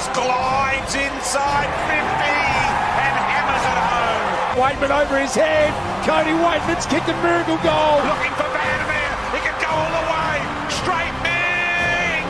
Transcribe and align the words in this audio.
just 0.00 0.14
glides 0.14 0.94
inside 0.94 1.68
50 1.84 2.00
and 3.04 3.14
hammers 3.20 3.64
it 3.68 3.78
home. 3.84 4.56
Weightman 4.56 4.88
over 4.96 5.20
his 5.20 5.34
head. 5.34 5.76
Cody 6.08 6.32
Weightman's 6.40 6.86
kicked 6.88 7.08
a 7.12 7.16
miracle 7.20 7.60
goal. 7.60 8.00
Looking 8.08 8.32
for 8.32 8.48
Vandermeer. 8.48 9.12
He 9.36 9.44
can 9.44 9.52
go 9.60 9.68
all 9.68 9.92
the 9.92 10.06
way. 10.08 10.40
Straight 10.72 11.12
Straightening 11.20 12.24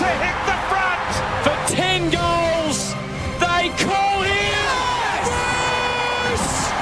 to 0.00 0.08
hit 0.16 0.38
the 0.48 0.58
front. 0.72 1.12
For 1.44 1.56
10 1.68 2.08
goals, 2.08 2.96
they 3.36 3.68
call 3.84 4.16
him 4.24 4.64
Bruce! 5.28 6.72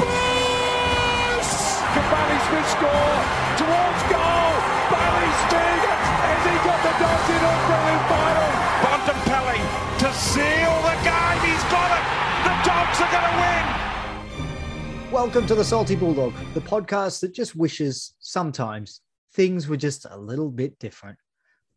Bruce! 0.00 1.84
Can 1.92 2.06
Bailey 2.08 2.40
Smith 2.48 2.68
score? 2.80 3.16
Towards 3.60 4.02
goal. 4.08 4.52
Bailey 4.88 5.32
Smith 5.44 5.84
has 6.24 6.42
he 6.48 6.56
got 6.64 6.80
the 6.80 6.92
Dogs 6.96 7.28
in 7.28 7.44
Australian 7.44 7.76
final. 7.76 7.85
Bontempelli 7.85 7.85
to 7.85 7.85
seal 10.36 10.82
the 10.82 10.96
game. 11.00 11.40
He's 11.48 11.64
got 11.72 11.88
it. 11.96 12.04
The 12.44 12.54
Dogs 12.68 13.00
are 13.00 13.10
going 13.10 13.24
to 13.24 13.36
win. 13.40 15.10
Welcome 15.10 15.46
to 15.46 15.54
the 15.54 15.64
Salty 15.64 15.96
Bulldog, 15.96 16.34
the 16.52 16.60
podcast 16.60 17.20
that 17.22 17.32
just 17.32 17.56
wishes 17.56 18.14
sometimes 18.20 19.00
things 19.32 19.66
were 19.66 19.78
just 19.78 20.04
a 20.10 20.14
little 20.14 20.50
bit 20.50 20.78
different. 20.78 21.16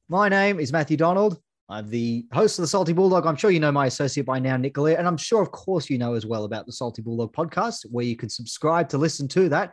My 0.09 0.27
name 0.27 0.59
is 0.59 0.73
Matthew 0.73 0.97
Donald. 0.97 1.39
I'm 1.69 1.89
the 1.89 2.25
host 2.33 2.59
of 2.59 2.63
the 2.63 2.67
Salty 2.67 2.91
Bulldog. 2.91 3.25
I'm 3.25 3.37
sure 3.37 3.49
you 3.49 3.61
know 3.61 3.71
my 3.71 3.85
associate 3.85 4.25
by 4.25 4.39
now, 4.39 4.57
Nick 4.57 4.73
Galea, 4.73 4.99
and 4.99 5.07
I'm 5.07 5.15
sure, 5.15 5.41
of 5.41 5.51
course, 5.51 5.89
you 5.89 5.97
know 5.97 6.15
as 6.15 6.25
well 6.25 6.43
about 6.43 6.65
the 6.65 6.73
Salty 6.73 7.01
Bulldog 7.01 7.31
podcast, 7.31 7.85
where 7.89 8.03
you 8.03 8.17
can 8.17 8.27
subscribe 8.27 8.89
to 8.89 8.97
listen 8.97 9.29
to 9.29 9.47
that. 9.47 9.71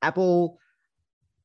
Apple 0.00 0.60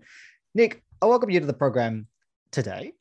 Nick, 0.54 0.82
I 1.00 1.06
welcome 1.06 1.30
you 1.30 1.40
to 1.40 1.46
the 1.46 1.54
program 1.54 2.06
today. 2.50 2.92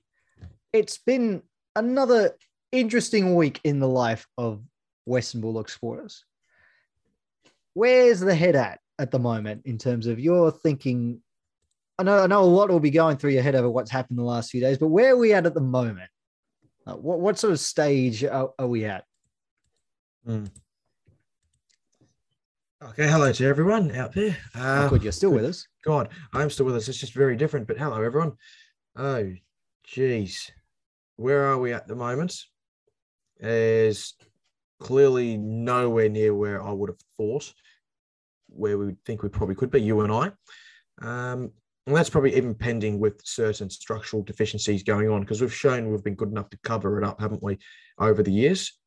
It's 0.71 0.99
been 0.99 1.41
another 1.75 2.35
interesting 2.71 3.35
week 3.35 3.59
in 3.63 3.79
the 3.79 3.87
life 3.87 4.27
of 4.37 4.61
Western 5.05 5.41
Bulldog 5.41 5.67
supporters. 5.69 6.23
Where's 7.73 8.19
the 8.19 8.35
head 8.35 8.55
at 8.55 8.79
at 8.99 9.09
the 9.11 9.19
moment 9.19 9.63
in 9.65 9.77
terms 9.77 10.07
of 10.07 10.19
your 10.19 10.51
thinking 10.51 11.21
I 11.99 12.03
know, 12.03 12.23
I 12.23 12.27
know 12.27 12.41
a 12.41 12.45
lot 12.45 12.69
will 12.69 12.79
be 12.79 12.91
going 12.91 13.17
through 13.17 13.31
your 13.31 13.43
head 13.43 13.55
over 13.55 13.69
what's 13.69 13.91
happened 13.91 14.17
the 14.17 14.23
last 14.23 14.51
few 14.51 14.61
days, 14.61 14.77
but 14.77 14.87
where 14.87 15.13
are 15.13 15.17
we 15.17 15.33
at 15.33 15.45
at 15.45 15.53
the 15.53 15.59
moment? 15.59 16.09
Uh, 16.87 16.93
what, 16.93 17.19
what 17.19 17.37
sort 17.37 17.51
of 17.51 17.59
stage 17.59 18.23
are, 18.23 18.53
are 18.57 18.67
we 18.67 18.85
at? 18.85 19.03
Mm. 20.25 20.49
Okay, 22.81 23.05
hello 23.05 23.33
to 23.33 23.45
everyone 23.45 23.93
out 23.97 24.13
there. 24.13 24.37
Uh, 24.55 24.85
oh, 24.85 24.89
good, 24.89 25.03
you're 25.03 25.11
still 25.11 25.31
with 25.31 25.43
us. 25.43 25.67
God, 25.83 26.07
I'm 26.31 26.49
still 26.49 26.65
with 26.65 26.77
us. 26.77 26.87
It's 26.87 26.97
just 26.97 27.13
very 27.13 27.35
different, 27.35 27.67
but 27.67 27.77
hello, 27.77 28.01
everyone. 28.01 28.31
Oh, 28.95 29.33
geez. 29.83 30.49
Where 31.17 31.47
are 31.47 31.57
we 31.57 31.73
at 31.73 31.85
the 31.85 31.95
moment? 31.95 32.33
Is 33.41 34.13
clearly 34.79 35.35
nowhere 35.35 36.07
near 36.07 36.33
where 36.33 36.63
I 36.63 36.71
would 36.71 36.91
have 36.91 37.01
thought, 37.17 37.53
where 38.47 38.77
we 38.77 38.95
think 39.05 39.21
we 39.21 39.27
probably 39.27 39.55
could 39.55 39.69
be, 39.69 39.81
you 39.81 39.99
and 39.99 40.13
I. 40.13 40.31
Um, 41.01 41.51
and 41.89 41.97
that's 41.97 42.09
probably 42.09 42.35
even 42.35 42.53
pending 42.53 42.99
with 42.99 43.19
certain 43.25 43.67
structural 43.67 44.21
deficiencies 44.21 44.83
going 44.83 45.09
on 45.09 45.21
because 45.21 45.41
we've 45.41 45.51
shown 45.51 45.89
we've 45.89 46.03
been 46.03 46.13
good 46.13 46.29
enough 46.29 46.51
to 46.51 46.59
cover 46.63 46.99
it 46.99 47.03
up, 47.03 47.19
haven't 47.19 47.41
we, 47.41 47.57
over 47.97 48.21
the 48.21 48.31
years? 48.31 48.77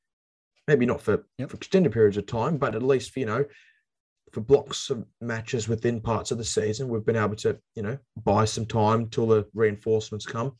Maybe 0.68 0.86
not 0.86 1.00
for, 1.00 1.26
yep. 1.36 1.50
for 1.50 1.56
extended 1.56 1.90
periods 1.90 2.16
of 2.16 2.26
time, 2.26 2.58
but 2.58 2.76
at 2.76 2.82
least, 2.84 3.10
for, 3.10 3.18
you 3.18 3.26
know, 3.26 3.44
for 4.32 4.40
blocks 4.40 4.88
of 4.88 5.04
matches 5.20 5.66
within 5.66 6.00
parts 6.00 6.30
of 6.30 6.38
the 6.38 6.44
season, 6.44 6.88
we've 6.88 7.04
been 7.04 7.16
able 7.16 7.34
to, 7.34 7.58
you 7.74 7.82
know, 7.82 7.98
buy 8.22 8.44
some 8.44 8.66
time 8.66 9.08
till 9.08 9.26
the 9.26 9.46
reinforcements 9.52 10.24
come. 10.24 10.52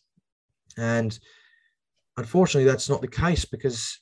And 0.77 1.17
unfortunately, 2.17 2.69
that's 2.69 2.89
not 2.89 3.03
the 3.03 3.07
case 3.07 3.45
because 3.45 4.01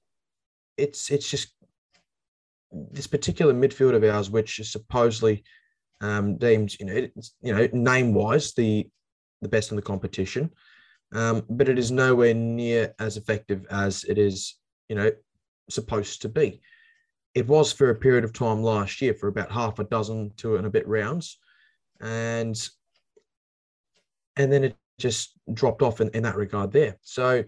it's 0.79 1.11
it's 1.11 1.29
just 1.29 1.55
this 2.73 3.07
particular 3.07 3.53
midfield 3.53 3.95
of 3.95 4.03
ours, 4.03 4.31
which 4.31 4.61
is 4.61 4.73
supposedly 4.73 5.45
um, 6.01 6.37
deemed, 6.37 6.79
you 6.79 6.87
know, 6.87 7.09
you 7.43 7.55
know, 7.55 7.69
name 7.73 8.15
wise 8.15 8.53
the 8.55 8.89
the 9.43 9.49
best 9.49 9.71
in 9.71 9.77
the 9.77 9.83
competition, 9.83 10.51
um, 11.13 11.43
but 11.49 11.69
it 11.69 11.79
is 11.79 11.91
nowhere 11.91 12.35
near 12.35 12.95
as 12.99 13.17
effective 13.17 13.67
as 13.71 14.05
it 14.05 14.19
is, 14.19 14.57
you 14.89 14.97
know, 14.97 15.11
supposed 15.71 16.23
to 16.23 16.29
be. 16.29 16.61
It 17.35 17.47
was 17.47 17.73
for 17.73 17.91
a 17.91 17.95
period 17.95 18.25
of 18.25 18.33
time 18.33 18.63
last 18.63 19.01
year 19.01 19.15
for 19.15 19.29
about 19.29 19.51
half 19.51 19.79
a 19.79 19.85
dozen 19.85 20.33
to 20.39 20.57
and 20.57 20.67
a 20.67 20.71
bit 20.71 20.87
rounds, 20.87 21.39
and 22.01 22.57
and 24.37 24.53
then 24.53 24.65
it 24.65 24.77
just 24.99 25.33
dropped 25.53 25.83
off 25.83 26.01
in, 26.01 26.11
in 26.11 26.23
that 26.23 26.37
regard 26.37 26.73
there. 26.73 26.97
So 27.03 27.45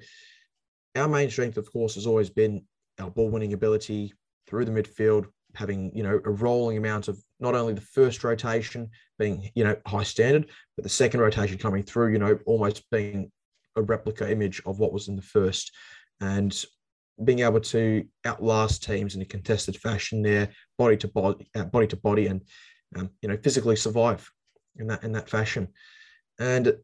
our 0.96 1.08
main 1.08 1.30
strength, 1.30 1.56
of 1.56 1.70
course, 1.72 1.94
has 1.94 2.06
always 2.06 2.30
been 2.30 2.64
our 2.98 3.10
ball 3.10 3.30
winning 3.30 3.52
ability 3.52 4.12
through 4.46 4.64
the 4.64 4.72
midfield, 4.72 5.26
having 5.54 5.94
you 5.94 6.02
know 6.02 6.20
a 6.24 6.30
rolling 6.30 6.76
amount 6.76 7.08
of 7.08 7.18
not 7.40 7.54
only 7.54 7.74
the 7.74 7.80
first 7.80 8.24
rotation 8.24 8.90
being 9.18 9.50
you 9.54 9.64
know 9.64 9.76
high 9.86 10.02
standard, 10.02 10.50
but 10.76 10.82
the 10.82 10.88
second 10.88 11.20
rotation 11.20 11.58
coming 11.58 11.82
through, 11.82 12.12
you 12.12 12.18
know, 12.18 12.38
almost 12.46 12.88
being 12.90 13.30
a 13.76 13.82
replica 13.82 14.30
image 14.30 14.62
of 14.66 14.78
what 14.78 14.92
was 14.92 15.08
in 15.08 15.16
the 15.16 15.22
first, 15.22 15.72
and 16.20 16.64
being 17.24 17.40
able 17.40 17.60
to 17.60 18.04
outlast 18.26 18.82
teams 18.82 19.14
in 19.14 19.22
a 19.22 19.26
contested 19.26 19.76
fashion 19.76 20.22
there, 20.22 20.48
body 20.78 20.96
to 20.96 21.08
body, 21.08 21.48
uh, 21.54 21.64
body 21.64 21.86
to 21.86 21.96
body, 21.96 22.26
and 22.26 22.42
um, 22.96 23.10
you 23.20 23.28
know 23.28 23.36
physically 23.36 23.76
survive 23.76 24.30
in 24.76 24.86
that 24.86 25.04
in 25.04 25.12
that 25.12 25.28
fashion, 25.28 25.68
and 26.38 26.74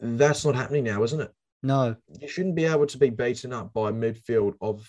that's 0.00 0.44
not 0.44 0.54
happening 0.54 0.84
now, 0.84 1.02
isn't 1.02 1.20
it? 1.20 1.30
No, 1.62 1.96
you 2.20 2.28
shouldn't 2.28 2.56
be 2.56 2.66
able 2.66 2.86
to 2.86 2.98
be 2.98 3.10
beaten 3.10 3.52
up 3.52 3.72
by 3.72 3.88
a 3.88 3.92
midfield 3.92 4.54
of 4.60 4.86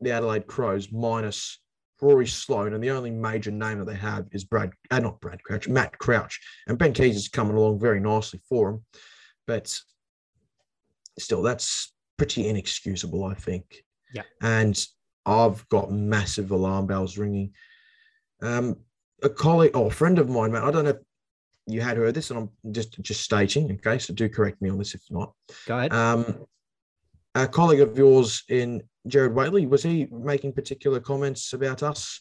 the 0.00 0.12
Adelaide 0.12 0.46
Crows 0.46 0.90
minus 0.90 1.60
Rory 2.00 2.26
Sloane, 2.26 2.74
and 2.74 2.82
the 2.82 2.90
only 2.90 3.10
major 3.10 3.50
name 3.50 3.78
that 3.78 3.86
they 3.86 3.96
have 3.96 4.26
is 4.32 4.44
Brad, 4.44 4.70
uh, 4.90 4.98
not 4.98 5.20
Brad 5.20 5.42
Crouch, 5.42 5.68
Matt 5.68 5.98
Crouch. 5.98 6.40
And 6.66 6.78
Ben 6.78 6.92
Keays 6.92 7.16
is 7.16 7.28
coming 7.28 7.56
along 7.56 7.78
very 7.80 8.00
nicely 8.00 8.40
for 8.48 8.70
him. 8.70 8.84
But 9.46 9.76
still, 11.18 11.42
that's 11.42 11.92
pretty 12.16 12.48
inexcusable, 12.48 13.24
I 13.24 13.34
think. 13.34 13.84
Yeah. 14.14 14.22
And 14.42 14.82
I've 15.26 15.68
got 15.68 15.92
massive 15.92 16.50
alarm 16.50 16.86
bells 16.86 17.18
ringing. 17.18 17.52
Um, 18.42 18.76
a 19.22 19.28
colleague 19.28 19.76
or 19.76 19.84
oh, 19.84 19.86
a 19.88 19.90
friend 19.90 20.18
of 20.18 20.28
mine, 20.28 20.52
man, 20.52 20.62
I 20.62 20.70
don't 20.70 20.84
know 20.84 20.90
if 20.90 20.98
you 21.66 21.80
had 21.80 21.96
heard 21.96 22.14
this, 22.14 22.30
and 22.30 22.38
I'm 22.38 22.72
just 22.72 23.00
just 23.02 23.22
stating, 23.22 23.70
okay, 23.72 23.98
so 23.98 24.14
do 24.14 24.28
correct 24.28 24.62
me 24.62 24.70
on 24.70 24.78
this 24.78 24.94
if 24.94 25.02
not. 25.10 25.32
Go 25.66 25.78
ahead. 25.78 25.92
Um, 25.92 26.46
a 27.34 27.46
colleague 27.46 27.80
of 27.80 27.96
yours 27.96 28.42
in 28.48 28.82
Gerard 29.06 29.34
Whateley, 29.34 29.66
was 29.66 29.82
he 29.82 30.08
making 30.10 30.52
particular 30.52 31.00
comments 31.00 31.52
about 31.52 31.82
us, 31.82 32.20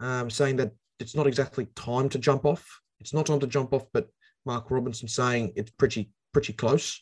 um, 0.00 0.30
saying 0.30 0.56
that 0.56 0.72
it's 0.98 1.16
not 1.16 1.26
exactly 1.26 1.66
time 1.76 2.08
to 2.10 2.18
jump 2.18 2.44
off? 2.44 2.80
It's 3.00 3.14
not 3.14 3.26
time 3.26 3.40
to 3.40 3.46
jump 3.46 3.72
off, 3.72 3.84
but 3.92 4.08
Mark 4.44 4.70
Robinson 4.70 5.08
saying 5.08 5.52
it's 5.56 5.70
pretty 5.72 6.10
pretty 6.32 6.52
close. 6.52 6.98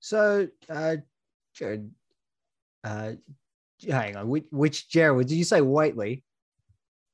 So, 0.00 0.48
uh, 0.68 0.96
Gerard, 1.54 1.90
uh, 2.84 3.12
hang 3.88 4.16
on, 4.16 4.28
which, 4.28 4.46
which 4.50 4.88
Gerard? 4.88 5.28
Did 5.28 5.36
you 5.36 5.44
say 5.44 5.60
Whateley? 5.60 6.24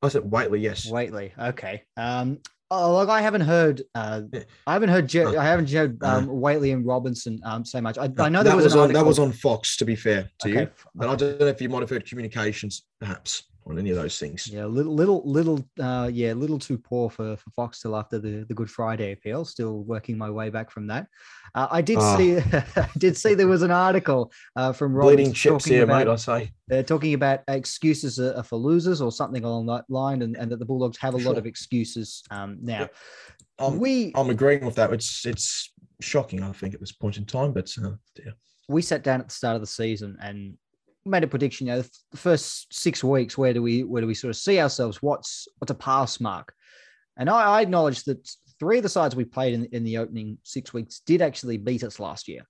I 0.00 0.08
said 0.08 0.30
Whateley, 0.30 0.60
yes. 0.60 0.90
Whateley, 0.90 1.32
okay. 1.38 1.82
Um, 1.96 2.38
Oh, 2.74 2.94
like 2.94 3.10
I 3.10 3.20
haven't 3.20 3.42
heard. 3.42 3.82
Uh, 3.94 4.22
I 4.66 4.72
haven't 4.72 4.88
heard. 4.88 5.06
Je- 5.06 5.36
I 5.36 5.44
haven't 5.44 5.70
heard 5.70 6.02
um, 6.02 6.26
Whateley 6.26 6.72
and 6.72 6.86
Robinson 6.86 7.38
um, 7.44 7.66
say 7.66 7.82
much. 7.82 7.98
I, 7.98 8.04
I 8.18 8.30
know 8.30 8.42
there 8.42 8.52
that 8.52 8.56
was, 8.56 8.64
was 8.64 8.76
on 8.76 8.92
that 8.94 9.04
was 9.04 9.18
on 9.18 9.30
Fox. 9.30 9.76
To 9.76 9.84
be 9.84 9.94
fair 9.94 10.30
to 10.40 10.48
okay. 10.48 10.60
you, 10.60 10.68
but 10.94 11.10
I 11.10 11.14
don't 11.14 11.38
know 11.38 11.46
if 11.48 11.60
you 11.60 11.68
might 11.68 11.80
have 11.80 11.90
heard 11.90 12.06
communications, 12.06 12.84
perhaps 12.98 13.44
on 13.66 13.78
any 13.78 13.90
of 13.90 13.96
those 13.96 14.18
things. 14.18 14.48
Yeah, 14.48 14.66
little, 14.66 14.94
little, 14.94 15.22
little, 15.24 15.64
uh, 15.80 16.10
yeah, 16.12 16.32
a 16.32 16.34
little 16.34 16.58
too 16.58 16.78
poor 16.78 17.10
for, 17.10 17.36
for 17.36 17.50
Fox 17.50 17.80
till 17.80 17.96
after 17.96 18.18
the, 18.18 18.44
the 18.48 18.54
Good 18.54 18.70
Friday 18.70 19.12
appeal. 19.12 19.44
Still 19.44 19.84
working 19.84 20.18
my 20.18 20.30
way 20.30 20.50
back 20.50 20.70
from 20.70 20.86
that. 20.88 21.06
Uh, 21.54 21.68
I 21.70 21.80
did 21.80 21.98
oh. 22.00 22.16
see, 22.16 22.38
I 22.76 22.88
did 22.98 23.16
see 23.16 23.34
there 23.34 23.46
was 23.46 23.62
an 23.62 23.70
article 23.70 24.32
uh, 24.56 24.72
from 24.72 24.94
Rob 24.94 25.06
bleeding 25.06 25.32
chips 25.32 25.64
here, 25.64 25.84
about, 25.84 26.06
mate. 26.06 26.12
I 26.12 26.16
say 26.16 26.50
they're 26.66 26.82
talking 26.82 27.14
about 27.14 27.40
excuses 27.48 28.18
are 28.18 28.42
for 28.42 28.56
losers 28.56 29.00
or 29.00 29.12
something 29.12 29.44
along 29.44 29.66
that 29.66 29.84
line, 29.88 30.22
and, 30.22 30.36
and 30.36 30.50
that 30.50 30.58
the 30.58 30.66
Bulldogs 30.66 30.98
have 30.98 31.14
a 31.14 31.20
sure. 31.20 31.32
lot 31.32 31.38
of 31.38 31.46
excuses 31.46 32.22
um, 32.30 32.58
now. 32.60 32.88
I'm, 33.58 33.78
we, 33.78 34.12
I'm 34.16 34.30
agreeing 34.30 34.64
with 34.64 34.74
that. 34.76 34.92
It's 34.92 35.24
it's 35.24 35.72
shocking, 36.00 36.42
I 36.42 36.52
think, 36.52 36.74
at 36.74 36.80
this 36.80 36.92
point 36.92 37.16
in 37.16 37.26
time, 37.26 37.52
but 37.52 37.72
uh, 37.82 37.92
yeah. 38.18 38.32
We 38.68 38.82
sat 38.82 39.02
down 39.02 39.20
at 39.20 39.28
the 39.28 39.34
start 39.34 39.56
of 39.56 39.60
the 39.60 39.66
season 39.66 40.16
and 40.20 40.56
made 41.04 41.24
a 41.24 41.28
prediction. 41.28 41.66
You 41.66 41.74
know, 41.74 41.84
the 42.10 42.16
first 42.16 42.72
six 42.72 43.02
weeks, 43.02 43.36
where 43.36 43.52
do 43.52 43.62
we 43.62 43.84
where 43.84 44.00
do 44.00 44.06
we 44.06 44.14
sort 44.14 44.30
of 44.30 44.36
see 44.36 44.60
ourselves? 44.60 45.02
What's 45.02 45.48
what's 45.58 45.70
a 45.70 45.74
pass 45.74 46.20
mark? 46.20 46.54
And 47.16 47.28
I, 47.28 47.58
I 47.58 47.60
acknowledge 47.60 48.04
that 48.04 48.28
three 48.58 48.78
of 48.78 48.82
the 48.82 48.88
sides 48.88 49.14
we 49.14 49.24
played 49.24 49.54
in, 49.54 49.66
in 49.66 49.84
the 49.84 49.98
opening 49.98 50.38
six 50.42 50.72
weeks 50.72 51.00
did 51.04 51.20
actually 51.20 51.58
beat 51.58 51.84
us 51.84 52.00
last 52.00 52.28
year. 52.28 52.42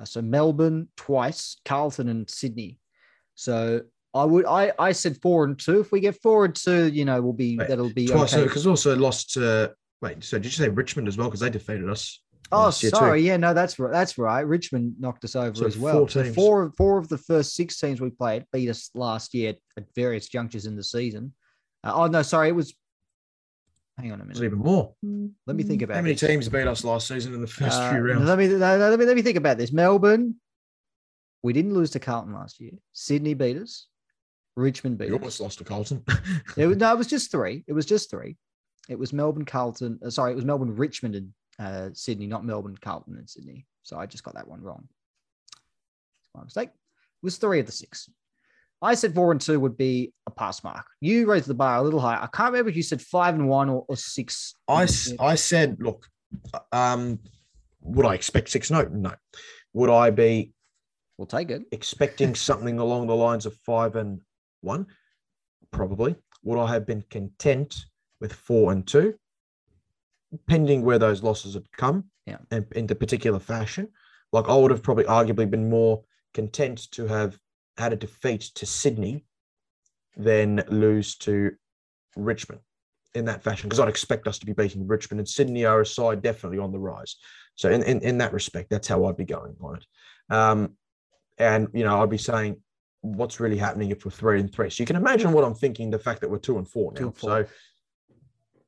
Uh, 0.00 0.04
so 0.04 0.22
Melbourne 0.22 0.88
twice, 0.96 1.56
Carlton 1.64 2.08
and 2.08 2.28
Sydney. 2.28 2.78
So 3.34 3.82
I 4.14 4.24
would 4.24 4.46
I 4.46 4.72
I 4.78 4.92
said 4.92 5.18
four 5.22 5.44
and 5.44 5.58
two. 5.58 5.80
If 5.80 5.92
we 5.92 6.00
get 6.00 6.20
four 6.20 6.44
and 6.44 6.54
two, 6.54 6.88
you 6.88 7.04
know, 7.04 7.20
we'll 7.20 7.32
be 7.32 7.56
Wait, 7.58 7.68
that'll 7.68 7.92
be 7.92 8.06
Twice, 8.06 8.34
okay. 8.34 8.44
because 8.44 8.66
also 8.66 8.96
lost 8.96 9.32
to 9.34 9.74
wait. 10.00 10.24
So 10.24 10.38
did 10.38 10.46
you 10.46 10.50
say 10.50 10.68
Richmond 10.68 11.08
as 11.08 11.16
well? 11.16 11.28
Because 11.28 11.40
they 11.40 11.50
defeated 11.50 11.88
us. 11.88 12.22
Oh, 12.50 12.62
last 12.64 12.82
year 12.82 12.90
too. 12.90 12.96
sorry. 12.96 13.22
Yeah, 13.22 13.36
no, 13.36 13.52
that's 13.52 13.78
right. 13.78 13.92
That's 13.92 14.16
right. 14.16 14.40
Richmond 14.40 14.94
knocked 14.98 15.24
us 15.24 15.36
over 15.36 15.54
So 15.54 15.66
as 15.66 15.76
well. 15.76 15.98
four 15.98 16.08
So 16.08 16.32
four, 16.32 16.72
four 16.76 16.98
of 16.98 17.08
the 17.08 17.18
first 17.18 17.54
six 17.54 17.78
teams 17.78 18.00
we 18.00 18.10
played 18.10 18.44
beat 18.52 18.68
us 18.70 18.90
last 18.94 19.34
year 19.34 19.54
at 19.76 19.84
various 19.94 20.28
junctures 20.28 20.64
in 20.66 20.74
the 20.76 20.82
season. 20.82 21.34
Uh, 21.84 21.92
oh 21.94 22.06
no, 22.06 22.22
sorry, 22.22 22.48
it 22.48 22.54
was. 22.54 22.74
Hang 23.98 24.12
on 24.12 24.20
a 24.20 24.24
minute. 24.24 24.42
even 24.42 24.58
more. 24.60 24.94
Let 25.46 25.56
me 25.56 25.64
think 25.64 25.82
about 25.82 25.96
How 25.96 26.02
many 26.02 26.14
this. 26.14 26.26
teams 26.28 26.48
beat 26.48 26.66
us 26.68 26.84
last 26.84 27.08
season 27.08 27.34
in 27.34 27.40
the 27.40 27.48
first 27.48 27.76
Uh, 27.78 27.90
few 27.90 28.00
rounds? 28.00 28.24
Let 28.28 28.38
me, 28.38 28.46
no, 28.46 28.56
no, 28.78 28.90
let 28.90 28.98
me 28.98 29.04
let 29.04 29.16
me 29.16 29.22
think 29.22 29.36
about 29.36 29.58
this. 29.58 29.72
Melbourne, 29.72 30.36
we 31.42 31.52
didn't 31.52 31.74
lose 31.74 31.90
to 31.90 31.98
Carlton 32.00 32.32
last 32.32 32.60
year. 32.60 32.72
Sydney 32.92 33.34
beat 33.34 33.56
us. 33.56 33.88
Richmond 34.56 34.98
beat 34.98 35.08
You 35.08 35.14
us. 35.16 35.20
almost 35.20 35.40
lost 35.40 35.58
to 35.58 35.64
Carlton. 35.64 36.04
It 36.56 36.66
was, 36.66 36.76
no, 36.78 36.92
it 36.92 36.98
was 36.98 37.06
just 37.08 37.30
three. 37.30 37.64
It 37.66 37.72
was 37.72 37.86
just 37.86 38.08
three. 38.10 38.36
It 38.88 38.98
was 38.98 39.12
Melbourne, 39.12 39.44
Carlton. 39.44 39.98
uh, 40.04 40.10
sorry, 40.10 40.32
it 40.32 40.36
was 40.36 40.44
Melbourne, 40.44 40.74
Richmond, 40.76 41.14
and 41.16 41.32
uh, 41.58 41.90
Sydney, 41.92 42.26
not 42.26 42.44
Melbourne, 42.44 42.76
Carlton, 42.80 43.16
and 43.16 43.28
Sydney. 43.28 43.66
So 43.82 43.98
I 43.98 44.06
just 44.06 44.24
got 44.24 44.34
that 44.34 44.48
one 44.48 44.62
wrong. 44.62 44.86
It's 45.50 46.30
my 46.34 46.44
mistake. 46.44 46.68
It 46.68 47.22
was 47.22 47.36
three 47.38 47.60
of 47.60 47.66
the 47.66 47.72
six. 47.72 48.08
I 48.80 48.94
said 48.94 49.14
four 49.14 49.32
and 49.32 49.40
two 49.40 49.58
would 49.58 49.76
be 49.76 50.12
a 50.26 50.30
pass 50.30 50.62
mark. 50.62 50.86
You 51.00 51.28
raised 51.28 51.48
the 51.48 51.54
bar 51.54 51.78
a 51.78 51.82
little 51.82 51.98
higher. 51.98 52.18
I 52.22 52.28
can't 52.28 52.52
remember 52.52 52.70
if 52.70 52.76
you 52.76 52.82
said 52.82 53.02
five 53.02 53.34
and 53.34 53.48
one 53.48 53.68
or, 53.68 53.84
or 53.88 53.96
six. 53.96 54.54
I 54.68 55.34
said, 55.34 55.78
look, 55.80 56.06
um, 56.70 57.18
would 57.80 58.06
I 58.06 58.14
expect 58.14 58.50
six? 58.50 58.70
No, 58.70 58.82
no. 58.82 59.12
Would 59.72 59.90
I 59.90 60.10
be 60.10 60.52
We'll 61.16 61.26
take 61.26 61.50
it. 61.50 61.62
expecting 61.72 62.34
something 62.36 62.78
along 62.78 63.08
the 63.08 63.16
lines 63.16 63.46
of 63.46 63.56
five 63.66 63.96
and 63.96 64.20
one? 64.60 64.86
Probably. 65.72 66.14
Would 66.44 66.60
I 66.60 66.72
have 66.72 66.86
been 66.86 67.02
content 67.10 67.84
with 68.20 68.32
four 68.32 68.70
and 68.70 68.86
two? 68.86 69.14
Pending 70.46 70.82
where 70.82 70.98
those 70.98 71.22
losses 71.22 71.54
had 71.54 71.70
come 71.72 72.04
Yeah. 72.26 72.38
and 72.50 72.66
in 72.72 72.86
the 72.86 72.94
particular 72.94 73.38
fashion. 73.38 73.88
Like 74.32 74.48
I 74.48 74.54
would 74.54 74.70
have 74.70 74.82
probably 74.82 75.04
arguably 75.04 75.50
been 75.50 75.70
more 75.70 76.02
content 76.34 76.90
to 76.92 77.06
have 77.06 77.38
had 77.78 77.92
a 77.92 77.96
defeat 77.96 78.42
to 78.56 78.66
Sydney 78.66 79.24
than 80.16 80.62
lose 80.68 81.16
to 81.16 81.52
Richmond 82.16 82.60
in 83.14 83.24
that 83.24 83.42
fashion 83.42 83.68
because 83.68 83.80
I'd 83.80 83.88
expect 83.88 84.26
us 84.28 84.38
to 84.40 84.46
be 84.46 84.52
beating 84.52 84.86
Richmond 84.86 85.20
and 85.20 85.28
Sydney 85.28 85.64
are 85.64 85.80
a 85.80 85.86
side 85.86 86.20
definitely 86.22 86.58
on 86.58 86.72
the 86.72 86.78
rise. 86.78 87.16
So 87.54 87.70
in, 87.70 87.82
in, 87.82 88.00
in 88.02 88.18
that 88.18 88.32
respect, 88.32 88.68
that's 88.68 88.86
how 88.86 89.06
I'd 89.06 89.16
be 89.16 89.24
going 89.24 89.56
on 89.62 89.76
it. 89.76 89.86
Um, 90.34 90.74
and 91.38 91.68
you 91.72 91.84
know, 91.84 92.02
I'd 92.02 92.10
be 92.10 92.18
saying, 92.18 92.60
what's 93.00 93.40
really 93.40 93.56
happening 93.56 93.90
if 93.90 94.04
we're 94.04 94.10
three 94.10 94.40
and 94.40 94.52
three? 94.52 94.70
So 94.70 94.82
you 94.82 94.86
can 94.86 94.96
imagine 94.96 95.32
what 95.32 95.44
I'm 95.44 95.54
thinking. 95.54 95.90
The 95.90 95.98
fact 95.98 96.20
that 96.20 96.30
we're 96.30 96.38
two 96.38 96.58
and 96.58 96.68
four 96.68 96.92
now. 96.92 96.98
Two 96.98 97.06
and 97.06 97.16
four. 97.16 97.30
So 97.30 97.50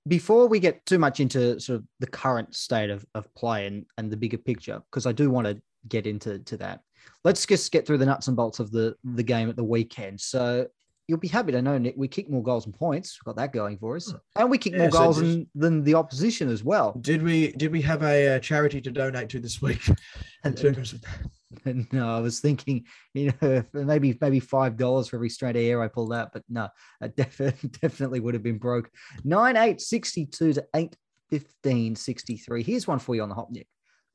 before 0.09 0.49
we 0.49 0.61
get 0.61 0.85
too 0.87 0.99
much 0.99 1.21
into 1.21 1.61
sort 1.61 1.81
of 1.81 1.85
the 2.01 2.07
current 2.07 2.55
state 2.55 2.91
of, 2.91 3.05
of 3.15 3.33
play 3.35 3.67
and, 3.67 3.87
and 3.99 4.11
the 4.11 4.17
bigger 4.17 4.39
picture, 4.39 4.83
because 4.91 5.07
I 5.07 5.13
do 5.13 5.31
want 5.31 5.47
to 5.47 5.61
get 5.89 6.07
into 6.07 6.39
to 6.41 6.57
that, 6.59 6.81
let's 7.25 7.45
just 7.47 7.71
get 7.73 7.87
through 7.87 7.99
the 7.99 8.07
nuts 8.07 8.29
and 8.29 8.37
bolts 8.37 8.61
of 8.61 8.71
the, 8.71 8.95
the 9.05 9.23
game 9.23 9.49
at 9.49 9.57
the 9.57 9.65
weekend. 9.65 10.21
So 10.21 10.67
you'll 11.07 11.19
be 11.19 11.29
happy 11.29 11.53
to 11.53 11.61
know, 11.61 11.77
Nick, 11.77 11.95
we 11.97 12.09
kick 12.09 12.31
more 12.31 12.43
goals 12.43 12.67
and 12.67 12.75
points. 12.75 13.19
We've 13.19 13.35
got 13.35 13.41
that 13.41 13.53
going 13.53 13.79
for 13.79 13.97
us. 13.97 14.15
And 14.37 14.51
we 14.51 14.59
kick 14.59 14.77
more 14.77 14.91
so 14.91 14.99
goals 14.99 15.19
just- 15.19 15.27
than, 15.29 15.47
than 15.55 15.85
the 15.85 15.95
opposition 15.95 16.49
as 16.49 16.63
well. 16.65 16.93
did 17.01 17.23
we 17.23 17.53
did 17.53 17.73
we 17.73 17.83
have 17.83 18.03
a, 18.03 18.37
uh 18.37 18.39
charity 18.39 18.81
to 18.81 18.91
donate 18.91 19.29
to 19.31 19.41
this 19.41 19.61
week? 19.61 19.83
No, 21.93 22.17
I 22.17 22.21
was 22.21 22.41
thinking, 22.41 22.85
you 23.15 23.33
know, 23.43 23.65
maybe 23.73 24.17
maybe 24.21 24.41
five 24.41 24.77
dollars 24.77 25.09
for 25.09 25.17
every 25.17 25.29
straight 25.29 25.57
air 25.57 25.83
I 25.83 25.89
pulled 25.89 26.13
out, 26.13 26.33
but 26.33 26.45
no, 26.49 26.69
I 27.01 27.09
definitely 27.23 27.71
definitely 27.83 28.21
would 28.21 28.35
have 28.35 28.43
been 28.43 28.59
broke. 28.59 28.91
Nine 29.25 29.57
eight 29.57 29.81
sixty 29.81 30.27
two 30.27 30.53
to 30.53 30.65
eight 30.75 30.97
fifteen 31.29 31.97
sixty 31.97 32.37
three. 32.37 32.63
Here's 32.63 32.87
one 32.87 32.99
for 32.99 33.15
you 33.15 33.23
on 33.23 33.29
the 33.29 33.35
hop, 33.35 33.51
Nick. 33.51 33.67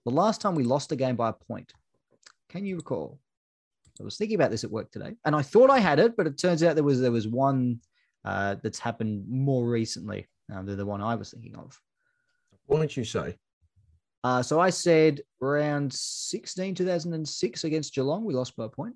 The 0.06 0.12
last 0.12 0.40
time 0.42 0.56
we 0.56 0.64
lost 0.64 0.92
a 0.92 0.96
game 0.96 1.16
by 1.16 1.30
a 1.30 1.34
point, 1.34 1.74
can 2.50 2.66
you 2.66 2.78
recall? 2.78 3.20
I 4.00 4.04
was 4.04 4.18
thinking 4.18 4.36
about 4.36 4.52
this 4.52 4.64
at 4.64 4.72
work 4.72 4.92
today, 4.92 5.16
and 5.26 5.36
I 5.36 5.42
thought 5.42 5.70
I 5.70 5.80
had 5.80 6.00
it, 6.00 6.16
but 6.18 6.28
it 6.28 6.38
turns 6.38 6.64
out 6.64 6.76
there 6.76 6.84
was 6.84 7.02
there 7.02 7.12
was 7.12 7.28
one 7.28 7.80
uh, 8.24 8.56
that's 8.62 8.80
happened 8.80 9.26
more 9.28 9.68
recently 9.68 10.28
uh, 10.54 10.62
than 10.64 10.78
the 10.78 10.86
one 10.86 11.02
I 11.02 11.16
was 11.16 11.32
thinking 11.32 11.56
of. 11.56 11.80
what 12.66 12.82
did 12.82 12.96
you 12.96 13.04
say? 13.04 13.38
Uh, 14.26 14.42
so 14.42 14.60
I 14.60 14.72
said 14.72 15.22
round 15.40 15.94
16, 15.94 16.74
2006 16.74 17.64
against 17.64 17.94
Geelong, 17.94 18.26
we 18.26 18.34
lost 18.34 18.56
by 18.56 18.66
a 18.66 18.70
point. 18.70 18.96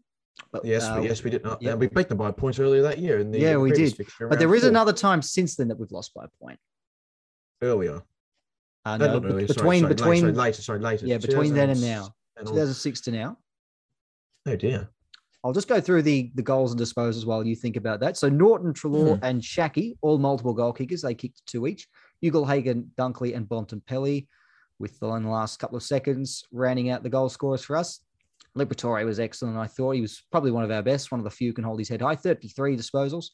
But, 0.52 0.66
Yes, 0.66 0.86
uh, 0.86 0.98
we, 1.00 1.08
yes, 1.08 1.24
we 1.24 1.30
did 1.30 1.44
not. 1.44 1.62
yeah. 1.62 1.76
We 1.76 1.86
beat 1.88 2.10
them 2.10 2.18
by 2.18 2.32
points 2.32 2.58
earlier 2.58 2.82
that 2.82 2.98
year. 2.98 3.20
In 3.20 3.30
the 3.30 3.38
Yeah, 3.40 3.54
uh, 3.56 3.60
we 3.60 3.72
did. 3.72 3.96
fixture, 3.96 4.28
But 4.28 4.40
there 4.40 4.54
is 4.56 4.62
four. 4.62 4.70
another 4.72 4.92
time 4.94 5.22
since 5.22 5.56
then 5.56 5.68
that 5.68 5.78
we've 5.80 5.92
lost 5.92 6.16
by 6.16 6.24
a 6.26 6.30
point. 6.44 6.60
earlier. 7.62 8.02
Uh, 8.86 8.98
No, 8.98 9.06
no, 9.20 9.28
earlier. 9.30 9.46
between 9.46 9.48
sorry, 9.50 9.80
sorry, 9.82 9.94
between 9.94 10.24
later, 10.24 10.36
later. 10.36 10.62
Sorry, 10.64 10.80
later. 10.80 11.06
yeah, 11.06 11.18
between 11.20 11.54
then 11.54 11.70
and 11.70 11.82
now, 11.82 12.08
2006 12.38 12.38
and 12.38 12.48
2006 12.48 13.02
to 13.02 13.12
now. 13.12 13.38
Oh 14.48 14.56
dear. 14.56 14.90
I'll 15.44 15.54
just 15.54 15.68
go 15.68 15.80
through 15.80 16.02
the 16.04 16.32
the 16.36 16.42
goals 16.42 16.72
and 16.72 16.82
disposals 16.82 17.26
while 17.26 17.46
you 17.46 17.56
think 17.56 17.76
about 17.76 18.00
that. 18.00 18.18
So 18.18 18.30
Naughton, 18.30 18.74
Treloar, 18.74 19.18
Hmm. 19.20 19.24
and 19.26 19.44
Schache, 19.44 19.96
all 20.02 20.18
multiple 20.18 20.54
goal 20.54 20.74
kickers. 20.74 21.02
They 21.04 21.14
kicked 21.14 21.46
two 21.46 21.68
each. 21.68 21.88
Ugle-Hagan, 22.24 22.92
Dunkley, 22.98 23.36
and 23.36 23.46
Bontempelli, 23.48 24.28
with 24.80 25.00
the 25.00 25.08
in 25.14 25.24
the 25.24 25.30
last 25.30 25.60
couple 25.60 25.78
of 25.78 25.84
seconds 25.84 26.44
rounding 26.52 26.90
out 26.90 27.04
the 27.04 27.10
goal 27.10 27.30
scorers 27.30 27.64
for 27.64 27.76
us. 27.76 28.00
Liberatore 28.58 29.06
was 29.06 29.20
excellent. 29.20 29.58
I 29.58 29.68
thought 29.68 29.92
he 29.92 30.02
was 30.02 30.24
probably 30.32 30.52
one 30.52 30.64
of 30.64 30.72
our 30.72 30.82
best, 30.82 31.12
one 31.12 31.20
of 31.20 31.24
the 31.24 31.30
few 31.30 31.50
who 31.50 31.54
can 31.54 31.64
hold 31.64 31.80
his 31.80 31.90
head 31.90 32.02
high. 32.02 32.16
33 32.16 32.76
disposals, 32.76 33.28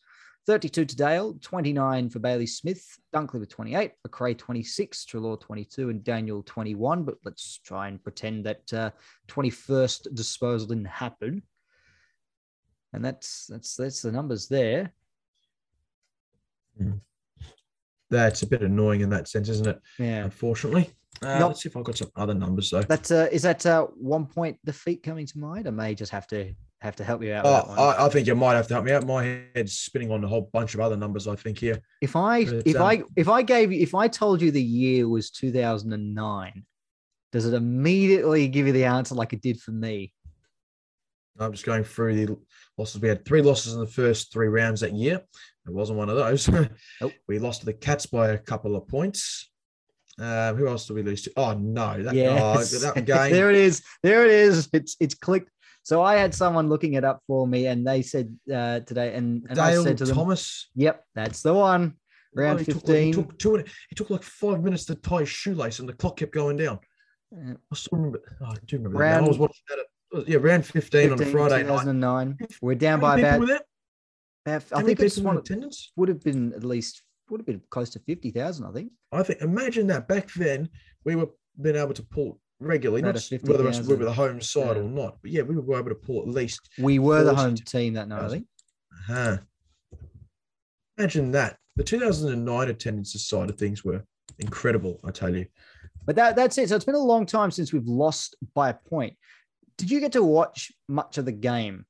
32 0.45 0.85
to 0.85 0.95
Dale, 0.95 1.37
29 1.41 2.09
for 2.09 2.19
Bailey 2.19 2.45
Smith, 2.45 2.85
Dunkley 3.13 3.39
with 3.39 3.49
28, 3.49 3.91
Macrae 4.03 4.33
26, 4.33 5.05
Treloar 5.05 5.39
22, 5.39 5.89
and 5.89 6.03
Daniel 6.03 6.43
21. 6.43 7.03
But 7.03 7.15
let's 7.23 7.59
try 7.63 7.87
and 7.87 8.03
pretend 8.03 8.45
that 8.45 8.73
uh, 8.73 8.91
21st 9.29 10.13
disposal 10.13 10.67
didn't 10.67 10.85
happen. 10.85 11.41
And 12.93 13.03
that's 13.03 13.47
that's 13.47 13.75
that's 13.75 14.01
the 14.01 14.11
numbers 14.11 14.47
there. 14.47 14.93
That's 18.09 18.43
a 18.43 18.47
bit 18.47 18.61
annoying 18.61 19.01
in 19.01 19.09
that 19.09 19.27
sense, 19.27 19.49
isn't 19.49 19.67
it? 19.67 19.81
Yeah. 19.97 20.23
Unfortunately. 20.23 20.91
Uh, 21.21 21.39
Not- 21.39 21.47
let's 21.47 21.63
see 21.63 21.69
if 21.69 21.77
I've 21.77 21.83
got 21.83 21.97
some 21.97 22.11
other 22.15 22.33
numbers 22.33 22.69
though. 22.69 22.81
That's 22.81 23.11
uh, 23.11 23.27
is 23.31 23.41
that 23.43 23.65
uh, 23.65 23.87
one 23.95 24.25
point 24.25 24.57
defeat 24.65 25.03
coming 25.03 25.25
to 25.25 25.39
mind? 25.39 25.67
I 25.67 25.71
may 25.71 25.95
just 25.95 26.11
have 26.11 26.27
to 26.27 26.53
have 26.81 26.95
to 26.97 27.03
help 27.03 27.23
you 27.23 27.33
out. 27.33 27.43
With 27.43 27.53
Oh, 27.53 27.55
that 27.55 27.67
one. 27.67 27.79
I, 27.79 28.05
I 28.05 28.09
think 28.09 28.27
you 28.27 28.35
might 28.35 28.55
have 28.55 28.67
to 28.67 28.73
help 28.73 28.85
me 28.85 28.91
out. 28.91 29.05
My 29.05 29.23
head's 29.55 29.73
spinning 29.73 30.11
on 30.11 30.23
a 30.23 30.27
whole 30.27 30.49
bunch 30.53 30.73
of 30.73 30.81
other 30.81 30.97
numbers. 30.97 31.27
I 31.27 31.35
think 31.35 31.59
here. 31.59 31.79
if 32.01 32.15
I 32.15 32.45
but, 32.45 32.67
if 32.67 32.75
um, 32.75 32.81
I 32.83 33.03
if 33.15 33.29
I 33.29 33.41
gave 33.41 33.71
you 33.71 33.81
if 33.81 33.95
I 33.95 34.07
told 34.07 34.41
you 34.41 34.51
the 34.51 34.61
year 34.61 35.07
was 35.07 35.31
2009, 35.31 36.65
does 37.31 37.45
it 37.45 37.53
immediately 37.53 38.47
give 38.47 38.67
you 38.67 38.73
the 38.73 38.85
answer 38.85 39.15
like 39.15 39.33
it 39.33 39.41
did 39.41 39.59
for 39.59 39.71
me? 39.71 40.13
I'm 41.37 41.51
just 41.51 41.65
going 41.65 41.83
through 41.83 42.25
the 42.25 42.37
losses. 42.77 43.01
We 43.01 43.09
had 43.09 43.25
three 43.25 43.41
losses 43.41 43.73
in 43.73 43.79
the 43.81 43.87
first 43.87 44.31
three 44.31 44.47
rounds 44.47 44.81
that 44.81 44.93
year. 44.93 45.21
It 45.67 45.73
wasn't 45.73 45.97
one 45.97 46.09
of 46.09 46.15
those. 46.15 46.49
Nope. 47.01 47.11
We 47.27 47.39
lost 47.39 47.61
to 47.61 47.65
the 47.65 47.73
Cats 47.73 48.05
by 48.05 48.29
a 48.29 48.37
couple 48.37 48.75
of 48.75 48.87
points. 48.87 49.49
Uh, 50.19 50.53
who 50.53 50.67
else 50.67 50.87
did 50.87 50.93
we 50.93 51.03
lose 51.03 51.23
to? 51.23 51.31
Oh 51.35 51.53
no, 51.53 52.01
that, 52.03 52.13
Yes. 52.15 52.73
oh, 52.73 52.79
that 52.93 53.05
game. 53.05 53.31
there 53.31 53.49
it 53.49 53.57
is. 53.57 53.83
There 54.01 54.25
it 54.25 54.31
is. 54.31 54.69
It's 54.73 54.95
it's 54.99 55.13
clicked. 55.15 55.49
So 55.83 56.01
I 56.01 56.15
had 56.15 56.33
someone 56.33 56.69
looking 56.69 56.93
it 56.93 57.03
up 57.03 57.21
for 57.27 57.45
me, 57.47 57.67
and 57.67 57.85
they 57.85 58.01
said 58.01 58.35
uh, 58.51 58.79
today, 58.81 59.13
and, 59.13 59.45
and 59.49 59.59
I 59.59 59.71
Dale 59.71 59.83
said 59.83 59.97
to 59.99 60.05
them, 60.05 60.15
Thomas. 60.15 60.69
"Yep, 60.75 61.03
that's 61.15 61.41
the 61.41 61.53
one." 61.53 61.95
Round 62.33 62.55
Oh, 62.55 62.59
he 62.59 62.65
took 62.65 62.75
like- 62.75 62.85
15. 62.87 63.05
he 63.07 63.11
took 63.13 63.37
two. 63.39 63.55
It 63.55 63.67
took 63.95 64.09
like 64.09 64.23
five 64.23 64.63
minutes 64.63 64.85
to 64.85 64.95
tie 64.95 65.19
his 65.19 65.29
shoelace, 65.29 65.79
and 65.79 65.87
the 65.89 65.93
clock 65.93 66.17
kept 66.17 66.33
going 66.33 66.57
down. 66.57 66.79
Uh, 67.35 67.53
I 67.71 67.75
still 67.75 67.97
remember. 67.97 68.21
Oh, 68.41 68.45
I 68.45 68.55
do 68.65 68.77
remember. 68.77 68.99
that. 68.99 69.23
I 69.23 69.27
was 69.27 69.37
watching 69.37 69.63
that. 69.69 69.79
At, 70.19 70.27
yeah, 70.29 70.37
round 70.39 70.65
15, 70.65 71.07
on 71.11 71.13
a 71.13 71.17
15, 71.17 71.31
Friday 71.33 71.63
night. 71.63 71.67
2009. 71.83 72.37
We're 72.61 72.75
down 72.75 72.99
by 73.01 73.19
about. 73.19 73.43
about- 73.43 73.61
I 74.47 74.81
think 74.83 74.99
it's 74.99 75.17
one 75.17 75.37
attendance. 75.37 75.91
would 75.97 76.07
have 76.09 76.23
been 76.23 76.53
at 76.53 76.63
least 76.63 77.01
would 77.29 77.39
have 77.39 77.45
been 77.45 77.61
close 77.69 77.89
to 77.91 77.99
fifty 77.99 78.31
thousand. 78.31 78.65
I 78.65 78.71
think. 78.71 78.91
I 79.11 79.23
think 79.23 79.41
imagine 79.41 79.87
that 79.87 80.07
back 80.07 80.31
then 80.33 80.69
we 81.03 81.15
were 81.15 81.27
being 81.61 81.75
able 81.75 81.93
to 81.93 82.03
pull 82.03 82.39
regularly, 82.59 83.01
About 83.01 83.15
not 83.15 83.31
a 83.31 83.35
s- 83.35 83.43
whether 83.43 83.67
it's 83.67 83.81
we 83.81 83.95
were 83.95 84.05
the 84.05 84.13
home 84.13 84.41
side 84.41 84.75
Yeah. 84.77 84.83
or 84.83 84.89
not, 84.89 85.17
but 85.21 85.31
yeah, 85.31 85.41
we 85.43 85.55
were 85.55 85.79
able 85.79 85.89
to 85.89 85.95
pull 85.95 86.21
at 86.21 86.27
least. 86.27 86.69
We 86.79 86.99
were 86.99 87.23
the 87.23 87.35
home 87.35 87.55
team 87.55 87.93
that 87.93 88.07
night. 88.07 88.23
I 88.23 88.29
think. 88.29 88.45
Uh-huh. 89.09 89.37
Imagine 90.97 91.31
that. 91.31 91.57
The 91.75 91.83
2009 91.83 92.69
attendance 92.69 93.13
side 93.27 93.49
of 93.49 93.57
things 93.57 93.83
were 93.83 94.03
incredible. 94.39 94.99
I 95.03 95.11
tell 95.11 95.35
you. 95.35 95.45
But 96.05 96.15
that 96.15 96.35
that's 96.35 96.57
it. 96.57 96.69
So 96.69 96.75
it's 96.75 96.85
been 96.85 96.95
a 96.95 96.99
long 96.99 97.25
time 97.25 97.51
since 97.51 97.73
we've 97.73 97.87
lost 97.87 98.35
by 98.53 98.69
a 98.69 98.73
point. 98.73 99.15
Did 99.77 99.91
you 99.91 99.99
get 99.99 100.13
to 100.13 100.23
watch 100.23 100.71
much 100.87 101.17
of 101.17 101.25
the 101.25 101.31
game? 101.33 101.85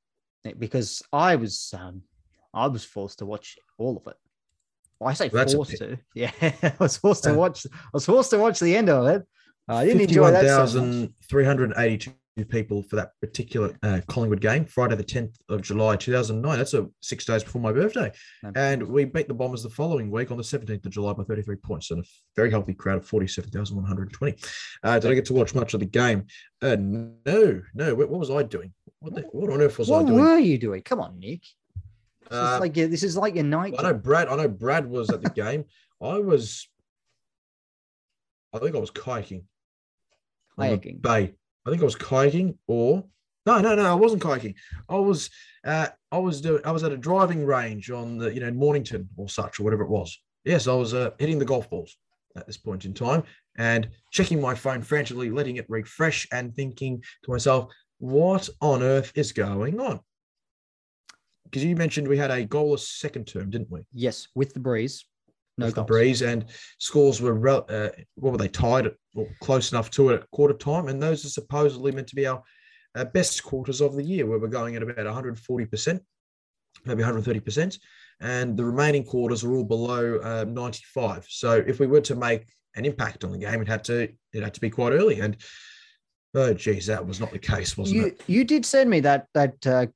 Because 0.58 1.02
I 1.12 1.36
was 1.36 1.72
um, 1.78 2.02
I 2.54 2.66
was 2.66 2.84
forced 2.84 3.18
to 3.18 3.26
watch 3.26 3.56
all 3.78 3.96
of 3.96 4.06
it. 4.08 4.16
Well, 4.98 5.10
I 5.10 5.14
say 5.14 5.26
a 5.26 5.30
forced 5.30 5.76
to. 5.78 5.98
Yeah, 6.14 6.30
I 6.40 6.72
was 6.78 6.96
forced 6.96 7.24
to 7.24 7.32
Uh, 7.32 7.34
watch. 7.34 7.66
I 7.66 7.88
was 7.92 8.06
forced 8.06 8.30
to 8.30 8.38
watch 8.38 8.60
the 8.60 8.76
end 8.76 8.88
of 8.88 9.06
it. 9.06 9.22
I 9.68 9.84
didn't 9.84 10.02
enjoy 10.02 10.30
that. 10.30 10.68
So 10.68 10.80
much. 10.80 11.10
51,382 11.28 12.12
people 12.48 12.82
for 12.82 12.96
that 12.96 13.10
particular 13.20 13.76
uh, 13.82 14.00
Collingwood 14.08 14.40
game, 14.40 14.64
Friday 14.64 14.94
the 14.94 15.02
10th 15.04 15.34
of 15.48 15.62
July 15.62 15.96
2009. 15.96 16.58
That's 16.58 16.74
a 16.74 16.86
six 17.00 17.24
days 17.24 17.42
before 17.42 17.60
my 17.62 17.72
birthday. 17.72 18.12
And 18.54 18.82
we 18.82 19.04
beat 19.06 19.26
the 19.26 19.34
Bombers 19.34 19.62
the 19.62 19.70
following 19.70 20.10
week 20.10 20.30
on 20.30 20.36
the 20.36 20.42
17th 20.42 20.84
of 20.84 20.92
July 20.92 21.14
by 21.14 21.24
33 21.24 21.56
points 21.56 21.90
and 21.90 22.04
a 22.04 22.06
very 22.36 22.50
healthy 22.50 22.74
crowd 22.74 22.98
of 22.98 23.06
47,120. 23.06 24.36
Uh, 24.82 24.98
did 24.98 25.10
I 25.10 25.14
get 25.14 25.24
to 25.26 25.34
watch 25.34 25.54
much 25.54 25.74
of 25.74 25.80
the 25.80 25.86
game? 25.86 26.26
Uh, 26.62 26.76
no, 26.78 27.62
no. 27.74 27.94
What, 27.94 28.08
what 28.10 28.20
was 28.20 28.30
I 28.30 28.42
doing? 28.44 28.72
What, 29.00 29.14
the, 29.14 29.22
what 29.32 29.50
on 29.50 29.60
earth 29.62 29.78
was 29.78 29.90
I 29.90 30.02
doing? 30.02 30.14
what 30.18 30.22
were 30.32 30.38
you 30.38 30.58
doing? 30.58 30.82
Come 30.82 31.00
on, 31.00 31.18
Nick. 31.18 31.42
This 32.30 32.38
Uh, 32.38 32.54
is 32.54 32.60
like 32.60 32.76
your, 32.76 32.88
this 32.88 33.02
is 33.02 33.16
like 33.16 33.34
your 33.34 33.44
night. 33.44 33.74
I 33.78 33.82
know 33.82 33.94
Brad. 33.94 34.28
I 34.28 34.36
know 34.36 34.48
Brad 34.48 34.88
was 34.88 35.10
at 35.10 35.22
the 35.22 35.30
game. 35.30 35.64
I 36.02 36.18
was. 36.18 36.68
I 38.52 38.58
think 38.58 38.74
I 38.74 38.78
was 38.78 38.90
kayaking. 38.90 39.44
Kayaking. 40.58 41.02
Bay. 41.02 41.34
I 41.66 41.70
think 41.70 41.82
I 41.82 41.84
was 41.84 41.96
kayaking, 41.96 42.56
or 42.66 43.04
no, 43.44 43.60
no, 43.60 43.74
no. 43.74 43.84
I 43.84 43.94
wasn't 43.94 44.22
kayaking. 44.22 44.54
I 44.88 44.96
was. 44.96 45.30
Uh, 45.64 45.88
I 46.10 46.18
was 46.18 46.40
doing. 46.40 46.62
I 46.64 46.72
was 46.72 46.84
at 46.84 46.92
a 46.92 46.96
driving 46.96 47.44
range 47.44 47.90
on 47.90 48.18
the, 48.18 48.32
you 48.32 48.40
know, 48.40 48.50
Mornington 48.50 49.08
or 49.16 49.28
such 49.28 49.60
or 49.60 49.64
whatever 49.64 49.82
it 49.82 49.90
was. 49.90 50.18
Yes, 50.44 50.66
I 50.68 50.74
was 50.74 50.94
uh, 50.94 51.10
hitting 51.18 51.38
the 51.38 51.44
golf 51.44 51.68
balls 51.68 51.96
at 52.36 52.46
this 52.46 52.56
point 52.56 52.84
in 52.84 52.94
time 52.94 53.24
and 53.58 53.88
checking 54.12 54.40
my 54.40 54.54
phone 54.54 54.82
frantically, 54.82 55.30
letting 55.30 55.56
it 55.56 55.66
refresh, 55.68 56.26
and 56.32 56.54
thinking 56.54 57.02
to 57.24 57.30
myself, 57.30 57.72
"What 57.98 58.48
on 58.60 58.82
earth 58.82 59.12
is 59.14 59.32
going 59.32 59.80
on?" 59.80 60.00
Because 61.50 61.64
you 61.64 61.76
mentioned 61.76 62.08
we 62.08 62.18
had 62.18 62.30
a 62.30 62.46
goalless 62.46 62.80
second 62.80 63.26
term, 63.26 63.50
didn't 63.50 63.70
we? 63.70 63.82
Yes, 63.92 64.28
with 64.34 64.52
the 64.54 64.60
breeze. 64.60 65.04
No 65.58 65.66
with 65.66 65.74
the 65.74 65.84
breeze, 65.84 66.20
and 66.20 66.44
scores 66.78 67.22
were 67.22 67.48
uh, 67.48 67.88
what 68.16 68.32
were 68.32 68.36
they 68.38 68.48
tied 68.48 68.92
or 69.14 69.26
close 69.40 69.72
enough 69.72 69.90
to 69.92 70.10
it 70.10 70.20
at 70.20 70.30
quarter 70.30 70.52
time, 70.52 70.88
and 70.88 71.02
those 71.02 71.24
are 71.24 71.30
supposedly 71.30 71.92
meant 71.92 72.08
to 72.08 72.14
be 72.16 72.26
our 72.26 72.42
uh, 72.94 73.06
best 73.06 73.42
quarters 73.42 73.80
of 73.80 73.94
the 73.96 74.02
year, 74.02 74.26
where 74.26 74.38
we're 74.38 74.48
going 74.48 74.76
at 74.76 74.82
about 74.82 75.06
140 75.06 75.64
percent, 75.64 76.02
maybe 76.84 76.98
130 77.00 77.40
percent, 77.40 77.78
and 78.20 78.54
the 78.54 78.64
remaining 78.64 79.02
quarters 79.02 79.44
are 79.44 79.52
all 79.54 79.64
below 79.64 80.18
uh, 80.22 80.44
95. 80.46 81.26
So 81.30 81.64
if 81.66 81.80
we 81.80 81.86
were 81.86 82.02
to 82.02 82.14
make 82.14 82.44
an 82.74 82.84
impact 82.84 83.24
on 83.24 83.32
the 83.32 83.38
game, 83.38 83.62
it 83.62 83.68
had 83.68 83.84
to 83.84 84.10
it 84.34 84.42
had 84.42 84.52
to 84.52 84.60
be 84.60 84.68
quite 84.68 84.92
early, 84.92 85.20
and 85.20 85.38
oh 86.34 86.52
geez, 86.52 86.84
that 86.86 87.06
was 87.06 87.18
not 87.18 87.32
the 87.32 87.38
case, 87.38 87.78
wasn't 87.78 87.96
You 87.96 88.06
it? 88.08 88.20
you 88.26 88.44
did 88.44 88.66
send 88.66 88.90
me 88.90 89.00
that 89.00 89.26
that 89.32 89.66
uh, 89.66 89.86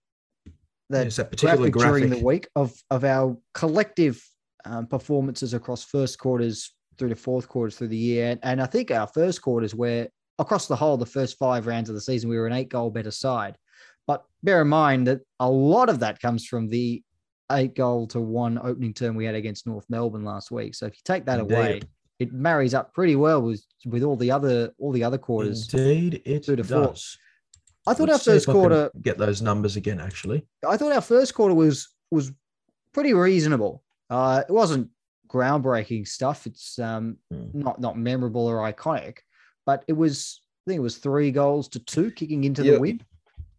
that 0.91 1.05
Yes, 1.05 1.17
that 1.17 1.31
particular 1.31 1.71
graphic, 1.71 1.73
graphic. 1.73 1.91
during 1.91 2.11
the 2.11 2.25
week 2.25 2.49
of 2.57 2.73
of 2.91 3.05
our 3.05 3.37
collective 3.55 4.23
um, 4.65 4.87
performances 4.87 5.55
across 5.55 5.85
first 5.85 6.19
quarters 6.19 6.75
through 6.99 7.09
to 7.09 7.17
fourth 7.17 7.49
quarters 7.49 7.77
through 7.77 7.89
the 7.89 7.97
year, 7.97 8.39
and, 8.43 8.61
I 8.61 8.67
think 8.67 8.91
our 8.91 9.07
first 9.07 9.41
quarters 9.41 9.75
where 9.75 10.09
across 10.39 10.67
the 10.67 10.77
whole 10.77 10.97
the 10.97 11.07
first 11.07 11.39
five 11.39 11.67
rounds 11.67 11.89
of 11.89 11.95
the 11.95 12.01
season 12.01 12.29
we 12.29 12.37
were 12.37 12.47
an 12.47 12.53
eight 12.53 12.69
goal 12.69 12.91
better 12.91 13.11
side, 13.11 13.57
but 14.07 14.25
bear 14.43 14.61
in 14.63 14.69
mind 14.69 15.07
that 15.07 15.21
a 15.39 15.51
lot 15.51 15.89
of 15.89 16.01
that 16.01 16.21
comes 16.21 16.47
from 16.47 16.69
the 16.69 17.03
eight 17.53 17.75
goal 17.75 18.07
to 18.09 18.21
one 18.21 18.59
opening 18.63 18.93
term 18.95 19.17
we 19.17 19.25
had 19.25 19.35
against 19.35 19.67
North 19.67 19.87
Melbourne 19.89 20.25
last 20.25 20.51
week. 20.51 20.75
So 20.75 20.87
if 20.87 20.95
you 20.95 21.01
take 21.05 21.25
that 21.27 21.41
Indeed. 21.41 21.55
away, 21.55 21.81
it 22.19 22.33
marries 22.33 22.75
up 22.75 22.93
pretty 22.93 23.17
well 23.17 23.41
with 23.43 23.65
with 23.87 24.03
all 24.03 24.17
the 24.17 24.31
other 24.31 24.73
all 24.79 24.93
the 24.93 25.05
other 25.05 25.19
quarters. 25.19 25.73
Indeed, 25.73 26.23
it 26.25 26.43
to 26.45 26.63
four. 26.63 26.95
I 27.91 27.95
thought 27.95 28.09
Let's 28.09 28.27
our 28.29 28.35
first 28.35 28.45
if 28.45 28.49
I 28.49 28.53
can 28.53 28.61
quarter 28.61 28.91
get 29.03 29.19
those 29.19 29.43
numbers 29.43 29.77
again. 29.77 30.01
Actually, 30.01 30.47
I 30.67 30.77
thought 30.77 30.93
our 30.93 31.01
first 31.01 31.35
quarter 31.35 31.55
was 31.55 31.89
was 32.11 32.33
pretty 32.95 33.15
reasonable. 33.15 33.83
Uh, 34.09 34.43
it 34.49 34.53
wasn't 34.53 34.89
groundbreaking 35.29 36.07
stuff. 36.07 36.47
It's 36.47 36.79
um, 36.79 37.17
Hmm. 37.33 37.47
not 37.55 37.81
not 37.81 37.99
memorable 37.99 38.47
or 38.47 38.59
iconic, 38.73 39.19
but 39.67 39.85
it 39.89 39.95
was. 39.95 40.41
I 40.67 40.71
think 40.71 40.79
it 40.79 40.83
was 40.83 40.99
three 40.99 41.31
goals 41.31 41.69
to 41.71 41.79
two, 41.81 42.11
kicking 42.11 42.45
into 42.45 42.63
Yeah. 42.65 42.73
the 42.75 42.81
win. 42.81 43.01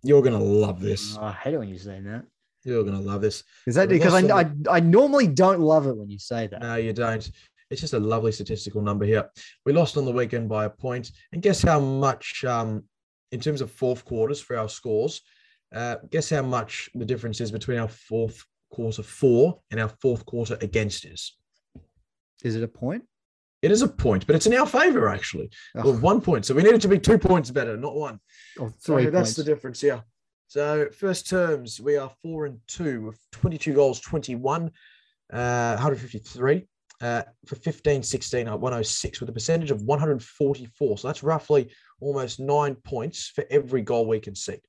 you're 0.03 0.21
gonna 0.23 0.39
love 0.39 0.79
this. 0.79 1.17
Oh, 1.17 1.25
I 1.25 1.31
hate 1.31 1.53
it 1.53 1.57
when 1.59 1.69
you 1.69 1.77
say 1.77 1.99
that. 2.01 2.25
You're 2.63 2.83
gonna 2.83 3.01
love 3.01 3.21
this. 3.21 3.43
Is 3.67 3.75
that 3.75 3.89
because 3.89 4.13
I, 4.13 4.21
I 4.41 4.51
I 4.69 4.79
normally 4.79 5.27
don't 5.27 5.59
love 5.59 5.87
it 5.87 5.95
when 5.97 6.09
you 6.09 6.19
say 6.19 6.47
that. 6.47 6.61
No, 6.61 6.75
you 6.75 6.93
don't. 6.93 7.29
It's 7.69 7.81
just 7.81 7.93
a 7.93 7.99
lovely 7.99 8.31
statistical 8.31 8.81
number 8.81 9.05
here. 9.05 9.29
We 9.65 9.73
lost 9.73 9.95
on 9.97 10.05
the 10.05 10.11
weekend 10.11 10.49
by 10.49 10.65
a 10.65 10.69
point, 10.69 11.11
and 11.31 11.41
guess 11.41 11.61
how 11.61 11.79
much, 11.79 12.43
um, 12.43 12.83
in 13.31 13.39
terms 13.39 13.61
of 13.61 13.71
fourth 13.71 14.05
quarters 14.05 14.41
for 14.41 14.57
our 14.57 14.69
scores, 14.69 15.21
uh, 15.73 15.95
guess 16.09 16.29
how 16.29 16.41
much 16.41 16.89
the 16.95 17.05
difference 17.05 17.39
is 17.39 17.51
between 17.51 17.77
our 17.77 17.87
fourth 17.87 18.43
quarter 18.71 19.03
for 19.03 19.59
and 19.71 19.79
our 19.79 19.89
fourth 20.01 20.25
quarter 20.25 20.57
against 20.61 21.05
is. 21.05 21.37
Is 22.43 22.55
it 22.55 22.63
a 22.63 22.67
point? 22.67 23.03
It 23.61 23.71
is 23.71 23.83
a 23.83 23.87
point, 23.87 24.25
but 24.25 24.35
it's 24.35 24.47
in 24.47 24.55
our 24.55 24.65
favor 24.65 25.07
actually. 25.07 25.49
Oh, 25.75 25.91
Well, 25.91 25.99
one 25.99 26.19
point. 26.21 26.45
So 26.45 26.55
we 26.55 26.63
needed 26.63 26.81
to 26.81 26.87
be 26.87 26.97
two 26.97 27.17
points 27.17 27.51
better, 27.51 27.77
not 27.77 27.95
one. 27.95 28.19
or 28.59 28.73
So 28.79 29.09
that's 29.09 29.35
the 29.35 29.43
difference 29.43 29.83
yeah. 29.83 30.01
So 30.47 30.87
first 30.89 31.29
terms, 31.29 31.79
we 31.79 31.95
are 31.95 32.11
four 32.21 32.45
and 32.45 32.59
two 32.67 33.05
with 33.05 33.19
22 33.31 33.73
goals, 33.73 34.01
21, 34.01 34.71
uh, 35.31 35.75
153 35.75 36.67
uh, 37.01 37.23
for 37.45 37.55
15, 37.55 38.03
16, 38.03 38.47
uh, 38.47 38.57
106 38.57 39.19
with 39.19 39.29
a 39.29 39.33
percentage 39.33 39.71
of 39.71 39.81
144. 39.83 40.97
So 40.97 41.07
that's 41.07 41.23
roughly 41.23 41.71
almost 42.01 42.39
nine 42.39 42.75
points 42.75 43.27
for 43.27 43.45
every 43.49 43.81
goal 43.81 44.05
we 44.05 44.19
concede. 44.19 44.61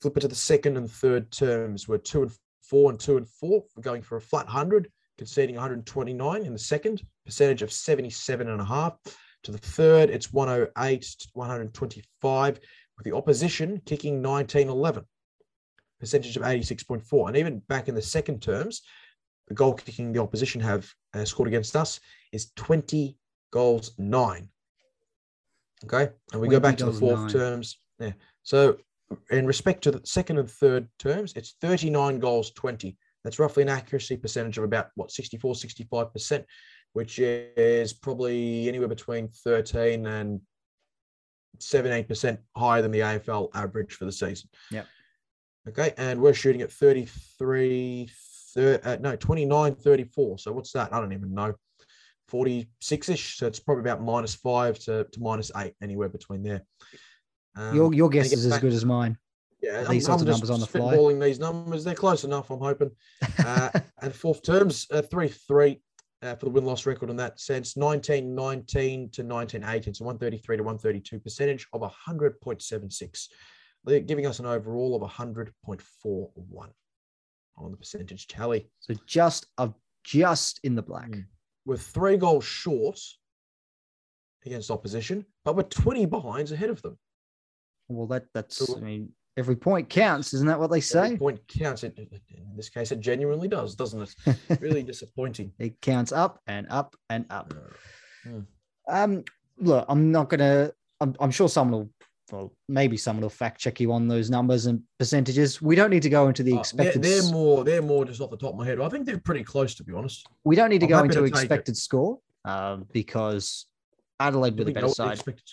Flip 0.00 0.16
it 0.16 0.20
to 0.20 0.28
the 0.28 0.34
second 0.34 0.76
and 0.76 0.90
third 0.90 1.30
terms, 1.30 1.88
we're 1.88 1.98
two 1.98 2.22
and 2.22 2.32
four 2.62 2.90
and 2.90 2.98
two 2.98 3.16
and 3.16 3.28
four. 3.28 3.64
We're 3.76 3.82
going 3.82 4.02
for 4.02 4.16
a 4.16 4.20
flat 4.20 4.46
100, 4.46 4.90
conceding 5.18 5.54
129 5.54 6.44
in 6.44 6.52
the 6.52 6.58
second, 6.58 7.02
percentage 7.24 7.62
of 7.62 7.72
77 7.72 8.48
and 8.48 8.60
a 8.60 8.64
half. 8.64 8.94
To 9.44 9.52
the 9.52 9.58
third, 9.58 10.10
it's 10.10 10.32
108 10.32 11.02
to 11.02 11.28
125 11.34 12.60
with 12.96 13.04
the 13.04 13.12
opposition 13.12 13.80
kicking 13.84 14.22
1911, 14.22 15.04
percentage 16.00 16.36
of 16.36 16.42
86.4. 16.42 17.28
And 17.28 17.36
even 17.36 17.58
back 17.68 17.88
in 17.88 17.94
the 17.94 18.02
second 18.02 18.40
terms, 18.40 18.82
the 19.48 19.54
goal 19.54 19.74
kicking 19.74 20.12
the 20.12 20.22
opposition 20.22 20.60
have 20.62 20.90
uh, 21.12 21.24
scored 21.24 21.48
against 21.48 21.76
us 21.76 22.00
is 22.32 22.52
20 22.56 23.16
goals, 23.52 23.92
nine. 23.98 24.48
Okay. 25.84 26.12
And 26.32 26.40
we 26.40 26.48
go 26.48 26.60
back 26.60 26.76
to 26.78 26.86
the 26.86 26.92
fourth 26.92 27.20
nine. 27.20 27.28
terms. 27.28 27.78
Yeah. 27.98 28.12
So, 28.42 28.78
in 29.30 29.46
respect 29.46 29.82
to 29.84 29.90
the 29.90 30.00
second 30.04 30.38
and 30.38 30.50
third 30.50 30.88
terms, 30.98 31.32
it's 31.36 31.56
39 31.60 32.18
goals, 32.18 32.52
20. 32.52 32.96
That's 33.22 33.38
roughly 33.38 33.62
an 33.62 33.68
accuracy 33.68 34.16
percentage 34.16 34.58
of 34.58 34.64
about 34.64 34.88
what 34.94 35.10
64, 35.10 35.54
65%, 35.54 36.44
which 36.92 37.18
is 37.18 37.92
probably 37.92 38.68
anywhere 38.68 38.88
between 38.88 39.28
13 39.28 40.06
and 40.06 40.40
17% 41.58 42.38
higher 42.56 42.82
than 42.82 42.90
the 42.90 43.00
AFL 43.00 43.48
average 43.54 43.94
for 43.94 44.04
the 44.04 44.12
season. 44.12 44.48
Yep. 44.70 44.86
Okay. 45.68 45.94
And 45.96 46.20
we're 46.20 46.34
shooting 46.34 46.62
at 46.62 46.72
33, 46.72 48.10
thir- 48.54 48.80
uh, 48.84 48.96
no, 49.00 49.16
29, 49.16 49.74
34. 49.74 50.38
So 50.38 50.52
what's 50.52 50.72
that? 50.72 50.92
I 50.92 51.00
don't 51.00 51.12
even 51.12 51.32
know. 51.32 51.54
46 52.28 53.08
ish. 53.08 53.36
So 53.38 53.46
it's 53.46 53.60
probably 53.60 53.82
about 53.82 54.02
minus 54.02 54.34
five 54.34 54.78
to, 54.80 55.04
to 55.04 55.20
minus 55.20 55.50
eight, 55.56 55.74
anywhere 55.82 56.08
between 56.08 56.42
there. 56.42 56.62
Um, 57.56 57.74
your 57.74 57.94
your 57.94 58.08
guess 58.08 58.32
is 58.32 58.44
as 58.44 58.52
back- 58.52 58.62
good 58.62 58.72
as 58.72 58.84
mine. 58.84 59.16
yeah, 59.62 59.84
these 59.84 60.06
sorts 60.06 60.22
of 60.22 60.28
just 60.28 60.40
numbers 60.40 60.50
on 60.50 60.60
the 60.60 60.66
fly. 60.66 60.94
spitballing 60.94 61.22
these 61.22 61.38
numbers. 61.38 61.84
They're 61.84 61.94
close 61.94 62.24
enough, 62.24 62.50
I'm 62.50 62.58
hoping. 62.58 62.90
Uh, 63.38 63.70
and 64.02 64.14
fourth 64.14 64.42
terms, 64.42 64.86
uh, 64.90 65.02
3 65.02 65.28
3 65.28 65.80
uh, 66.22 66.34
for 66.36 66.46
the 66.46 66.50
win 66.50 66.64
loss 66.64 66.86
record 66.86 67.10
in 67.10 67.16
that 67.16 67.38
sense 67.38 67.76
19 67.76 68.34
19 68.34 69.10
to 69.10 69.22
19 69.22 69.62
18. 69.62 69.94
So 69.94 70.04
133 70.04 70.56
to 70.56 70.62
132 70.62 71.20
percentage 71.20 71.66
of 71.72 71.82
100.76, 71.82 73.28
They're 73.84 74.00
giving 74.00 74.26
us 74.26 74.38
an 74.38 74.46
overall 74.46 74.96
of 74.96 75.08
100.41 75.08 76.68
on 77.56 77.70
the 77.70 77.76
percentage 77.76 78.26
tally. 78.26 78.68
So 78.80 78.94
just 79.06 79.46
of 79.58 79.74
just 80.02 80.60
in 80.64 80.74
the 80.74 80.82
black. 80.82 81.10
Mm. 81.10 81.24
We're 81.64 81.76
three 81.76 82.16
goals 82.16 82.44
short 82.44 82.98
against 84.46 84.70
opposition, 84.70 85.24
but 85.44 85.56
we're 85.56 85.62
20 85.62 86.06
behinds 86.06 86.52
ahead 86.52 86.70
of 86.70 86.82
them. 86.82 86.98
Well, 87.88 88.06
that 88.08 88.26
that's 88.34 88.56
So- 88.56 88.76
I 88.76 88.80
mean 88.80 89.12
every 89.36 89.56
point 89.56 89.88
counts, 89.88 90.32
isn't 90.32 90.46
that 90.46 90.60
what 90.60 90.68
they 90.70 90.76
Every 90.76 90.80
say? 90.82 91.16
point 91.16 91.40
counts. 91.48 91.82
It, 91.82 91.98
in 91.98 92.56
this 92.56 92.68
case, 92.68 92.92
it 92.92 93.00
genuinely 93.00 93.48
does, 93.48 93.74
doesn't 93.74 94.02
it? 94.02 94.36
Really 94.60 94.82
disappointing. 94.82 95.52
it 95.58 95.80
counts 95.80 96.12
up 96.12 96.40
and 96.46 96.66
up 96.70 96.94
and 97.10 97.26
up. 97.30 97.52
Hmm. 98.22 98.40
Um, 98.88 99.24
look, 99.58 99.86
I'm 99.88 100.12
not 100.12 100.28
gonna. 100.28 100.72
I'm, 101.00 101.16
I'm 101.18 101.30
sure 101.32 101.48
someone 101.48 101.80
will. 101.80 101.90
Well, 102.34 102.52
maybe 102.68 102.96
someone 102.96 103.22
will 103.22 103.30
fact 103.30 103.60
check 103.60 103.78
you 103.78 103.92
on 103.92 104.08
those 104.08 104.28
numbers 104.28 104.66
and 104.66 104.82
percentages. 104.98 105.62
We 105.62 105.76
don't 105.76 105.90
need 105.90 106.02
to 106.02 106.08
go 106.10 106.26
into 106.26 106.42
the 106.42 106.52
Uh, 106.52 106.54
they're, 106.54 106.60
expected. 106.88 107.02
they're 107.02 107.22
more 107.32 107.62
they're 107.64 107.82
more 107.82 108.04
just 108.04 108.20
off 108.20 108.30
the 108.30 108.36
top 108.36 108.50
of 108.50 108.56
my 108.56 108.66
head. 108.66 108.80
I 108.80 108.88
think 108.88 109.06
they're 109.06 109.20
pretty 109.20 109.44
close 109.44 109.74
to 109.76 109.84
be 109.84 109.92
honest. 109.92 110.26
we 110.44 110.56
don't 110.56 110.68
need 110.70 110.80
to 110.80 110.86
I'm 110.86 110.90
go 110.90 110.98
into 111.04 111.14
to 111.14 111.20
take 111.22 111.26
it. 111.34 111.38
expected 111.38 111.76
score 111.76 112.18
uh, 112.44 112.78
because 112.92 113.66
Adelaide 114.18 114.58
with 114.58 114.66
a 114.66 114.70
We 114.70 114.72
better 114.74 114.86
know 114.86 114.88
what 114.88 114.96
they 114.98 115.04
side. 115.04 115.12
expected. 115.14 115.44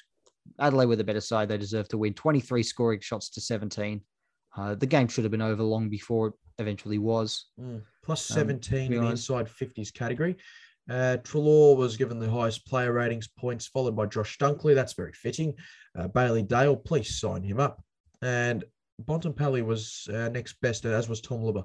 Adelaide 0.60 0.88
with 0.88 1.00
a 1.00 1.04
better 1.04 1.22
side, 1.22 1.50
they 1.50 1.58
deserve 1.58 1.88
to 1.90 1.98
win. 2.00 2.14
23 2.16 2.64
scoring 2.64 3.00
shots 3.00 3.30
to 3.30 3.42
17. 3.42 4.02
Uh, 4.58 4.76
the 4.76 4.86
game 4.88 5.08
should 5.08 5.24
have 5.24 5.32
been 5.32 5.42
over 5.42 5.62
long 5.64 5.88
before 5.88 6.28
it 6.30 6.34
eventually 6.60 6.98
was. 6.98 7.46
Mm. 7.60 7.84
Plus 8.04 8.30
Um, 8.32 8.36
17 8.38 8.92
in 8.94 9.04
the 9.04 9.10
inside 9.12 9.46
50s 9.48 9.94
category. 9.94 10.36
Uh, 10.92 11.18
Treloar 11.24 11.78
was 11.78 11.96
given 11.96 12.20
the 12.20 12.30
highest 12.30 12.68
player 12.68 12.92
ratings 12.92 13.28
points, 13.28 13.68
followed 13.68 13.96
by 13.96 14.06
Josh 14.08 14.38
Dunkley. 14.38 14.76
That's 14.76 14.94
very 14.94 15.14
fitting. 15.14 15.54
Uh, 15.98 16.10
Bailey 16.10 16.44
Dale, 16.44 16.76
please 16.76 17.18
sign 17.18 17.44
him 17.44 17.62
up. 17.62 17.82
And 18.22 18.66
Bontempelli 19.06 19.64
was 19.64 20.08
uh, 20.14 20.30
next 20.30 20.60
best, 20.62 20.86
as 20.86 21.08
was 21.08 21.22
Tom 21.22 21.40
uh, 21.48 21.62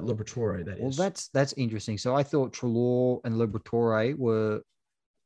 Liberatore, 0.00 0.64
that 0.64 0.78
is. 0.78 0.80
Well, 0.80 0.90
that's 1.08 1.28
that's 1.28 1.52
interesting. 1.52 1.96
So 1.96 2.16
I 2.16 2.24
thought 2.24 2.52
Treloar 2.52 3.20
and 3.24 3.36
Liberatore 3.36 4.16
were 4.16 4.62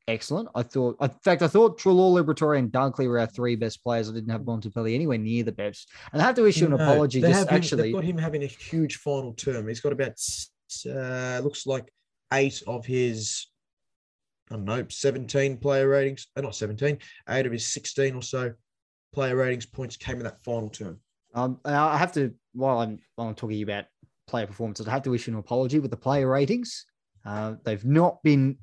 excellent. 0.07 0.49
I 0.55 0.63
thought, 0.63 0.97
in 1.01 1.09
fact, 1.25 1.41
I 1.41 1.49
thought 1.49 1.79
Treloar, 1.79 2.23
Liberatore, 2.23 2.59
and 2.59 2.71
Dunkley 2.71 3.09
were 3.09 3.19
our 3.21 3.27
three 3.27 3.57
best 3.57 3.83
players. 3.83 4.11
I 4.11 4.13
didn't 4.13 4.31
have 4.31 4.43
Bontempelli 4.43 4.95
anywhere 4.95 5.19
near 5.19 5.45
the 5.45 5.53
best. 5.53 5.91
And 6.13 6.21
I 6.21 6.27
have 6.27 6.35
to 6.37 6.47
issue 6.47 6.67
an 6.67 6.73
No, 6.73 6.77
apology. 6.77 7.21
they 7.21 7.29
Just 7.29 7.49
have 7.49 7.57
actually, 7.57 7.83
they've 7.85 7.95
got 7.95 8.05
him 8.05 8.19
having 8.19 8.43
a 8.43 8.47
huge 8.47 8.97
final 8.97 9.33
term. 9.33 9.67
He's 9.67 9.81
got 9.81 9.93
about 9.93 10.13
uh, 10.87 11.41
looks 11.43 11.67
like 11.67 11.91
eight 12.33 12.63
of 12.67 12.85
his 12.87 13.47
I 14.51 14.57
don't 14.57 14.65
know 14.65 14.85
17 14.89 15.57
player 15.57 15.89
ratings. 15.89 16.27
Uh, 16.37 16.43
not 16.43 16.55
17, 16.55 16.99
eight 17.31 17.47
of 17.47 17.53
his 17.53 17.67
16 17.67 18.15
or 18.15 18.23
so 18.23 18.53
player 19.13 19.37
ratings 19.37 19.67
points 19.67 19.97
came 19.97 20.17
in 20.17 20.25
that 20.25 20.43
final 20.43 20.69
term. 20.69 21.01
Um, 21.35 21.61
I 21.65 21.97
have 21.97 22.13
to 22.13 22.35
while 22.53 22.79
I'm 22.79 22.99
while 23.17 23.29
I'm 23.29 23.35
talking 23.35 23.63
about 23.63 23.87
player 24.27 24.47
performances, 24.47 24.87
I 24.87 24.93
have 24.93 25.03
to 25.03 25.15
issue 25.15 25.33
an 25.33 25.39
apology 25.39 25.79
with 25.79 25.91
the 25.91 25.97
player 25.97 26.29
ratings. 26.29 26.87
Uh, 27.25 27.55
they've 27.65 27.85
not 27.85 28.23
been 28.23 28.59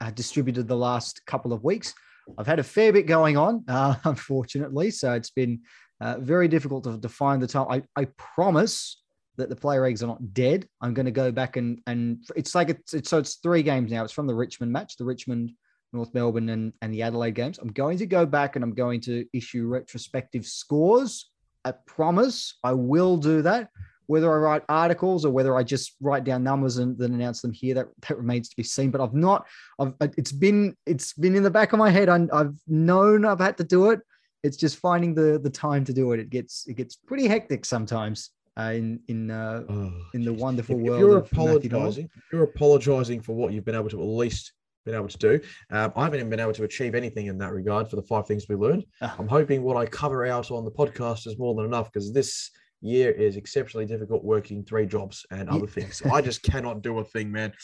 uh, 0.00 0.10
distributed 0.10 0.68
the 0.68 0.76
last 0.76 1.24
couple 1.26 1.52
of 1.52 1.64
weeks. 1.64 1.94
I've 2.38 2.46
had 2.46 2.58
a 2.58 2.64
fair 2.64 2.92
bit 2.92 3.06
going 3.06 3.36
on, 3.36 3.64
uh, 3.68 3.94
unfortunately, 4.04 4.90
so 4.90 5.12
it's 5.12 5.30
been 5.30 5.60
uh, 6.00 6.18
very 6.18 6.48
difficult 6.48 7.02
to, 7.02 7.08
find 7.08 7.40
the 7.40 7.46
time. 7.46 7.66
I, 7.70 7.82
I 7.96 8.06
promise 8.16 9.02
that 9.36 9.48
the 9.48 9.56
player 9.56 9.84
eggs 9.84 10.02
are 10.02 10.06
not 10.06 10.34
dead. 10.34 10.68
I'm 10.80 10.94
going 10.94 11.06
to 11.06 11.12
go 11.12 11.32
back 11.32 11.56
and 11.56 11.80
and 11.86 12.24
it's 12.36 12.54
like 12.54 12.70
it's, 12.70 12.94
it's 12.94 13.10
so 13.10 13.18
it's 13.18 13.36
three 13.36 13.62
games 13.62 13.90
now. 13.90 14.04
It's 14.04 14.12
from 14.12 14.26
the 14.26 14.34
Richmond 14.34 14.72
match, 14.72 14.96
the 14.96 15.04
Richmond. 15.04 15.52
North 15.92 16.12
Melbourne 16.12 16.48
and, 16.48 16.72
and 16.82 16.92
the 16.92 17.02
Adelaide 17.02 17.36
games. 17.36 17.58
I'm 17.58 17.68
going 17.68 17.98
to 17.98 18.06
go 18.06 18.26
back 18.26 18.56
and 18.56 18.64
I'm 18.64 18.74
going 18.74 19.00
to 19.02 19.24
issue 19.32 19.68
retrospective 19.68 20.44
scores 20.44 21.30
I 21.64 21.72
promise 21.86 22.58
I 22.62 22.72
will 22.72 23.16
do 23.16 23.42
that. 23.42 23.70
Whether 24.06 24.30
I 24.30 24.36
write 24.36 24.62
articles 24.68 25.24
or 25.24 25.30
whether 25.30 25.56
I 25.56 25.62
just 25.62 25.94
write 25.98 26.24
down 26.24 26.44
numbers 26.44 26.76
and 26.76 26.98
then 26.98 27.14
announce 27.14 27.40
them 27.40 27.54
here, 27.54 27.74
that, 27.74 27.88
that 28.06 28.18
remains 28.18 28.50
to 28.50 28.56
be 28.56 28.62
seen. 28.62 28.90
But 28.90 29.00
I've 29.00 29.14
not. 29.14 29.46
I've 29.78 29.94
it's 30.18 30.32
been 30.32 30.76
it's 30.84 31.14
been 31.14 31.34
in 31.34 31.42
the 31.42 31.50
back 31.50 31.72
of 31.72 31.78
my 31.78 31.88
head. 31.88 32.10
I, 32.10 32.26
I've 32.30 32.54
known 32.68 33.24
I've 33.24 33.40
had 33.40 33.56
to 33.58 33.64
do 33.64 33.90
it. 33.90 34.00
It's 34.42 34.58
just 34.58 34.76
finding 34.76 35.14
the 35.14 35.40
the 35.42 35.48
time 35.48 35.86
to 35.86 35.94
do 35.94 36.12
it. 36.12 36.20
It 36.20 36.28
gets 36.28 36.66
it 36.66 36.76
gets 36.76 36.96
pretty 36.96 37.26
hectic 37.26 37.64
sometimes 37.64 38.30
uh, 38.58 38.72
in 38.74 39.00
in 39.08 39.30
uh, 39.30 39.64
Oh, 39.68 39.92
in 40.14 40.24
the 40.24 40.32
wonderful 40.32 40.76
If- 40.76 40.82
world. 40.82 41.00
If 41.00 41.00
you're 41.00 41.16
of 41.18 41.32
apologizing, 41.32 42.08
you're 42.32 42.44
apologizing 42.44 43.20
for 43.22 43.34
what 43.34 43.52
you've 43.52 43.64
been 43.64 43.74
able 43.74 43.90
to 43.90 44.00
at 44.00 44.06
least 44.06 44.52
been 44.84 44.94
able 44.94 45.08
to 45.08 45.18
do. 45.18 45.40
Um, 45.70 45.92
I 45.96 46.04
haven't 46.04 46.18
even 46.20 46.30
been 46.30 46.40
able 46.40 46.52
to 46.52 46.64
achieve 46.64 46.94
anything 46.94 47.26
in 47.26 47.38
that 47.38 47.52
regard 47.52 47.88
for 47.88 47.96
the 47.96 48.02
five 48.02 48.26
things 48.26 48.46
we 48.48 48.54
learned. 48.54 48.84
Ah. 49.00 49.16
I'm 49.18 49.28
hoping 49.28 49.62
what 49.62 49.76
I 49.78 49.86
cover 49.86 50.26
out 50.26 50.50
on 50.50 50.64
the 50.64 50.70
podcast 50.70 51.26
is 51.26 51.38
more 51.38 51.54
than 51.54 51.64
enough 51.64 51.90
because 51.90 52.12
this 52.12 52.50
year 52.82 53.10
is 53.10 53.36
exceptionally 53.36 53.86
difficult 53.86 54.22
working 54.24 54.62
three 54.62 54.84
jobs 54.84 55.24
and 55.30 55.48
other 55.48 55.66
things. 55.66 56.02
I 56.12 56.20
just 56.20 56.42
cannot 56.50 56.82
do 56.82 56.98
a 56.98 57.04
thing, 57.04 57.32
man. 57.32 57.54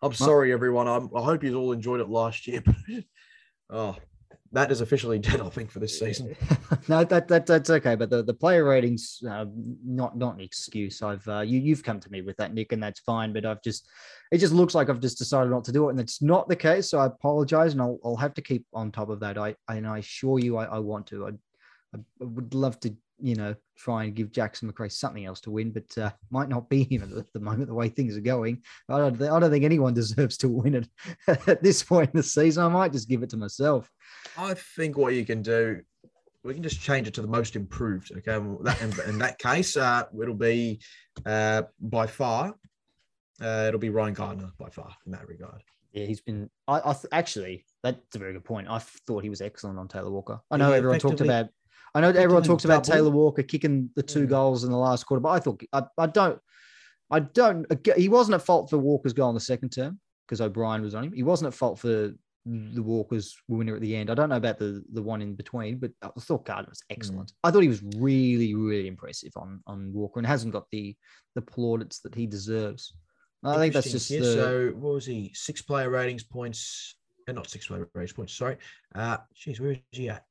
I'm 0.00 0.14
sorry, 0.14 0.50
everyone. 0.52 0.88
I'm, 0.88 1.10
I 1.14 1.22
hope 1.22 1.44
you 1.44 1.54
all 1.56 1.72
enjoyed 1.72 2.00
it 2.00 2.08
last 2.08 2.46
year. 2.46 2.62
But 3.68 3.76
oh, 3.76 3.96
that 4.52 4.70
is 4.70 4.80
officially 4.80 5.18
dead, 5.20 5.40
I 5.40 5.48
think, 5.48 5.70
for 5.70 5.78
this 5.78 5.98
season. 5.98 6.36
no, 6.88 7.04
that, 7.04 7.28
that 7.28 7.46
that's 7.46 7.70
okay. 7.70 7.94
But 7.94 8.10
the, 8.10 8.22
the 8.22 8.34
player 8.34 8.64
ratings, 8.64 9.22
uh, 9.28 9.46
not 9.84 10.16
not 10.16 10.34
an 10.34 10.40
excuse. 10.40 11.02
I've 11.02 11.26
uh, 11.28 11.40
you 11.40 11.58
you've 11.58 11.82
come 11.82 12.00
to 12.00 12.10
me 12.10 12.22
with 12.22 12.36
that, 12.38 12.54
Nick, 12.54 12.72
and 12.72 12.82
that's 12.82 13.00
fine. 13.00 13.32
But 13.32 13.46
I've 13.46 13.62
just 13.62 13.88
it 14.32 14.38
just 14.38 14.52
looks 14.52 14.74
like 14.74 14.90
I've 14.90 15.00
just 15.00 15.18
decided 15.18 15.50
not 15.50 15.64
to 15.64 15.72
do 15.72 15.88
it, 15.88 15.92
and 15.92 16.00
it's 16.00 16.22
not 16.22 16.48
the 16.48 16.56
case. 16.56 16.90
So 16.90 16.98
I 16.98 17.06
apologize, 17.06 17.72
and 17.72 17.82
I'll, 17.82 17.98
I'll 18.04 18.16
have 18.16 18.34
to 18.34 18.42
keep 18.42 18.66
on 18.72 18.90
top 18.90 19.08
of 19.08 19.20
that. 19.20 19.38
I 19.38 19.56
and 19.68 19.86
I 19.86 19.98
assure 19.98 20.38
you, 20.38 20.56
I, 20.56 20.64
I 20.64 20.78
want 20.78 21.06
to. 21.08 21.26
I, 21.26 21.30
I 21.94 21.98
would 22.24 22.52
love 22.52 22.78
to, 22.80 22.94
you 23.20 23.36
know, 23.36 23.54
try 23.76 24.04
and 24.04 24.14
give 24.14 24.32
Jackson 24.32 24.66
Macrae 24.66 24.90
something 24.90 25.24
else 25.24 25.40
to 25.42 25.50
win, 25.50 25.70
but 25.70 25.96
uh, 25.98 26.10
might 26.30 26.48
not 26.48 26.68
be 26.68 26.84
him 26.90 27.02
at 27.02 27.10
the, 27.10 27.24
the 27.32 27.40
moment. 27.40 27.68
The 27.68 27.74
way 27.74 27.88
things 27.88 28.16
are 28.16 28.22
going, 28.22 28.62
I 28.88 28.98
don't, 28.98 29.22
I 29.22 29.40
don't 29.40 29.50
think 29.50 29.64
anyone 29.64 29.94
deserves 29.94 30.36
to 30.38 30.48
win 30.48 30.74
it 30.74 30.88
at 31.46 31.62
this 31.62 31.82
point 31.82 32.10
in 32.12 32.18
the 32.18 32.22
season. 32.22 32.64
I 32.64 32.68
might 32.68 32.92
just 32.92 33.08
give 33.08 33.22
it 33.22 33.30
to 33.30 33.36
myself. 33.36 33.90
I 34.38 34.54
think 34.54 34.96
what 34.96 35.14
you 35.14 35.24
can 35.24 35.42
do, 35.42 35.80
we 36.44 36.54
can 36.54 36.62
just 36.62 36.80
change 36.80 37.08
it 37.08 37.14
to 37.14 37.22
the 37.22 37.28
most 37.28 37.56
improved. 37.56 38.12
Okay, 38.18 38.38
Well, 38.38 38.58
that, 38.62 38.80
in, 38.82 38.92
in 39.10 39.18
that 39.18 39.38
case, 39.38 39.76
uh, 39.76 40.04
it'll 40.20 40.34
be 40.34 40.80
uh, 41.24 41.62
by 41.80 42.06
far, 42.06 42.54
uh, 43.42 43.64
it'll 43.68 43.80
be 43.80 43.90
Ryan 43.90 44.14
Gardner 44.14 44.50
by 44.58 44.68
far 44.70 44.94
in 45.06 45.12
that 45.12 45.26
regard. 45.28 45.62
Yeah, 45.92 46.04
he's 46.04 46.20
been. 46.20 46.50
I, 46.68 46.80
I 46.84 46.92
th- 46.92 47.06
actually, 47.12 47.64
that's 47.82 48.14
a 48.14 48.18
very 48.18 48.34
good 48.34 48.44
point. 48.44 48.68
I 48.68 48.78
thought 48.78 49.22
he 49.22 49.30
was 49.30 49.40
excellent 49.40 49.78
on 49.78 49.88
Taylor 49.88 50.10
Walker. 50.10 50.40
I 50.50 50.56
know 50.58 50.70
He 50.70 50.76
everyone 50.76 50.98
talked 51.00 51.20
about. 51.22 51.48
I 51.94 52.00
know 52.02 52.10
everyone 52.10 52.42
talks 52.42 52.66
about. 52.66 52.84
Taylor 52.84 53.08
Walker 53.10 53.42
kicking 53.42 53.88
the 53.96 54.02
two 54.02 54.26
Mm. 54.26 54.28
goals 54.28 54.64
in 54.64 54.70
the 54.70 54.76
last 54.76 55.04
quarter, 55.06 55.20
but 55.20 55.30
I 55.30 55.38
thought 55.38 55.62
I, 55.72 55.82
I 55.96 56.06
don't. 56.06 56.38
I 57.10 57.20
don't. 57.20 57.66
He 57.96 58.08
wasn't 58.10 58.34
at 58.34 58.42
fault 58.42 58.68
for 58.68 58.76
Walker's 58.78 59.14
goal 59.14 59.30
in 59.30 59.34
the 59.34 59.40
second 59.40 59.70
term 59.70 59.98
because 60.26 60.40
O'Brien 60.42 60.82
was 60.82 60.94
on 60.94 61.04
him. 61.04 61.12
He 61.12 61.22
wasn't 61.22 61.46
at 61.48 61.54
fault 61.54 61.78
for 61.78 62.12
the 62.48 62.82
Walker's 62.82 63.36
winner 63.48 63.74
at 63.74 63.80
the 63.80 63.96
end. 63.96 64.08
I 64.08 64.14
don't 64.14 64.28
know 64.28 64.36
about 64.36 64.58
the 64.58 64.82
the 64.92 65.02
one 65.02 65.20
in 65.20 65.34
between, 65.34 65.78
but 65.78 65.90
I 66.00 66.08
thought 66.20 66.46
Gardner 66.46 66.70
was 66.70 66.82
excellent. 66.90 67.32
I 67.42 67.50
thought 67.50 67.62
he 67.62 67.68
was 67.68 67.82
really, 67.96 68.54
really 68.54 68.86
impressive 68.86 69.32
on 69.36 69.60
on 69.66 69.92
Walker 69.92 70.20
and 70.20 70.26
hasn't 70.26 70.52
got 70.52 70.66
the 70.70 70.96
the 71.34 71.42
plaudits 71.42 72.00
that 72.00 72.14
he 72.14 72.26
deserves. 72.26 72.94
I 73.44 73.56
think 73.58 73.74
that's 73.74 73.90
just 73.90 74.08
the, 74.08 74.22
so. 74.22 74.72
What 74.76 74.94
was 74.94 75.06
he? 75.06 75.32
Six 75.34 75.60
player 75.60 75.90
ratings 75.90 76.22
points, 76.22 76.96
and 77.26 77.36
not 77.36 77.50
six 77.50 77.66
player 77.66 77.88
ratings 77.94 78.12
points. 78.12 78.34
Sorry. 78.34 78.56
Uh, 78.94 79.18
geez, 79.34 79.60
where 79.60 79.72
is 79.72 79.78
he 79.90 80.08
at? 80.08 80.24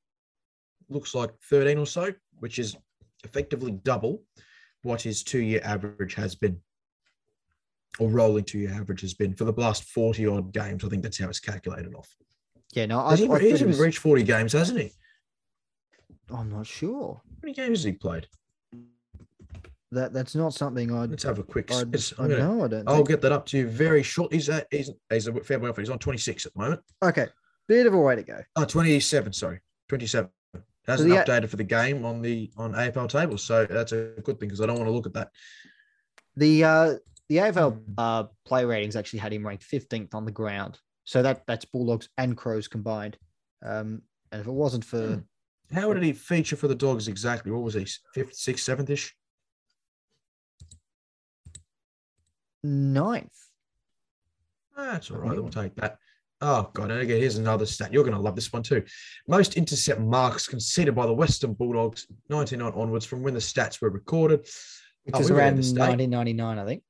Looks 0.90 1.14
like 1.14 1.32
thirteen 1.50 1.78
or 1.78 1.86
so, 1.86 2.14
which 2.40 2.60
is 2.60 2.78
effectively 3.24 3.72
double 3.72 4.24
what 4.84 5.02
his 5.02 5.24
two-year 5.24 5.62
average 5.64 6.14
has 6.14 6.36
been, 6.36 6.62
or 8.00 8.10
rolling 8.10 8.44
two-year 8.44 8.72
average 8.74 9.02
has 9.02 9.14
been 9.14 9.34
for 9.36 9.46
the 9.46 9.52
last 9.54 9.84
forty 9.86 10.26
odd 10.28 10.52
games. 10.54 10.84
I 10.84 10.90
think 10.90 11.04
that's 11.04 11.20
how 11.20 11.30
it's 11.30 11.40
calculated 11.40 11.94
off. 11.96 12.16
yeah. 12.74 12.86
No, 12.86 13.00
I, 13.00 13.16
he, 13.16 13.30
I 13.30 13.40
he's 13.40 13.64
was- 13.64 13.80
reached 13.80 14.00
forty 14.00 14.24
games, 14.24 14.54
hasn't 14.54 14.80
he? 14.80 14.92
I'm 16.34 16.52
not 16.52 16.66
sure. 16.66 17.22
How 17.24 17.38
many 17.44 17.54
games 17.54 17.80
has 17.80 17.84
he 17.84 17.92
played? 17.94 18.28
That 19.92 20.12
that's 20.14 20.36
not 20.36 20.54
something 20.54 20.94
I'd. 20.94 21.12
Let's 21.12 21.24
have 21.24 21.40
a 21.40 21.44
quick. 21.44 21.72
I 21.72 21.84
know. 22.28 22.66
I 22.66 22.68
don't. 22.68 22.88
I'll 22.90 23.04
get 23.04 23.22
that 23.22 23.32
up 23.32 23.46
to 23.48 23.58
you 23.60 23.68
very 23.68 24.04
short. 24.04 24.34
He's 24.34 24.50
at, 24.50 24.68
he's, 24.72 24.90
he's 25.10 25.28
a 25.28 25.34
fair 25.42 25.60
way 25.60 25.70
off. 25.70 25.78
He's 25.78 25.90
on 25.92 26.00
26 26.00 26.46
at 26.48 26.54
the 26.54 26.60
moment. 26.60 26.82
Okay, 27.04 27.28
bit 27.68 27.86
of 27.88 27.94
a 27.94 27.98
way 28.00 28.16
to 28.16 28.24
go. 28.24 28.42
Oh, 28.56 28.66
27, 28.66 29.32
sorry. 29.32 29.60
27. 29.88 30.30
Hasn't 30.88 31.10
the- 31.10 31.16
updated 31.18 31.50
for 31.50 31.56
the 31.58 31.64
game 31.64 32.04
on 32.04 32.22
the 32.22 32.52
on 32.58 32.74
AFL 32.74 33.08
tables. 33.10 33.44
So 33.44 33.66
that's 33.66 33.92
a 33.92 34.14
good 34.24 34.40
thing 34.40 34.50
because 34.50 34.62
I 34.62 34.66
don't 34.66 34.78
want 34.78 34.88
to 34.88 34.92
look 34.92 35.06
at 35.06 35.14
that. 35.14 35.30
The 36.36 36.64
uh 36.64 36.94
the 37.30 37.38
AFL 37.38 37.74
Hmm. 37.74 37.94
uh 37.98 38.24
play 38.46 38.66
ratings 38.66 38.96
actually 38.96 39.20
had 39.20 39.34
him 39.34 39.46
ranked 39.46 39.64
15th 39.64 40.14
on 40.14 40.26
the 40.26 40.32
ground. 40.32 40.80
So 41.04 41.22
that 41.22 41.44
that's 41.48 41.66
Bulldogs 41.66 42.10
and 42.18 42.36
Crows 42.36 42.68
combined. 42.68 43.18
Um, 43.64 44.02
and 44.32 44.42
if 44.42 44.48
it 44.48 44.52
wasn't 44.52 44.86
for 44.86 45.08
Hmm. 45.16 45.20
How 45.76 45.92
did 45.94 46.04
he 46.04 46.14
feature 46.14 46.56
for 46.56 46.68
the 46.68 46.76
dogs 46.76 47.08
exactly? 47.08 47.52
What 47.52 47.64
was 47.64 47.74
he? 47.74 47.88
Fifth, 48.14 48.36
sixth, 48.36 48.64
seventh 48.64 48.90
ish? 48.92 49.16
ninth, 52.64 53.32
That's 54.76 55.12
all 55.12 55.18
right. 55.18 55.36
We'll 55.36 55.50
take 55.50 55.76
that. 55.76 55.98
Oh, 56.42 56.70
God. 56.74 56.92
And 56.92 57.00
again, 57.02 57.20
here's 57.20 57.38
another 57.38 57.66
stat. 57.66 57.94
You're 57.94 58.04
going 58.04 58.16
to 58.16 58.20
love 58.22 58.36
this 58.36 58.52
one 58.52 58.64
too. 58.64 58.84
Most 59.28 59.56
intercept 59.56 60.02
marks 60.02 60.48
conceded 60.48 60.96
by 60.96 61.06
the 61.06 61.14
Western 61.14 61.54
Bulldogs, 61.54 62.08
99 62.30 62.74
onwards, 62.74 63.06
from 63.06 63.22
when 63.24 63.34
the 63.34 63.40
stats 63.40 63.82
were 63.82 63.90
recorded. 63.90 64.42
which 65.04 65.14
Oh, 65.16 65.20
was 65.20 65.30
we 65.32 65.38
around 65.38 65.56
1999, 65.58 66.58
I 66.60 66.66
think. 66.66 66.84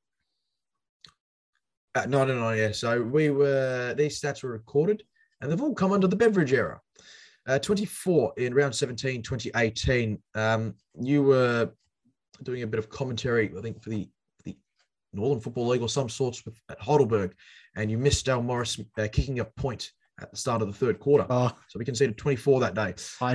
At 1.96 2.10
99, 2.10 2.58
yeah. 2.58 2.72
So 2.72 3.02
we 3.02 3.30
were, 3.30 3.94
these 3.98 4.20
stats 4.20 4.44
were 4.44 4.52
recorded 4.52 5.04
and 5.42 5.52
they've 5.52 5.62
all 5.62 5.74
come 5.74 5.94
under 5.94 6.08
the 6.08 6.16
Beveridge 6.16 6.54
era. 6.54 6.80
Uh, 7.48 7.60
24 7.60 8.34
in 8.38 8.54
round 8.54 8.74
17, 8.74 9.22
2018. 9.22 10.18
Um, 10.34 10.74
you 11.00 11.24
were 11.24 11.70
doing 12.44 12.64
a 12.64 12.68
bit 12.68 12.80
of 12.80 12.90
commentary, 12.90 13.52
I 13.58 13.62
think, 13.62 13.82
for 13.82 13.92
the, 13.92 14.10
the 14.44 14.58
Northern 15.14 15.40
Football 15.40 15.68
League 15.68 15.82
or 15.82 15.90
some 15.90 16.10
sorts 16.10 16.44
with, 16.44 16.60
at 16.70 16.80
Heidelberg, 16.80 17.36
and 17.76 17.92
you 17.92 17.98
missed 17.98 18.26
Dale 18.26 18.42
Morris 18.42 18.80
uh, 18.98 19.08
kicking 19.12 19.40
a 19.40 19.46
point 19.46 19.92
at 20.22 20.32
the 20.32 20.38
start 20.38 20.62
of 20.62 20.68
the 20.68 20.74
third 20.74 21.00
quarter. 21.00 21.26
Oh, 21.30 21.52
So 21.68 21.78
we 21.78 21.86
conceded 21.86 22.18
24 22.18 22.62
that 22.62 22.74
day. 22.74 22.94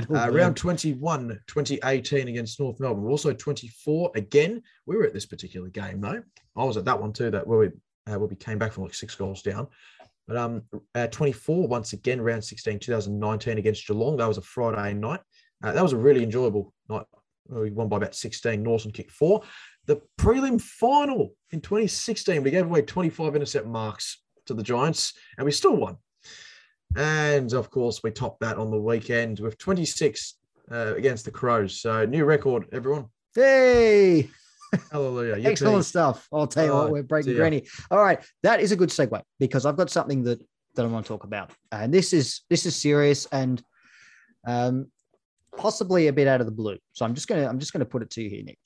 Uh, 0.09 0.29
round 0.31 0.57
21, 0.57 1.39
2018 1.47 2.27
against 2.27 2.59
North 2.59 2.79
Melbourne. 2.79 3.05
Also 3.05 3.33
24 3.33 4.11
again. 4.15 4.61
We 4.87 4.97
were 4.97 5.05
at 5.05 5.13
this 5.13 5.25
particular 5.25 5.69
game 5.69 6.01
though. 6.01 6.21
I 6.55 6.63
was 6.63 6.77
at 6.77 6.85
that 6.85 6.99
one 6.99 7.13
too. 7.13 7.29
That 7.29 7.45
where 7.45 7.59
we 7.59 7.69
uh, 8.07 8.17
where 8.17 8.27
we 8.27 8.35
came 8.35 8.57
back 8.57 8.73
from 8.73 8.83
like 8.83 8.93
six 8.93 9.15
goals 9.15 9.41
down. 9.41 9.67
But 10.27 10.37
um, 10.37 10.63
uh, 10.95 11.07
24 11.07 11.67
once 11.67 11.93
again, 11.93 12.21
round 12.21 12.43
16, 12.43 12.79
2019 12.79 13.57
against 13.57 13.87
Geelong. 13.87 14.17
That 14.17 14.27
was 14.27 14.37
a 14.37 14.41
Friday 14.41 14.93
night. 14.93 15.19
Uh, 15.63 15.71
that 15.71 15.83
was 15.83 15.93
a 15.93 15.97
really 15.97 16.23
enjoyable 16.23 16.73
night 16.89 17.05
we 17.59 17.71
won 17.71 17.89
by 17.89 17.97
about 17.97 18.15
16. 18.15 18.61
Naughton 18.61 18.91
kicked 18.91 19.11
four. 19.11 19.41
The 19.85 20.01
prelim 20.17 20.61
final 20.61 21.33
in 21.51 21.61
2016, 21.61 22.43
we 22.43 22.51
gave 22.51 22.65
away 22.65 22.81
25 22.81 23.35
intercept 23.35 23.67
marks 23.67 24.21
to 24.45 24.53
the 24.53 24.63
Giants, 24.63 25.13
and 25.37 25.45
we 25.45 25.51
still 25.51 25.75
won. 25.75 25.97
And 26.95 27.53
of 27.53 27.69
course, 27.69 28.01
we 28.03 28.11
topped 28.11 28.41
that 28.41 28.57
on 28.57 28.69
the 28.69 28.79
weekend 28.79 29.39
with 29.39 29.57
26 29.57 30.35
uh, 30.71 30.93
against 30.95 31.25
the 31.25 31.31
Crows. 31.31 31.81
So 31.81 32.05
new 32.05 32.25
record, 32.25 32.67
everyone. 32.71 33.07
Hey, 33.33 34.29
Hallelujah. 34.91 35.35
Yippee. 35.35 35.45
excellent 35.45 35.85
stuff. 35.85 36.27
I'll 36.31 36.47
tell 36.47 36.65
you 36.65 36.71
Oh, 36.71 36.83
what, 36.83 36.91
we're 36.91 37.03
breaking 37.03 37.35
granny. 37.35 37.67
All 37.89 38.01
right, 38.01 38.23
that 38.43 38.61
is 38.61 38.71
a 38.71 38.75
good 38.75 38.89
segue 38.89 39.21
because 39.39 39.65
I've 39.65 39.77
got 39.77 39.89
something 39.89 40.23
that 40.23 40.41
that 40.75 40.85
I 40.85 40.87
want 40.87 41.05
to 41.05 41.07
talk 41.09 41.25
about, 41.25 41.51
and 41.71 41.93
this 41.93 42.13
is 42.13 42.41
this 42.49 42.65
is 42.65 42.75
serious 42.75 43.25
and 43.31 43.61
um, 44.47 44.87
possibly 45.57 46.07
a 46.07 46.13
bit 46.13 46.27
out 46.27 46.39
of 46.39 46.45
the 46.45 46.53
blue. 46.53 46.77
So 46.93 47.05
I'm 47.05 47.13
just 47.13 47.27
gonna 47.27 47.47
I'm 47.47 47.59
just 47.59 47.73
gonna 47.73 47.85
put 47.85 48.01
it 48.01 48.09
to 48.11 48.21
you 48.21 48.29
here, 48.29 48.43
Nick. 48.43 48.57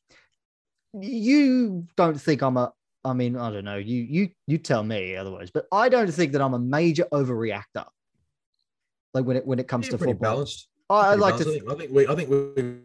You 0.93 1.87
don't 1.97 2.19
think 2.19 2.41
I'm 2.41 2.57
a 2.57 2.71
I 3.05 3.13
mean, 3.13 3.37
I 3.37 3.51
don't 3.51 3.65
know. 3.65 3.77
You 3.77 4.01
you 4.01 4.29
you 4.47 4.57
tell 4.57 4.83
me 4.83 5.15
otherwise, 5.15 5.51
but 5.51 5.65
I 5.71 5.89
don't 5.89 6.11
think 6.11 6.31
that 6.33 6.41
I'm 6.41 6.55
a 6.55 6.59
major 6.59 7.05
overreactor. 7.13 7.85
Like 9.13 9.25
when 9.25 9.37
it 9.37 9.45
when 9.45 9.59
it 9.59 9.67
comes 9.67 9.85
Yeah, 9.85 9.91
to 9.91 9.97
pretty 9.99 10.13
football, 10.13 10.31
balanced. 10.33 10.67
I, 10.89 11.11
I 11.11 11.15
like 11.15 11.37
to. 11.37 11.45
balanced. 11.45 11.65
I, 11.69 11.69
think, 11.69 11.71
I 11.71 11.75
think 11.75 11.91
we. 11.91 12.07
I 12.07 12.15
think 12.15 12.29
we. 12.29 12.75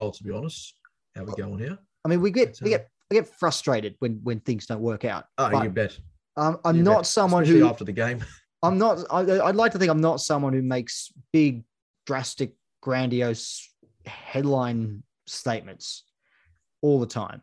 Well, 0.00 0.12
to 0.12 0.22
be 0.22 0.30
honest, 0.30 0.74
how 1.16 1.24
we 1.24 1.32
going 1.34 1.58
here? 1.58 1.78
I 2.08 2.10
mean, 2.10 2.22
we 2.22 2.30
get 2.30 2.58
we 2.62 2.70
get 2.70 2.88
we 3.10 3.16
get 3.16 3.28
frustrated 3.28 3.96
when 3.98 4.20
when 4.22 4.40
things 4.40 4.64
don't 4.66 4.80
work 4.80 5.04
out. 5.04 5.26
Oh, 5.36 5.62
you 5.62 5.68
bet. 5.68 5.98
um, 6.38 6.58
I'm 6.64 6.76
You 6.76 6.82
not 6.82 7.00
bet. 7.00 7.06
someone 7.06 7.42
Especially 7.42 7.60
who 7.60 7.68
after 7.68 7.84
the 7.84 7.92
game. 7.92 8.24
I'm 8.62 8.78
not. 8.78 9.04
I, 9.10 9.20
I'd 9.40 9.56
like 9.56 9.72
to 9.72 9.78
think 9.78 9.90
I'm 9.90 10.00
not 10.00 10.20
someone 10.20 10.54
who 10.54 10.62
makes 10.62 11.12
big, 11.32 11.64
drastic, 12.06 12.54
grandiose 12.80 13.70
headline 14.06 15.02
statements 15.26 16.04
all 16.80 16.98
the 16.98 17.06
time. 17.06 17.42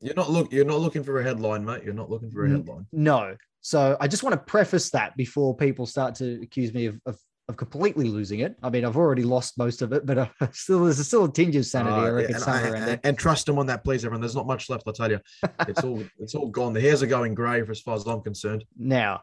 You're 0.00 0.14
not 0.14 0.30
look. 0.30 0.52
You're 0.52 0.64
not 0.64 0.80
looking 0.80 1.04
for 1.04 1.20
a 1.20 1.22
headline, 1.22 1.64
mate. 1.64 1.84
You're 1.84 1.94
not 1.94 2.10
looking 2.10 2.30
for 2.30 2.44
a 2.44 2.50
headline. 2.50 2.86
No. 2.92 3.36
So 3.60 3.96
I 4.00 4.08
just 4.08 4.22
want 4.24 4.34
to 4.34 4.40
preface 4.44 4.90
that 4.90 5.16
before 5.16 5.56
people 5.56 5.86
start 5.86 6.16
to 6.16 6.40
accuse 6.42 6.74
me 6.74 6.86
of, 6.86 7.00
of, 7.06 7.18
of 7.48 7.56
completely 7.56 8.08
losing 8.08 8.40
it. 8.40 8.56
I 8.62 8.70
mean, 8.70 8.84
I've 8.84 8.96
already 8.96 9.22
lost 9.22 9.58
most 9.58 9.82
of 9.82 9.92
it, 9.92 10.06
but 10.06 10.18
uh, 10.18 10.26
still, 10.52 10.84
there's 10.84 11.06
still 11.06 11.24
a 11.24 11.32
tinge 11.32 11.56
of 11.56 11.66
sanity. 11.66 11.94
Uh, 11.94 12.00
I 12.00 12.08
reckon 12.10 12.34
and, 12.34 12.42
somewhere 12.42 12.64
and- 12.64 12.74
around 12.74 12.86
there. 12.86 13.00
and 13.04 13.18
trust 13.18 13.48
him 13.48 13.58
on 13.58 13.66
that, 13.66 13.84
please, 13.84 14.04
everyone. 14.04 14.20
There's 14.20 14.34
not 14.36 14.46
much 14.46 14.70
left. 14.70 14.88
I 14.88 14.92
tell 14.92 15.10
you, 15.10 15.20
it's 15.68 15.84
all. 15.84 16.02
It's 16.18 16.34
all 16.34 16.48
gone. 16.48 16.72
The 16.72 16.80
hairs 16.80 17.02
are 17.02 17.06
going 17.06 17.34
grey, 17.34 17.62
for 17.62 17.72
as 17.72 17.80
far 17.80 17.96
as 17.96 18.06
I'm 18.06 18.22
concerned. 18.22 18.64
Now, 18.78 19.22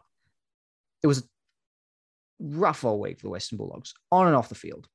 it 1.02 1.08
was 1.08 1.18
a 1.20 1.22
rough 2.38 2.84
all 2.84 3.00
week 3.00 3.18
for 3.18 3.26
the 3.26 3.30
Western 3.30 3.58
Bulldogs, 3.58 3.92
on 4.12 4.28
and 4.28 4.36
off 4.36 4.48
the 4.48 4.54
field. 4.54 4.86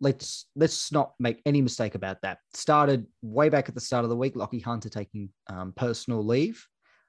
Let's 0.00 0.46
let's 0.54 0.92
not 0.92 1.14
make 1.18 1.40
any 1.44 1.62
mistake 1.62 1.94
about 1.96 2.22
that. 2.22 2.38
Started 2.54 3.06
way 3.22 3.48
back 3.48 3.68
at 3.68 3.74
the 3.74 3.80
start 3.80 4.04
of 4.04 4.10
the 4.10 4.16
week. 4.16 4.34
Lachie 4.34 4.62
Hunter 4.62 4.88
taking 4.88 5.30
um, 5.48 5.72
personal 5.74 6.24
leave. 6.24 6.64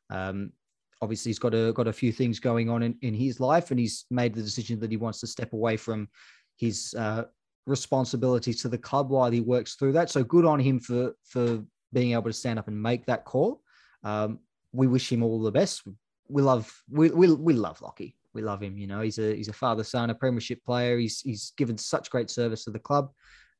Um, 0.09 0.53
obviously, 1.01 1.29
he's 1.29 1.39
got 1.39 1.53
a 1.53 1.71
got 1.73 1.87
a 1.87 1.93
few 1.93 2.11
things 2.11 2.39
going 2.39 2.69
on 2.69 2.83
in, 2.83 2.95
in 3.01 3.13
his 3.13 3.39
life, 3.39 3.71
and 3.71 3.79
he's 3.79 4.05
made 4.09 4.33
the 4.33 4.41
decision 4.41 4.79
that 4.79 4.91
he 4.91 4.97
wants 4.97 5.19
to 5.21 5.27
step 5.27 5.53
away 5.53 5.77
from 5.77 6.07
his 6.57 6.93
uh, 6.97 7.23
responsibilities 7.65 8.61
to 8.61 8.69
the 8.69 8.77
club 8.77 9.09
while 9.09 9.29
he 9.29 9.41
works 9.41 9.75
through 9.75 9.93
that. 9.93 10.09
So 10.09 10.23
good 10.23 10.45
on 10.45 10.59
him 10.59 10.79
for 10.79 11.13
for 11.23 11.63
being 11.93 12.13
able 12.13 12.23
to 12.23 12.33
stand 12.33 12.59
up 12.59 12.67
and 12.67 12.81
make 12.81 13.05
that 13.05 13.25
call. 13.25 13.61
Um, 14.03 14.39
we 14.71 14.87
wish 14.87 15.11
him 15.11 15.23
all 15.23 15.41
the 15.41 15.51
best. 15.51 15.83
We 16.27 16.41
love 16.41 16.71
we 16.89 17.09
we, 17.09 17.31
we 17.33 17.53
love 17.53 17.79
Lachie. 17.79 18.13
We 18.33 18.41
love 18.41 18.61
him. 18.61 18.77
You 18.77 18.87
know, 18.87 19.01
he's 19.01 19.19
a 19.19 19.35
he's 19.35 19.47
a 19.47 19.53
father 19.53 19.83
son, 19.83 20.09
a 20.09 20.15
premiership 20.15 20.63
player. 20.63 20.97
He's 20.97 21.21
he's 21.21 21.53
given 21.57 21.77
such 21.77 22.09
great 22.09 22.29
service 22.29 22.63
to 22.65 22.71
the 22.71 22.79
club. 22.79 23.11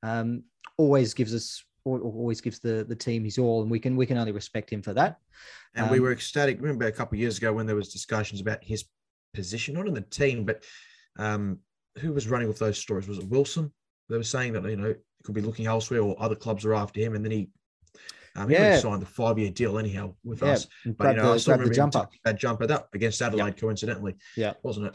Um, 0.04 0.44
always 0.78 1.14
gives 1.14 1.34
us 1.34 1.64
always 1.96 2.42
gives 2.42 2.60
the 2.60 2.86
the 2.88 2.96
team 2.96 3.24
his 3.24 3.38
all, 3.38 3.62
and 3.62 3.72
we 3.72 3.80
can 3.80 3.96
we 3.96 4.06
can 4.06 4.18
only 4.18 4.32
respect 4.32 4.72
him 4.72 4.82
for 4.82 4.94
that. 4.94 5.18
And 5.76 5.90
we 5.90 5.98
Um, 5.98 6.04
were 6.04 6.12
ecstatic. 6.12 6.62
Remember 6.62 6.86
a 6.86 6.92
couple 6.92 7.16
of 7.16 7.20
years 7.20 7.38
ago 7.38 7.54
when 7.54 7.66
there 7.66 7.76
was 7.76 7.92
discussions 7.94 8.42
about 8.42 8.64
his 8.64 8.86
position, 9.34 9.76
not 9.76 9.88
in 9.88 9.94
the 9.94 10.02
team, 10.02 10.46
but 10.46 10.64
um, 11.18 11.60
who 12.00 12.14
was 12.14 12.28
running 12.28 12.48
with 12.48 12.60
those 12.60 12.78
stories? 12.78 13.08
Was 13.08 13.20
it 13.20 13.28
Wilson? 13.28 13.72
They 14.10 14.18
were 14.18 14.24
saying 14.24 14.54
that 14.54 14.64
you 14.66 14.76
know 14.78 14.88
he 14.90 15.24
could 15.24 15.36
be 15.36 15.42
looking 15.42 15.66
elsewhere, 15.68 16.02
or 16.02 16.16
other 16.22 16.36
clubs 16.36 16.66
are 16.66 16.74
after 16.76 17.00
him, 17.00 17.16
and 17.16 17.24
then 17.24 17.32
he. 17.32 17.50
Um, 18.36 18.50
he 18.50 18.54
Yeah. 18.56 18.78
signed 18.78 19.02
the 19.02 19.08
five-year 19.08 19.50
deal 19.50 19.80
anyhow 19.80 20.14
with 20.24 20.44
Yeah, 20.44 20.50
us. 20.52 20.68
But 20.86 20.98
grab 20.98 21.16
you 21.16 21.22
know, 21.24 21.30
I 21.32 21.34
the, 21.34 21.40
still 21.40 21.52
grab 21.56 21.60
remember 21.72 21.74
jumper. 21.74 22.10
that 22.24 22.38
jumper 22.38 22.68
that 22.68 22.88
against 22.94 23.20
Adelaide, 23.20 23.58
coincidentally. 23.58 24.16
Yeah. 24.36 24.54
wasn't 24.62 24.86
it? 24.88 24.94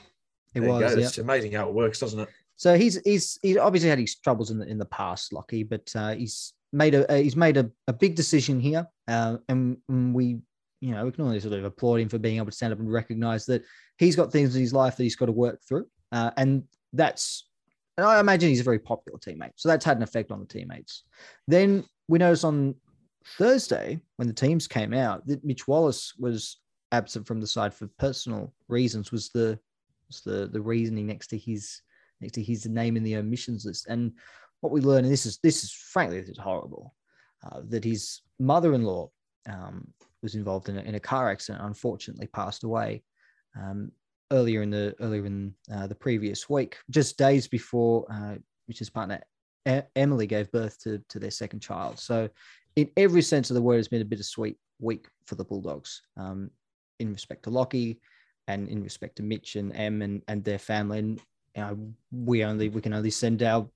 It 0.55 0.61
There 0.61 0.69
was. 0.69 0.97
Yeah. 0.97 1.07
It's 1.07 1.19
amazing 1.19 1.51
how 1.51 1.67
it 1.69 1.75
works, 1.75 1.99
doesn't 1.99 2.21
it? 2.21 2.29
So 2.55 2.77
he's 2.79 3.01
he's 3.05 3.41
he 3.43 3.59
obviously 3.59 3.89
had 3.89 3.99
his 3.99 4.15
troubles 4.15 4.53
in 4.53 4.59
the 4.59 4.67
in 4.69 4.79
the 4.79 4.85
past, 4.87 5.33
Lachie, 5.33 5.69
but 5.69 5.91
uh, 5.97 6.15
he's 6.15 6.53
made 6.73 6.95
a 6.95 7.19
he's 7.19 7.37
made 7.37 7.57
a, 7.57 7.71
a 7.89 7.93
big 7.93 8.15
decision 8.15 8.61
here, 8.61 8.87
uh, 9.09 9.37
and, 9.49 9.77
and 9.89 10.15
we 10.15 10.39
you 10.81 10.93
know 10.93 11.05
we 11.05 11.13
can 11.13 11.25
only 11.25 11.41
sort 11.41 11.55
of 11.55 11.65
applaud 11.65 12.01
him 12.01 12.09
for 12.09 12.19
being 12.19 12.37
able 12.37 12.47
to 12.47 12.53
stand 12.53 12.73
up 12.73 12.79
and 12.79 12.93
recognize 12.93 13.47
that 13.47 13.63
he's 13.99 14.17
got 14.17 14.33
things 14.33 14.55
in 14.55 14.61
his 14.61 14.73
life 14.73 14.97
that 14.97 15.05
he's 15.05 15.17
got 15.17 15.27
to 15.27 15.33
work 15.33 15.61
through, 15.67 15.87
uh, 16.13 16.31
and 16.37 16.65
that's 16.93 17.49
and 17.97 18.07
I 18.07 18.21
imagine 18.21 18.49
he's 18.49 18.61
a 18.61 18.65
very 18.65 18.79
popular 18.79 19.19
teammate, 19.19 19.53
so 19.57 19.69
that's 19.69 19.85
had 19.85 19.97
an 19.97 20.03
effect 20.03 20.31
on 20.31 20.41
the 20.41 20.47
teammates. 20.47 21.05
Then 21.47 21.85
we 22.09 22.19
noticed 22.19 22.45
on 22.45 22.75
Thursday 23.39 24.01
when 24.17 24.29
the 24.29 24.35
teams 24.35 24.67
came 24.67 24.93
out 24.93 25.27
that 25.27 25.45
Mitch 25.45 25.69
Wallis 25.69 26.15
was 26.19 26.59
absent 26.91 27.27
from 27.27 27.41
the 27.41 27.47
side 27.47 27.75
for 27.75 27.87
personal 27.99 28.53
reasons. 28.69 29.13
Was 29.13 29.29
the 29.31 29.59
was 30.09 30.23
the 30.23 30.49
the 30.49 30.61
reasoning 30.61 31.07
next 31.07 31.29
to 31.29 31.39
his 31.39 31.83
next 32.21 32.35
to 32.35 32.43
his 32.43 32.67
name 32.67 32.97
in 32.97 33.03
the 33.03 33.17
omissions 33.17 33.67
list. 33.67 33.87
And 33.89 34.13
what 34.63 34.73
we 34.73 34.81
learned, 34.81 35.05
and 35.05 35.13
this 35.13 35.27
is 35.27 35.39
this 35.43 35.63
is 35.63 35.73
frankly 35.73 36.21
this 36.21 36.31
is 36.31 36.39
horrible, 36.39 36.95
uh, 37.45 37.61
that 37.69 37.85
his 37.85 38.23
mother-in-law 38.39 39.11
um, 39.51 39.87
was 40.23 40.35
involved 40.35 40.69
in 40.69 40.79
a, 40.79 40.81
in 40.83 40.95
a 40.95 41.01
car 41.01 41.31
accident. 41.31 41.65
Unfortunately, 41.65 42.29
passed 42.29 42.65
away 42.65 43.03
um, 43.61 43.91
earlier 44.31 44.63
in 44.63 44.71
the 44.71 44.95
earlier 45.01 45.27
in 45.27 45.53
uh, 45.75 45.87
the 45.87 45.95
previous 45.95 46.49
week, 46.49 46.79
just 46.91 47.19
days 47.19 47.47
before 47.47 48.07
uh, 48.11 48.37
Mitch's 48.69 48.89
partner 48.89 49.21
E- 49.69 49.81
Emily 49.97 50.27
gave 50.27 50.51
birth 50.53 50.81
to 50.83 51.03
to 51.09 51.19
their 51.19 51.31
second 51.33 51.61
child. 51.61 51.99
So, 51.99 52.29
in 52.77 52.89
every 52.97 53.23
sense 53.23 53.51
of 53.51 53.55
the 53.55 53.63
word, 53.63 53.81
it's 53.81 53.89
been 53.89 54.01
a 54.01 54.07
bittersweet 54.07 54.57
week 54.81 55.09
for 55.27 55.35
the 55.35 55.45
Bulldogs. 55.45 56.03
Um, 56.17 56.51
in 57.01 57.13
respect 57.13 57.43
to 57.43 57.51
Lachie, 57.51 57.99
and 58.49 58.69
in 58.69 58.83
respect 58.83 59.17
to 59.17 59.23
Mitch 59.23 59.57
and 59.57 59.75
Em 59.77 60.03
and, 60.03 60.23
and 60.29 60.45
their 60.45 60.59
family. 60.59 60.99
And 61.01 61.21
you 61.57 61.63
know, 61.63 61.95
we 62.13 62.45
only 62.45 62.69
we 62.69 62.81
can 62.81 62.95
only 62.95 63.11
send 63.11 63.43
our 63.43 63.69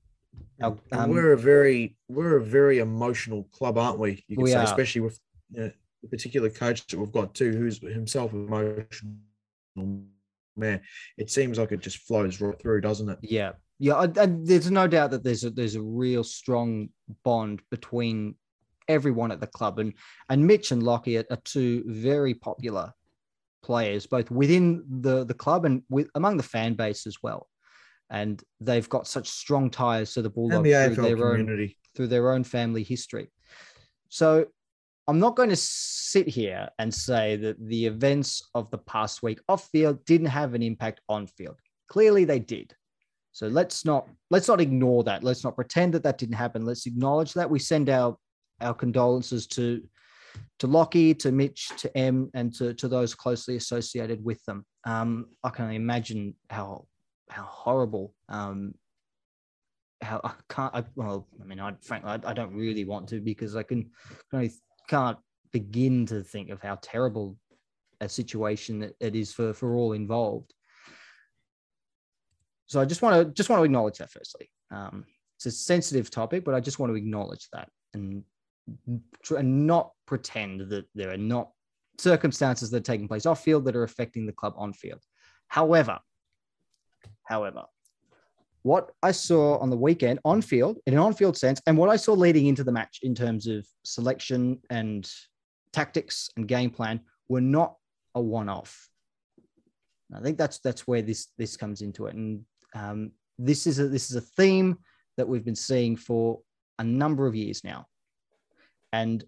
our 0.62 0.76
um, 0.92 1.10
we're 1.10 1.32
a 1.32 1.38
very 1.38 1.96
we're 2.08 2.36
a 2.36 2.42
very 2.44 2.78
emotional 2.78 3.44
club, 3.52 3.78
aren't 3.78 3.98
we? 3.98 4.24
You 4.28 4.36
can 4.36 4.44
We 4.44 4.50
say, 4.52 4.58
are. 4.58 4.64
especially 4.64 5.02
with 5.02 5.18
you 5.50 5.60
know, 5.62 5.70
the 6.02 6.08
particular 6.08 6.50
coach 6.50 6.86
that 6.86 6.98
we've 6.98 7.12
got 7.12 7.34
too, 7.34 7.52
who's 7.52 7.78
himself 7.80 8.32
an 8.32 8.46
emotional 8.46 9.14
man. 10.56 10.80
It 11.18 11.30
seems 11.30 11.58
like 11.58 11.72
it 11.72 11.80
just 11.80 11.98
flows 11.98 12.40
right 12.40 12.58
through, 12.60 12.80
doesn't 12.80 13.08
it? 13.10 13.18
yeah 13.22 13.52
yeah 13.78 14.00
and- 14.02 14.16
and 14.16 14.46
there's 14.46 14.70
no 14.70 14.86
doubt 14.88 15.10
that 15.10 15.22
there's 15.22 15.44
a 15.44 15.50
there's 15.50 15.74
a 15.74 15.82
real 15.82 16.24
strong 16.24 16.88
bond 17.24 17.60
between 17.70 18.34
everyone 18.88 19.30
at 19.30 19.40
the 19.40 19.46
club 19.46 19.78
and 19.78 19.92
and 20.30 20.46
Mitch 20.46 20.70
and 20.72 20.82
Lachie 20.82 21.20
are, 21.22 21.26
are 21.30 21.40
two 21.44 21.84
very 21.86 22.32
popular 22.32 22.92
players 23.62 24.06
both 24.06 24.30
within 24.30 24.82
the 25.02 25.24
the 25.26 25.34
club 25.34 25.64
and 25.66 25.82
with 25.90 26.08
among 26.14 26.36
the 26.38 26.42
fan 26.42 26.72
base 26.74 27.06
as 27.06 27.18
well 27.22 27.48
and 28.10 28.42
they've 28.60 28.88
got 28.88 29.06
such 29.06 29.28
strong 29.28 29.70
ties 29.70 30.14
to 30.14 30.22
the 30.22 30.30
Bulldogs 30.30 30.64
the 30.64 30.94
through 30.94 31.04
AFL 31.04 31.16
their 31.16 31.32
own 31.32 31.70
through 31.94 32.06
their 32.08 32.32
own 32.32 32.44
family 32.44 32.82
history. 32.82 33.30
So 34.08 34.46
I'm 35.08 35.18
not 35.18 35.36
going 35.36 35.50
to 35.50 35.56
sit 35.56 36.28
here 36.28 36.68
and 36.78 36.92
say 36.92 37.36
that 37.36 37.56
the 37.64 37.86
events 37.86 38.42
of 38.54 38.70
the 38.70 38.78
past 38.78 39.22
week 39.22 39.40
off 39.48 39.68
field 39.70 40.04
didn't 40.04 40.28
have 40.28 40.54
an 40.54 40.62
impact 40.62 41.00
on 41.08 41.26
field. 41.26 41.56
Clearly 41.88 42.24
they 42.24 42.38
did. 42.38 42.74
So 43.32 43.48
let's 43.48 43.84
not 43.84 44.08
let's 44.30 44.48
not 44.48 44.60
ignore 44.60 45.04
that. 45.04 45.22
Let's 45.22 45.44
not 45.44 45.56
pretend 45.56 45.94
that 45.94 46.02
that 46.04 46.18
didn't 46.18 46.36
happen. 46.36 46.64
Let's 46.64 46.86
acknowledge 46.86 47.34
that. 47.34 47.50
We 47.50 47.58
send 47.58 47.90
our 47.90 48.16
our 48.60 48.74
condolences 48.74 49.46
to 49.48 49.82
to 50.58 50.68
Lachie, 50.68 51.18
to 51.20 51.32
Mitch, 51.32 51.70
to 51.78 51.96
M, 51.96 52.30
and 52.34 52.54
to, 52.54 52.74
to 52.74 52.88
those 52.88 53.14
closely 53.14 53.56
associated 53.56 54.24
with 54.24 54.42
them. 54.44 54.64
Um, 54.84 55.26
I 55.42 55.50
can 55.50 55.64
only 55.64 55.76
imagine 55.76 56.34
how 56.50 56.86
how 57.28 57.44
horrible 57.44 58.14
um, 58.28 58.74
how 60.02 60.20
I 60.24 60.32
can't. 60.48 60.74
I, 60.74 60.84
well, 60.94 61.26
I 61.40 61.44
mean, 61.44 61.60
I 61.60 61.74
frankly, 61.82 62.10
I, 62.10 62.30
I 62.30 62.32
don't 62.32 62.54
really 62.54 62.84
want 62.84 63.08
to 63.08 63.20
because 63.20 63.56
I 63.56 63.62
can, 63.62 63.90
only, 64.32 64.52
can't 64.88 65.18
begin 65.52 66.06
to 66.06 66.22
think 66.22 66.50
of 66.50 66.60
how 66.60 66.78
terrible 66.82 67.36
a 68.00 68.08
situation 68.08 68.80
that 68.80 68.94
it 69.00 69.16
is 69.16 69.32
for 69.32 69.52
for 69.52 69.74
all 69.74 69.92
involved. 69.92 70.52
So 72.66 72.80
I 72.80 72.84
just 72.84 73.02
want 73.02 73.26
to 73.26 73.32
just 73.32 73.48
want 73.48 73.60
to 73.60 73.64
acknowledge 73.64 73.98
that 73.98 74.10
firstly. 74.10 74.50
Um, 74.70 75.04
it's 75.36 75.46
a 75.46 75.50
sensitive 75.50 76.10
topic, 76.10 76.44
but 76.44 76.54
I 76.54 76.60
just 76.60 76.78
want 76.78 76.90
to 76.90 76.96
acknowledge 76.96 77.48
that 77.52 77.68
and 77.94 78.22
and 79.30 79.66
not 79.66 79.92
pretend 80.06 80.68
that 80.70 80.86
there 80.94 81.12
are 81.12 81.16
not 81.16 81.50
circumstances 81.98 82.70
that 82.70 82.78
are 82.78 82.92
taking 82.92 83.08
place 83.08 83.26
off 83.26 83.42
field 83.42 83.64
that 83.64 83.76
are 83.76 83.84
affecting 83.84 84.26
the 84.26 84.32
club 84.32 84.54
on 84.56 84.72
field. 84.72 85.00
However, 85.48 85.98
however, 87.26 87.64
what 88.62 88.90
I 89.02 89.12
saw 89.12 89.58
on 89.58 89.70
the 89.70 89.76
weekend 89.76 90.18
on 90.24 90.42
field, 90.42 90.78
in 90.86 90.94
an 90.94 90.98
on 90.98 91.14
field 91.14 91.36
sense, 91.36 91.60
and 91.66 91.78
what 91.78 91.88
I 91.88 91.96
saw 91.96 92.14
leading 92.14 92.46
into 92.46 92.64
the 92.64 92.72
match 92.72 92.98
in 93.02 93.14
terms 93.14 93.46
of 93.46 93.64
selection 93.84 94.58
and 94.70 95.08
tactics 95.72 96.30
and 96.36 96.48
game 96.48 96.70
plan 96.70 97.00
were 97.28 97.40
not 97.40 97.76
a 98.16 98.20
one 98.20 98.48
off. 98.48 98.88
I 100.14 100.20
think 100.20 100.36
that's 100.36 100.58
that's 100.58 100.86
where 100.86 101.02
this 101.02 101.28
this 101.38 101.56
comes 101.56 101.80
into 101.80 102.06
it, 102.06 102.14
and 102.14 102.44
um, 102.74 103.12
this 103.38 103.66
is 103.66 103.78
a 103.78 103.88
this 103.88 104.10
is 104.10 104.16
a 104.16 104.20
theme 104.20 104.78
that 105.16 105.28
we've 105.28 105.44
been 105.44 105.54
seeing 105.54 105.96
for 105.96 106.40
a 106.78 106.84
number 106.84 107.26
of 107.26 107.34
years 107.34 107.62
now. 107.62 107.86
And 108.92 109.24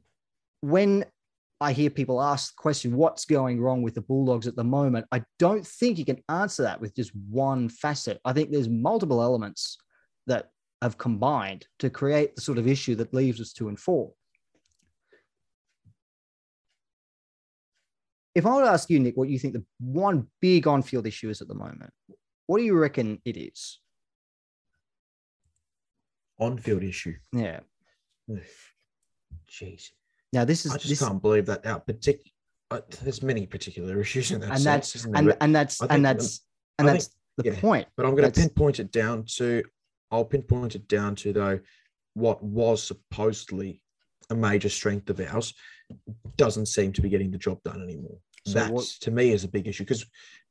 when 0.62 1.04
I 1.60 1.72
hear 1.72 1.90
people 1.90 2.22
ask 2.22 2.54
the 2.54 2.60
question, 2.62 2.96
what's 2.96 3.24
going 3.24 3.60
wrong 3.60 3.82
with 3.82 3.94
the 3.94 4.00
Bulldogs 4.00 4.46
at 4.46 4.54
the 4.54 4.62
moment? 4.62 5.06
I 5.10 5.24
don't 5.38 5.66
think 5.66 5.98
you 5.98 6.04
can 6.04 6.22
answer 6.28 6.62
that 6.62 6.80
with 6.80 6.94
just 6.94 7.10
one 7.28 7.68
facet. 7.68 8.20
I 8.24 8.32
think 8.32 8.50
there's 8.50 8.68
multiple 8.68 9.22
elements 9.22 9.76
that 10.28 10.50
have 10.82 10.98
combined 10.98 11.66
to 11.80 11.90
create 11.90 12.36
the 12.36 12.42
sort 12.42 12.58
of 12.58 12.68
issue 12.68 12.94
that 12.96 13.12
leaves 13.12 13.40
us 13.40 13.52
two 13.52 13.68
and 13.68 13.78
four. 13.78 14.12
If 18.36 18.46
I 18.46 18.54
were 18.54 18.62
to 18.62 18.70
ask 18.70 18.88
you, 18.88 19.00
Nick, 19.00 19.16
what 19.16 19.28
you 19.28 19.40
think 19.40 19.54
the 19.54 19.64
one 19.80 20.28
big 20.40 20.68
on 20.68 20.82
field 20.82 21.08
issue 21.08 21.28
is 21.28 21.42
at 21.42 21.48
the 21.48 21.54
moment, 21.54 21.90
what 22.46 22.58
do 22.58 22.64
you 22.64 22.78
reckon 22.78 23.20
it 23.24 23.36
is? 23.36 23.80
On-field 26.38 26.84
issue. 26.84 27.16
Yeah. 27.32 27.60
Jeez. 29.50 29.90
Now, 30.32 30.44
this 30.44 30.66
is 30.66 30.72
I 30.72 30.76
just 30.76 30.88
this, 30.88 30.98
can't 31.00 31.20
believe 31.22 31.46
that 31.46 31.66
our 31.66 31.80
particular. 31.80 32.30
Uh, 32.70 32.80
there's 33.02 33.22
many 33.22 33.46
particular 33.46 33.98
issues 33.98 34.30
in 34.30 34.40
that 34.40 34.50
and 34.50 34.60
sense, 34.60 34.92
that's 34.92 34.96
isn't 34.96 35.16
and, 35.16 35.28
But- 35.28 35.38
and 35.40 35.54
that's 35.54 35.80
and 35.80 35.88
think- 35.90 36.02
that's 36.02 36.40
and 36.78 36.86
that's 36.88 37.08
the 37.38 37.44
yeah. 37.46 37.60
point. 37.60 37.88
But 37.96 38.04
I'm 38.04 38.14
going 38.14 38.30
to 38.30 38.40
pinpoint 38.40 38.78
it 38.78 38.92
down 38.92 39.24
to, 39.36 39.62
I'll 40.10 40.24
pinpoint 40.26 40.74
it 40.74 40.86
down 40.86 41.14
to 41.16 41.32
though, 41.32 41.60
what 42.14 42.42
was 42.42 42.82
supposedly 42.82 43.82
a 44.28 44.34
major 44.34 44.68
strength 44.68 45.08
of 45.08 45.18
ours 45.20 45.54
doesn't 46.36 46.66
seem 46.66 46.92
to 46.92 47.00
be 47.00 47.08
getting 47.08 47.30
the 47.30 47.38
job 47.38 47.62
done 47.64 47.82
anymore. 47.82 48.18
So 48.46 48.52
that 48.54 48.74
to 49.00 49.10
me 49.10 49.30
is 49.32 49.44
a 49.44 49.48
big 49.48 49.66
issue 49.66 49.84
because 49.84 50.04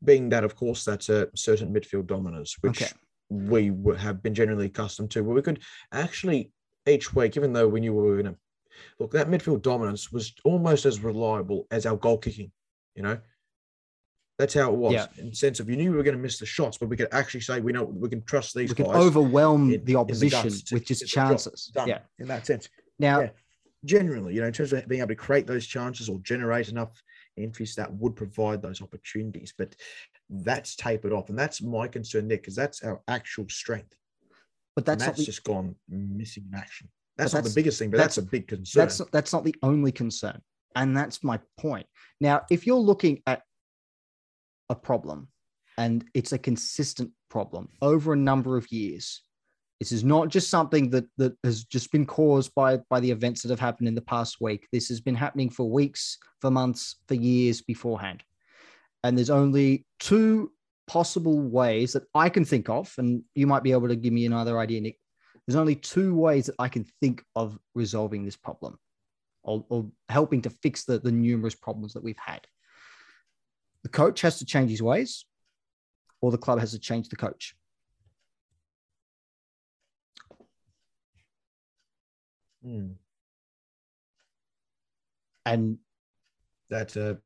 being 0.03 0.29
that, 0.29 0.43
of 0.43 0.55
course, 0.55 0.83
that's 0.83 1.09
a 1.09 1.27
certain 1.35 1.71
midfield 1.73 2.07
dominance, 2.07 2.55
which 2.61 2.81
Okay. 2.81 2.91
we 3.29 3.71
have 3.97 4.23
been 4.23 4.33
generally 4.33 4.65
accustomed 4.67 5.11
to, 5.11 5.23
where 5.23 5.35
we 5.35 5.41
could 5.43 5.61
actually 5.91 6.51
each 6.87 7.13
week, 7.13 7.37
even 7.37 7.53
though 7.53 7.67
we 7.67 7.79
knew 7.79 7.93
we 7.93 8.01
were 8.03 8.21
going 8.21 8.33
to 8.33 8.39
look, 8.99 9.11
that 9.11 9.27
midfield 9.27 9.61
dominance 9.61 10.11
was 10.11 10.33
almost 10.43 10.85
as 10.85 10.99
reliable 11.01 11.67
as 11.71 11.85
our 11.85 11.97
goal 11.97 12.17
kicking, 12.17 12.51
you 12.95 13.03
know. 13.03 13.19
That's 14.39 14.53
how 14.53 14.71
it 14.71 14.75
was 14.77 14.93
Yeah. 14.93 15.07
in 15.17 15.29
the 15.31 15.35
sense 15.35 15.59
of 15.59 15.67
you 15.69 15.75
knew 15.75 15.89
we 15.91 15.97
were 15.97 16.03
going 16.03 16.15
to 16.15 16.21
miss 16.21 16.37
the 16.37 16.45
shots, 16.45 16.77
but 16.77 16.89
we 16.89 16.95
could 16.97 17.07
actually 17.11 17.41
say 17.41 17.59
we 17.59 17.71
know 17.71 17.83
we 17.85 18.07
can 18.07 18.21
trust 18.23 18.53
these 18.53 18.69
We 18.69 18.75
can 18.75 18.85
overwhelm 18.85 19.63
in- 19.63 19.69
the 19.83 19.93
the 19.93 19.95
opposition 19.95 20.49
to 20.51 20.75
with 20.75 20.85
just 20.85 21.01
the 21.01 21.07
chances. 21.07 21.71
done 21.73 21.87
Yeah. 21.87 22.01
in 22.19 22.27
that 22.27 22.45
sense. 22.45 22.69
Now, 22.99 23.21
Yeah. 23.21 23.29
Generally, 23.85 24.33
you 24.33 24.41
know, 24.41 24.47
in 24.47 24.53
terms 24.53 24.73
of 24.73 24.87
being 24.87 25.01
able 25.01 25.09
to 25.09 25.15
create 25.15 25.45
those 25.45 25.65
chances 25.67 26.09
or 26.09 26.19
generate 26.19 26.67
enough 26.69 27.01
entries 27.37 27.75
that 27.75 27.93
would 27.93 28.15
provide 28.15 28.59
those 28.61 28.81
opportunities, 28.81 29.53
but 29.55 29.75
that's 30.29 30.75
tapered 30.75 31.13
off, 31.13 31.29
and 31.29 31.37
that's 31.37 31.61
my 31.61 31.87
concern, 31.87 32.27
there 32.27 32.37
because 32.39 32.55
that's 32.55 32.83
our 32.83 33.01
actual 33.07 33.47
strength. 33.49 33.95
but 34.75 34.83
that's 34.85 35.05
that's 35.05 35.19
the, 35.19 35.25
just 35.25 35.43
gone 35.43 35.75
missing 35.87 36.45
in 36.51 36.55
action. 36.57 36.89
That's 37.17 37.33
not 37.33 37.43
the 37.43 37.49
biggest 37.55 37.79
thing, 37.79 37.89
but 37.89 37.97
that's- 37.97 38.15
that's, 38.15 38.25
a 38.27 38.29
big 38.29 38.47
concern. 38.47 38.81
that's 38.81 38.99
not, 38.99 39.11
that's 39.11 39.33
not 39.33 39.43
the 39.43 39.55
only 39.63 39.91
concern, 39.91 40.41
and 40.75 40.95
that's 40.95 41.23
my 41.23 41.39
point. 41.57 41.87
Now, 42.21 42.41
if 42.49 42.65
you're 42.67 42.77
looking 42.77 43.21
at 43.25 43.41
a 44.69 44.75
problem, 44.75 45.29
and 45.77 46.03
it's 46.13 46.31
a 46.33 46.37
consistent 46.37 47.11
problem 47.29 47.69
over 47.81 48.13
a 48.13 48.17
number 48.17 48.57
of 48.57 48.71
years, 48.71 49.21
this 49.79 49.91
is 49.91 50.03
not 50.03 50.29
just 50.29 50.49
something 50.49 50.89
that 50.89 51.05
that 51.17 51.33
has 51.43 51.63
just 51.63 51.91
been 51.91 52.05
caused 52.05 52.53
by 52.55 52.77
by 52.89 52.99
the 52.99 53.11
events 53.11 53.43
that 53.43 53.49
have 53.49 53.59
happened 53.59 53.87
in 53.87 53.93
the 53.95 54.01
past 54.01 54.37
week. 54.41 54.67
This 54.71 54.87
has 54.89 54.99
been 55.01 55.15
happening 55.15 55.49
for 55.51 55.69
weeks, 55.69 56.17
for 56.41 56.49
months, 56.49 56.95
for 57.07 57.13
years 57.13 57.61
beforehand, 57.61 58.23
and 59.03 59.15
there's 59.17 59.29
only 59.29 59.85
two 59.99 60.51
possible 60.87 61.41
ways 61.41 61.93
that 61.93 62.03
I 62.15 62.29
can 62.29 62.45
think 62.45 62.69
of, 62.69 62.93
and 62.97 63.21
you 63.35 63.45
might 63.45 63.61
be 63.63 63.71
able 63.73 63.89
to 63.89 63.95
give 63.95 64.13
me 64.13 64.25
another 64.25 64.57
idea, 64.57 64.81
Nick. 64.81 64.97
There's 65.47 65.55
only 65.55 65.75
two 65.75 66.13
ways 66.13 66.47
that 66.47 66.55
I 66.59 66.67
can 66.67 66.83
think 67.01 67.23
of 67.35 67.57
resolving 67.73 68.25
this 68.25 68.35
problem 68.35 68.77
or, 69.43 69.65
or 69.69 69.89
helping 70.09 70.41
to 70.41 70.49
fix 70.49 70.83
the, 70.83 70.99
the 70.99 71.11
numerous 71.11 71.55
problems 71.55 71.93
that 71.93 72.03
we've 72.03 72.17
had. 72.17 72.45
The 73.83 73.89
coach 73.89 74.21
has 74.21 74.39
to 74.39 74.45
change 74.45 74.71
his 74.71 74.81
ways, 74.81 75.25
or 76.19 76.31
the 76.31 76.37
club 76.37 76.59
has 76.59 76.71
to 76.71 76.79
change 76.79 77.07
the 77.07 77.15
coach. 77.15 77.55
Hmm. 82.61 82.87
And 85.45 85.77
That's 86.69 86.97
a 86.97 87.17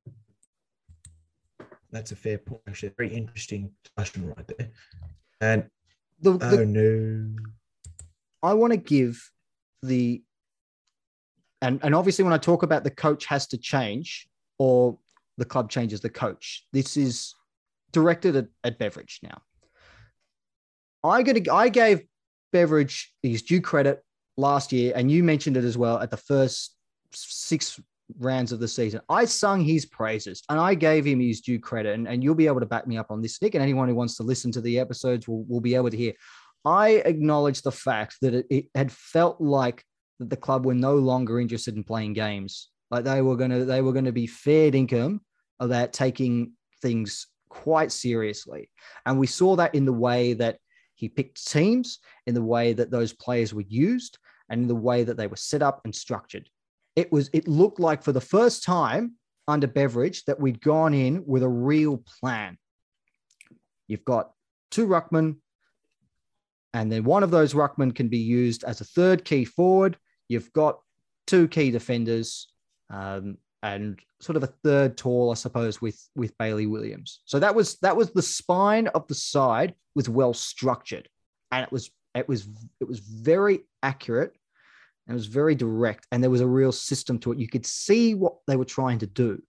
that's 1.91 2.11
a 2.11 2.15
fair 2.15 2.37
point. 2.37 2.61
Actually, 2.67 2.93
very 2.95 3.13
interesting 3.13 3.71
discussion 3.83 4.27
right 4.27 4.47
there. 4.57 4.69
And 5.41 5.69
the, 6.21 6.37
oh 6.39 6.63
no, 6.63 7.35
I 8.43 8.53
want 8.53 8.73
to 8.73 8.77
give 8.77 9.29
the 9.83 10.21
and 11.61 11.79
and 11.83 11.93
obviously 11.93 12.23
when 12.23 12.33
I 12.33 12.37
talk 12.37 12.63
about 12.63 12.83
the 12.83 12.91
coach 12.91 13.25
has 13.25 13.47
to 13.47 13.57
change 13.57 14.27
or 14.57 14.97
the 15.37 15.45
club 15.45 15.69
changes 15.69 16.01
the 16.01 16.09
coach, 16.09 16.65
this 16.73 16.97
is 16.97 17.33
directed 17.91 18.35
at, 18.35 18.47
at 18.63 18.79
Beveridge 18.79 19.19
now. 19.23 19.41
I 21.03 21.23
gonna 21.23 21.41
I 21.51 21.69
gave 21.69 22.03
Beveridge 22.51 23.13
his 23.21 23.41
due 23.41 23.61
credit 23.61 24.03
last 24.37 24.71
year, 24.71 24.93
and 24.95 25.11
you 25.11 25.23
mentioned 25.23 25.57
it 25.57 25.63
as 25.63 25.77
well 25.77 25.99
at 25.99 26.11
the 26.11 26.17
first 26.17 26.75
six 27.13 27.79
rounds 28.19 28.51
of 28.51 28.59
the 28.59 28.67
season. 28.67 29.01
I 29.09 29.25
sung 29.25 29.61
his 29.61 29.85
praises 29.85 30.43
and 30.49 30.59
I 30.59 30.73
gave 30.73 31.05
him 31.05 31.19
his 31.19 31.41
due 31.41 31.59
credit, 31.59 31.93
and, 31.93 32.07
and 32.07 32.23
you'll 32.23 32.35
be 32.35 32.47
able 32.47 32.59
to 32.59 32.65
back 32.65 32.87
me 32.87 32.97
up 32.97 33.11
on 33.11 33.21
this, 33.21 33.41
Nick, 33.41 33.55
and 33.55 33.61
anyone 33.61 33.87
who 33.87 33.95
wants 33.95 34.17
to 34.17 34.23
listen 34.23 34.51
to 34.53 34.61
the 34.61 34.79
episodes 34.79 35.27
will, 35.27 35.43
will 35.43 35.61
be 35.61 35.75
able 35.75 35.89
to 35.89 35.97
hear. 35.97 36.13
I 36.65 37.01
acknowledge 37.05 37.61
the 37.61 37.71
fact 37.71 38.17
that 38.21 38.33
it, 38.33 38.45
it 38.49 38.65
had 38.75 38.91
felt 38.91 39.41
like 39.41 39.83
that 40.19 40.29
the 40.29 40.37
club 40.37 40.65
were 40.65 40.75
no 40.75 40.95
longer 40.95 41.39
interested 41.39 41.75
in 41.75 41.83
playing 41.83 42.13
games. 42.13 42.69
Like 42.91 43.03
they 43.05 43.21
were 43.21 43.35
gonna 43.35 43.65
they 43.65 43.81
were 43.81 43.93
gonna 43.93 44.11
be 44.11 44.27
fair 44.27 44.73
income 44.75 45.21
about 45.59 45.93
taking 45.93 46.53
things 46.81 47.27
quite 47.49 47.91
seriously. 47.91 48.69
And 49.05 49.19
we 49.19 49.27
saw 49.27 49.55
that 49.55 49.75
in 49.75 49.85
the 49.85 49.93
way 49.93 50.33
that 50.33 50.57
he 50.95 51.09
picked 51.09 51.47
teams, 51.47 51.99
in 52.27 52.35
the 52.35 52.43
way 52.43 52.73
that 52.73 52.91
those 52.91 53.13
players 53.13 53.53
were 53.53 53.65
used, 53.67 54.17
and 54.49 54.61
in 54.61 54.67
the 54.67 54.75
way 54.75 55.03
that 55.03 55.17
they 55.17 55.27
were 55.27 55.35
set 55.35 55.61
up 55.61 55.81
and 55.85 55.95
structured. 55.95 56.47
It 56.95 57.11
was 57.11 57.29
it 57.33 57.47
looked 57.47 57.79
like 57.79 58.03
for 58.03 58.11
the 58.11 58.21
first 58.21 58.63
time 58.63 59.13
under 59.47 59.67
Beveridge 59.67 60.25
that 60.25 60.39
we'd 60.39 60.61
gone 60.61 60.93
in 60.93 61.23
with 61.25 61.43
a 61.43 61.49
real 61.49 62.03
plan. 62.19 62.57
You've 63.87 64.05
got 64.05 64.31
two 64.69 64.87
ruckmen, 64.87 65.37
and 66.73 66.91
then 66.91 67.03
one 67.03 67.23
of 67.23 67.31
those 67.31 67.53
ruckmen 67.53 67.93
can 67.93 68.07
be 68.07 68.17
used 68.17 68.63
as 68.63 68.81
a 68.81 68.85
third 68.85 69.25
key 69.25 69.45
forward. 69.45 69.97
You've 70.29 70.51
got 70.53 70.79
two 71.27 71.47
key 71.47 71.71
defenders, 71.71 72.47
um, 72.89 73.37
and 73.63 73.99
sort 74.21 74.37
of 74.37 74.43
a 74.43 74.53
third 74.63 74.97
tall, 74.97 75.31
I 75.31 75.35
suppose, 75.35 75.81
with 75.81 76.01
with 76.15 76.37
Bailey 76.37 76.67
Williams. 76.67 77.21
So 77.25 77.39
that 77.39 77.53
was 77.55 77.77
that 77.81 77.95
was 77.95 78.11
the 78.11 78.21
spine 78.21 78.87
of 78.87 79.07
the 79.07 79.15
side 79.15 79.75
was 79.95 80.09
well 80.09 80.33
structured, 80.33 81.09
and 81.51 81.63
it 81.63 81.71
was 81.71 81.91
it 82.15 82.27
was 82.27 82.47
it 82.79 82.87
was 82.87 82.99
very 82.99 83.61
accurate. 83.83 84.33
and 85.07 85.13
It 85.13 85.19
was 85.19 85.27
very 85.27 85.55
direct, 85.55 86.07
and 86.11 86.23
there 86.23 86.31
was 86.31 86.41
a 86.41 86.47
real 86.47 86.71
system 86.71 87.19
to 87.19 87.31
it. 87.33 87.37
You 87.39 87.47
could 87.47 87.65
see 87.65 88.15
what 88.15 88.35
they 88.47 88.55
were 88.55 88.65
trying 88.65 88.99
to 88.99 89.07
do. 89.07 89.41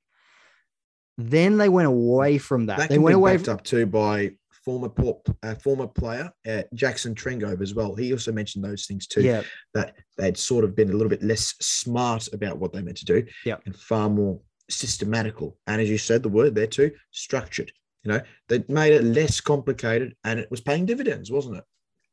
Then 1.18 1.58
they 1.58 1.68
went 1.68 1.88
away 1.88 2.38
from 2.38 2.66
that. 2.66 2.78
that 2.78 2.88
they 2.88 2.98
went 2.98 3.16
away 3.16 3.36
backed 3.36 3.48
up 3.48 3.62
too 3.62 3.86
by 3.86 4.32
former 4.64 4.88
port, 4.88 5.18
uh, 5.42 5.54
former 5.56 5.86
player 5.86 6.32
uh, 6.48 6.62
Jackson 6.74 7.14
Trengove 7.14 7.60
as 7.62 7.74
well. 7.74 7.94
He 7.94 8.12
also 8.12 8.32
mentioned 8.32 8.64
those 8.64 8.86
things 8.86 9.06
too. 9.06 9.22
Yeah, 9.22 9.42
that 9.74 9.96
they'd 10.16 10.36
sort 10.38 10.64
of 10.64 10.74
been 10.76 10.90
a 10.90 10.92
little 10.92 11.08
bit 11.08 11.22
less 11.22 11.54
smart 11.60 12.28
about 12.32 12.58
what 12.58 12.72
they 12.72 12.82
meant 12.82 12.98
to 12.98 13.04
do 13.04 13.24
Yeah. 13.44 13.56
and 13.66 13.74
far 13.74 14.08
more 14.08 14.40
systematical. 14.70 15.56
And 15.66 15.80
as 15.80 15.90
you 15.90 15.98
said, 15.98 16.22
the 16.22 16.28
word 16.28 16.54
there 16.54 16.66
too, 16.66 16.92
structured. 17.10 17.72
You 18.04 18.12
know, 18.12 18.20
they 18.48 18.64
made 18.68 18.92
it 18.94 19.04
less 19.04 19.40
complicated 19.40 20.14
and 20.24 20.40
it 20.40 20.50
was 20.50 20.60
paying 20.60 20.86
dividends, 20.86 21.30
wasn't 21.30 21.58
it? 21.58 21.64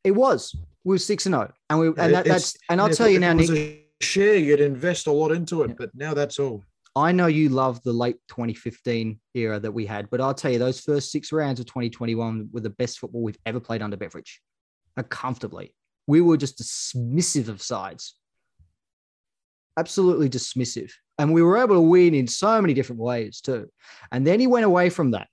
it 0.03 0.11
was. 0.11 0.55
We 0.85 0.93
were 0.95 0.97
six 0.99 1.25
and 1.25 1.35
zero, 1.35 1.51
and 1.69 1.79
we 1.79 1.87
and 1.87 2.13
that, 2.13 2.23
that's 2.25 2.55
and 2.69 2.79
I'll 2.79 2.89
tell 2.89 3.09
you 3.09 3.19
now, 3.19 3.31
it 3.31 3.37
was 3.37 3.49
Nick. 3.49 3.85
a 4.01 4.03
share, 4.03 4.35
you'd 4.37 4.61
invest 4.61 5.07
a 5.07 5.11
lot 5.11 5.31
into 5.33 5.63
it, 5.63 5.69
Yeah. 5.71 5.75
but 5.77 5.89
now 5.93 6.13
that's 6.13 6.39
all. 6.39 6.63
I 6.95 7.11
know 7.11 7.27
you 7.27 7.49
love 7.49 7.81
the 7.83 7.93
late 7.93 8.17
2015 8.29 9.19
era 9.35 9.59
that 9.59 9.71
we 9.71 9.85
had, 9.85 10.09
but 10.09 10.21
I'll 10.21 10.33
tell 10.33 10.51
you, 10.51 10.59
those 10.59 10.79
first 10.79 11.11
six 11.11 11.31
rounds 11.31 11.59
of 11.59 11.67
2021 11.67 12.49
were 12.51 12.59
the 12.59 12.69
best 12.69 12.99
football 12.99 13.21
we've 13.21 13.37
ever 13.45 13.59
played 13.59 13.81
under 13.81 13.97
Beveridge, 13.97 14.41
uh, 14.97 15.03
comfortably. 15.03 15.73
We 16.07 16.21
were 16.21 16.37
just 16.37 16.57
dismissive 16.57 17.47
of 17.47 17.61
sides, 17.61 18.15
absolutely 19.77 20.29
dismissive, 20.29 20.91
and 21.19 21.31
we 21.31 21.43
were 21.43 21.57
able 21.57 21.75
to 21.75 21.81
win 21.81 22.15
in 22.15 22.27
so 22.27 22.59
many 22.59 22.73
different 22.73 23.01
ways 23.01 23.41
too. 23.41 23.69
And 24.11 24.25
then 24.25 24.39
he 24.39 24.47
went 24.47 24.65
away 24.65 24.89
from 24.89 25.11
that, 25.11 25.27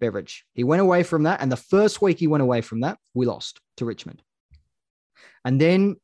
Beveridge. 0.00 0.44
He 0.54 0.64
went 0.64 0.82
away 0.82 1.04
from 1.04 1.22
that, 1.22 1.40
and 1.40 1.52
the 1.52 1.56
first 1.56 2.02
week 2.02 2.18
he 2.18 2.26
went 2.26 2.42
away 2.42 2.62
from 2.62 2.80
that, 2.80 2.98
we 3.14 3.26
lost 3.26 3.60
to 3.76 3.84
Richmond. 3.84 4.22
And 5.44 5.60
then, 5.60 5.96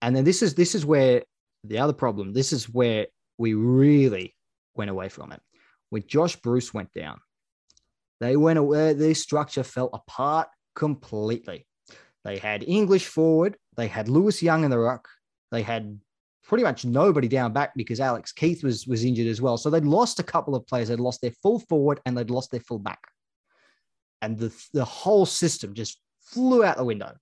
and 0.00 0.14
then 0.14 0.22
this 0.22 0.42
is 0.42 0.54
this 0.54 0.76
is 0.76 0.86
where 0.86 1.24
the 1.64 1.78
other 1.78 1.92
problem. 1.92 2.32
This 2.32 2.52
is 2.52 2.68
where 2.68 3.06
we 3.42 3.54
really 3.54 4.36
went 4.76 4.88
away 4.88 5.08
from 5.08 5.32
it. 5.32 5.40
When 5.90 6.04
Josh 6.06 6.36
Bruce 6.36 6.72
went 6.72 6.92
down, 6.92 7.18
they 8.20 8.36
went 8.36 8.60
away. 8.60 8.92
Their 8.92 9.16
structure 9.16 9.64
fell 9.64 9.90
apart 9.92 10.46
completely. 10.76 11.66
They 12.24 12.38
had 12.38 12.62
English 12.62 13.06
forward. 13.06 13.56
They 13.76 13.88
had 13.88 14.08
Lewis 14.08 14.44
Young 14.44 14.62
in 14.62 14.70
the 14.70 14.78
ruck. 14.78 15.08
They 15.50 15.62
had 15.62 15.98
pretty 16.44 16.62
much 16.62 16.84
nobody 16.84 17.26
down 17.26 17.52
back 17.52 17.72
because 17.74 17.98
Alex 17.98 18.30
Keath 18.30 18.62
was 18.62 18.86
was 18.86 19.04
injured 19.04 19.26
as 19.26 19.42
well. 19.42 19.56
So 19.58 19.70
they'd 19.70 19.84
lost 19.84 20.20
a 20.20 20.30
couple 20.34 20.54
of 20.54 20.64
players. 20.68 20.88
They'd 20.88 21.00
lost 21.00 21.20
their 21.20 21.34
full 21.42 21.58
forward 21.58 22.00
and 22.06 22.16
they'd 22.16 22.30
lost 22.30 22.52
their 22.52 22.60
full 22.60 22.78
back. 22.78 23.00
And 24.22 24.38
the, 24.38 24.54
the 24.72 24.84
whole 24.84 25.26
system 25.26 25.74
just 25.74 25.98
flew 26.20 26.62
out 26.62 26.76
the 26.76 26.84
window. 26.84 27.16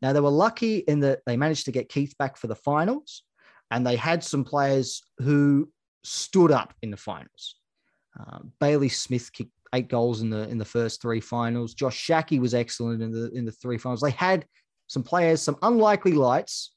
Now 0.00 0.14
they 0.14 0.20
were 0.20 0.30
lucky 0.30 0.78
in 0.78 1.00
that 1.00 1.20
they 1.26 1.36
managed 1.36 1.66
to 1.66 1.72
get 1.72 1.90
Keath 1.90 2.16
back 2.16 2.38
for 2.38 2.46
the 2.46 2.56
finals, 2.56 3.24
and 3.70 3.86
they 3.86 3.96
had 3.96 4.22
some 4.22 4.44
players 4.44 5.02
who 5.18 5.70
stood 6.04 6.52
up 6.52 6.74
in 6.82 6.90
the 6.90 6.96
finals. 6.96 7.56
Um, 8.18 8.52
Bailey 8.60 8.88
Smith 8.88 9.32
kicked 9.32 9.50
eight 9.74 9.88
goals 9.88 10.22
in 10.22 10.30
the 10.30 10.48
in 10.48 10.58
the 10.58 10.64
first 10.64 11.02
three 11.02 11.20
finals. 11.20 11.74
Josh 11.74 11.96
Schache 11.96 12.40
was 12.40 12.54
excellent 12.54 13.02
in 13.02 13.12
the 13.12 13.30
in 13.32 13.44
the 13.44 13.52
three 13.52 13.78
finals. 13.78 14.00
They 14.00 14.10
had 14.10 14.46
some 14.86 15.02
players, 15.02 15.42
some 15.42 15.56
unlikely 15.62 16.12
lights, 16.12 16.72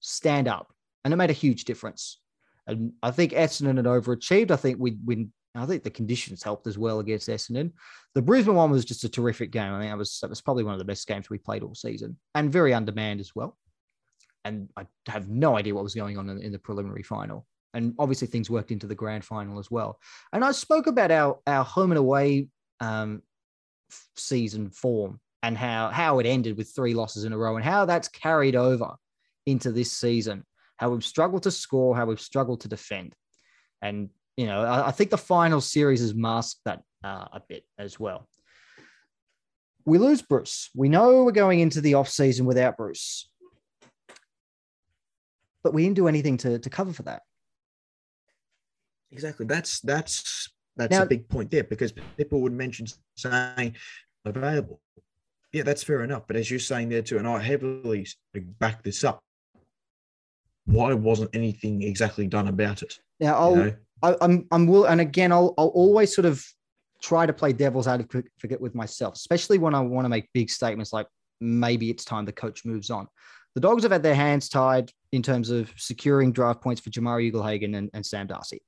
stand 0.00 0.48
up, 0.48 0.72
and 1.04 1.12
it 1.12 1.16
made 1.16 1.30
a 1.30 1.34
huge 1.34 1.64
difference. 1.64 2.20
And 2.66 2.92
I 3.02 3.10
think 3.10 3.32
Essendon 3.32 3.76
had 3.76 3.86
overachieved. 3.86 4.50
I 4.50 4.56
think 4.56 4.78
we 4.80 4.96
we 5.04 5.28
I 5.54 5.66
think 5.66 5.82
the 5.82 5.90
conditions 5.90 6.42
helped 6.42 6.66
as 6.66 6.78
well 6.78 6.98
against 6.98 7.28
Essendon. 7.28 7.72
The 8.14 8.22
Brisbane 8.22 8.54
one 8.54 8.70
was 8.70 8.84
just 8.84 9.04
a 9.04 9.08
terrific 9.08 9.50
game. 9.50 9.72
I 9.72 9.80
think 9.80 9.90
that 9.90 9.98
was 9.98 10.18
that 10.20 10.30
was 10.30 10.40
probably 10.40 10.64
one 10.64 10.74
of 10.74 10.78
the 10.78 10.84
best 10.84 11.06
games 11.06 11.30
we 11.30 11.38
played 11.38 11.62
all 11.62 11.74
season, 11.74 12.16
and 12.34 12.52
very 12.52 12.74
undermanned 12.74 13.20
as 13.20 13.34
well. 13.34 13.56
And 14.46 14.68
I 14.76 14.86
have 15.08 15.28
no 15.28 15.56
idea 15.56 15.74
what 15.74 15.84
was 15.84 15.94
going 15.94 16.16
on 16.18 16.30
in, 16.30 16.38
in 16.40 16.52
the 16.52 16.58
preliminary 16.58 17.02
final 17.02 17.46
and 17.76 17.94
obviously 17.98 18.26
things 18.26 18.48
worked 18.48 18.70
into 18.70 18.86
the 18.86 18.94
grand 18.94 19.22
final 19.24 19.58
as 19.58 19.70
well. 19.70 20.00
And 20.32 20.42
I 20.42 20.52
spoke 20.52 20.86
about 20.86 21.10
our 21.10 21.38
our 21.46 21.64
home 21.64 21.90
and 21.90 21.98
away 21.98 22.48
um, 22.80 23.22
season 24.16 24.70
form 24.70 25.20
and 25.42 25.56
how 25.56 25.90
how 25.90 26.18
it 26.18 26.26
ended 26.26 26.56
with 26.56 26.74
three 26.74 26.94
losses 26.94 27.24
in 27.24 27.32
a 27.32 27.38
row 27.38 27.56
and 27.56 27.64
how 27.64 27.84
that's 27.84 28.08
carried 28.08 28.56
over 28.56 28.94
into 29.44 29.70
this 29.72 29.92
season. 29.92 30.44
How 30.78 30.90
we've 30.90 31.04
struggled 31.04 31.44
to 31.44 31.50
score, 31.50 31.96
how 31.96 32.06
we've 32.06 32.20
struggled 32.20 32.62
to 32.62 32.68
defend, 32.68 33.14
and 33.80 34.10
you 34.36 34.46
know 34.46 34.62
I, 34.62 34.88
I 34.88 34.90
think 34.90 35.10
the 35.10 35.18
final 35.18 35.60
series 35.60 36.00
has 36.00 36.14
masked 36.14 36.60
that 36.64 36.82
uh, 37.04 37.26
a 37.32 37.42
bit 37.46 37.64
as 37.78 38.00
well. 38.00 38.28
We 39.84 39.98
lose 39.98 40.20
Bruce. 40.20 40.70
We 40.74 40.88
know 40.88 41.24
we're 41.24 41.32
going 41.32 41.60
into 41.60 41.80
the 41.80 41.94
off 41.94 42.08
season 42.08 42.44
without 42.44 42.76
Bruce, 42.76 43.30
but 45.66 45.74
we 45.74 45.82
didn't 45.82 45.96
do 45.96 46.06
anything 46.06 46.36
to 46.36 46.60
to 46.60 46.70
cover 46.70 46.92
for 46.92 47.02
that. 47.02 47.22
Exactly. 49.10 49.46
That's 49.46 49.80
that's 49.80 50.48
that's 50.76 50.92
Now- 50.92 51.02
a 51.02 51.06
big 51.06 51.28
point 51.28 51.50
there 51.50 51.64
because 51.64 51.92
people 52.16 52.40
would 52.42 52.52
mention 52.52 52.86
saying 53.16 53.74
available. 54.24 54.80
Yeah, 55.52 55.64
that's 55.64 55.82
fair 55.82 56.04
enough. 56.04 56.28
But 56.28 56.36
as 56.36 56.48
you're 56.48 56.60
saying 56.60 56.90
there 56.90 57.02
too, 57.02 57.18
and 57.18 57.26
I 57.26 57.40
heavily 57.40 58.06
back 58.60 58.84
this 58.84 59.02
up. 59.02 59.24
Why 60.66 60.94
wasn't 60.94 61.30
anything 61.34 61.82
exactly 61.82 62.28
done 62.28 62.46
about 62.46 62.82
it? 62.82 63.00
Now 63.18 63.34
I'll 63.34 63.56
know? 63.56 63.74
I, 64.04 64.14
I'm 64.20 64.46
I'm 64.52 64.68
will 64.68 64.84
and 64.84 65.00
again 65.00 65.32
I'll 65.32 65.52
I'll 65.58 65.74
always 65.82 66.14
sort 66.14 66.26
of 66.26 66.46
try 67.02 67.26
to 67.26 67.32
play 67.32 67.52
devil's 67.52 67.88
advocate 67.88 68.60
with 68.60 68.76
myself, 68.76 69.16
especially 69.16 69.58
when 69.58 69.74
I 69.74 69.80
want 69.80 70.04
to 70.04 70.10
make 70.10 70.32
big 70.32 70.48
statements 70.48 70.92
like 70.92 71.08
maybe 71.40 71.90
it's 71.90 72.04
time 72.04 72.24
the 72.24 72.32
coach 72.32 72.64
moves 72.64 72.88
on. 72.90 73.08
The 73.56 73.62
dogs 73.62 73.84
have 73.84 73.92
had 73.92 74.02
their 74.02 74.14
hands 74.14 74.50
tied 74.50 74.92
in 75.12 75.22
terms 75.22 75.48
of 75.48 75.72
securing 75.78 76.30
draft 76.30 76.60
points 76.60 76.78
for 76.78 76.90
Jamarra 76.90 77.26
Ugle-Hagan 77.26 77.74
and, 77.74 77.88
and 77.94 78.04
Sam 78.04 78.26
Darcy. 78.26 78.60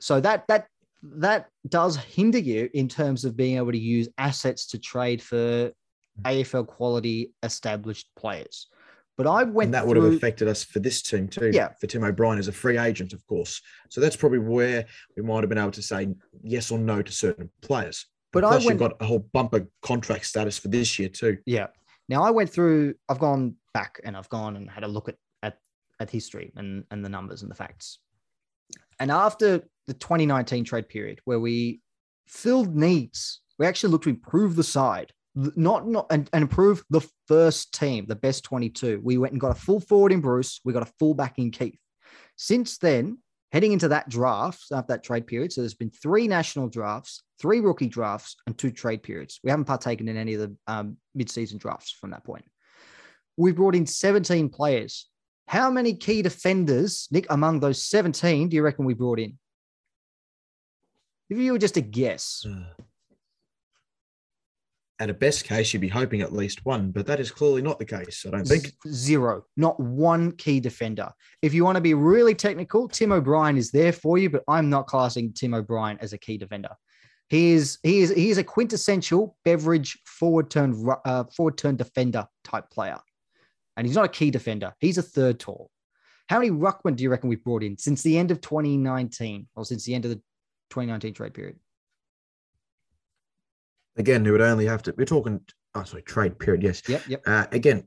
So 0.00 0.20
that 0.20 0.48
that 0.48 0.66
that 1.02 1.46
does 1.68 1.96
hinder 1.96 2.38
you 2.38 2.68
in 2.74 2.88
terms 2.88 3.24
of 3.24 3.36
being 3.36 3.56
able 3.56 3.70
to 3.70 3.78
use 3.78 4.08
assets 4.18 4.66
to 4.66 4.78
trade 4.80 5.22
for 5.22 5.70
AFL 6.22 6.66
quality 6.66 7.32
established 7.44 8.08
players. 8.16 8.66
But 9.16 9.28
I 9.28 9.44
went 9.44 9.68
and 9.68 9.74
that 9.74 9.86
would 9.86 9.96
through, 9.96 10.06
have 10.06 10.14
affected 10.14 10.48
us 10.48 10.64
for 10.64 10.80
this 10.80 11.02
team 11.02 11.28
too. 11.28 11.52
Yeah. 11.52 11.68
For 11.80 11.86
Tim 11.86 12.02
O'Brien 12.02 12.40
as 12.40 12.48
a 12.48 12.52
free 12.52 12.78
agent, 12.78 13.12
of 13.12 13.24
course. 13.28 13.62
So 13.90 14.00
that's 14.00 14.16
probably 14.16 14.40
where 14.40 14.86
we 15.16 15.22
might 15.22 15.44
have 15.44 15.48
been 15.48 15.58
able 15.58 15.70
to 15.70 15.82
say 15.82 16.08
yes 16.42 16.72
or 16.72 16.78
no 16.78 17.00
to 17.00 17.12
certain 17.12 17.48
players. 17.62 18.06
But 18.32 18.44
I 18.44 18.48
Plus, 18.48 18.64
went- 18.64 18.80
you've 18.80 18.90
got 18.90 19.00
a 19.00 19.04
whole 19.04 19.20
bumper 19.32 19.68
contract 19.82 20.26
status 20.26 20.58
for 20.58 20.66
this 20.66 20.98
year 20.98 21.10
too. 21.10 21.38
Yeah. 21.46 21.68
Now 22.10 22.24
I 22.24 22.30
went 22.30 22.50
through, 22.50 22.94
I've 23.08 23.20
gone 23.20 23.54
back 23.72 24.00
and 24.02 24.16
I've 24.16 24.28
gone 24.28 24.56
and 24.56 24.68
had 24.68 24.82
a 24.82 24.88
look 24.88 25.08
at 25.08 25.14
at, 25.44 25.58
at 26.00 26.10
history 26.10 26.52
and, 26.56 26.84
and 26.90 27.04
the 27.04 27.08
numbers 27.08 27.42
and 27.42 27.50
the 27.50 27.54
facts. 27.54 28.00
And 28.98 29.12
after 29.12 29.62
the 29.86 29.94
2019 29.94 30.64
trade 30.64 30.88
period, 30.88 31.20
where 31.24 31.38
we 31.38 31.80
filled 32.26 32.74
needs, 32.74 33.40
we 33.58 33.66
actually 33.66 33.92
looked 33.92 34.04
to 34.04 34.10
improve 34.10 34.56
the 34.56 34.64
side, 34.64 35.12
not 35.36 35.86
not 35.86 36.06
and, 36.10 36.28
and 36.32 36.42
improve 36.42 36.82
the 36.90 37.06
first 37.28 37.72
team, 37.72 38.06
the 38.06 38.16
best 38.16 38.42
22. 38.42 39.00
We 39.04 39.16
went 39.16 39.32
and 39.32 39.40
got 39.40 39.56
a 39.56 39.60
full 39.60 39.80
forward 39.80 40.10
in 40.10 40.20
Bruce, 40.20 40.60
we 40.64 40.72
got 40.72 40.82
a 40.82 40.92
full 40.98 41.14
back 41.14 41.38
in 41.38 41.52
Keath. 41.52 41.78
Since 42.36 42.78
then, 42.78 43.18
heading 43.52 43.72
into 43.72 43.88
that 43.88 44.08
draft 44.08 44.64
after 44.72 44.92
that 44.92 45.02
trade 45.02 45.26
period, 45.26 45.52
so 45.52 45.60
there's 45.60 45.74
been 45.74 45.90
three 45.90 46.28
national 46.28 46.68
drafts, 46.68 47.22
three 47.40 47.60
rookie 47.60 47.88
drafts, 47.88 48.36
and 48.46 48.56
two 48.56 48.70
trade 48.70 49.02
periods. 49.02 49.40
We 49.42 49.50
haven't 49.50 49.64
partaken 49.64 50.08
in 50.08 50.16
any 50.16 50.34
of 50.34 50.40
the 50.40 50.56
um, 50.66 50.96
mid-season 51.14 51.58
drafts 51.58 51.90
from 51.92 52.10
that 52.10 52.24
point. 52.24 52.44
We 53.36 53.52
brought 53.52 53.74
in 53.74 53.86
17 53.86 54.50
players. 54.50 55.08
How 55.46 55.70
many 55.70 55.94
key 55.94 56.22
defenders, 56.22 57.08
Nick, 57.10 57.26
among 57.30 57.60
those 57.60 57.82
17, 57.82 58.48
do 58.48 58.56
you 58.56 58.62
reckon 58.62 58.84
we 58.84 58.94
brought 58.94 59.18
in? 59.18 59.38
If 61.28 61.38
you 61.38 61.52
were 61.52 61.58
just 61.58 61.76
a 61.76 61.80
guess, 61.80 62.44
At 65.00 65.08
a 65.08 65.14
best 65.14 65.44
case, 65.44 65.72
you'd 65.72 65.80
be 65.80 65.88
hoping 65.88 66.20
at 66.20 66.32
least 66.32 66.64
one, 66.66 66.90
but 66.90 67.06
that 67.06 67.20
is 67.20 67.30
clearly 67.30 67.62
not 67.62 67.78
the 67.78 67.86
case. 67.86 68.24
I 68.26 68.30
don't 68.30 68.46
think. 68.46 68.72
Zero, 68.86 69.44
not 69.56 69.80
one 69.80 70.32
key 70.32 70.60
defender. 70.60 71.10
If 71.40 71.54
you 71.54 71.64
want 71.64 71.76
to 71.76 71.80
be 71.80 71.94
really 71.94 72.34
technical, 72.34 72.86
Tim 72.86 73.10
O'Brien 73.10 73.56
is 73.56 73.70
there 73.70 73.92
for 73.92 74.18
you, 74.18 74.28
but 74.28 74.44
I'm 74.46 74.68
not 74.68 74.86
classing 74.86 75.32
Tim 75.32 75.54
O'Brien 75.54 75.96
as 76.02 76.12
a 76.12 76.18
key 76.18 76.36
defender. 76.36 76.68
He 77.30 77.52
is 77.52 77.78
he 77.82 78.00
is 78.00 78.10
he 78.10 78.28
is 78.28 78.38
a 78.38 78.44
quintessential 78.44 79.36
Beveridge 79.44 79.98
forward 80.04 80.50
turn 80.50 80.86
uh, 81.04 81.24
forward 81.34 81.56
turn 81.56 81.76
defender 81.76 82.26
type 82.44 82.68
player, 82.70 82.98
and 83.76 83.86
he's 83.86 83.96
not 83.96 84.04
a 84.04 84.08
key 84.08 84.30
defender. 84.30 84.74
He's 84.80 84.98
a 84.98 85.02
third 85.02 85.40
tall. 85.40 85.70
How 86.28 86.38
many 86.38 86.50
ruckmen 86.50 86.94
do 86.96 87.02
you 87.02 87.10
reckon 87.10 87.30
we've 87.30 87.42
brought 87.42 87.62
in 87.62 87.78
since 87.78 88.02
the 88.02 88.18
end 88.18 88.30
of 88.30 88.40
2019 88.40 89.48
or 89.56 89.64
since 89.64 89.84
the 89.84 89.94
end 89.94 90.04
of 90.04 90.10
the 90.10 90.16
2019 90.70 91.14
trade 91.14 91.34
period? 91.34 91.58
Again, 94.00 94.26
it 94.26 94.30
would 94.30 94.40
only 94.40 94.64
have 94.66 94.82
to. 94.84 94.94
We're 94.96 95.04
talking. 95.04 95.40
Oh, 95.74 95.84
sorry, 95.84 96.02
trade 96.02 96.38
period. 96.38 96.62
Yes. 96.62 96.82
Yep, 96.88 97.02
yep. 97.06 97.22
Uh, 97.26 97.46
again, 97.52 97.84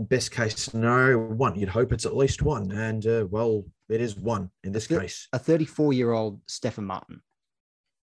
best 0.00 0.30
case 0.32 0.56
scenario, 0.56 1.18
one. 1.18 1.54
You'd 1.58 1.68
hope 1.68 1.92
it's 1.92 2.06
at 2.06 2.16
least 2.16 2.42
one, 2.42 2.72
and 2.72 3.06
uh, 3.06 3.26
well, 3.30 3.64
it 3.88 4.00
is 4.00 4.16
one 4.16 4.50
in 4.64 4.72
this 4.72 4.90
Yep. 4.90 5.02
case. 5.02 5.28
a 5.32 5.38
34 5.38 5.92
year 5.92 6.12
old 6.12 6.40
Stefan 6.46 6.86
Martin. 6.86 7.20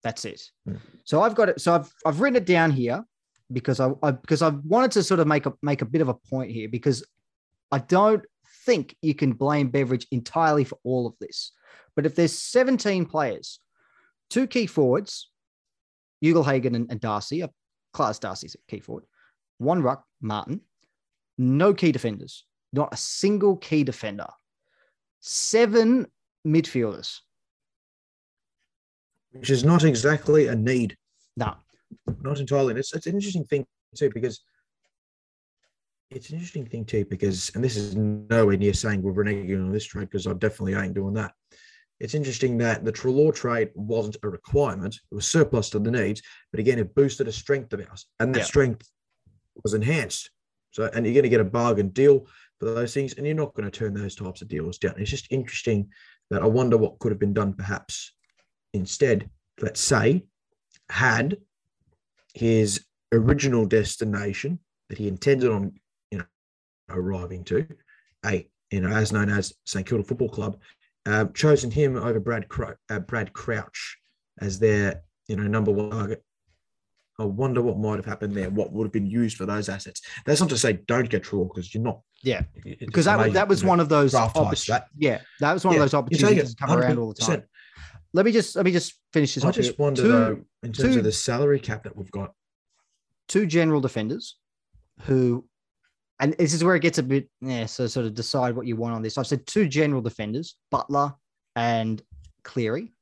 That's 0.02 0.24
it. 0.26 0.42
Hmm. 0.66 0.76
So 1.04 1.22
I've 1.22 1.36
got 1.36 1.50
it. 1.50 1.60
So 1.62 1.74
I've 1.76 1.92
I've 2.06 2.22
written 2.22 2.38
it 2.38 2.46
down 2.46 2.72
here 2.72 3.04
because 3.52 3.80
I, 3.82 3.92
I 4.02 4.12
because 4.12 4.42
I 4.42 4.50
wanted 4.50 4.92
to 4.92 5.04
sort 5.04 5.20
of 5.20 5.28
make 5.28 5.46
a 5.46 5.54
make 5.62 5.82
a 5.82 5.86
bit 5.86 6.02
of 6.02 6.08
a 6.08 6.14
point 6.14 6.52
here 6.52 6.70
because 6.70 7.06
I 7.70 7.80
don't 7.80 8.24
think 8.66 8.96
you 9.02 9.14
can 9.14 9.34
blame 9.34 9.70
Beveridge 9.70 10.08
entirely 10.12 10.64
for 10.64 10.78
all 10.86 11.06
of 11.06 11.14
this. 11.20 11.52
But 11.98 12.06
if 12.06 12.16
there's 12.16 12.34
17 12.38 13.06
players, 13.08 13.60
two 14.30 14.48
key 14.48 14.68
forwards, 14.68 15.30
Ugle-Hagan 16.24 16.76
and, 16.76 16.92
and 16.92 17.00
Darcy, 17.00 17.44
uh, 17.44 17.48
class 17.94 18.20
Darcy's 18.20 18.56
a 18.56 18.72
key 18.72 18.80
forward, 18.80 19.06
one 19.58 19.82
ruck, 19.82 20.04
Martin, 20.22 20.62
no 21.38 21.74
key 21.74 21.92
defenders, 21.92 22.46
not 22.74 22.94
a 22.94 22.98
single 22.98 23.58
key 23.58 23.84
defender, 23.84 24.28
seven 25.20 26.08
midfielders. 26.46 27.20
Which 29.32 29.50
is 29.50 29.64
not 29.64 29.84
exactly 29.84 30.48
a 30.48 30.56
need. 30.56 30.98
No, 31.36 31.56
not 32.22 32.40
entirely. 32.40 32.74
It's, 32.76 32.94
it's 32.94 33.08
an 33.08 33.16
interesting 33.16 33.46
thing 33.46 33.66
too 33.96 34.10
because 34.14 34.42
it's 36.10 36.30
an 36.30 36.36
interesting 36.36 36.66
thing 36.66 36.86
too 36.86 37.06
because, 37.06 37.52
and 37.54 37.64
this 37.64 37.76
is 37.76 37.96
nowhere 37.96 38.58
near 38.58 38.74
saying 38.74 39.02
we're 39.02 39.14
reneging 39.14 39.64
on 39.64 39.72
this 39.72 39.86
trade 39.86 40.10
because 40.10 40.26
I 40.26 40.34
definitely 40.34 40.74
ain't 40.74 40.94
doing 40.94 41.14
that. 41.16 41.34
It's 42.00 42.14
interesting 42.14 42.58
that 42.60 42.86
the 42.86 42.92
Treloar 42.92 43.34
trade 43.34 43.72
wasn't 43.76 44.18
a 44.24 44.30
requirement; 44.30 45.00
it 45.12 45.16
was 45.16 45.28
surplus 45.28 45.70
to 45.72 45.80
the 45.80 45.92
needs. 45.92 46.22
But 46.52 46.60
again, 46.60 46.80
it 46.80 46.94
boosted 46.94 47.28
a 47.28 47.32
strength 47.32 47.74
of 47.74 47.86
ours, 47.90 48.06
and 48.20 48.34
that 48.36 48.40
Yeah. 48.40 48.46
strength 48.46 48.90
was 49.64 49.74
enhanced. 49.74 50.30
So, 50.72 50.90
and 50.94 51.06
you're 51.06 51.14
going 51.14 51.24
to 51.24 51.30
get 51.30 51.42
a 51.42 51.46
bargain 51.46 51.90
deal 51.90 52.28
for 52.60 52.66
those 52.66 52.94
things, 52.94 53.14
and 53.14 53.26
you're 53.26 53.36
not 53.36 53.54
going 53.56 53.70
to 53.70 53.76
turn 53.80 53.94
those 53.94 54.16
types 54.16 54.42
of 54.42 54.48
deals 54.48 54.78
down. 54.78 54.96
It's 54.98 55.10
just 55.10 55.32
interesting 55.32 55.92
that 56.30 56.44
I 56.44 56.46
wonder 56.46 56.78
what 56.78 57.00
could 57.00 57.12
have 57.12 57.20
been 57.20 57.34
done 57.34 57.54
perhaps 57.54 58.14
instead. 58.74 59.30
Let's 59.60 59.80
say 59.80 60.26
had 60.90 61.38
his 62.36 62.86
original 63.12 63.66
destination 63.66 64.60
that 64.90 64.98
he 65.00 65.08
intended 65.08 65.50
on, 65.50 65.80
you 66.12 66.20
know, 66.20 66.26
arriving 66.90 67.44
to, 67.46 67.68
a 68.26 68.48
you 68.70 68.82
know, 68.82 68.90
as 68.90 69.12
known 69.14 69.30
as 69.30 69.54
St 69.66 69.86
Kilda 69.88 70.04
Football 70.04 70.30
Club, 70.30 70.60
uh, 71.08 71.26
chosen 71.34 71.72
him 71.72 71.96
over 71.96 72.20
Brad 72.20 72.48
Crouch, 72.50 72.78
uh, 72.90 73.00
Brad 73.00 73.32
Crouch 73.34 73.98
as 74.40 74.60
their 74.60 75.02
you 75.28 75.36
know 75.36 75.44
number 75.48 75.72
one 75.72 75.90
target. 75.92 76.24
I 77.20 77.24
wonder 77.24 77.64
what 77.64 77.80
might 77.80 77.96
have 77.96 78.06
happened 78.06 78.36
there. 78.36 78.50
What 78.52 78.72
would 78.74 78.84
have 78.86 78.92
been 78.94 79.08
used 79.08 79.38
for 79.38 79.48
those 79.48 79.70
assets? 79.70 80.02
That's 80.26 80.40
not 80.40 80.50
to 80.50 80.58
say 80.58 80.74
don't 80.88 81.10
get 81.10 81.24
Treloar 81.24 81.48
because 81.48 81.74
you're 81.74 81.82
not. 81.84 82.02
Yeah, 82.24 82.42
because 82.80 83.06
that, 83.06 83.16
amazing, 83.16 83.34
that 83.34 83.48
was 83.48 83.62
you 83.62 83.66
know, 83.66 83.70
one 83.70 83.80
of 83.80 83.90
those 83.90 84.14
opportu- 84.14 84.84
yeah 84.98 85.22
that 85.40 85.54
was 85.54 85.64
one 85.64 85.76
Yeah, 85.76 85.80
of 85.82 85.84
those 85.84 85.94
opportunities 85.94 86.56
that 86.56 86.58
come 86.68 86.78
around 86.78 86.98
all 86.98 87.14
the 87.14 87.22
time 87.22 87.44
let 88.14 88.26
me 88.26 88.32
just 88.32 88.56
let 88.56 88.66
me 88.66 88.72
just 88.72 88.94
finish 89.14 89.36
this 89.36 89.44
I 89.46 89.52
just 89.52 89.70
here. 89.70 89.76
wonder 89.78 90.02
two, 90.02 90.08
though, 90.08 90.40
in 90.64 90.74
terms 90.74 90.94
two- 90.94 90.98
of 91.00 91.04
the 91.04 91.12
salary 91.12 91.60
cap 91.60 91.84
that 91.84 91.96
we've 91.96 92.10
got. 92.12 92.34
two 93.28 93.46
general 93.46 93.82
defenders 93.82 94.38
who 95.02 95.46
and 96.20 96.34
this 96.34 96.54
is 96.54 96.64
where 96.64 96.76
it 96.76 96.82
gets 96.82 96.98
a 96.98 97.04
bit 97.04 97.30
yeah 97.42 97.66
so 97.66 97.88
sort 97.88 98.06
of 98.06 98.14
decide 98.14 98.56
what 98.56 98.68
you 98.68 98.76
want 98.76 98.96
on 98.96 99.02
this. 99.02 99.18
I've 99.18 99.28
said 99.28 99.46
two 99.46 99.68
general 99.68 100.02
defenders 100.02 100.56
butler 100.72 101.14
and 101.56 102.02
cleary. 102.44 102.94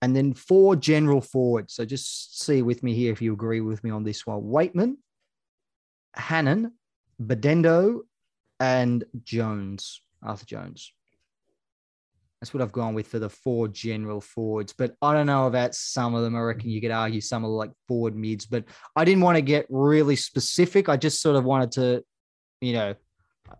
And 0.00 0.14
then 0.14 0.32
four 0.32 0.76
general 0.76 1.20
forwards. 1.20 1.74
So 1.74 1.84
just 1.84 2.40
see 2.40 2.62
with 2.62 2.84
me 2.84 2.94
here 2.94 3.12
if 3.12 3.20
you 3.20 3.32
agree 3.32 3.60
with 3.60 3.82
me 3.82 3.90
on 3.90 4.04
this 4.04 4.24
one. 4.24 4.42
Weightman 4.42 4.96
Hannan 6.14 6.72
bedendo 7.20 8.00
and 8.60 9.04
jones 9.24 10.00
arthur 10.22 10.46
jones 10.46 10.92
that's 12.40 12.54
what 12.54 12.62
I've 12.62 12.72
gone 12.72 12.94
with 12.94 13.08
for 13.08 13.18
the 13.18 13.28
four 13.28 13.66
general 13.66 14.20
forwards. 14.20 14.72
But 14.72 14.94
I 15.02 15.12
don't 15.12 15.26
know 15.26 15.46
about 15.46 15.74
some 15.74 16.14
of 16.14 16.22
them. 16.22 16.36
I 16.36 16.40
reckon 16.40 16.70
you 16.70 16.80
could 16.80 16.92
argue 16.92 17.20
some 17.20 17.44
are 17.44 17.48
like 17.48 17.72
forward 17.88 18.14
mids, 18.14 18.46
but 18.46 18.64
I 18.94 19.04
didn't 19.04 19.22
want 19.22 19.36
to 19.36 19.42
get 19.42 19.66
really 19.68 20.14
specific. 20.14 20.88
I 20.88 20.96
just 20.96 21.20
sort 21.20 21.36
of 21.36 21.44
wanted 21.44 21.72
to, 21.72 22.04
you 22.60 22.74
know, 22.74 22.94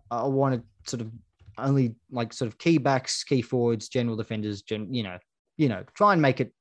I 0.09 0.23
wanted 0.23 0.63
sort 0.87 1.01
of 1.01 1.11
only 1.57 1.95
like 2.09 2.31
sort 2.31 2.47
of 2.47 2.57
key 2.57 2.77
backs, 2.77 3.23
key 3.25 3.41
forwards, 3.41 3.89
general 3.89 4.15
defenders, 4.15 4.61
gen, 4.61 4.93
you 4.93 5.03
know, 5.03 5.17
you 5.57 5.67
know, 5.67 5.83
try 5.93 6.13
and 6.13 6.21
make 6.21 6.39
it 6.39 6.53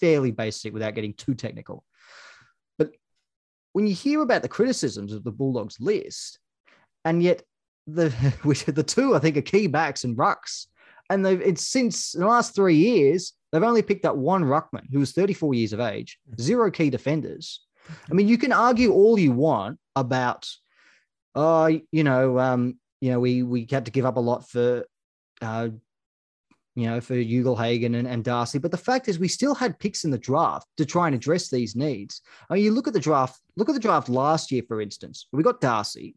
fairly 0.00 0.30
basic 0.30 0.72
without 0.72 0.94
getting 0.94 1.12
too 1.12 1.34
technical. 1.34 1.84
But 2.78 2.92
when 3.74 3.86
you 3.86 3.94
hear 3.94 4.22
about 4.22 4.40
the 4.40 4.48
criticisms 4.48 5.12
of 5.12 5.22
the 5.22 5.32
Bulldogs 5.32 5.78
list, 5.80 6.38
and 7.04 7.22
yet 7.22 7.42
the 7.86 8.08
which 8.42 8.64
the 8.64 8.82
two 8.82 9.14
I 9.14 9.18
think 9.18 9.36
are 9.36 9.42
key 9.42 9.66
backs 9.66 10.04
and 10.04 10.16
rucks 10.16 10.66
and 11.10 11.24
they've 11.24 11.40
it's 11.40 11.66
since 11.66 12.12
the 12.12 12.26
last 12.26 12.54
three 12.54 12.76
years 12.76 13.32
they've 13.52 13.62
only 13.62 13.82
picked 13.82 14.04
up 14.04 14.16
one 14.16 14.44
ruckman 14.44 14.84
who 14.90 14.98
was 14.98 15.12
34 15.12 15.54
years 15.54 15.72
of 15.72 15.80
age 15.80 16.18
zero 16.40 16.70
key 16.70 16.90
defenders. 16.90 17.64
I 18.10 18.14
mean 18.14 18.28
you 18.28 18.38
can 18.38 18.52
argue 18.52 18.92
all 18.92 19.18
you 19.18 19.32
want 19.32 19.78
about 19.94 20.48
uh 21.34 21.70
you 21.92 22.04
know 22.04 22.38
um 22.38 22.78
you 23.00 23.10
know 23.10 23.20
we 23.20 23.42
we 23.42 23.66
had 23.70 23.84
to 23.84 23.90
give 23.90 24.06
up 24.06 24.16
a 24.16 24.20
lot 24.20 24.48
for 24.48 24.84
uh 25.42 25.68
you 26.74 26.86
know 26.86 27.00
for 27.00 27.14
Ugle-Hagan 27.14 27.94
and, 27.94 28.08
and 28.08 28.24
Darcy 28.24 28.58
but 28.58 28.70
the 28.70 28.76
fact 28.76 29.08
is 29.08 29.18
we 29.18 29.28
still 29.28 29.54
had 29.54 29.78
picks 29.78 30.04
in 30.04 30.10
the 30.10 30.18
draft 30.18 30.66
to 30.76 30.84
try 30.84 31.06
and 31.06 31.14
address 31.14 31.48
these 31.48 31.76
needs. 31.76 32.22
I 32.50 32.54
mean, 32.54 32.64
you 32.64 32.72
look 32.72 32.88
at 32.88 32.94
the 32.94 33.00
draft 33.00 33.40
look 33.56 33.68
at 33.68 33.74
the 33.74 33.80
draft 33.80 34.08
last 34.08 34.50
year 34.50 34.62
for 34.66 34.80
instance. 34.80 35.28
We 35.32 35.42
got 35.42 35.60
Darcy 35.60 36.16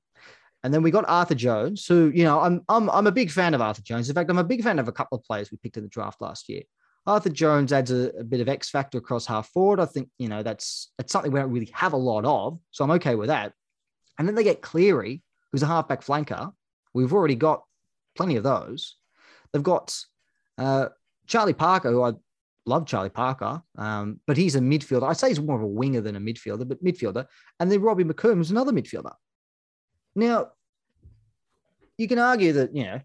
and 0.64 0.74
then 0.74 0.84
we 0.84 0.92
got 0.92 1.06
Arthur 1.08 1.36
Jones, 1.36 1.86
who, 1.86 2.12
you 2.14 2.24
know, 2.24 2.40
I'm 2.40 2.62
I'm 2.68 2.90
I'm 2.90 3.08
a 3.08 3.12
big 3.12 3.32
fan 3.32 3.54
of 3.54 3.62
Arthur 3.62 3.82
Jones. 3.82 4.10
In 4.10 4.16
fact, 4.16 4.30
I'm 4.30 4.38
a 4.38 4.44
big 4.44 4.64
fan 4.64 4.80
of 4.80 4.88
a 4.88 4.92
couple 4.92 5.18
of 5.18 5.24
players 5.24 5.52
we 5.52 5.58
picked 5.58 5.78
in 5.78 5.84
the 5.84 5.90
draft 5.90 6.22
last 6.22 6.50
year. 6.50 6.64
Arthur 7.06 7.30
Jones 7.30 7.72
adds 7.72 7.92
a, 7.92 8.12
a 8.20 8.24
bit 8.24 8.42
of 8.42 8.50
X 8.50 8.70
factor 8.70 8.98
across 8.98 9.26
half 9.26 9.50
forward. 9.50 9.80
I 9.80 9.86
think, 9.86 10.10
you 10.18 10.28
know, 10.28 10.44
that's 10.44 10.92
that's 10.98 11.12
something 11.12 11.32
we 11.32 11.40
don't 11.40 11.52
really 11.52 11.72
have 11.74 11.94
a 11.94 11.98
lot 11.98 12.26
of. 12.26 12.60
So 12.72 12.84
I'm 12.84 12.92
okay 12.92 13.16
with 13.16 13.28
that. 13.28 13.54
And 14.18 14.28
then 14.28 14.36
they 14.36 14.44
get 14.44 14.62
Cleary, 14.62 15.24
who's 15.52 15.64
a 15.64 15.68
halfback 15.68 16.04
flanker. 16.04 16.52
We've 16.94 17.14
already 17.14 17.36
got 17.36 17.64
plenty 18.16 18.36
of 18.36 18.44
those. 18.44 18.98
They've 19.54 19.64
got 19.64 19.98
uh, 20.58 20.90
Charlie 21.26 21.54
Parker, 21.54 21.92
who 21.92 22.04
I 22.04 22.14
love 22.66 22.86
Charlie 22.86 23.10
Parker, 23.10 23.62
um, 23.78 24.20
but 24.28 24.36
he's 24.36 24.56
a 24.56 24.60
midfielder. 24.60 25.08
I'd 25.08 25.18
say 25.18 25.30
he's 25.30 25.40
more 25.40 25.56
of 25.56 25.64
a 25.64 25.68
winger 25.68 26.02
than 26.02 26.18
a 26.18 26.20
midfielder, 26.20 26.68
but 26.68 26.84
midfielder. 26.84 27.26
And 27.60 27.72
then 27.72 27.82
Robbie 27.82 28.04
McComb, 28.04 28.42
is 28.42 28.52
another 28.52 28.74
midfielder. 28.74 29.14
Now, 30.20 30.50
you 31.98 32.08
can 32.08 32.20
argue 32.20 32.54
that, 32.54 32.76
you 32.76 32.84
know, 32.84 33.00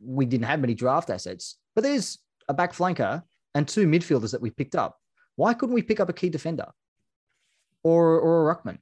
we 0.00 0.26
didn't 0.26 0.46
have 0.46 0.60
many 0.60 0.74
draft 0.74 1.08
assets, 1.08 1.56
but 1.74 1.82
there's 1.82 2.18
a 2.48 2.54
back 2.54 2.72
flanker 2.72 3.22
and 3.54 3.66
two 3.66 3.86
midfielders 3.86 4.32
that 4.32 4.40
we 4.40 4.50
picked 4.50 4.74
up. 4.74 4.98
Why 5.36 5.54
couldn't 5.54 5.74
we 5.74 5.82
pick 5.82 6.00
up 6.00 6.08
a 6.08 6.12
key 6.12 6.28
defender 6.28 6.66
or 7.84 8.18
or 8.18 8.50
a 8.50 8.54
ruckman? 8.54 8.78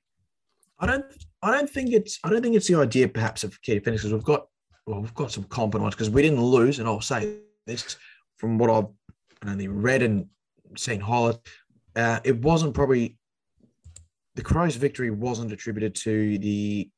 I 0.78 0.86
don't. 0.86 1.04
I 1.42 1.50
don't 1.52 1.68
think 1.68 1.92
it's. 1.92 2.18
I 2.24 2.30
don't 2.30 2.42
think 2.42 2.56
it's 2.56 2.68
the 2.68 2.76
idea, 2.76 3.08
perhaps, 3.08 3.44
of 3.44 3.60
key 3.62 3.74
defenders 3.74 4.02
because 4.02 4.14
we've 4.14 4.24
got. 4.24 4.46
Well, 4.86 5.00
we've 5.00 5.14
got 5.14 5.32
some 5.32 5.44
competent 5.44 5.90
because 5.90 6.10
we 6.10 6.22
didn't 6.22 6.40
lose, 6.40 6.78
and 6.78 6.88
I'll 6.88 7.00
say 7.00 7.38
this 7.66 7.96
from 8.36 8.56
what 8.56 8.70
I've 8.70 9.50
only 9.50 9.68
read 9.68 10.02
and 10.02 10.26
seen 10.76 11.00
highlights. 11.00 11.40
Uh, 11.94 12.20
it 12.24 12.40
wasn't 12.40 12.74
probably 12.74 13.18
the 14.34 14.42
Crows' 14.42 14.76
victory 14.76 15.10
wasn't 15.10 15.52
attributed 15.52 15.94
to 15.96 16.38
the 16.38 16.90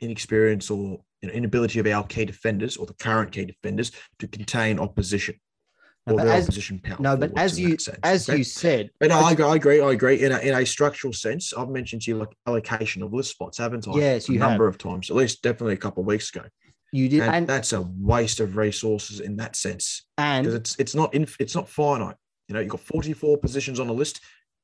inexperience 0.00 0.70
or 0.70 0.98
you 1.22 1.28
know, 1.28 1.34
inability 1.34 1.78
of 1.78 1.86
our 1.86 2.04
key 2.04 2.24
defenders 2.24 2.76
or 2.76 2.86
the 2.86 2.94
current 2.94 3.32
key 3.32 3.44
defenders 3.46 3.92
to 4.18 4.28
contain 4.28 4.78
opposition 4.78 5.34
No, 6.06 6.12
or 6.14 6.16
but 6.18 6.24
their 6.24 6.34
as- 6.34 6.44
opposition 6.44 6.78
power. 6.78 6.96
No, 7.00 7.16
but 7.16 7.32
as 7.36 7.58
you 7.58 7.76
as 8.02 8.28
okay? 8.28 8.38
you 8.38 8.44
said, 8.44 8.90
But 9.00 9.08
no, 9.08 9.18
I 9.20 9.32
agree, 9.32 9.44
I 9.46 9.54
agree. 9.56 9.80
I 9.80 9.92
agree. 9.92 10.22
In 10.22 10.32
a, 10.32 10.38
in 10.38 10.54
a 10.54 10.64
structural 10.66 11.12
sense, 11.12 11.52
I've 11.54 11.68
mentioned 11.70 12.02
to 12.02 12.10
you 12.10 12.18
like 12.18 12.36
allocation 12.46 13.02
of 13.02 13.12
list 13.12 13.30
spots, 13.30 13.58
haven't 13.58 13.88
I? 13.88 13.92
Yes, 13.96 14.28
a 14.28 14.32
you 14.32 14.38
number 14.38 14.66
of 14.68 14.76
times, 14.78 15.10
at 15.10 15.16
least 15.16 15.42
definitely 15.42 15.74
a 15.74 15.78
couple 15.78 16.02
of 16.02 16.06
weeks 16.06 16.28
ago. 16.34 16.44
you 16.92 17.08
did, 17.08 17.22
And, 17.22 17.34
and 17.34 17.46
that's 17.46 17.72
a 17.72 17.82
waste 17.98 18.40
of 18.40 18.56
resources 18.56 19.20
in 19.20 19.36
that 19.38 19.56
sense 19.56 20.04
because 20.16 20.46
and 20.46 20.54
it's 20.54 20.76
it's 20.78 20.94
not 20.94 21.14
in, 21.14 21.26
it's 21.40 21.54
not 21.54 21.68
finite. 21.68 22.16
You 22.48 22.54
know, 22.54 22.60
you've 22.60 22.70
got 22.70 22.80
44 22.80 23.38
positions 23.38 23.80
on 23.80 23.88
a 23.88 23.92
list. 23.92 24.20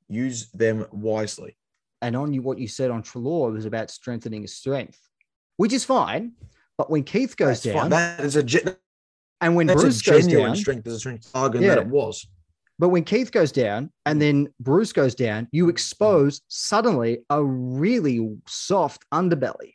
Use 0.09 0.51
them 0.51 0.87
wisely. 0.93 1.57
and 2.03 2.15
on 2.17 2.33
you 2.35 2.43
what 2.43 2.59
you 2.59 2.69
said 2.69 2.91
on 2.91 3.03
Treloar 3.03 3.49
it 3.49 3.55
was 3.55 3.65
about 3.65 3.91
strengthening 3.91 4.43
his 4.43 4.55
strength, 4.55 4.99
which 5.57 5.73
is 5.73 5.85
fine. 5.85 6.33
But 6.79 6.91
when 6.91 7.05
Keath 7.05 7.37
goes 7.37 7.63
That's 7.63 7.75
fine. 7.75 7.91
down 7.91 7.91
That 7.91 8.21
is 8.21 8.37
a 8.37 8.43
ge- 8.43 8.65
and 9.41 9.57
when 9.57 9.67
that's 9.67 9.83
Bruce 9.83 10.07
a 10.07 10.11
goes 10.11 10.27
down, 10.27 10.57
strength 10.57 10.87
as 10.87 10.95
a 10.95 10.99
strength 10.99 11.33
bargain 11.33 11.63
Yeah. 11.63 11.75
that 11.75 11.79
it 11.83 11.87
was. 11.89 12.27
But 12.79 12.89
when 12.89 13.05
Keath 13.05 13.31
goes 13.31 13.53
down 13.53 13.93
and 14.07 14.21
then 14.21 14.49
Bruce 14.59 14.93
goes 14.93 15.15
down, 15.15 15.49
you 15.53 15.69
expose 15.69 16.41
suddenly 16.49 17.21
a 17.31 17.45
really 17.45 18.37
soft 18.49 19.05
underbelly. 19.13 19.75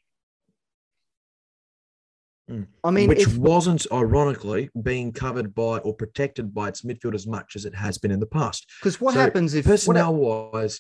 Mm. 2.50 2.68
I 2.84 2.92
mean, 2.92 3.10
which 3.10 3.20
if, 3.28 3.38
wasn't 3.38 3.86
ironically 3.92 4.70
being 4.82 5.12
covered 5.12 5.54
by 5.54 5.80
or 5.80 5.94
protected 5.94 6.54
by 6.54 6.70
its 6.70 6.82
midfield 6.82 7.14
as 7.14 7.28
much 7.28 7.56
as 7.58 7.66
it 7.66 7.76
has 7.76 7.98
been 7.98 8.12
in 8.12 8.20
the 8.22 8.26
past. 8.26 8.68
because 8.80 9.02
what 9.02 9.14
So, 9.14 9.20
happens 9.20 9.54
if 9.54 9.66
personnel 9.66 10.16
wise, 10.16 10.80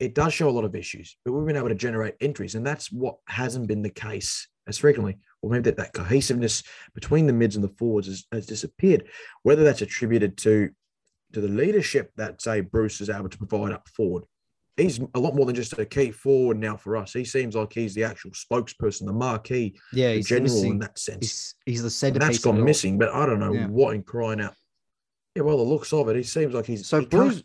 it 0.00 0.14
does 0.14 0.32
show 0.32 0.48
a 0.48 0.50
lot 0.50 0.64
of 0.64 0.74
issues, 0.74 1.16
but 1.24 1.32
we've 1.32 1.46
been 1.46 1.56
able 1.56 1.68
to 1.68 1.74
generate 1.74 2.14
entries, 2.20 2.54
and 2.54 2.66
that's 2.66 2.90
what 2.92 3.16
hasn't 3.26 3.66
been 3.66 3.82
the 3.82 3.90
case 3.90 4.48
as 4.66 4.78
frequently. 4.78 5.18
Or 5.42 5.50
maybe 5.50 5.62
that, 5.64 5.76
that 5.76 5.92
cohesiveness 5.92 6.62
between 6.94 7.26
the 7.26 7.32
mids 7.32 7.54
and 7.56 7.64
the 7.64 7.68
forwards 7.68 8.08
has, 8.08 8.24
has 8.32 8.46
disappeared. 8.46 9.08
Whether 9.42 9.64
that's 9.64 9.82
attributed 9.82 10.36
to 10.38 10.70
to 11.34 11.40
the 11.42 11.48
leadership 11.48 12.10
that 12.16 12.40
say 12.40 12.62
Bruce 12.62 13.00
is 13.02 13.10
able 13.10 13.28
to 13.28 13.36
provide 13.38 13.72
up 13.72 13.86
forward. 13.88 14.24
He's 14.78 14.98
a 15.14 15.18
lot 15.18 15.34
more 15.34 15.44
than 15.44 15.54
just 15.54 15.78
a 15.78 15.84
key 15.84 16.10
forward 16.10 16.58
now 16.58 16.76
for 16.76 16.96
us. 16.96 17.12
He 17.12 17.24
seems 17.24 17.54
like 17.54 17.72
he's 17.72 17.94
the 17.94 18.04
actual 18.04 18.30
spokesperson, 18.30 19.04
the 19.06 19.12
marquee, 19.12 19.78
yeah, 19.92 20.12
he's 20.14 20.26
general 20.28 20.62
in 20.62 20.78
that 20.78 20.98
sense. 20.98 21.18
He's, 21.26 21.54
he's 21.66 21.80
the 21.82 21.86
And 21.86 21.92
centerpiece. 21.92 22.28
that's 22.28 22.38
of 22.38 22.42
gone 22.54 22.64
missing, 22.64 22.96
but 22.96 23.12
I 23.12 23.26
don't 23.26 23.40
know 23.40 23.52
Yeah. 23.52 23.66
what 23.66 23.94
in 23.94 24.04
crying 24.04 24.40
out. 24.40 24.54
Yeah, 25.34 25.42
well, 25.42 25.58
the 25.58 25.64
looks 25.64 25.92
of 25.92 26.08
it, 26.08 26.16
he 26.16 26.22
seems 26.22 26.54
like 26.54 26.64
he's 26.64 26.86
So 26.86 27.00
he 27.00 27.06
Bruce, 27.06 27.42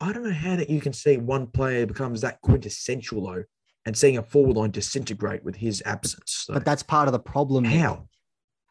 I 0.00 0.12
don't 0.12 0.24
know 0.24 0.32
how 0.32 0.56
that 0.56 0.68
you 0.68 0.80
can 0.80 0.92
see 0.92 1.16
one 1.16 1.46
player 1.46 1.86
becomes 1.86 2.20
that 2.20 2.40
quintessential 2.42 3.26
though, 3.26 3.44
and 3.86 3.96
seeing 3.96 4.18
a 4.18 4.22
forward 4.22 4.56
line 4.56 4.70
disintegrate 4.70 5.44
with 5.44 5.56
his 5.56 5.82
absence. 5.86 6.44
though. 6.46 6.54
but 6.54 6.64
that's 6.64 6.82
part 6.82 7.08
of 7.08 7.12
the 7.12 7.18
problem. 7.18 7.64
How? 7.64 8.08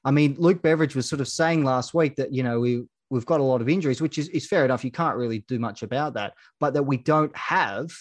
I 0.03 0.11
mean, 0.11 0.35
Luke 0.37 0.61
Beveridge 0.61 0.95
was 0.95 1.09
sort 1.09 1.21
of 1.21 1.27
saying 1.27 1.63
last 1.63 1.93
week 1.93 2.15
that 2.17 2.33
you 2.33 2.43
know 2.43 2.59
we 2.59 2.83
we've 3.09 3.25
got 3.25 3.39
a 3.39 3.43
lot 3.43 3.61
of 3.61 3.69
injuries, 3.69 4.01
which 4.01 4.17
is, 4.17 4.29
is 4.29 4.47
fair 4.47 4.65
enough. 4.65 4.83
You 4.83 4.91
can't 4.91 5.17
really 5.17 5.39
do 5.47 5.59
much 5.59 5.83
about 5.83 6.13
that, 6.13 6.33
but 6.59 6.73
that 6.73 6.83
we 6.83 6.97
don't 6.97 7.35
have 7.35 7.91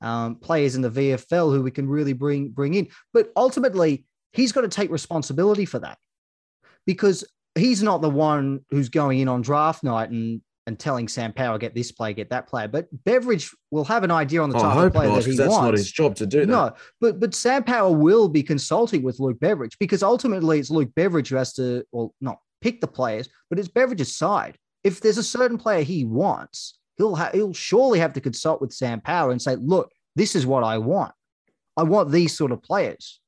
um, 0.00 0.36
players 0.36 0.76
in 0.76 0.82
the 0.82 0.90
VFL 0.90 1.54
who 1.54 1.62
we 1.62 1.70
can 1.70 1.88
really 1.88 2.12
bring 2.12 2.50
bring 2.50 2.74
in. 2.74 2.88
But 3.12 3.32
ultimately, 3.36 4.04
he's 4.32 4.52
got 4.52 4.62
to 4.62 4.68
take 4.68 4.90
responsibility 4.90 5.64
for 5.64 5.78
that 5.78 5.98
because 6.86 7.24
he's 7.54 7.82
not 7.82 8.02
the 8.02 8.10
one 8.10 8.60
who's 8.70 8.90
going 8.90 9.18
in 9.20 9.28
on 9.28 9.40
draft 9.40 9.82
night 9.82 10.10
and 10.10 10.42
and 10.66 10.78
telling 10.78 11.06
Sam 11.06 11.32
Power 11.32 11.58
get 11.58 11.74
this 11.74 11.92
player, 11.92 12.12
get 12.12 12.30
that 12.30 12.48
player. 12.48 12.66
But 12.66 12.88
Beveridge 13.04 13.54
will 13.70 13.84
have 13.84 14.02
an 14.02 14.10
idea 14.10 14.42
on 14.42 14.50
the 14.50 14.58
I 14.58 14.62
type 14.62 14.76
of 14.76 14.92
player 14.92 15.08
not, 15.08 15.22
that 15.22 15.30
he 15.30 15.36
that's 15.36 15.50
wants. 15.50 15.64
not 15.64 15.74
his 15.74 15.92
job 15.92 16.16
to 16.16 16.26
do 16.26 16.40
that. 16.40 16.46
No, 16.46 16.72
but 17.00 17.20
but 17.20 17.34
Sam 17.34 17.62
Power 17.62 17.90
will 17.92 18.28
be 18.28 18.42
consulting 18.42 19.02
with 19.02 19.20
Luke 19.20 19.38
Beveridge 19.40 19.78
because 19.78 20.02
ultimately 20.02 20.58
it's 20.58 20.70
Luke 20.70 20.90
Beveridge 20.94 21.28
who 21.28 21.36
has 21.36 21.52
to, 21.54 21.84
well, 21.92 22.14
not 22.20 22.38
pick 22.60 22.80
the 22.80 22.88
players, 22.88 23.28
but 23.48 23.58
it's 23.58 23.68
Beveridge's 23.68 24.14
side. 24.16 24.58
If 24.82 25.00
there's 25.00 25.18
a 25.18 25.22
certain 25.22 25.58
player 25.58 25.82
he 25.82 26.04
wants, 26.04 26.78
he'll 26.96 27.14
ha- 27.14 27.30
he'll 27.32 27.52
surely 27.52 28.00
have 28.00 28.12
to 28.14 28.20
consult 28.20 28.60
with 28.60 28.72
Sam 28.72 29.00
Power 29.00 29.30
and 29.30 29.40
say, 29.40 29.56
look, 29.56 29.90
this 30.16 30.34
is 30.34 30.46
what 30.46 30.64
I 30.64 30.78
want. 30.78 31.12
I 31.76 31.84
want 31.84 32.10
these 32.10 32.36
sort 32.36 32.52
of 32.52 32.62
players. 32.62 33.20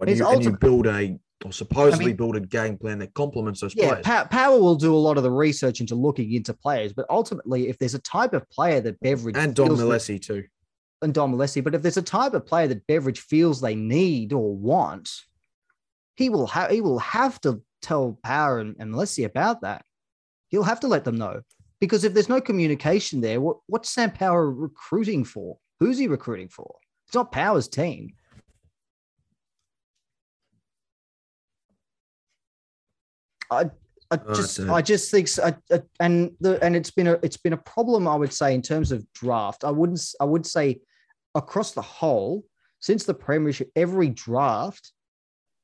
And 0.00 0.16
you, 0.16 0.26
and 0.28 0.44
you 0.44 0.56
build 0.56 0.86
a 0.86 1.18
or 1.44 1.52
supposedly 1.52 2.06
I 2.06 2.08
mean- 2.08 2.16
build 2.16 2.36
a 2.36 2.40
game 2.40 2.76
plan 2.76 2.98
that 2.98 3.14
complements 3.14 3.60
those 3.60 3.74
Yeah, 3.74 3.88
players. 3.90 4.04
Pa- 4.04 4.26
Power 4.30 4.58
will 4.58 4.74
do 4.76 4.94
a 4.94 4.98
lot 4.98 5.16
of 5.16 5.22
the 5.22 5.30
research 5.30 5.80
into 5.80 5.94
looking 5.94 6.32
into 6.32 6.52
players, 6.54 6.92
but 6.92 7.06
ultimately, 7.10 7.68
if 7.68 7.78
there's 7.78 7.94
a 7.94 8.00
type 8.00 8.32
of 8.32 8.48
player 8.50 8.80
that 8.80 8.98
Beveridge 9.00 9.36
and 9.36 9.54
Don 9.54 9.68
feels 9.76 10.06
that- 10.06 10.22
too. 10.22 10.44
and 11.02 11.14
Dom 11.14 11.32
Alessi, 11.34 11.62
but 11.62 11.74
if 11.74 11.82
there's 11.82 11.96
a 11.96 12.02
type 12.02 12.34
of 12.34 12.44
player 12.44 12.66
that 12.68 12.86
Beveridge 12.86 13.20
feels 13.20 13.60
they 13.60 13.76
need 13.76 14.32
or 14.32 14.54
want, 14.56 15.10
he 16.16 16.28
will 16.28 16.48
have 16.48 16.70
he 16.70 16.80
will 16.80 16.98
have 16.98 17.40
to 17.42 17.62
tell 17.82 18.18
Power 18.24 18.58
and, 18.58 18.74
and 18.80 18.92
about 19.24 19.60
that. 19.60 19.84
He'll 20.48 20.64
have 20.64 20.80
to 20.80 20.88
let 20.88 21.04
them 21.04 21.16
know 21.16 21.42
because 21.80 22.02
if 22.02 22.14
there's 22.14 22.28
no 22.28 22.40
communication 22.40 23.20
there, 23.20 23.40
what 23.40 23.58
what's 23.68 23.90
Sam 23.90 24.10
Power 24.10 24.50
recruiting 24.50 25.24
for? 25.24 25.58
Who's 25.78 25.98
he 25.98 26.08
recruiting 26.08 26.48
for? 26.48 26.74
It's 27.06 27.14
not 27.14 27.30
Power's 27.30 27.68
team. 27.68 28.14
I 33.50 33.70
I 34.10 34.16
just 34.34 34.60
I 34.60 34.80
just 34.80 35.10
think 35.10 35.28
so, 35.28 35.44
I, 35.44 35.54
I, 35.74 35.82
and 36.00 36.32
the 36.40 36.62
and 36.64 36.74
it's 36.74 36.90
been 36.90 37.08
a 37.08 37.18
it's 37.22 37.36
been 37.36 37.52
a 37.52 37.58
problem 37.58 38.08
I 38.08 38.16
would 38.16 38.32
say 38.32 38.54
in 38.54 38.62
terms 38.62 38.90
of 38.90 39.10
draft. 39.12 39.64
I 39.64 39.70
wouldn't 39.70 40.02
I 40.20 40.24
would 40.24 40.46
say 40.46 40.80
across 41.34 41.72
the 41.72 41.82
whole 41.82 42.44
since 42.80 43.04
the 43.04 43.14
premiership 43.14 43.70
every 43.76 44.08
draft 44.08 44.92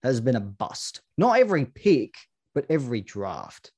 has 0.03 0.20
been 0.20 0.37
a 0.37 0.41
bust. 0.41 1.01
Not 1.16 1.39
every 1.39 1.64
pick, 1.64 2.14
but 2.55 2.66
every 2.68 3.01
draft. 3.01 3.72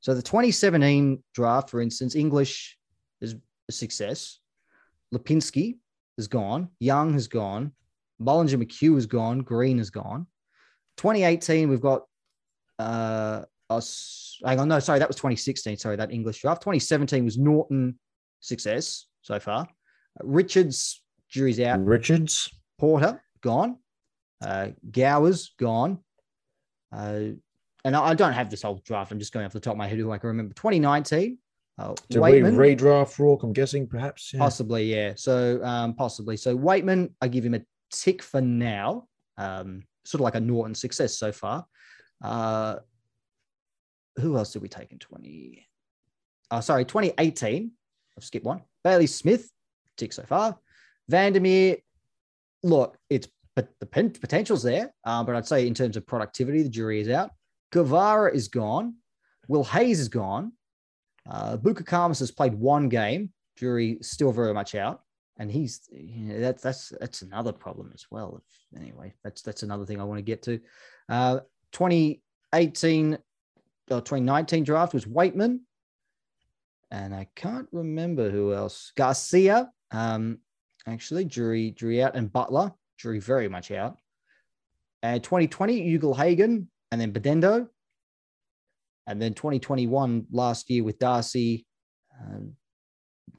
So 0.00 0.14
the 0.14 0.22
2017 0.22 1.22
draft, 1.34 1.70
for 1.70 1.80
instance, 1.80 2.14
English 2.14 2.78
is 3.20 3.34
a 3.68 3.72
success. 3.72 4.38
Lipinski 5.12 5.78
is 6.18 6.28
gone. 6.28 6.68
Young 6.78 7.14
has 7.14 7.26
gone. 7.26 7.72
Bollinger 8.20 8.62
McHugh 8.62 8.96
is 8.96 9.06
gone. 9.06 9.40
Green 9.40 9.80
is 9.80 9.90
gone. 9.90 10.26
2018, 10.98 11.68
we've 11.68 11.80
got 11.80 12.02
uh 12.78 13.42
us. 13.70 14.38
Hang 14.44 14.60
on, 14.60 14.68
no, 14.68 14.78
sorry, 14.78 14.98
that 14.98 15.08
was 15.08 15.16
2016. 15.16 15.78
Sorry, 15.78 15.96
that 15.96 16.12
English 16.12 16.40
draft. 16.40 16.62
2017 16.62 17.24
was 17.24 17.38
Naughton 17.38 17.98
success 18.40 19.06
so 19.22 19.38
far. 19.38 19.66
Richards, 20.22 21.02
jury's 21.28 21.60
out. 21.60 21.84
Richards. 21.84 22.50
Porter 22.78 23.22
gone. 23.40 23.78
Uh, 24.44 24.68
Gowers 24.90 25.54
gone. 25.58 25.98
Uh, 26.92 27.34
and 27.84 27.96
I 27.96 28.08
I 28.08 28.14
don't 28.14 28.32
have 28.32 28.50
this 28.50 28.62
whole 28.62 28.80
draft. 28.84 29.12
I'm 29.12 29.18
just 29.18 29.32
going 29.32 29.46
off 29.46 29.52
the 29.52 29.60
top 29.60 29.72
of 29.72 29.78
my 29.78 29.86
head 29.86 29.98
who 29.98 30.10
I 30.10 30.18
can 30.18 30.28
remember. 30.28 30.54
2019. 30.54 31.38
Uh, 31.76 31.94
Did 32.08 32.20
Weightman, 32.20 32.56
we 32.56 32.74
redraft 32.74 33.18
Rourke? 33.18 33.42
I'm 33.42 33.52
guessing 33.52 33.86
perhaps. 33.88 34.32
Yeah. 34.32 34.38
possibly, 34.38 34.84
yeah. 34.84 35.14
So 35.16 35.62
um, 35.64 35.94
possibly. 35.94 36.36
So 36.36 36.56
Weightman, 36.56 37.12
I 37.20 37.28
give 37.28 37.44
him 37.44 37.54
a 37.54 37.62
tick 37.90 38.22
for 38.22 38.40
now. 38.40 39.08
Um, 39.38 39.82
sort 40.04 40.20
of 40.20 40.24
like 40.24 40.36
a 40.36 40.40
Naughton 40.40 40.74
success 40.74 41.18
so 41.18 41.32
far. 41.32 41.66
Uh, 42.24 42.76
who 44.16 44.36
else 44.36 44.52
did 44.52 44.62
we 44.62 44.68
take 44.68 44.92
in 44.92 44.98
20? 44.98 45.66
Oh, 46.50 46.60
sorry, 46.60 46.84
2018. 46.84 47.70
I've 48.16 48.24
skipped 48.24 48.46
one. 48.46 48.62
Bailey 48.82 49.06
Smith, 49.06 49.50
tick 49.96 50.12
so 50.12 50.22
far. 50.22 50.58
Vandermeer, 51.08 51.76
look, 52.62 52.96
it's 53.10 53.28
but 53.56 53.68
the 53.78 53.86
potential's 53.86 54.62
there. 54.62 54.92
Uh, 55.04 55.22
but 55.22 55.36
I'd 55.36 55.46
say 55.46 55.66
in 55.66 55.74
terms 55.74 55.96
of 55.96 56.06
productivity, 56.06 56.62
the 56.62 56.68
jury 56.68 57.00
is 57.00 57.08
out. 57.08 57.30
Guevara 57.70 58.34
is 58.34 58.48
gone. 58.48 58.94
Will 59.48 59.64
Hayes 59.64 60.00
is 60.00 60.08
gone. 60.08 60.52
Uh, 61.28 61.56
Buku 61.56 61.84
Khamis 61.84 62.18
has 62.18 62.30
played 62.30 62.54
one 62.54 62.88
game. 62.88 63.32
Jury 63.56 63.98
still 64.02 64.32
very 64.32 64.52
much 64.52 64.74
out, 64.74 65.02
and 65.38 65.50
he's 65.50 65.88
that's 65.92 66.62
that's 66.62 66.88
that's 67.00 67.22
another 67.22 67.52
problem 67.52 67.92
as 67.94 68.06
well. 68.10 68.42
Anyway, 68.76 69.14
that's 69.22 69.42
that's 69.42 69.62
another 69.62 69.86
thing 69.86 70.00
I 70.00 70.04
want 70.04 70.18
to 70.18 70.22
get 70.22 70.42
to. 70.42 70.60
Uh, 71.08 71.40
2018 71.74 73.18
or 73.90 74.00
2019 74.00 74.64
draft 74.64 74.94
was 74.94 75.04
Weightman, 75.04 75.60
and 76.90 77.14
I 77.14 77.28
can't 77.34 77.68
remember 77.72 78.30
who 78.30 78.54
else. 78.54 78.92
Garcia, 78.96 79.70
um, 79.90 80.38
actually, 80.86 81.24
jury 81.24 81.72
jury 81.72 82.02
out, 82.02 82.14
and 82.14 82.32
Butler, 82.32 82.72
jury 82.96 83.18
very 83.18 83.48
much 83.48 83.70
out. 83.70 83.98
And 85.02 85.22
2020, 85.22 85.98
Ugle 85.98 86.16
Hagen, 86.16 86.70
and 86.90 87.00
then 87.00 87.12
Bedendo. 87.12 87.68
And 89.06 89.20
then 89.20 89.34
2021 89.34 90.26
last 90.30 90.70
year 90.70 90.82
with 90.82 90.98
Darcy, 90.98 91.66
um, 92.18 92.54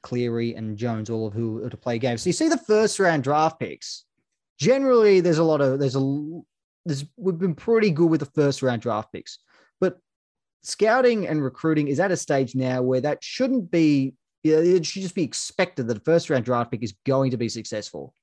Cleary, 0.04 0.54
and 0.54 0.78
Jones, 0.78 1.10
all 1.10 1.26
of 1.26 1.34
who 1.34 1.68
to 1.68 1.78
play 1.78 1.98
games. 1.98 2.22
So 2.22 2.30
you 2.30 2.34
see 2.34 2.50
the 2.50 2.58
first 2.58 3.00
round 3.00 3.24
draft 3.24 3.60
picks. 3.60 4.06
Generally, 4.60 5.22
there's 5.22 5.40
a 5.40 5.44
lot 5.44 5.62
of 5.62 5.80
there's 5.80 5.96
a 5.96 6.42
we've 7.18 7.38
been 7.38 7.56
pretty 7.56 7.92
good 7.92 8.10
with 8.10 8.20
the 8.20 8.26
first 8.28 8.62
round 8.62 8.82
draft 8.82 9.12
picks, 9.12 9.40
but 9.80 9.98
scouting 10.64 11.28
and 11.28 11.44
recruiting 11.44 11.88
is 11.88 12.00
at 12.00 12.12
a 12.12 12.18
stage 12.18 12.56
now 12.56 12.82
where 12.82 13.02
that 13.02 13.24
shouldn't 13.24 13.72
be. 13.72 14.16
It 14.44 14.86
should 14.86 15.02
just 15.02 15.16
be 15.16 15.24
expected 15.24 15.88
that 15.88 15.98
a 15.98 16.02
first 16.02 16.30
round 16.30 16.46
draft 16.46 16.72
pick 16.72 16.84
is 16.84 16.94
going 17.06 17.32
to 17.32 17.38
be 17.38 17.50
successful, 17.50 18.14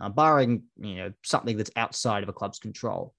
uh, 0.00 0.08
barring 0.08 0.62
you 0.78 0.96
know 0.96 1.12
something 1.24 1.56
that's 1.56 1.72
outside 1.76 2.22
of 2.22 2.28
a 2.28 2.32
club's 2.32 2.60
control. 2.60 3.14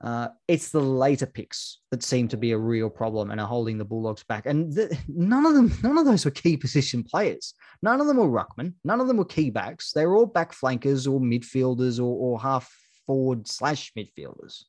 Uh, 0.00 0.28
it's 0.46 0.70
the 0.70 0.80
later 0.80 1.26
picks 1.26 1.80
that 1.90 2.04
seem 2.04 2.28
to 2.28 2.36
be 2.36 2.52
a 2.52 2.58
real 2.58 2.88
problem 2.88 3.32
and 3.32 3.40
are 3.40 3.48
holding 3.48 3.78
the 3.78 3.84
Bulldogs 3.84 4.22
back. 4.22 4.46
And 4.46 4.72
the, 4.72 4.96
none 5.08 5.44
of 5.44 5.54
them, 5.54 5.76
none 5.82 5.98
of 5.98 6.04
those 6.04 6.24
were 6.24 6.30
key 6.30 6.56
position 6.56 7.02
players. 7.02 7.52
None 7.82 8.00
of 8.00 8.06
them 8.06 8.18
were 8.18 8.28
ruckman. 8.28 8.74
None 8.84 9.00
of 9.00 9.08
them 9.08 9.16
were 9.16 9.24
key 9.24 9.50
backs. 9.50 9.92
They 9.92 10.06
were 10.06 10.16
all 10.16 10.26
back 10.26 10.52
flankers 10.52 11.06
or 11.06 11.20
midfielders 11.20 11.98
or, 11.98 12.04
or 12.04 12.40
half 12.40 12.72
forward 13.08 13.48
slash 13.48 13.92
midfielders. 13.98 14.62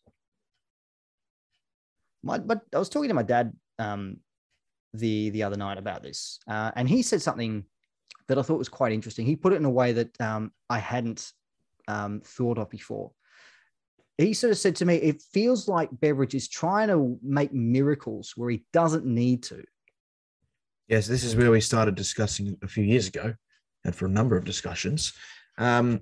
My, 2.24 2.40
but 2.40 2.62
I 2.74 2.80
was 2.80 2.90
talking 2.90 3.10
to 3.10 3.14
my 3.14 3.24
dad 3.24 3.54
um, 3.78 4.18
the 4.96 5.30
the 5.30 5.44
other 5.44 5.58
night 5.58 5.78
about 5.78 6.02
this, 6.02 6.40
uh, 6.50 6.72
and 6.76 6.90
he 6.90 7.04
said 7.04 7.22
something 7.22 7.66
that 8.28 8.40
I 8.40 8.42
thought 8.42 8.58
was 8.58 8.70
quite 8.70 8.94
interesting. 8.94 9.28
He 9.28 9.36
put 9.36 9.54
it 9.54 9.58
in 9.58 9.66
a 9.66 9.70
way 9.70 9.92
that 9.92 10.20
um, 10.20 10.52
I 10.68 10.80
hadn't 10.80 11.32
um, 11.88 12.22
thought 12.26 12.58
of 12.58 12.72
before 12.72 13.12
he 14.20 14.34
sort 14.34 14.52
of 14.52 14.58
said 14.58 14.76
to 14.78 14.86
me, 14.86 14.96
it 14.96 15.22
feels 15.22 15.68
like 15.68 15.90
Beveridge 15.92 16.36
is 16.36 16.50
trying 16.50 16.90
to 16.90 17.18
make 17.24 17.54
miracles 17.54 18.34
where 18.36 18.50
he 18.50 18.66
doesn't 18.74 19.06
need 19.06 19.44
to. 19.44 19.64
Yes, 20.90 21.08
this 21.08 21.24
is 21.24 21.36
where 21.36 21.52
we 21.52 21.62
started 21.62 21.96
discussing 21.96 22.58
a 22.62 22.68
few 22.68 22.84
years 22.84 23.08
ago, 23.08 23.34
and 23.86 23.96
for 23.96 24.08
a 24.08 24.10
number 24.10 24.36
of 24.36 24.44
discussions, 24.44 25.14
um, 25.58 26.02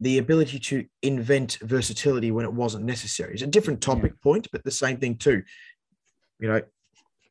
the 0.00 0.18
ability 0.18 0.58
to 0.58 0.84
invent 1.02 1.58
versatility 1.62 2.30
when 2.30 2.44
it 2.44 2.52
wasn't 2.52 2.84
necessary. 2.84 3.32
It's 3.32 3.42
a 3.42 3.46
different 3.46 3.80
topic 3.80 4.20
point, 4.22 4.48
but 4.52 4.62
the 4.64 4.70
same 4.70 4.98
thing 4.98 5.16
too. 5.16 5.42
You 6.38 6.48
know, 6.48 6.62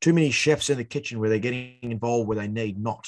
too 0.01 0.13
many 0.13 0.31
chefs 0.31 0.69
in 0.69 0.77
the 0.77 0.83
kitchen 0.83 1.19
where 1.19 1.29
they're 1.29 1.39
getting 1.39 1.77
involved 1.81 2.27
where 2.27 2.37
they 2.37 2.47
need 2.47 2.81
not. 2.81 3.07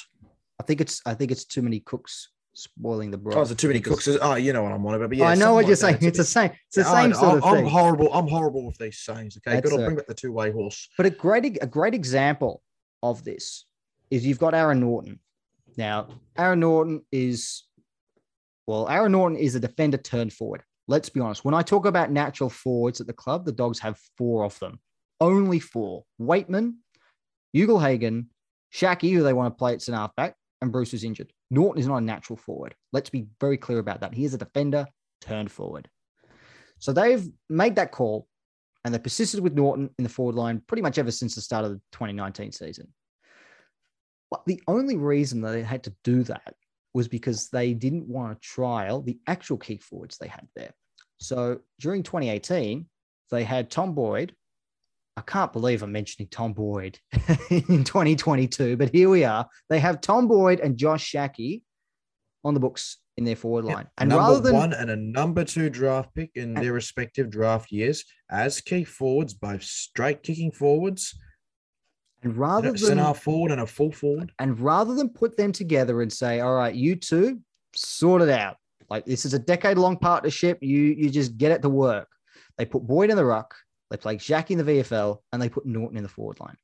I 0.58 0.62
think 0.62 0.80
it's 0.80 1.00
I 1.04 1.14
think 1.14 1.30
it's 1.30 1.44
too 1.44 1.62
many 1.62 1.80
cooks 1.80 2.30
spoiling 2.54 3.10
the 3.10 3.18
broth. 3.18 3.50
Oh, 3.50 3.54
too 3.54 3.68
many 3.68 3.80
cooks? 3.80 4.08
Oh, 4.20 4.34
you 4.34 4.52
know 4.52 4.62
what 4.62 4.72
I'm 4.72 4.84
on 4.86 4.94
about. 4.94 5.08
But 5.10 5.18
yeah, 5.18 5.26
I 5.26 5.34
know 5.34 5.54
what 5.54 5.66
you're 5.66 5.76
that. 5.76 5.76
saying. 5.76 5.98
It's 6.00 6.18
the 6.18 6.24
same. 6.24 6.50
It's 6.66 6.76
the 6.76 6.84
same 6.84 7.12
I- 7.12 7.16
sort 7.16 7.38
of 7.38 7.44
I'm, 7.44 7.56
thing. 7.56 7.64
I'm 7.66 7.70
horrible. 7.70 8.12
I'm 8.12 8.28
horrible 8.28 8.66
with 8.66 8.78
these 8.78 8.98
sayings. 8.98 9.36
Okay, 9.38 9.60
but 9.60 9.72
I'll 9.72 9.78
bring 9.78 9.96
back 9.96 10.06
the 10.06 10.14
two 10.14 10.32
way 10.32 10.50
horse. 10.50 10.88
But 10.96 11.06
a 11.06 11.10
great 11.10 11.58
a 11.62 11.66
great 11.66 11.94
example 11.94 12.62
of 13.02 13.24
this 13.24 13.66
is 14.10 14.26
you've 14.26 14.38
got 14.38 14.54
Aaron 14.54 14.80
Naughton. 14.80 15.20
Now, 15.76 16.08
Aaron 16.36 16.60
Naughton 16.60 17.02
is 17.12 17.64
well, 18.66 18.88
Aaron 18.88 19.12
Naughton 19.12 19.36
is 19.36 19.54
a 19.54 19.60
defender 19.60 19.96
turned 19.96 20.32
forward. 20.32 20.62
Let's 20.88 21.08
be 21.08 21.20
honest. 21.20 21.44
When 21.44 21.54
I 21.54 21.62
talk 21.62 21.86
about 21.86 22.10
natural 22.10 22.50
forwards 22.50 23.00
at 23.00 23.06
the 23.06 23.12
club, 23.12 23.44
the 23.44 23.52
dogs 23.52 23.78
have 23.80 23.98
four 24.18 24.44
of 24.44 24.58
them. 24.58 24.80
Only 25.20 25.60
four. 25.60 26.04
Weightman, 26.20 26.74
Ugle-Hagan, 27.54 28.28
Schache, 28.70 29.12
who 29.12 29.22
they 29.22 29.32
want 29.32 29.52
to 29.52 29.58
play 29.58 29.72
at 29.72 29.82
centre 29.82 29.98
halfback, 29.98 30.34
and 30.60 30.72
Bruce 30.72 30.94
is 30.94 31.04
injured. 31.04 31.32
Naughton 31.50 31.80
is 31.80 31.86
not 31.86 31.98
a 31.98 32.00
natural 32.00 32.36
forward. 32.36 32.74
Let's 32.92 33.10
be 33.10 33.26
very 33.40 33.56
clear 33.56 33.78
about 33.78 34.00
that. 34.00 34.14
He 34.14 34.24
is 34.24 34.34
a 34.34 34.38
defender 34.38 34.86
turned 35.20 35.50
forward. 35.50 35.88
So 36.78 36.92
they've 36.92 37.28
made 37.48 37.76
that 37.76 37.92
call 37.92 38.26
and 38.84 38.94
they 38.94 38.98
persisted 38.98 39.40
with 39.40 39.54
Naughton 39.54 39.90
in 39.98 40.04
the 40.04 40.08
forward 40.08 40.36
line 40.36 40.62
pretty 40.66 40.82
much 40.82 40.98
ever 40.98 41.10
since 41.10 41.34
the 41.34 41.40
start 41.40 41.64
of 41.64 41.72
the 41.72 41.80
2019 41.92 42.52
season. 42.52 42.88
But 44.30 44.44
the 44.46 44.62
only 44.66 44.96
reason 44.96 45.40
that 45.42 45.52
they 45.52 45.62
had 45.62 45.84
to 45.84 45.94
do 46.04 46.22
that 46.24 46.54
was 46.94 47.08
because 47.08 47.48
they 47.50 47.72
didn't 47.74 48.06
want 48.08 48.40
to 48.40 48.48
trial 48.48 49.02
the 49.02 49.18
actual 49.26 49.56
key 49.56 49.76
forwards 49.78 50.18
they 50.18 50.28
had 50.28 50.48
there. 50.56 50.72
So 51.18 51.60
during 51.78 52.02
2018, 52.02 52.86
they 53.30 53.44
had 53.44 53.70
Tom 53.70 53.94
Boyd. 53.94 54.34
I 55.16 55.22
can't 55.22 55.52
believe 55.52 55.82
I'm 55.82 55.92
mentioning 55.92 56.28
Tom 56.30 56.52
Boyd 56.52 56.98
in 57.50 57.84
2022, 57.84 58.76
but 58.76 58.90
here 58.90 59.08
we 59.08 59.24
are. 59.24 59.46
They 59.68 59.78
have 59.78 60.00
Tom 60.00 60.28
Boyd 60.28 60.60
and 60.60 60.76
Josh 60.76 61.04
Schache 61.04 61.62
on 62.42 62.54
the 62.54 62.60
books 62.60 62.96
in 63.16 63.24
their 63.24 63.36
forward 63.36 63.66
line. 63.66 63.86
And 63.98 64.08
number 64.08 64.22
rather 64.22 64.40
than 64.40 64.54
one 64.54 64.72
and 64.72 64.90
a 64.90 64.96
number 64.96 65.44
two 65.44 65.68
draft 65.68 66.14
pick 66.14 66.30
in 66.34 66.56
And- 66.56 66.64
their 66.64 66.72
respective 66.72 67.28
draft 67.30 67.70
years 67.70 68.04
as 68.30 68.60
key 68.60 68.84
forwards, 68.84 69.34
both 69.34 69.62
straight 69.62 70.22
kicking 70.22 70.52
forwards. 70.52 71.14
And 72.22 72.36
rather 72.36 72.72
than 72.72 72.98
half 72.98 73.22
forward 73.22 73.50
and 73.52 73.60
a 73.62 73.66
full 73.66 73.90
forward. 73.92 74.32
and 74.38 74.58
rather 74.60 74.94
than 74.94 75.08
put 75.08 75.36
them 75.36 75.52
together 75.52 76.02
and 76.02 76.12
say, 76.12 76.40
"All 76.40 76.54
right, 76.54 76.74
you 76.74 76.94
two, 76.96 77.40
sort 77.74 78.20
it 78.22 78.28
out. 78.28 78.56
Like 78.90 79.06
this 79.06 79.24
is 79.24 79.32
a 79.34 79.38
decade-long 79.38 79.96
partnership. 79.98 80.58
You 80.60 80.78
you 80.80 81.08
just 81.10 81.38
get 81.38 81.52
it 81.52 81.62
to 81.62 81.68
work." 81.70 82.08
They 82.58 82.66
put 82.66 82.86
Boyd 82.86 83.10
in 83.10 83.16
the 83.16 83.24
ruck, 83.24 83.54
they 83.90 83.96
play 83.96 84.16
Jack 84.16 84.50
in 84.50 84.58
the 84.58 84.64
VFL, 84.64 85.22
and 85.32 85.40
they 85.40 85.48
put 85.48 85.64
Naughton 85.64 85.96
in 85.96 86.02
the 86.02 86.08
forward 86.10 86.40
line. 86.40 86.56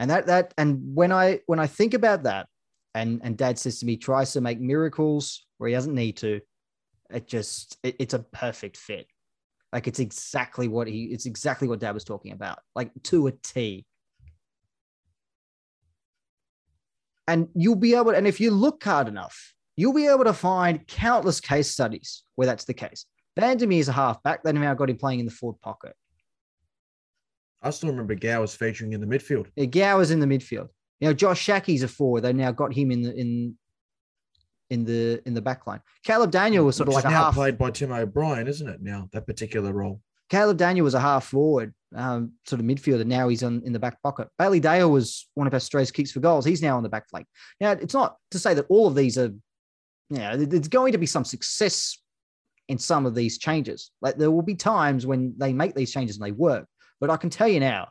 And 0.00 0.10
that 0.10 0.26
that 0.26 0.54
and 0.58 0.96
when 0.96 1.12
I 1.12 1.40
when 1.46 1.60
I 1.60 1.66
think 1.66 1.94
about 1.94 2.24
that, 2.24 2.48
and 2.94 3.20
and 3.22 3.36
Dad 3.36 3.58
says 3.58 3.78
to 3.80 3.86
me, 3.86 3.96
tries 3.96 4.32
to 4.32 4.40
make 4.40 4.58
miracles 4.60 5.46
where 5.58 5.68
he 5.68 5.74
doesn't 5.74 5.94
need 5.94 6.16
to. 6.18 6.40
It 7.10 7.28
just 7.28 7.78
it- 7.82 7.96
it's 8.00 8.14
a 8.14 8.20
perfect 8.20 8.76
fit. 8.76 9.06
Like 9.72 9.86
it's 9.86 10.00
exactly 10.00 10.66
what 10.66 10.88
he 10.88 11.04
it's 11.04 11.26
exactly 11.26 11.68
what 11.68 11.78
Dad 11.78 11.92
was 11.94 12.02
talking 12.04 12.32
about, 12.32 12.58
like 12.74 12.90
to 13.04 13.28
a 13.28 13.32
T. 13.32 13.86
And 17.26 17.48
you'll 17.54 17.76
be 17.76 17.94
able, 17.94 18.10
and 18.10 18.26
if 18.26 18.40
you 18.40 18.50
look 18.50 18.82
hard 18.82 19.08
enough, 19.08 19.54
you'll 19.76 19.92
be 19.92 20.06
able 20.06 20.24
to 20.24 20.32
find 20.32 20.86
countless 20.86 21.40
case 21.40 21.70
studies 21.70 22.24
where 22.34 22.46
that's 22.46 22.64
the 22.64 22.74
case. 22.74 23.06
Vandermeer 23.38 23.80
is 23.80 23.88
a 23.88 23.92
halfback. 23.92 24.42
They 24.42 24.52
now 24.52 24.74
got 24.74 24.90
him 24.90 24.96
playing 24.96 25.20
in 25.20 25.26
the 25.26 25.32
forward 25.32 25.60
pocket. 25.60 25.94
I 27.62 27.70
still 27.70 27.90
remember 27.90 28.14
Gowers 28.14 28.54
featuring 28.54 28.92
in 28.92 29.00
the 29.00 29.06
midfield. 29.06 29.46
Yeah, 29.54 29.66
Gower's 29.66 30.10
in 30.10 30.20
the 30.20 30.26
midfield. 30.26 30.68
You 30.98 31.08
know, 31.08 31.14
Josh 31.14 31.46
Schache's 31.46 31.82
a 31.82 31.88
forward. 31.88 32.22
They 32.22 32.32
now 32.32 32.52
got 32.52 32.74
him 32.74 32.90
in 32.90 33.02
the 33.02 33.14
in 33.14 33.56
in 34.70 34.84
the 34.84 35.20
in 35.26 35.34
the 35.34 35.42
back 35.42 35.66
line. 35.66 35.80
Caleb 36.04 36.30
Daniel 36.30 36.64
was 36.64 36.76
sort 36.76 36.88
of 36.88 36.94
like 36.94 37.04
now 37.04 37.24
half. 37.24 37.34
played 37.34 37.58
by 37.58 37.70
Tim 37.70 37.92
O'Brien, 37.92 38.48
isn't 38.48 38.68
it? 38.68 38.82
Now 38.82 39.08
that 39.12 39.26
particular 39.26 39.72
role. 39.72 40.00
Caleb 40.30 40.56
Daniel 40.56 40.84
was 40.84 40.94
a 40.94 41.00
half 41.00 41.26
forward, 41.26 41.74
um, 41.94 42.32
sort 42.46 42.60
of 42.60 42.66
midfielder. 42.66 43.04
Now 43.04 43.28
he's 43.28 43.42
on 43.42 43.62
in 43.64 43.72
the 43.72 43.80
back 43.80 44.00
pocket. 44.02 44.28
Bailey 44.38 44.60
Dale 44.60 44.90
was 44.90 45.28
one 45.34 45.48
of 45.48 45.54
Australia's 45.54 45.90
kicks 45.90 46.12
for 46.12 46.20
goals. 46.20 46.44
He's 46.44 46.62
now 46.62 46.76
on 46.76 46.84
the 46.84 46.88
back 46.88 47.10
flank. 47.10 47.26
Now 47.60 47.72
it's 47.72 47.94
not 47.94 48.16
to 48.30 48.38
say 48.38 48.54
that 48.54 48.66
all 48.68 48.86
of 48.86 48.94
these 48.94 49.18
are, 49.18 49.32
you 50.10 50.18
know, 50.18 50.36
there's 50.36 50.68
going 50.68 50.92
to 50.92 50.98
be 50.98 51.06
some 51.06 51.24
success 51.24 51.98
in 52.68 52.78
some 52.78 53.06
of 53.06 53.16
these 53.16 53.38
changes. 53.38 53.90
Like 54.00 54.16
there 54.16 54.30
will 54.30 54.42
be 54.42 54.54
times 54.54 55.04
when 55.04 55.34
they 55.36 55.52
make 55.52 55.74
these 55.74 55.92
changes 55.92 56.16
and 56.16 56.24
they 56.24 56.32
work. 56.32 56.66
But 57.00 57.10
I 57.10 57.16
can 57.16 57.30
tell 57.30 57.48
you 57.48 57.58
now, 57.58 57.88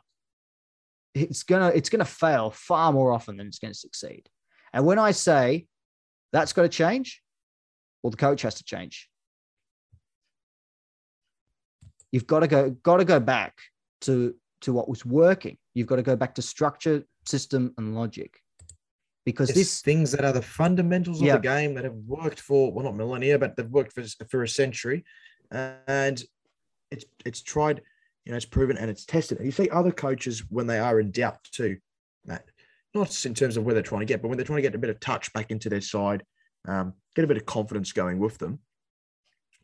it's 1.14 1.42
gonna 1.42 1.68
it's 1.74 1.90
gonna 1.90 2.04
fail 2.04 2.50
far 2.50 2.92
more 2.92 3.12
often 3.12 3.36
than 3.36 3.48
it's 3.48 3.58
to 3.58 3.74
succeed. 3.74 4.28
And 4.72 4.86
when 4.86 4.98
I 4.98 5.10
say 5.10 5.66
that's 6.32 6.52
got 6.54 6.62
to 6.62 6.68
change, 6.68 7.20
well, 8.02 8.12
the 8.12 8.16
coach 8.16 8.42
has 8.42 8.54
to 8.54 8.64
change. 8.64 9.09
You've 12.12 12.26
got 12.26 12.40
to 12.40 12.48
go 12.48 12.70
got 12.70 12.98
to 12.98 13.04
go 13.04 13.20
back 13.20 13.58
to 14.02 14.34
to 14.62 14.72
what 14.72 14.88
was 14.88 15.04
working. 15.06 15.56
You've 15.74 15.86
got 15.86 15.96
to 15.96 16.02
go 16.02 16.16
back 16.16 16.34
to 16.34 16.42
structure, 16.42 17.04
system, 17.24 17.72
and 17.78 17.94
logic. 17.94 18.40
Because 19.24 19.50
It's 19.50 19.58
this 19.58 19.80
things 19.82 20.10
that 20.12 20.24
are 20.24 20.32
the 20.32 20.42
fundamentals 20.42 21.20
of 21.20 21.26
Yeah. 21.26 21.36
the 21.36 21.42
game 21.42 21.74
that 21.74 21.84
have 21.84 21.94
worked 22.06 22.40
for 22.40 22.72
well, 22.72 22.84
not 22.84 22.96
millennia, 22.96 23.38
but 23.38 23.56
they've 23.56 23.68
worked 23.68 23.92
for 23.92 24.02
for 24.28 24.42
a 24.42 24.48
century, 24.48 25.04
and 25.50 26.22
it's 26.90 27.04
it's 27.24 27.42
tried, 27.42 27.82
you 28.24 28.32
know, 28.32 28.36
it's 28.36 28.46
proven 28.46 28.76
and 28.76 28.90
it's 28.90 29.04
tested. 29.04 29.38
And 29.38 29.46
you 29.46 29.52
see 29.52 29.68
other 29.70 29.92
coaches 29.92 30.44
when 30.50 30.66
they 30.66 30.78
are 30.78 30.98
in 31.00 31.10
doubt 31.10 31.38
too, 31.44 31.78
Matt. 32.24 32.48
Not 32.92 33.24
in 33.24 33.34
terms 33.34 33.56
of 33.56 33.64
where 33.64 33.74
they're 33.74 33.84
trying 33.84 34.00
to 34.00 34.06
get, 34.06 34.20
but 34.20 34.28
when 34.28 34.36
they're 34.36 34.44
trying 34.44 34.56
to 34.56 34.62
get 34.62 34.74
a 34.74 34.78
bit 34.78 34.90
of 34.90 34.98
touch 34.98 35.32
back 35.32 35.52
into 35.52 35.68
their 35.68 35.80
side, 35.80 36.24
um, 36.66 36.94
get 37.14 37.24
a 37.24 37.28
bit 37.28 37.36
of 37.36 37.46
confidence 37.46 37.92
going 37.92 38.18
with 38.18 38.38
them. 38.38 38.58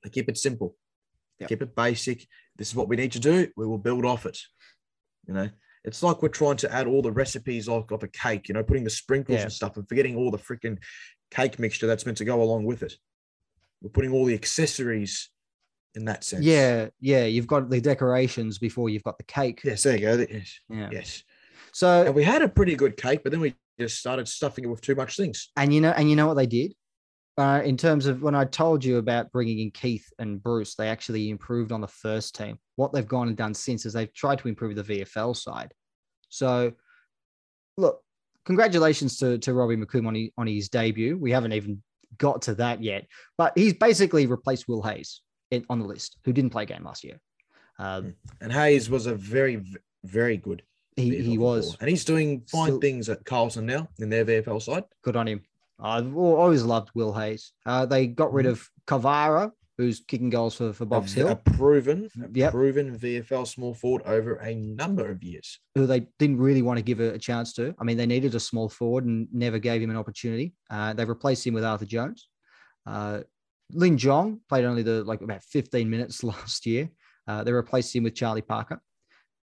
They 0.05 0.11
keep 0.11 0.29
it 0.29 0.39
simple, 0.39 0.77
Yeah. 1.39 1.47
keep 1.49 1.63
it 1.63 1.75
basic. 1.77 2.27
This 2.57 2.69
is 2.69 2.75
what 2.75 2.89
we 2.89 2.97
need 2.97 3.13
to 3.13 3.21
do. 3.21 3.49
We 3.57 3.67
will 3.67 3.79
build 3.79 4.05
off 4.05 4.25
it. 4.27 4.39
You 5.29 5.35
know, 5.35 5.49
it's 5.85 6.03
like 6.03 6.23
we're 6.23 6.29
trying 6.29 6.57
to 6.59 6.73
add 6.73 6.87
all 6.87 7.03
the 7.03 7.13
recipes 7.13 7.69
of, 7.69 7.91
of 7.93 8.03
a 8.03 8.09
cake, 8.09 8.49
you 8.49 8.55
know, 8.55 8.63
putting 8.63 8.85
the 8.85 8.91
sprinkles 8.91 9.37
Yeah. 9.37 9.43
and 9.43 9.53
stuff 9.53 9.77
and 9.77 9.89
forgetting 9.89 10.17
all 10.17 10.31
the 10.31 10.39
freaking 10.39 10.79
cake 11.31 11.59
mixture 11.59 11.87
that's 11.87 12.07
meant 12.07 12.19
to 12.19 12.25
go 12.25 12.41
along 12.43 12.65
with 12.65 12.83
it. 12.83 12.95
We're 13.83 13.91
putting 13.91 14.13
all 14.13 14.25
the 14.25 14.35
accessories 14.35 15.29
in 15.95 16.05
that 16.07 16.25
sense. 16.25 16.45
yeah, 16.45 16.89
yeah, 17.01 17.25
you've 17.25 17.47
got 17.47 17.69
the 17.71 17.81
decorations 17.81 18.59
before 18.59 18.89
you've 18.89 19.03
got 19.05 19.17
the 19.19 19.25
cake. 19.25 19.61
Yes, 19.65 19.83
there 19.83 19.95
you 19.97 20.01
go. 20.01 20.27
Yes. 20.31 20.61
Yeah. 20.69 20.89
Yes. 20.93 21.23
So 21.73 22.07
And 22.07 22.15
we 22.15 22.23
had 22.25 22.43
a 22.43 22.49
pretty 22.49 22.75
good 22.77 22.97
cake, 22.97 23.21
but 23.23 23.33
then 23.33 23.41
we 23.41 23.55
just 23.79 23.99
started 23.99 24.27
stuffing 24.29 24.65
it 24.65 24.69
with 24.69 24.81
too 24.81 24.95
much 24.95 25.17
things. 25.17 25.51
and 25.57 25.73
you 25.75 25.81
know, 25.83 25.91
and 25.91 26.09
you 26.09 26.17
know 26.17 26.27
what 26.27 26.35
they 26.35 26.47
did? 26.47 26.75
Uh, 27.39 27.61
in 27.65 27.77
terms 27.77 28.07
of 28.07 28.23
when 28.23 28.35
I 28.35 28.45
told 28.47 28.83
you 28.83 28.97
about 28.97 29.31
bringing 29.31 29.59
in 29.59 29.71
Keath 29.71 30.11
and 30.19 30.43
Bruce, 30.43 30.75
they 30.75 30.89
actually 30.89 31.29
improved 31.29 31.71
on 31.71 31.83
the 31.83 31.89
first 31.89 32.35
team. 32.35 32.59
What 32.77 32.93
they've 32.93 33.07
gone 33.07 33.29
and 33.29 33.37
done 33.37 33.53
since 33.53 33.85
is 33.85 33.93
they've 33.93 34.13
tried 34.15 34.39
to 34.39 34.49
improve 34.49 34.75
the 34.75 34.83
VFL 34.83 35.37
side. 35.37 35.73
So, 36.31 36.73
look, 37.77 38.03
congratulations 38.47 39.19
to, 39.19 39.37
to 39.39 39.53
Robbie 39.53 39.77
McComb 39.77 40.07
on, 40.07 40.15
his, 40.15 40.31
on 40.39 40.47
his 40.47 40.69
debut. 40.71 41.19
We 41.19 41.31
haven't 41.31 41.53
even 41.53 41.83
got 42.17 42.41
to 42.43 42.55
that 42.55 42.83
yet, 42.83 43.07
but 43.37 43.53
he's 43.55 43.75
basically 43.75 44.27
replaced 44.27 44.67
Will 44.67 44.83
Hayes 44.83 45.21
in, 45.51 45.67
on 45.69 45.79
the 45.79 45.85
list, 45.87 46.17
who 46.25 46.33
didn't 46.33 46.51
play 46.51 46.63
a 46.63 46.67
game 46.67 46.85
last 46.85 47.05
year. 47.05 47.21
Um, 47.79 48.15
And 48.41 48.51
Hayes 48.51 48.89
was 48.89 49.05
a 49.05 49.15
very, 49.15 49.63
very 50.05 50.39
good. 50.39 50.63
he, 50.97 51.19
he 51.23 51.37
was. 51.37 51.77
And 51.81 51.91
he's 51.91 52.07
doing 52.07 52.45
fine 52.51 52.69
Still- 52.69 52.81
things 52.81 53.11
at 53.11 53.27
Carlton 53.27 53.67
now 53.67 53.89
in 53.99 54.09
their 54.09 54.25
VFL 54.25 54.63
side. 54.63 54.85
good 55.03 55.17
on 55.17 55.29
him. 55.29 55.43
I've 55.79 56.17
always 56.17 56.63
loved 56.63 56.91
Will 56.95 57.13
Hayes. 57.13 57.53
Uh, 57.67 57.87
they 57.87 58.07
got 58.07 58.33
rid 58.33 58.47
Mhm. 58.47 58.51
of 58.51 58.69
Kavara, 58.87 59.53
who's 59.79 60.01
kicking 60.01 60.31
goals 60.31 60.55
for, 60.57 60.73
for 60.73 60.87
Box 60.87 61.15
a, 61.17 61.21
a 61.23 61.27
Hill. 61.27 61.37
proven, 61.45 62.09
a 62.23 62.29
Yep. 62.33 62.53
proven 62.53 62.97
VFL 62.99 63.45
small 63.47 63.75
forward 63.75 64.03
over 64.07 64.37
a 64.37 64.55
number 64.55 65.07
of 65.11 65.23
years. 65.23 65.59
who 65.75 65.87
they 65.87 66.09
didn't 66.19 66.39
really 66.39 66.63
want 66.63 66.79
to 66.79 66.83
give 66.83 67.01
a, 67.01 67.13
a 67.15 67.19
chance 67.19 67.53
to. 67.55 67.75
I 67.79 67.85
mean, 67.85 67.99
they 67.99 68.07
needed 68.07 68.35
a 68.35 68.41
small 68.41 68.69
forward 68.71 69.05
and 69.05 69.29
never 69.33 69.59
gave 69.59 69.83
him 69.83 69.91
an 69.91 69.97
opportunity. 69.97 70.55
Uh, 70.71 70.95
they 70.95 71.05
replaced 71.05 71.47
him 71.47 71.53
with 71.53 71.65
Arthur 71.65 71.85
Jones. 71.85 72.29
Uh, 72.87 73.23
Lin 73.73 73.99
Jong 73.99 74.41
played 74.49 74.65
only 74.65 74.83
the 74.83 75.05
like 75.05 75.21
about 75.21 75.43
15 75.43 75.91
minutes 75.91 76.23
last 76.25 76.65
year. 76.65 76.89
Uh, 77.29 77.45
they 77.45 77.53
replaced 77.53 77.95
him 77.95 78.05
with 78.05 78.15
Charlie 78.15 78.41
Parker. 78.43 78.81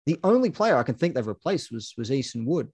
The 0.07 0.19
only 0.25 0.51
player 0.51 0.77
I 0.77 0.83
can 0.85 0.95
think 0.95 1.15
they've 1.15 1.27
replaced 1.27 1.71
was 1.73 1.93
was 1.99 2.11
Easton 2.11 2.47
Wood. 2.47 2.69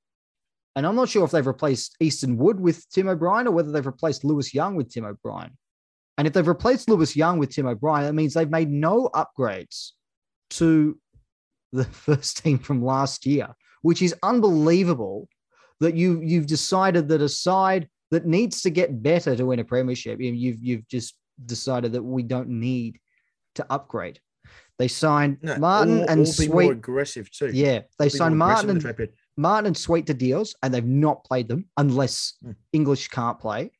And 0.79 0.87
I'm 0.87 0.95
not 0.95 1.09
sure 1.09 1.25
if 1.25 1.33
they've 1.33 1.45
replaced 1.45 1.97
Easton 1.99 2.37
Wood 2.37 2.61
with 2.61 2.89
Tim 2.91 3.09
O'Brien 3.09 3.49
or 3.49 3.51
whether 3.51 3.73
they've 3.73 3.85
replaced 3.85 4.23
Lewis 4.23 4.55
Young 4.55 4.77
with 4.77 4.89
Tim 4.89 5.05
O'Brien. 5.05 5.51
And 6.17 6.25
if 6.29 6.33
they've 6.33 6.47
replaced 6.47 6.89
Lewis 6.89 7.17
Young 7.17 7.41
with 7.41 7.51
Tim 7.51 7.67
O'Brien, 7.67 8.05
that 8.07 8.13
means 8.13 8.33
they've 8.33 8.49
made 8.49 8.71
no 8.71 9.11
upgrades 9.13 9.91
to 10.51 10.97
the 11.73 11.83
first 12.07 12.45
team 12.45 12.61
from 12.61 12.85
last 12.85 13.27
year, 13.27 13.49
which 13.83 14.03
is 14.03 14.15
unbelievable 14.23 15.29
that 15.81 15.97
you 15.97 16.21
you've 16.23 16.47
decided 16.47 17.09
that 17.09 17.23
a 17.23 17.29
side 17.29 17.89
that 18.13 18.25
needs 18.25 18.63
to 18.63 18.71
get 18.71 19.03
better 19.03 19.35
to 19.35 19.47
win 19.47 19.59
a 19.59 19.65
premiership, 19.65 20.21
you- 20.21 20.33
you've 20.33 20.63
you've 20.63 20.87
just 20.87 21.17
decided 21.45 21.91
that 21.95 22.05
we 22.05 22.23
don't 22.23 22.49
need 22.49 23.01
to 23.57 23.67
upgrade. 23.69 24.21
They 24.79 24.87
signed 24.87 25.39
No, 25.43 25.59
Martin 25.59 26.03
all- 26.03 26.09
and 26.09 26.21
all 26.21 26.27
Sweet. 26.27 26.71
aggressive 26.71 27.29
too. 27.33 27.51
Yeah, 27.53 27.81
they 27.99 28.09
signed 28.09 28.39
Martin 28.39 28.71
and 28.71 28.79
the 28.79 28.83
trade 28.83 28.97
period. 28.97 29.15
Martin 29.39 29.67
and 29.69 29.77
Sweet 29.77 30.07
to 30.07 30.15
deals, 30.15 30.55
and 30.63 30.75
they've 30.75 30.85
not 30.85 31.25
played 31.25 31.49
them 31.49 31.67
unless 31.77 32.35
Hmm. 32.43 32.53
English 32.73 33.09
can't 33.09 33.39
play. 33.39 33.71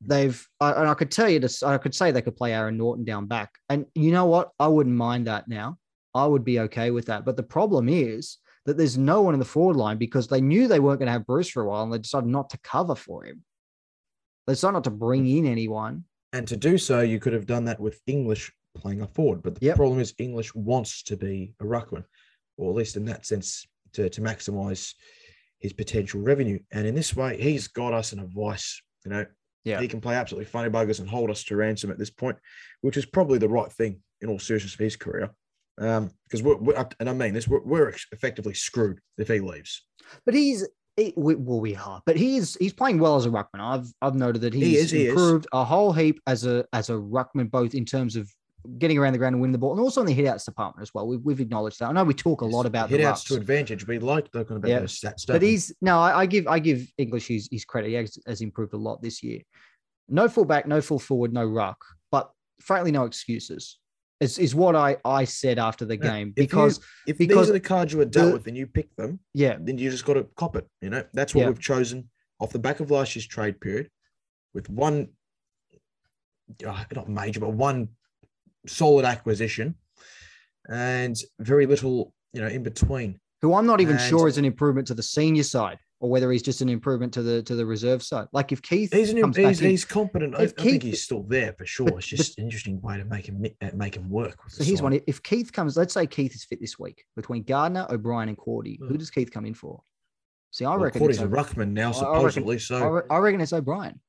They've, 0.00 0.46
I, 0.60 0.72
and 0.72 0.88
I 0.88 0.94
could 0.94 1.10
tell 1.10 1.28
you 1.28 1.38
this, 1.40 1.62
I 1.62 1.78
could 1.78 1.94
say 1.94 2.10
they 2.10 2.22
could 2.22 2.36
play 2.36 2.52
Aaron 2.52 2.76
Naughton 2.76 3.04
down 3.04 3.26
back. 3.26 3.50
And 3.68 3.86
you 3.94 4.12
know 4.12 4.26
what? 4.26 4.50
I 4.58 4.68
wouldn't 4.68 4.94
mind 4.94 5.26
that 5.26 5.48
now. 5.48 5.78
I 6.14 6.26
would 6.26 6.44
be 6.44 6.60
okay 6.60 6.90
with 6.90 7.06
that. 7.06 7.24
But 7.24 7.36
the 7.36 7.42
problem 7.42 7.88
is 7.88 8.38
that 8.66 8.76
there's 8.76 8.98
no 8.98 9.22
one 9.22 9.34
in 9.34 9.40
the 9.40 9.46
forward 9.46 9.76
line 9.76 9.98
because 9.98 10.28
they 10.28 10.40
knew 10.40 10.68
they 10.68 10.80
weren't 10.80 10.98
going 11.00 11.06
to 11.06 11.12
have 11.12 11.26
Bruce 11.26 11.48
for 11.48 11.62
a 11.62 11.68
while 11.68 11.82
and 11.84 11.92
they 11.92 11.98
decided 11.98 12.28
not 12.28 12.50
to 12.50 12.58
cover 12.58 12.94
for 12.94 13.24
him. 13.24 13.44
They 14.46 14.52
decided 14.52 14.74
not 14.74 14.84
to 14.84 14.90
bring 14.90 15.26
in 15.26 15.46
anyone. 15.46 16.04
And 16.32 16.46
to 16.48 16.56
do 16.56 16.76
so, 16.78 17.00
you 17.00 17.18
could 17.18 17.32
have 17.32 17.46
done 17.46 17.64
that 17.66 17.80
with 17.80 18.00
English 18.06 18.52
playing 18.76 19.00
a 19.02 19.06
forward. 19.06 19.42
But 19.42 19.56
the 19.56 19.66
Yep. 19.66 19.76
problem 19.76 20.00
is 20.00 20.14
English 20.18 20.54
wants 20.54 21.02
to 21.04 21.16
be 21.16 21.54
a 21.60 21.64
ruckman, 21.64 22.04
or 22.56 22.70
at 22.70 22.76
least 22.76 22.96
in 22.96 23.04
that 23.06 23.26
sense, 23.26 23.66
to, 23.98 24.08
to 24.08 24.20
maximize 24.20 24.94
his 25.58 25.72
potential 25.72 26.20
revenue. 26.20 26.58
And 26.72 26.86
in 26.86 26.94
this 26.94 27.14
way, 27.16 27.40
he's 27.40 27.68
got 27.68 27.92
us 27.92 28.12
in 28.12 28.20
a 28.20 28.26
vice. 28.26 28.80
You 29.04 29.10
know, 29.10 29.26
Yeah. 29.64 29.80
he 29.80 29.88
can 29.88 30.00
play 30.00 30.14
absolutely 30.14 30.46
funny 30.46 30.70
buggers 30.70 31.00
and 31.00 31.08
hold 31.08 31.30
us 31.30 31.42
to 31.44 31.56
ransom 31.56 31.90
at 31.90 31.98
this 31.98 32.10
point, 32.10 32.36
which 32.80 32.96
is 32.96 33.04
probably 33.06 33.38
the 33.38 33.48
right 33.48 33.70
thing 33.72 34.00
in 34.20 34.28
all 34.28 34.38
seriousness 34.38 34.74
for 34.74 34.84
his 34.84 34.96
career. 34.96 35.30
Um, 35.80 36.10
because 36.24 36.42
we're, 36.42 36.56
we're 36.56 36.88
and 36.98 37.08
I 37.08 37.12
mean 37.12 37.34
this, 37.34 37.46
we're, 37.46 37.62
we're 37.62 37.92
effectively 38.12 38.54
screwed 38.54 38.98
if 39.16 39.28
he 39.28 39.38
leaves. 39.40 39.84
But 40.24 40.34
he's, 40.34 40.66
he, 40.96 41.12
we, 41.16 41.36
well, 41.36 41.60
we 41.60 41.76
are, 41.76 42.02
but 42.04 42.16
he's 42.16 42.56
he's 42.56 42.72
playing 42.72 42.98
well 42.98 43.14
as 43.14 43.26
a 43.26 43.30
ruckman. 43.30 43.60
I've 43.60 43.86
I've 44.02 44.16
noted 44.16 44.40
that 44.42 44.54
he's 44.54 44.64
He 44.64 44.76
is, 44.76 44.90
he 44.90 45.06
is. 45.06 45.10
improved 45.12 45.46
a 45.52 45.64
whole 45.64 45.92
heap 45.92 46.20
as 46.26 46.44
a 46.44 46.64
as 46.72 46.90
a 46.90 46.94
ruckman, 46.94 47.48
both 47.48 47.74
in 47.76 47.84
terms 47.84 48.16
of 48.16 48.28
getting 48.78 48.98
around 48.98 49.12
the 49.12 49.18
ground 49.18 49.34
and 49.34 49.40
winning 49.40 49.52
the 49.52 49.58
ball, 49.58 49.72
and 49.72 49.80
also 49.80 50.00
in 50.02 50.06
the 50.06 50.14
hitouts 50.14 50.44
department 50.44 50.82
as 50.82 50.92
well. 50.92 51.06
We've, 51.06 51.20
we've 51.22 51.40
acknowledged 51.40 51.78
that. 51.80 51.86
I 51.88 51.92
know 51.92 52.04
we 52.04 52.12
talk 52.14 52.42
a 52.42 52.44
lot 52.44 52.66
about 52.66 52.90
the 52.90 52.98
to 52.98 53.34
advantage. 53.36 53.86
We 53.86 53.98
like 53.98 54.30
talking 54.30 54.56
about 54.56 54.68
Yeah. 54.68 54.80
those 54.80 55.00
stats, 55.00 55.26
but 55.26 55.40
we? 55.40 55.48
he's 55.50 55.72
no, 55.80 55.98
I, 56.00 56.20
I 56.20 56.26
give 56.26 56.46
I 56.46 56.58
give 56.58 56.86
English 56.98 57.28
his, 57.28 57.48
his 57.50 57.64
credit. 57.64 57.88
He 57.88 57.94
has, 57.94 58.18
has 58.26 58.40
improved 58.40 58.74
a 58.74 58.76
lot 58.76 59.00
this 59.00 59.22
year. 59.22 59.40
No 60.08 60.28
fullback, 60.28 60.66
no 60.66 60.80
full 60.80 60.98
forward, 60.98 61.32
no 61.32 61.44
ruck, 61.46 61.78
but 62.10 62.30
frankly, 62.60 62.90
no 62.92 63.04
excuses. 63.04 63.78
is, 64.20 64.38
is 64.38 64.54
what 64.54 64.74
I, 64.74 64.96
I 65.04 65.24
said 65.24 65.58
after 65.58 65.84
the 65.84 65.96
Yeah, 65.96 66.02
game 66.10 66.32
if 66.36 66.42
you- 66.42 66.46
because 66.48 66.80
If 67.06 67.18
because 67.18 67.46
these 67.46 67.50
are 67.50 67.52
the 67.52 67.60
cards 67.60 67.92
you 67.92 67.98
were 67.98 68.04
dealt 68.04 68.28
the- 68.28 68.32
with 68.34 68.46
and 68.48 68.56
you 68.56 68.66
pick 68.66 68.94
them, 68.96 69.20
yeah 69.34 69.56
then 69.60 69.78
you 69.78 69.90
just 69.90 70.04
got 70.04 70.14
to 70.14 70.24
cop 70.36 70.56
it. 70.56 70.66
You 70.82 70.90
know, 70.90 71.04
that's 71.12 71.34
what 71.34 71.42
Yeah. 71.42 71.48
we've 71.48 71.60
chosen 71.60 72.10
off 72.40 72.50
the 72.52 72.58
back 72.58 72.80
of 72.80 72.90
last 72.90 73.14
year's 73.16 73.26
trade 73.26 73.60
period, 73.60 73.90
with 74.54 74.68
one, 74.70 75.08
uh, 76.66 76.84
not 76.94 77.08
major, 77.08 77.40
but 77.40 77.50
one 77.52 77.88
solid 78.66 79.04
acquisition, 79.04 79.74
and 80.68 81.16
very 81.40 81.66
little, 81.66 82.12
you 82.32 82.40
know, 82.40 82.48
in 82.48 82.62
between. 82.62 83.18
who 83.40 83.54
I'm 83.54 83.66
not 83.66 83.80
even 83.80 83.96
And- 83.96 84.04
sure 84.08 84.26
is 84.28 84.36
an 84.38 84.44
improvement 84.44 84.88
to 84.88 84.94
the 84.94 85.02
senior 85.02 85.44
side 85.44 85.78
or 86.00 86.10
whether 86.10 86.30
he's 86.32 86.42
just 86.42 86.60
an 86.60 86.68
improvement 86.68 87.12
to 87.14 87.22
the 87.22 87.40
to 87.44 87.54
the 87.54 87.64
reserve 87.64 88.02
side. 88.02 88.26
Like 88.32 88.50
if 88.52 88.60
Keath 88.62 88.92
He's 88.92 89.10
an, 89.10 89.20
comes 89.20 89.36
back 89.36 89.46
he's, 89.46 89.60
in, 89.60 89.70
he's 89.70 89.84
competent. 89.84 90.34
I, 90.34 90.38
I 90.38 90.42
If 90.42 90.52
think 90.56 90.82
Keath- 90.82 90.90
he's 90.90 91.02
still 91.04 91.22
there 91.22 91.52
for 91.56 91.64
sure. 91.64 91.86
but- 91.86 91.96
it's 91.98 92.06
just 92.08 92.38
an 92.38 92.44
interesting 92.44 92.80
way 92.80 92.98
to 92.98 93.04
make 93.04 93.26
him 93.28 93.44
uh, 93.62 93.70
make 93.74 93.94
him 93.96 94.10
work. 94.10 94.36
so 94.48 94.64
here's 94.64 94.82
one. 94.82 94.98
If 95.06 95.22
Keath 95.22 95.52
comes, 95.52 95.76
let's 95.76 95.94
say 95.94 96.06
Keath 96.06 96.34
is 96.34 96.44
fit 96.44 96.60
this 96.60 96.78
week 96.78 97.04
between 97.16 97.44
Gardner, 97.44 97.86
O'Brien, 97.90 98.28
and 98.28 98.36
Cordy. 98.36 98.78
Who 98.80 98.94
Mm. 98.94 98.98
does 98.98 99.10
Keath 99.10 99.30
come 99.30 99.46
in 99.46 99.54
for? 99.54 99.82
See, 100.50 100.64
I 100.64 100.70
Well, 100.70 100.80
reckon 100.80 100.98
Cordy's 101.00 101.20
a 101.20 101.28
ruckman 101.28 101.70
now, 101.72 101.92
I- 101.92 101.96
I 102.00 102.22
reckon- 102.24 102.30
supposedly. 102.44 102.56
I, 102.56 102.58
so 102.58 103.02
I 103.10 103.18
reckon 103.18 103.40
it's 103.40 103.52
O'Brien. 103.52 104.00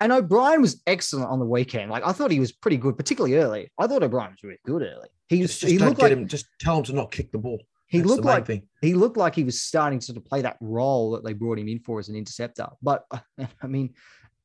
And 0.00 0.12
O'Brien 0.12 0.62
was 0.62 0.80
excellent 0.86 1.28
on 1.28 1.38
the 1.38 1.44
weekend. 1.44 1.90
Like 1.90 2.06
I 2.06 2.12
thought 2.12 2.30
he 2.30 2.40
was 2.40 2.52
pretty 2.52 2.76
good, 2.76 2.96
particularly 2.96 3.36
early. 3.36 3.70
I 3.78 3.86
thought 3.86 4.02
O'Brien 4.02 4.30
was 4.30 4.42
really 4.42 4.60
good 4.64 4.82
early. 4.82 5.08
He 5.28 5.42
was. 5.42 5.50
just, 5.50 5.60
just 5.62 5.72
he 5.72 5.78
don't 5.78 5.88
looked 5.88 6.00
get 6.00 6.10
like 6.10 6.12
him. 6.12 6.28
Just 6.28 6.46
tell 6.60 6.78
him 6.78 6.84
to 6.84 6.92
not 6.92 7.10
kick 7.10 7.32
the 7.32 7.38
ball. 7.38 7.60
he 7.88 7.98
That's 7.98 8.10
looked 8.10 8.24
like 8.24 8.46
thing. 8.46 8.62
he 8.80 8.94
looked 8.94 9.16
like 9.16 9.34
he 9.34 9.44
was 9.44 9.60
starting 9.60 9.98
to 9.98 10.04
sort 10.04 10.16
of 10.16 10.24
play 10.24 10.42
that 10.42 10.56
role 10.60 11.12
that 11.12 11.24
they 11.24 11.32
brought 11.32 11.58
him 11.58 11.68
in 11.68 11.80
for 11.80 11.98
as 11.98 12.08
an 12.08 12.16
interceptor. 12.16 12.68
But 12.80 13.04
I 13.62 13.66
mean, 13.66 13.94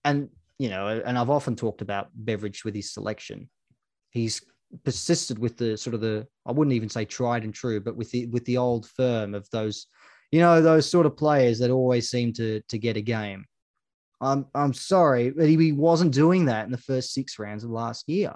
and 0.04 0.30
you 0.58 0.70
know, 0.70 0.88
and 0.88 1.18
I've 1.18 1.30
often 1.30 1.56
talked 1.56 1.82
about 1.82 2.10
Beveridge 2.16 2.66
with 2.66 2.74
his 2.76 2.92
selection. 2.94 3.50
He's 4.10 4.42
persisted 4.84 5.38
with 5.38 5.58
the 5.58 5.78
sort 5.78 5.94
of 5.94 6.02
the 6.02 6.28
I 6.46 6.52
wouldn't 6.52 6.74
even 6.76 6.90
say 6.90 7.06
tried 7.06 7.44
and 7.44 7.54
true, 7.54 7.80
but 7.80 7.96
with 7.96 8.10
the 8.12 8.26
with 8.28 8.46
the 8.46 8.58
old 8.58 8.88
firm 8.88 9.36
of 9.36 9.48
those, 9.52 9.88
you 10.32 10.40
know, 10.40 10.62
those 10.62 10.90
sort 10.90 11.06
of 11.06 11.16
players 11.16 11.60
that 11.60 11.70
always 11.70 12.10
seem 12.10 12.34
to 12.34 12.62
to 12.70 12.78
get 12.80 12.98
a 12.98 13.02
game. 13.02 13.46
I'm 14.24 14.46
I'm 14.56 14.74
sorry, 14.74 15.32
but 15.32 15.48
he, 15.48 15.58
he 15.58 15.72
wasn't 15.72 16.14
doing 16.14 16.46
that 16.46 16.66
in 16.66 16.72
the 16.72 16.78
first 16.78 17.14
six 17.14 17.38
rounds 17.38 17.64
of 17.64 17.70
last 17.70 18.08
year. 18.08 18.34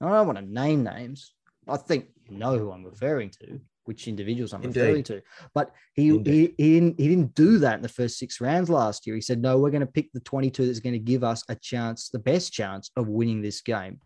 I 0.00 0.08
don't 0.08 0.26
want 0.26 0.38
to 0.38 0.44
name 0.44 0.84
names. 0.84 1.34
I 1.66 1.76
think 1.76 2.06
you 2.28 2.38
know 2.38 2.56
who 2.58 2.70
I'm 2.70 2.84
referring 2.84 3.30
to, 3.40 3.60
which 3.84 4.06
individuals 4.06 4.52
I'm 4.52 4.62
Indeed. 4.62 4.80
referring 4.80 5.02
to. 5.04 5.22
But 5.54 5.72
he 5.94 6.10
he, 6.18 6.54
he 6.56 6.74
didn't 6.74 7.00
he 7.00 7.08
didn't 7.08 7.34
do 7.34 7.58
that 7.58 7.76
in 7.76 7.82
the 7.82 7.88
first 7.88 8.18
six 8.18 8.40
rounds 8.40 8.70
last 8.70 9.06
year. 9.06 9.16
He 9.16 9.22
said, 9.22 9.42
no, 9.42 9.58
we're 9.58 9.70
going 9.70 9.80
to 9.80 9.86
pick 9.86 10.12
the 10.12 10.20
22 10.20 10.66
that's 10.66 10.80
going 10.80 10.92
to 10.92 10.98
give 10.98 11.24
us 11.24 11.42
a 11.48 11.56
chance, 11.56 12.08
the 12.08 12.18
best 12.18 12.52
chance 12.52 12.90
of 12.96 13.08
winning 13.08 13.42
this 13.42 13.60
game. 13.60 14.00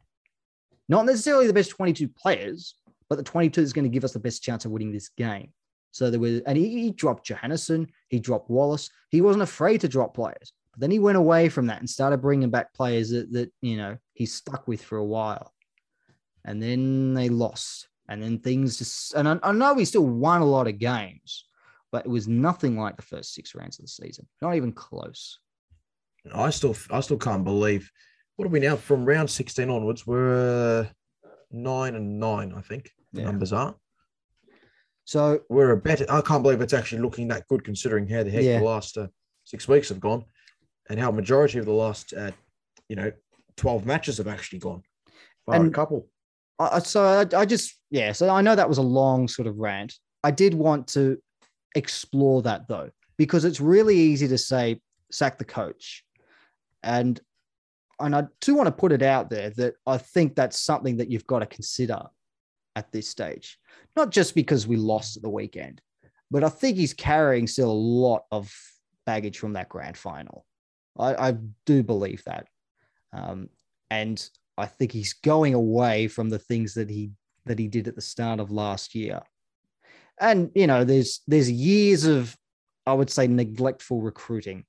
Not 0.89 1.07
necessarily 1.07 1.47
the 1.47 1.53
best 1.53 1.71
22 1.71 2.09
players, 2.09 2.75
but 3.09 3.17
the 3.17 3.25
22 3.25 3.61
that's 3.61 3.73
going 3.73 3.85
to 3.85 3.89
give 3.89 4.05
us 4.05 4.13
the 4.13 4.19
best 4.19 4.43
chance 4.43 4.65
of 4.65 4.73
winning 4.73 4.93
this 4.93 5.11
game. 5.11 5.53
So 5.91 6.11
there 6.11 6.21
was, 6.21 6.41
and 6.41 6.57
he, 6.57 6.69
he 6.81 6.91
dropped 6.91 7.29
Johannisen, 7.29 7.87
he 8.09 8.19
dropped 8.19 8.51
Wallis. 8.51 8.89
He 9.11 9.21
wasn't 9.21 9.43
afraid 9.43 9.83
to 9.83 9.89
drop 9.89 10.15
players. 10.15 10.53
But 10.73 10.81
then 10.81 10.91
he 10.91 10.99
went 10.99 11.19
away 11.19 11.49
from 11.49 11.67
that 11.67 11.81
and 11.81 11.89
started 11.89 12.19
bringing 12.23 12.51
back 12.51 12.73
players 12.75 13.11
that, 13.11 13.33
that 13.33 13.53
you 13.61 13.77
know 13.77 13.97
he 14.15 14.27
stuck 14.27 14.67
with 14.67 14.83
for 14.83 14.97
a 14.99 15.05
while, 15.05 15.53
and 16.45 16.63
then 16.63 17.15
they 17.15 17.29
lost, 17.29 17.89
and 18.09 18.23
then 18.23 18.39
things 18.39 18.79
just. 18.79 19.15
And 19.15 19.29
I, 19.29 19.39
I 19.43 19.53
know 19.53 19.75
he 19.75 19.85
still 19.85 20.07
won 20.07 20.41
a 20.41 20.47
lot 20.47 20.69
of 20.69 20.79
games, 20.79 21.45
but 21.91 22.07
it 22.07 22.09
was 22.11 22.27
nothing 22.29 22.79
like 22.79 22.97
the 22.97 23.03
first 23.03 23.35
six 23.35 23.55
rounds 23.55 23.79
of 23.79 23.85
the 23.85 23.89
season. 23.89 24.27
Not 24.41 24.55
even 24.55 24.73
close. 24.73 25.39
I 26.35 26.51
still, 26.51 26.77
I 26.91 27.01
still 27.01 27.19
can't 27.19 27.45
believe. 27.45 27.91
What 28.37 28.47
are 28.47 28.51
we 28.51 28.61
now? 28.61 28.77
From 28.77 29.05
round 29.05 29.29
sixteen 29.29 29.69
onwards, 29.69 30.07
we're 30.07 30.85
uh, 31.25 31.31
nine 31.51 31.97
and 31.97 32.19
nine. 32.19 32.55
I 32.57 32.63
think 32.63 32.91
the 33.13 33.21
Yeah. 33.21 33.27
numbers 33.27 33.53
are. 33.53 33.75
So 35.05 35.41
We're 35.51 35.73
a 35.73 35.77
better. 35.77 36.07
I 36.09 36.21
can't 36.23 36.43
believe 36.43 36.61
it's 36.61 36.73
actually 36.73 37.03
looking 37.03 37.29
that 37.29 37.47
good 37.49 37.65
considering 37.65 38.09
how 38.09 38.23
the 38.23 38.31
heck 38.31 38.45
Yeah. 38.45 38.61
the 38.61 38.65
last 38.65 38.97
uh, 38.97 39.09
six 39.45 39.67
weeks 39.69 39.89
have 39.91 40.01
gone, 40.01 40.25
and 40.89 40.99
how 40.99 41.11
majority 41.11 41.59
of 41.59 41.65
the 41.65 41.73
last, 41.73 42.13
uh, 42.13 42.33
you 42.89 42.97
know, 42.97 43.13
twelve 43.57 43.87
matches 43.87 44.19
have 44.19 44.29
actually 44.29 44.59
gone. 44.59 44.83
By 45.47 45.57
a 45.57 45.71
couple. 45.71 46.09
I- 46.59 46.79
so 46.81 47.03
I, 47.03 47.37
I 47.37 47.45
just 47.45 47.79
yeah. 47.91 48.13
So 48.13 48.29
I 48.29 48.43
know 48.43 48.55
that 48.55 48.69
was 48.69 48.79
a 48.79 48.83
long 48.83 49.29
sort 49.29 49.49
of 49.49 49.59
rant. 49.59 49.95
I 50.25 50.31
did 50.31 50.55
want 50.55 50.87
to 50.89 51.19
explore 51.75 52.43
that 52.43 52.69
though, 52.69 52.91
because 53.17 53.45
it's 53.45 53.61
really 53.61 53.97
easy 53.97 54.29
to 54.29 54.39
say 54.39 54.81
sack 55.11 55.39
the 55.39 55.45
coach, 55.45 56.05
and 56.83 57.21
and 57.99 58.15
I 58.15 58.25
do 58.41 58.55
want 58.55 58.67
to 58.67 58.73
put 58.73 58.93
it 58.93 59.03
out 59.03 59.31
there 59.31 59.51
that 59.51 59.75
I 59.87 59.99
think 59.99 60.35
that's 60.35 60.59
something 60.59 60.97
that 60.99 61.11
you've 61.11 61.27
got 61.27 61.41
to 61.41 61.47
consider 61.47 62.03
at 62.75 62.91
this 62.91 63.09
stage, 63.09 63.59
not 63.97 64.11
just 64.11 64.35
because 64.35 64.67
we 64.67 64.77
lost 64.77 65.17
at 65.17 65.23
the 65.23 65.29
weekend, 65.29 65.81
but 66.31 66.43
I 66.43 66.49
think 66.49 66.77
he's 66.77 66.95
carrying 66.95 67.47
still 67.47 67.71
a 67.71 67.73
lot 67.73 68.25
of 68.31 68.53
baggage 69.07 69.39
from 69.39 69.53
that 69.55 69.69
grand 69.69 69.97
final. 69.97 70.45
I, 70.99 71.29
I 71.29 71.35
do 71.67 71.83
believe 71.83 72.23
that, 72.25 72.47
um, 73.13 73.49
and 73.91 74.29
I 74.59 74.67
think 74.67 74.93
he's 74.93 75.15
going 75.15 75.55
away 75.55 76.09
from 76.09 76.29
the 76.29 76.39
things 76.39 76.75
that 76.75 76.91
he 76.91 77.13
that 77.47 77.59
he 77.59 77.69
did 77.69 77.89
at 77.89 77.97
the 77.97 78.03
start 78.03 78.41
of 78.41 78.51
last 78.51 78.95
year. 78.95 79.21
And 80.21 80.51
you 80.55 80.67
know, 80.67 80.85
there's 80.85 81.21
there's 81.27 81.51
years 81.51 82.05
of 82.05 82.37
I 82.87 82.93
would 82.93 83.11
say 83.11 83.27
neglectful 83.27 84.01
recruiting 84.01 84.65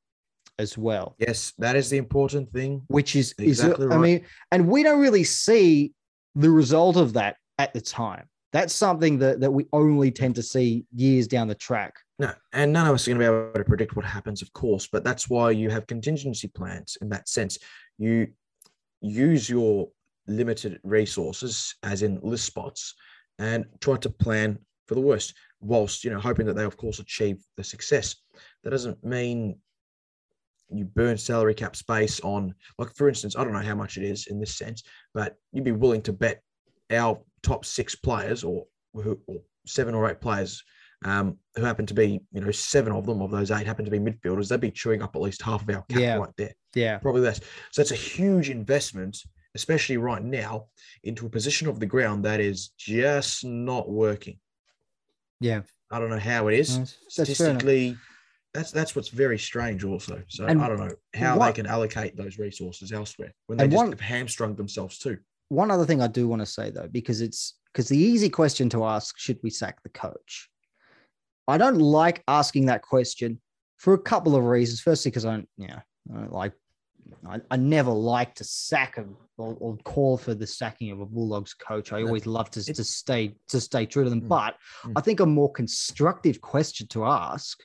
as 0.60 0.78
well, 0.78 1.16
Yes, 1.18 1.54
that 1.58 1.76
is 1.76 1.90
the 1.90 1.98
important 1.98 2.52
thing. 2.52 2.84
which 2.88 3.16
is 3.16 3.34
Exactly 3.40 3.88
is 3.88 3.92
I 3.92 3.98
mean, 3.98 4.26
and 4.52 4.68
we 4.68 4.84
don't 4.84 5.00
really 5.00 5.24
see 5.24 5.94
the 6.36 6.50
result 6.50 6.96
of 6.96 7.14
that 7.14 7.38
at 7.58 7.74
the 7.74 7.82
time. 7.82 8.28
That's 8.52 8.74
something 8.74 9.18
that 9.20 9.40
that 9.40 9.52
we 9.52 9.66
only 9.74 10.12
tend 10.12 10.36
to 10.36 10.44
see 10.44 10.86
years 10.96 11.28
down 11.28 11.48
the 11.48 11.56
track. 11.56 11.96
No, 12.20 12.32
and 12.52 12.72
none 12.72 12.88
of 12.88 12.94
us 12.94 13.08
are 13.08 13.12
going 13.12 13.20
to 13.20 13.32
be 13.32 13.36
able 13.36 13.54
to 13.54 13.64
predict 13.64 13.96
what 13.96 14.06
happens, 14.06 14.42
of 14.42 14.54
course, 14.54 14.88
but 14.88 15.04
that's 15.04 15.30
why 15.30 15.52
you 15.52 15.70
have 15.70 15.88
contingency 15.88 16.48
plans 16.48 16.98
in 17.02 17.10
that 17.10 17.28
sense. 17.28 17.58
You 17.98 18.28
use 19.02 19.50
your 19.50 19.90
limited 20.28 20.80
resources, 20.84 21.76
as 21.82 22.04
in 22.04 22.20
list 22.22 22.46
spots, 22.46 22.94
and 23.40 23.66
try 23.82 23.98
to 23.98 24.10
plan 24.10 24.60
for 24.88 24.96
the 24.96 25.02
worst, 25.02 25.34
whilst 25.60 26.04
you 26.04 26.12
know 26.12 26.20
hoping 26.20 26.46
that 26.46 26.56
they, 26.56 26.64
of 26.64 26.78
course, 26.78 27.00
achieve 27.00 27.44
the 27.58 27.64
success. 27.64 28.16
That 28.64 28.70
doesn't 28.70 29.04
mean 29.04 29.60
you 30.70 30.86
burn 30.86 31.18
salary 31.18 31.54
cap 31.54 31.76
space 31.76 32.20
on, 32.22 32.54
like 32.78 32.96
for 32.96 33.10
instance, 33.10 33.36
I 33.36 33.44
don't 33.44 33.54
know 33.54 33.60
how 33.60 33.76
much 33.76 33.98
it 33.98 34.04
is 34.04 34.28
in 34.28 34.40
this 34.40 34.56
sense, 34.56 34.84
but 35.14 35.36
you'd 35.52 35.64
be 35.64 35.72
willing 35.72 36.02
to 36.04 36.14
bet 36.14 36.42
our 36.92 37.20
top 37.42 37.66
six 37.66 37.96
players 37.96 38.44
or, 38.44 38.66
or 38.94 39.18
seven 39.66 39.94
or 39.94 40.10
eight 40.10 40.22
players 40.22 40.64
um, 41.06 41.38
who 41.56 41.64
happen 41.64 41.86
to 41.86 41.94
be, 41.94 42.20
you 42.32 42.42
know, 42.42 42.52
seven 42.52 42.92
of 42.94 43.06
them 43.06 43.22
of 43.22 43.32
those 43.32 43.52
eight 43.52 43.68
happen 43.68 43.86
to 43.86 43.92
be 43.92 44.00
midfielders, 44.00 44.50
they'd 44.50 44.60
be 44.60 44.72
chewing 44.72 45.02
up 45.02 45.16
at 45.16 45.22
least 45.22 45.42
half 45.42 45.62
of 45.62 45.70
our 45.70 45.84
cap 45.90 46.00
Yeah. 46.00 46.16
right 46.18 46.36
there, 46.38 46.54
Yeah. 46.76 46.98
probably 47.00 47.22
less. 47.22 47.40
So 47.72 47.82
it's 47.82 47.92
a 47.92 47.96
huge 47.96 48.50
investment, 48.50 49.18
especially 49.56 49.98
right 49.98 50.24
now, 50.24 50.68
into 51.04 51.26
a 51.26 51.30
position 51.30 51.68
of 51.68 51.80
the 51.80 51.86
ground 51.86 52.26
that 52.26 52.40
is 52.40 52.70
just 52.78 53.44
not 53.46 53.90
working. 53.90 54.40
Yeah. 55.40 55.62
I 55.92 56.00
don't 56.00 56.10
know 56.10 56.20
how 56.20 56.48
it 56.48 56.56
is. 56.60 56.70
That's- 56.78 56.98
that's 57.18 57.38
fair 57.38 57.50
enough. 57.50 57.62
Statistically, 57.62 57.98
that's 58.54 58.72
that's 58.72 58.96
what's 58.96 59.10
very 59.10 59.38
strange 59.40 59.84
also. 59.84 60.24
So 60.28 60.46
And 60.46 60.62
I 60.62 60.68
don't 60.70 60.80
know 60.80 60.96
how 61.16 61.38
what- 61.38 61.48
they 61.48 61.54
can 61.54 61.66
allocate 61.66 62.16
those 62.16 62.38
resources 62.38 62.92
elsewhere 62.92 63.34
when 63.48 63.58
they 63.58 63.66
just 63.68 63.76
one- 63.76 63.92
have 63.92 64.00
hamstrung 64.00 64.56
themselves 64.56 64.98
too. 65.00 65.18
one 65.50 65.70
other 65.70 65.86
thing 65.86 66.02
I 66.02 66.08
do 66.08 66.28
want 66.28 66.42
to 66.42 66.46
say 66.48 66.72
though, 66.72 66.88
because 66.88 67.22
it's 67.22 67.56
because 67.72 67.90
the 67.90 67.98
easy 67.98 68.30
question 68.30 68.70
to 68.70 68.86
ask, 68.86 69.18
should 69.18 69.40
we 69.44 69.50
sack 69.50 69.82
the 69.84 69.90
coach? 69.90 70.50
I 71.48 71.58
don't 71.58 71.80
like 71.80 72.24
asking 72.28 72.68
that 72.68 72.82
question 72.82 73.42
for 73.78 73.94
a 73.94 74.00
couple 74.00 74.36
of 74.36 74.46
reasons. 74.46 74.82
Firstly, 74.82 75.12
because 75.12 75.26
I 75.26 75.32
don't, 75.32 75.50
you 75.58 75.68
know, 75.68 75.82
I 76.14 76.20
don't 76.20 76.32
like, 76.32 76.54
I, 77.28 77.42
I 77.52 77.58
never 77.58 77.92
like 77.92 78.34
to 78.36 78.44
sack 78.44 78.98
a, 78.98 79.06
or, 79.38 79.58
or 79.60 79.78
call 79.84 80.18
for 80.18 80.34
the 80.34 80.48
sacking 80.48 80.92
of 80.92 81.02
a 81.02 81.06
Bulldogs 81.06 81.54
coach. 81.54 81.92
I 81.92 82.02
always 82.02 82.26
love 82.26 82.50
to, 82.52 82.64
to 82.64 82.84
stay 82.84 83.36
to 83.50 83.60
stay 83.60 83.86
true 83.86 84.04
to 84.04 84.10
them. 84.10 84.22
Mm, 84.22 84.28
But 84.30 84.56
mm. 84.84 84.94
I 84.96 85.02
think 85.02 85.20
a 85.20 85.26
more 85.26 85.52
constructive 85.52 86.40
question 86.40 86.88
to 86.88 87.06
ask 87.06 87.62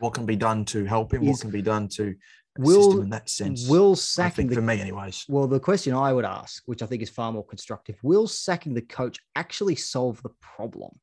What 0.00 0.14
can 0.14 0.26
be 0.26 0.36
done 0.36 0.64
to 0.66 0.84
help 0.84 1.14
him? 1.14 1.22
Is- 1.22 1.28
what 1.28 1.40
can 1.40 1.50
be 1.50 1.62
done 1.62 1.88
to 1.88 2.14
assist 2.58 2.66
will 2.66 2.92
him 2.92 3.02
in 3.02 3.10
that 3.10 3.30
sense? 3.30 3.68
will 3.68 3.94
sacking 3.94 4.48
the 4.48 4.56
for 4.56 4.62
me, 4.62 4.80
anyways. 4.80 5.24
Well, 5.28 5.46
the 5.46 5.60
question 5.60 5.94
I 5.94 6.12
would 6.12 6.24
ask, 6.24 6.62
which 6.66 6.82
I 6.82 6.86
think 6.86 7.02
is 7.02 7.10
far 7.10 7.32
more 7.32 7.46
constructive, 7.46 7.96
will 8.02 8.26
sacking 8.26 8.74
the 8.74 8.82
coach 8.82 9.18
actually 9.36 9.76
solve 9.76 10.22
the 10.22 10.30
problem? 10.40 10.98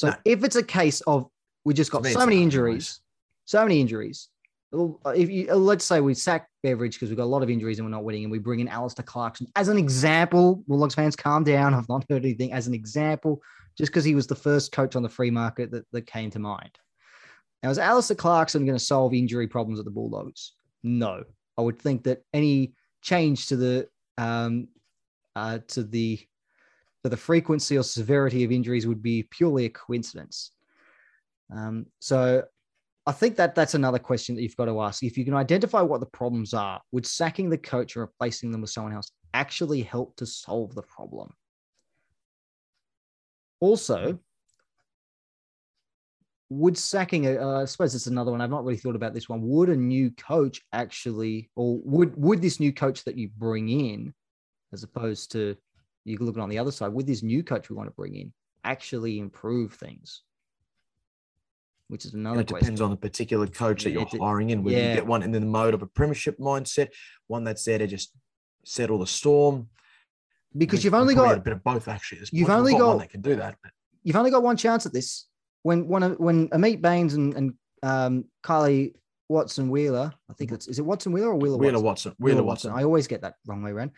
So 0.00 0.08
No. 0.08 0.14
if 0.24 0.44
it's 0.44 0.56
a 0.56 0.62
case 0.62 1.02
of 1.02 1.28
we 1.66 1.74
just 1.74 1.90
got 1.90 2.06
so 2.06 2.24
many 2.24 2.42
injuries, 2.42 3.00
so 3.44 3.62
many 3.62 3.82
injuries. 3.82 4.30
If 4.72 5.28
you 5.28 5.48
uh, 5.50 5.56
let's 5.56 5.84
say 5.84 6.00
we 6.00 6.14
sack 6.14 6.48
Beveridge 6.62 6.94
because 6.94 7.10
we've 7.10 7.18
got 7.18 7.24
a 7.24 7.34
lot 7.34 7.42
of 7.42 7.50
injuries 7.50 7.78
and 7.78 7.86
we're 7.86 7.90
not 7.90 8.02
winning, 8.02 8.24
and 8.24 8.32
we 8.32 8.38
bring 8.38 8.60
in 8.60 8.68
Alastair 8.68 9.04
Clarkson 9.04 9.46
as 9.56 9.68
an 9.68 9.76
example. 9.76 10.64
Bulldogs 10.66 10.94
fans, 10.94 11.16
calm 11.16 11.44
down. 11.44 11.74
I've 11.74 11.88
not 11.90 12.06
heard 12.08 12.24
anything 12.24 12.50
as 12.50 12.66
an 12.66 12.72
example, 12.72 13.42
just 13.76 13.92
because 13.92 14.02
he 14.04 14.14
was 14.14 14.26
the 14.26 14.34
first 14.34 14.72
coach 14.72 14.96
on 14.96 15.02
the 15.02 15.08
free 15.10 15.30
market 15.30 15.70
that, 15.72 15.84
that 15.92 16.06
came 16.06 16.30
to 16.30 16.38
mind. 16.38 16.70
Now, 17.62 17.68
is 17.68 17.78
Alastair 17.78 18.16
Clarkson 18.16 18.64
going 18.64 18.78
to 18.78 18.82
solve 18.82 19.12
injury 19.12 19.48
problems 19.48 19.78
at 19.78 19.84
the 19.84 19.90
Bulldogs? 19.90 20.52
No. 20.82 21.24
I 21.58 21.60
would 21.60 21.78
think 21.78 22.04
that 22.04 22.22
any 22.32 22.72
change 23.02 23.48
to 23.48 23.56
the 23.56 23.88
um, 24.16 24.68
uh, 25.36 25.58
to 25.68 25.82
the 25.82 26.20
to 27.04 27.10
the 27.10 27.16
frequency 27.16 27.78
or 27.78 27.82
severity 27.82 28.44
of 28.44 28.52
injuries 28.52 28.86
would 28.86 29.02
be 29.02 29.22
purely 29.24 29.64
a 29.64 29.70
coincidence. 29.70 30.52
Um, 31.54 31.86
so 31.98 32.44
I 33.06 33.12
think 33.12 33.36
that 33.36 33.54
that's 33.54 33.74
another 33.74 33.98
question 33.98 34.36
that 34.36 34.42
you've 34.42 34.56
got 34.56 34.66
to 34.66 34.80
ask. 34.82 35.02
If 35.02 35.16
you 35.16 35.24
can 35.24 35.34
identify 35.34 35.80
what 35.80 36.00
the 36.00 36.06
problems 36.06 36.54
are, 36.54 36.80
would 36.92 37.06
sacking 37.06 37.48
the 37.48 37.58
coach 37.58 37.96
or 37.96 38.00
replacing 38.00 38.52
them 38.52 38.60
with 38.60 38.70
someone 38.70 38.92
else 38.92 39.10
actually 39.32 39.82
help 39.82 40.16
to 40.16 40.26
solve 40.26 40.74
the 40.74 40.82
problem? 40.82 41.32
Also, 43.60 44.18
would 46.50 46.76
sacking, 46.76 47.26
uh, 47.26 47.60
I 47.62 47.64
suppose 47.64 47.94
it's 47.94 48.06
another 48.06 48.32
one. 48.32 48.40
I've 48.40 48.50
not 48.50 48.64
really 48.64 48.76
thought 48.76 48.96
about 48.96 49.14
this 49.14 49.28
one. 49.28 49.40
Would 49.42 49.68
a 49.70 49.76
new 49.76 50.10
coach 50.10 50.60
actually, 50.72 51.50
or 51.54 51.80
would 51.84 52.16
would 52.16 52.42
this 52.42 52.58
new 52.58 52.72
coach 52.72 53.04
that 53.04 53.16
you 53.16 53.28
bring 53.38 53.68
in, 53.68 54.12
as 54.72 54.82
opposed 54.82 55.32
to 55.32 55.56
you 56.10 56.18
look 56.18 56.36
on 56.38 56.48
the 56.48 56.58
other 56.58 56.72
side, 56.72 56.92
with 56.92 57.06
this 57.06 57.22
new 57.22 57.42
coach 57.42 57.70
we 57.70 57.76
want 57.76 57.88
to 57.88 57.94
bring 57.94 58.14
in 58.14 58.32
actually 58.64 59.18
improve 59.18 59.74
things? 59.74 60.22
Which 61.88 62.04
is 62.04 62.14
another. 62.14 62.40
it 62.40 62.46
depends 62.46 62.80
on 62.80 62.90
the 62.90 62.96
particular 62.96 63.48
coach 63.48 63.82
that 63.82 63.90
you're 63.90 64.06
hiring 64.20 64.50
in. 64.50 64.62
Whether 64.62 64.78
yeah. 64.78 64.90
you 64.90 64.94
get 64.94 65.06
one 65.06 65.24
in 65.24 65.32
the 65.32 65.40
mode 65.40 65.74
of 65.74 65.82
a 65.82 65.86
premiership 65.86 66.38
mindset, 66.38 66.90
one 67.26 67.42
that's 67.42 67.64
there 67.64 67.78
to 67.78 67.86
just 67.86 68.12
settle 68.64 68.98
the 68.98 69.06
storm. 69.06 69.68
because 70.56 70.84
you've 70.84 70.94
only 70.94 71.14
got 71.14 71.36
a 71.36 71.40
bit 71.40 71.52
of 71.52 71.64
both 71.64 71.88
actually. 71.88 72.20
You've 72.30 72.50
only 72.50 72.74
one 72.74 72.80
got- 72.80 72.98
that 73.00 73.10
can 73.10 73.22
do 73.22 73.36
that. 73.36 73.56
But 73.62 73.72
you've 74.04 74.16
only 74.16 74.30
got 74.30 74.42
one 74.42 74.56
chance 74.56 74.86
at 74.86 74.92
this. 74.92 75.26
When 75.62 75.88
when 75.88 76.02
when 76.12 76.48
Ameet 76.50 76.80
Bains 76.80 77.14
and, 77.14 77.34
and 77.34 77.54
um, 77.82 78.24
Kylie 78.42 78.94
Watson 79.28 79.68
Wheeler, 79.68 80.12
I 80.28 80.32
think 80.34 80.52
it's 80.52 80.68
is 80.68 80.78
it 80.78 80.84
Watson 80.84 81.12
Wheeler 81.12 81.30
or 81.30 81.36
Wheeler 81.36 81.58
Wheeler 81.58 81.80
Watson? 81.80 82.10
Watson, 82.10 82.14
Wheeler 82.18 82.42
Watson. 82.42 82.72
I 82.72 82.84
always 82.84 83.06
get 83.06 83.22
that 83.22 83.34
wrong 83.46 83.62
way 83.62 83.72
around. 83.72 83.90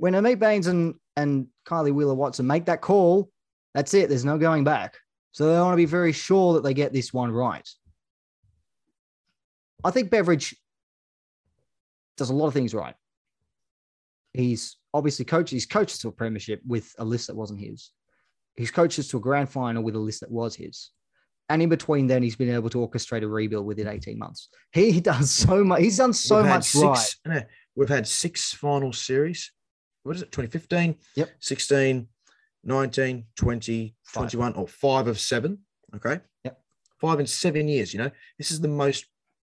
When 0.00 0.14
Ameet 0.14 0.38
Bains 0.38 0.66
and 0.66 0.94
and 1.16 1.46
Kylie 1.66 1.92
Wheeler 1.92 2.14
Watson 2.14 2.46
make 2.46 2.64
that 2.64 2.80
call, 2.80 3.30
that's 3.74 3.92
it. 3.92 4.08
There's 4.08 4.24
no 4.24 4.38
going 4.38 4.64
back. 4.64 4.96
So 5.32 5.46
they 5.46 5.60
want 5.60 5.74
to 5.74 5.76
be 5.76 5.84
very 5.84 6.12
sure 6.12 6.54
that 6.54 6.62
they 6.62 6.72
get 6.72 6.94
this 6.94 7.12
one 7.12 7.30
right. 7.30 7.68
I 9.84 9.90
think 9.90 10.10
Beveridge 10.10 10.56
does 12.16 12.30
a 12.30 12.34
lot 12.34 12.46
of 12.46 12.54
things 12.54 12.72
right. 12.72 12.94
He's 14.32 14.78
obviously 14.94 15.26
coached. 15.26 15.52
He's 15.52 15.66
coached 15.66 16.00
to 16.00 16.08
a 16.08 16.12
premiership 16.12 16.62
with 16.66 16.94
a 16.98 17.04
list 17.04 17.26
that 17.26 17.36
wasn't 17.36 17.60
his. 17.60 17.90
He's 18.56 18.70
coached 18.70 18.98
us 18.98 19.08
to 19.08 19.18
a 19.18 19.20
grand 19.20 19.50
final 19.50 19.82
with 19.82 19.96
a 19.96 19.98
list 19.98 20.20
that 20.20 20.30
was 20.30 20.56
his. 20.56 20.90
And 21.50 21.60
in 21.60 21.68
between 21.68 22.06
then, 22.06 22.22
he's 22.22 22.36
been 22.36 22.54
able 22.54 22.70
to 22.70 22.78
orchestrate 22.78 23.22
a 23.22 23.28
rebuild 23.28 23.66
within 23.66 23.86
18 23.86 24.18
months. 24.18 24.48
He 24.72 24.98
does 25.02 25.30
so 25.30 25.62
much. 25.62 25.82
He's 25.82 25.98
done 25.98 26.14
so 26.14 26.42
much 26.42 26.74
right. 26.74 26.96
six, 26.96 27.20
no, 27.26 27.42
we've 27.74 27.88
had 27.90 28.08
six 28.08 28.54
final 28.54 28.94
series. 28.94 29.52
What 30.02 30.16
is 30.16 30.22
it? 30.22 30.32
2015, 30.32 30.96
Yep. 31.16 31.30
16, 31.40 32.08
19, 32.64 33.24
20, 33.36 33.94
Five. 34.04 34.22
21, 34.30 34.54
or 34.54 34.66
five 34.68 35.06
of 35.06 35.18
seven. 35.20 35.58
Okay. 35.96 36.20
Yep. 36.44 36.60
Five 37.00 37.20
in 37.20 37.26
seven 37.26 37.68
years. 37.68 37.92
You 37.92 38.00
know, 38.00 38.10
this 38.38 38.50
is 38.50 38.60
the 38.60 38.68
most, 38.68 39.06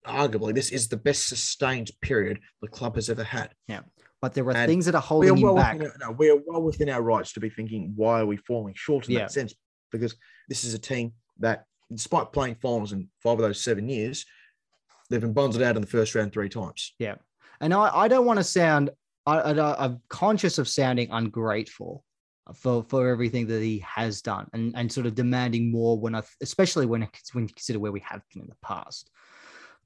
arguably, 0.06 0.54
this 0.54 0.72
is 0.72 0.88
the 0.88 0.98
best 0.98 1.28
sustained 1.28 1.92
period 2.02 2.40
the 2.62 2.68
club 2.68 2.96
has 2.96 3.10
ever 3.10 3.24
had. 3.24 3.54
Yeah 3.68 3.82
but 4.22 4.34
there 4.34 4.46
are 4.48 4.56
And 4.56 4.70
things 4.70 4.86
that 4.86 4.96
are 4.96 5.02
holding 5.02 5.42
well 5.42 5.54
back. 5.58 5.82
our, 5.82 5.92
no, 6.00 6.12
we 6.12 6.30
are 6.30 6.38
well 6.48 6.62
within 6.64 6.88
our 6.88 7.02
rights 7.02 7.34
to 7.34 7.42
be 7.42 7.50
thinking, 7.50 7.92
why 7.98 8.22
are 8.22 8.26
we 8.26 8.38
falling 8.38 8.74
short 8.74 9.06
in 9.10 9.16
Yeah. 9.16 9.20
that 9.20 9.34
sense? 9.34 9.54
Because 9.92 10.16
this 10.48 10.64
is 10.64 10.74
a 10.74 10.80
team 10.80 11.12
that, 11.40 11.66
despite 11.94 12.32
playing 12.32 12.56
finals 12.56 12.94
in 12.94 13.10
five 13.22 13.34
of 13.34 13.40
those 13.40 13.60
seven 13.62 13.90
years, 13.90 14.26
they've 15.10 15.20
been 15.20 15.34
bundled 15.34 15.62
out 15.62 15.76
in 15.76 15.82
the 15.82 15.88
first 15.90 16.16
round 16.16 16.32
three 16.32 16.48
times. 16.48 16.94
Yeah 17.00 17.16
and 17.60 17.74
I, 17.74 17.90
I 17.94 18.08
don't 18.08 18.26
want 18.26 18.40
to 18.40 18.46
sound, 18.46 18.92
I, 19.26 19.40
I, 19.40 19.86
I'm 19.86 20.02
conscious 20.10 20.58
of 20.58 20.68
sounding 20.68 21.10
ungrateful 21.12 22.04
for, 22.56 22.84
for 22.84 23.08
everything 23.10 23.48
that 23.48 23.62
he 23.62 23.80
has 23.80 24.22
done 24.22 24.48
and, 24.54 24.74
and 24.76 24.92
sort 24.92 25.06
of 25.06 25.16
demanding 25.16 25.72
more 25.72 25.98
when 25.98 26.16
I, 26.16 26.24
especially 26.42 26.86
when, 26.86 27.04
I, 27.04 27.10
when 27.32 27.46
you 27.46 27.54
consider 27.54 27.80
where 27.80 27.92
we 27.92 28.02
have 28.02 28.22
been 28.34 28.42
in 28.44 28.50
the 28.50 28.56
past. 28.62 29.10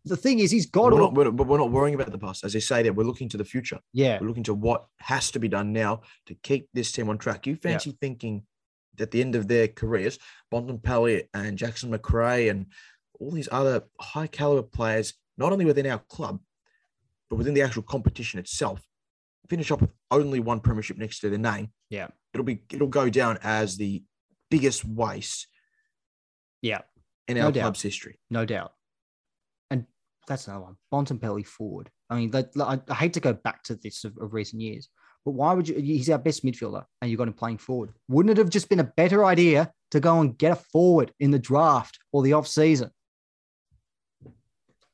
The 0.05 0.17
thing 0.17 0.39
is, 0.39 0.51
he's 0.51 0.67
got 0.67 0.91
But 0.91 0.95
we're, 0.95 1.01
not, 1.01 1.13
we're, 1.13 1.31
but 1.31 1.47
we're 1.47 1.57
not 1.57 1.71
worrying 1.71 1.95
about 1.95 2.11
the 2.11 2.17
past. 2.17 2.45
As 2.45 2.53
they 2.53 2.59
say 2.61 2.81
that 2.83 2.95
we're 2.95 3.03
looking 3.03 3.29
to 3.29 3.37
the 3.37 3.43
future. 3.43 3.79
yeah, 3.93 4.17
We're 4.21 4.27
looking 4.27 4.43
to 4.43 4.53
what 4.53 4.85
has 4.99 5.31
to 5.31 5.39
be 5.39 5.49
done 5.49 5.73
now 5.73 6.01
to 6.27 6.35
keep 6.35 6.69
this 6.73 6.91
team 6.91 7.09
on 7.09 7.17
track. 7.17 7.45
You 7.45 7.55
fancy 7.57 7.95
thinking 7.99 8.43
at 8.99 9.11
the 9.11 9.21
end 9.21 9.35
of 9.35 9.47
their 9.47 9.67
careers, 9.67 10.17
Bontempelli 10.51 11.23
and 11.33 11.57
Jackson 11.57 11.91
Macrae 11.91 12.47
and 12.49 12.67
all 13.19 13.31
these 13.31 13.49
other 13.51 13.83
high 13.99 14.27
caliber 14.27 14.63
players, 14.63 15.13
not 15.37 15.51
only 15.51 15.65
within 15.65 15.87
our 15.87 15.99
club, 16.09 16.39
but 17.29 17.35
within 17.35 17.53
the 17.53 17.61
actual 17.61 17.83
competition 17.83 18.39
itself, 18.39 18.86
finish 19.49 19.71
up 19.71 19.81
with 19.81 19.91
only 20.11 20.39
one 20.39 20.59
premiership 20.59 20.97
next 20.97 21.19
to 21.19 21.29
their 21.29 21.39
name. 21.39 21.71
Yeah. 21.89 22.07
It'll 22.33 22.45
be 22.45 22.63
it'll 22.71 22.87
go 22.87 23.09
down 23.09 23.39
as 23.43 23.77
the 23.77 24.03
biggest 24.49 24.85
waste 24.85 25.47
yeah, 26.61 26.81
in 27.27 27.37
our 27.37 27.51
club's 27.51 27.81
history. 27.81 28.19
no 28.29 28.45
doubt. 28.45 28.73
And 29.69 29.85
that's 30.27 30.47
another 30.47 30.65
one. 30.65 30.75
Bontempelli 30.91 31.45
forward. 31.45 31.89
I 32.09 32.15
mean, 32.15 32.31
like, 32.31 32.49
like, 32.55 32.79
I, 32.89 32.91
I 32.91 32.95
hate 32.95 33.13
to 33.13 33.19
go 33.19 33.33
back 33.33 33.63
to 33.63 33.75
this 33.75 34.03
of, 34.03 34.17
of 34.17 34.33
recent 34.33 34.61
years, 34.61 34.89
but 35.25 35.31
why 35.31 35.53
would 35.53 35.67
you? 35.67 35.75
He's 35.75 36.09
our 36.09 36.17
best 36.17 36.45
midfielder, 36.45 36.83
and 37.01 37.11
you 37.11 37.17
got 37.17 37.27
him 37.27 37.33
playing 37.33 37.57
forward. 37.57 37.91
Wouldn't 38.07 38.31
it 38.31 38.37
have 38.37 38.49
just 38.49 38.69
been 38.69 38.79
a 38.79 38.91
better 38.95 39.25
idea 39.25 39.71
to 39.91 39.99
go 39.99 40.21
and 40.21 40.37
get 40.37 40.53
a 40.53 40.55
forward 40.55 41.11
in 41.19 41.31
the 41.31 41.39
draft 41.39 41.99
or 42.11 42.23
the 42.23 42.33
off 42.33 42.47
season? 42.47 42.91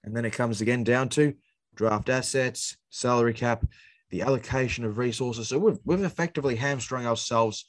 And 0.03 0.15
then 0.15 0.25
it 0.25 0.33
comes 0.33 0.59
again 0.59 0.83
down 0.83 1.09
to 1.09 1.33
draft 1.75 2.09
assets, 2.09 2.77
salary 2.89 3.33
cap, 3.33 3.65
the 4.13 4.21
allocation 4.21 4.85
of 4.85 4.99
resources. 4.99 5.47
So 5.49 5.57
we've, 5.57 5.79
we've 5.85 6.03
effectively 6.03 6.55
hamstrung 6.55 7.07
ourselves 7.07 7.65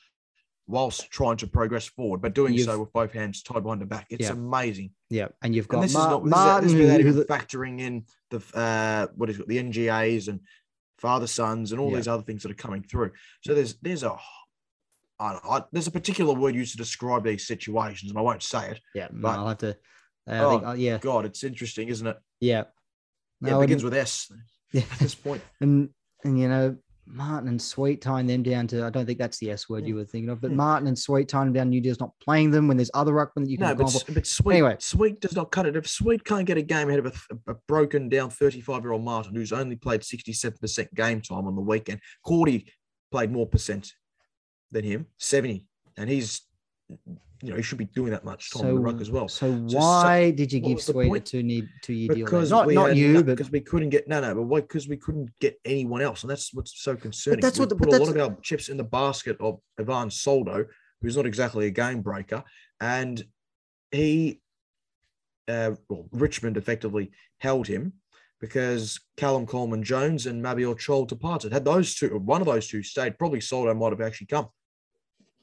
whilst 0.66 1.10
trying 1.10 1.38
to 1.38 1.46
progress 1.46 1.86
forward, 1.86 2.20
but 2.20 2.34
doing 2.34 2.52
You've- 2.52 2.64
so 2.64 2.80
with 2.80 2.92
both 2.92 3.12
hands 3.12 3.42
tied 3.42 3.62
behind 3.62 3.80
the 3.80 3.86
back. 3.86 4.06
It's 4.10 4.24
Yeah. 4.26 4.32
amazing. 4.32 4.90
Yeah, 5.08 5.28
and 5.42 5.54
you've 5.54 5.64
And 5.66 5.70
got 5.70 5.80
this 5.80 5.94
Mar- 5.94 6.02
is 6.02 6.10
not 6.10 6.18
this 6.24 6.26
is- 6.26 6.30
Martin, 6.36 6.64
this 6.68 6.72
is 6.74 6.80
without 6.80 7.00
even 7.00 7.24
factoring 7.24 7.80
in 7.80 8.04
the 8.30 8.42
uh, 8.58 9.06
what 9.16 9.30
is 9.30 9.40
it, 9.40 9.48
the 9.48 9.56
NGAs 9.58 10.28
and 10.28 10.40
father 10.98 11.26
sons 11.26 11.72
and 11.72 11.80
all 11.80 11.90
Yeah. 11.90 11.96
these 11.96 12.08
other 12.08 12.22
things 12.22 12.42
that 12.42 12.50
are 12.52 12.54
coming 12.66 12.82
through. 12.82 13.12
So 13.42 13.54
there's 13.54 13.74
there's 13.80 14.02
a 14.02 14.14
I 15.18 15.38
I, 15.48 15.62
there's 15.72 15.86
a 15.86 15.90
particular 15.92 16.34
word 16.34 16.54
used 16.54 16.72
to 16.72 16.78
describe 16.78 17.24
these 17.24 17.46
situations, 17.46 18.10
and 18.10 18.18
I 18.18 18.22
won't 18.22 18.42
say 18.42 18.70
it. 18.72 18.80
yeah, 18.94 19.08
no, 19.12 19.20
but- 19.22 19.38
I'll 19.38 19.48
have 19.48 19.58
to. 19.58 19.70
Uh, 20.26 20.32
I 20.32 20.38
Oh, 20.40 20.50
think, 20.50 20.66
uh, 20.68 20.72
yeah, 20.72 20.98
God, 20.98 21.24
it's 21.24 21.42
interesting, 21.42 21.88
isn't 21.88 22.06
it? 22.06 22.18
yeah. 22.40 22.64
Yeah, 23.40 23.56
it 23.58 23.60
begins 23.62 23.84
with 23.84 23.92
S 23.94 24.30
yeah, 24.72 24.82
at 24.92 24.98
this 24.98 25.14
point. 25.14 25.42
and 25.60 25.90
and 26.24 26.38
you 26.38 26.48
know 26.48 26.76
Martin 27.06 27.48
and 27.48 27.60
Sweet 27.60 28.00
tying 28.00 28.26
them 28.26 28.42
down 28.42 28.66
to 28.68 28.84
I 28.84 28.90
don't 28.90 29.04
think 29.04 29.18
that's 29.18 29.38
the 29.38 29.50
S 29.50 29.68
word 29.68 29.86
you 29.86 29.94
were 29.94 30.04
thinking 30.04 30.30
of, 30.30 30.40
but 30.40 30.50
Yeah. 30.50 30.56
Martin 30.56 30.88
and 30.88 30.98
Sweet 30.98 31.28
tying 31.28 31.46
them 31.46 31.52
down. 31.52 31.68
New 31.68 31.80
Deal's 31.80 32.00
not 32.00 32.12
playing 32.20 32.50
them 32.50 32.66
when 32.66 32.76
there's 32.78 32.90
other 32.94 33.12
ruckmen 33.12 33.44
that 33.44 33.50
you 33.50 33.58
can 33.58 33.68
No, 33.68 33.74
go 33.74 33.84
but, 33.84 34.08
on 34.08 34.14
but 34.14 34.26
Sweet, 34.26 34.54
Anyway. 34.54 34.76
Sweet 34.78 35.20
does 35.20 35.36
not 35.36 35.50
cut 35.52 35.66
it. 35.66 35.76
If 35.76 35.86
Sweet 35.86 36.24
can't 36.24 36.46
get 36.46 36.56
a 36.56 36.62
game 36.62 36.88
ahead 36.88 37.04
of 37.04 37.26
a, 37.46 37.50
a 37.52 37.54
broken 37.68 38.08
down 38.08 38.30
35 38.30 38.82
year 38.82 38.92
old 38.92 39.04
Martin 39.04 39.34
who's 39.34 39.52
only 39.52 39.76
played 39.76 40.00
67% 40.00 40.94
game 40.94 41.20
time 41.20 41.46
on 41.46 41.54
the 41.54 41.60
weekend, 41.60 42.00
Cordy 42.24 42.72
played 43.12 43.30
more 43.30 43.46
percent 43.46 43.92
than 44.72 44.84
him, 44.84 45.06
70. 45.18 45.66
And 45.98 46.08
he's, 46.08 46.40
you 46.88 47.50
know, 47.50 47.56
he 47.56 47.62
should 47.62 47.78
be 47.78 47.84
doing 47.86 48.10
that 48.10 48.24
much 48.24 48.50
time 48.52 48.66
on 48.66 48.74
the 48.74 48.80
ruck 48.80 49.00
as 49.00 49.10
well. 49.10 49.28
So 49.28 49.66
so- 49.68 49.78
why 49.78 50.30
did 50.30 50.52
you 50.52 50.60
give 50.60 50.80
Sweet 50.80 51.14
a 51.14 51.20
two 51.20 51.42
need 51.42 51.68
two 51.82 51.92
year 51.92 52.14
deal? 52.14 52.24
Because 52.24 52.50
Not 52.50 52.68
not 52.70 52.88
had 52.88 52.98
you, 52.98 53.14
no- 53.14 53.22
but 53.22 53.36
because 53.36 53.50
we 53.50 53.60
couldn't 53.60 53.90
get 53.90 54.08
no 54.08 54.20
no, 54.20 54.34
but 54.34 54.42
why? 54.42 54.60
Because 54.60 54.88
we 54.88 54.96
couldn't 54.96 55.30
get 55.40 55.58
anyone 55.64 56.00
else, 56.02 56.22
and 56.22 56.30
that's 56.30 56.52
what's 56.54 56.80
so 56.82 56.96
concerning. 56.96 57.40
that's 57.40 57.58
we 57.58 57.62
what 57.62 57.68
the- 57.70 57.76
put 57.76 57.88
a 57.88 57.98
lot 57.98 58.08
of 58.08 58.16
our 58.16 58.36
chips 58.40 58.68
in 58.68 58.76
the 58.76 58.84
basket 58.84 59.36
of 59.40 59.60
Ivan 59.78 60.10
Soldo, 60.10 60.66
who's 61.02 61.16
not 61.16 61.26
exactly 61.26 61.66
a 61.66 61.70
game 61.70 62.00
breaker, 62.02 62.42
and 62.80 63.22
he, 63.90 64.40
uh, 65.48 65.72
well, 65.88 66.08
Richmond 66.12 66.56
effectively 66.56 67.10
held 67.38 67.66
him 67.66 67.92
because 68.40 69.00
Callum 69.16 69.46
Coleman 69.46 69.82
Jones 69.82 70.26
and 70.26 70.42
Mabior 70.42 70.74
Chol 70.76 71.06
departed. 71.06 71.52
Had 71.52 71.64
those 71.64 71.94
two, 71.94 72.08
one 72.18 72.40
of 72.40 72.46
those 72.46 72.68
two 72.68 72.82
stayed, 72.82 73.18
probably 73.18 73.40
Soldo 73.40 73.72
might 73.74 73.92
have 73.92 74.00
actually 74.00 74.26
come 74.26 74.48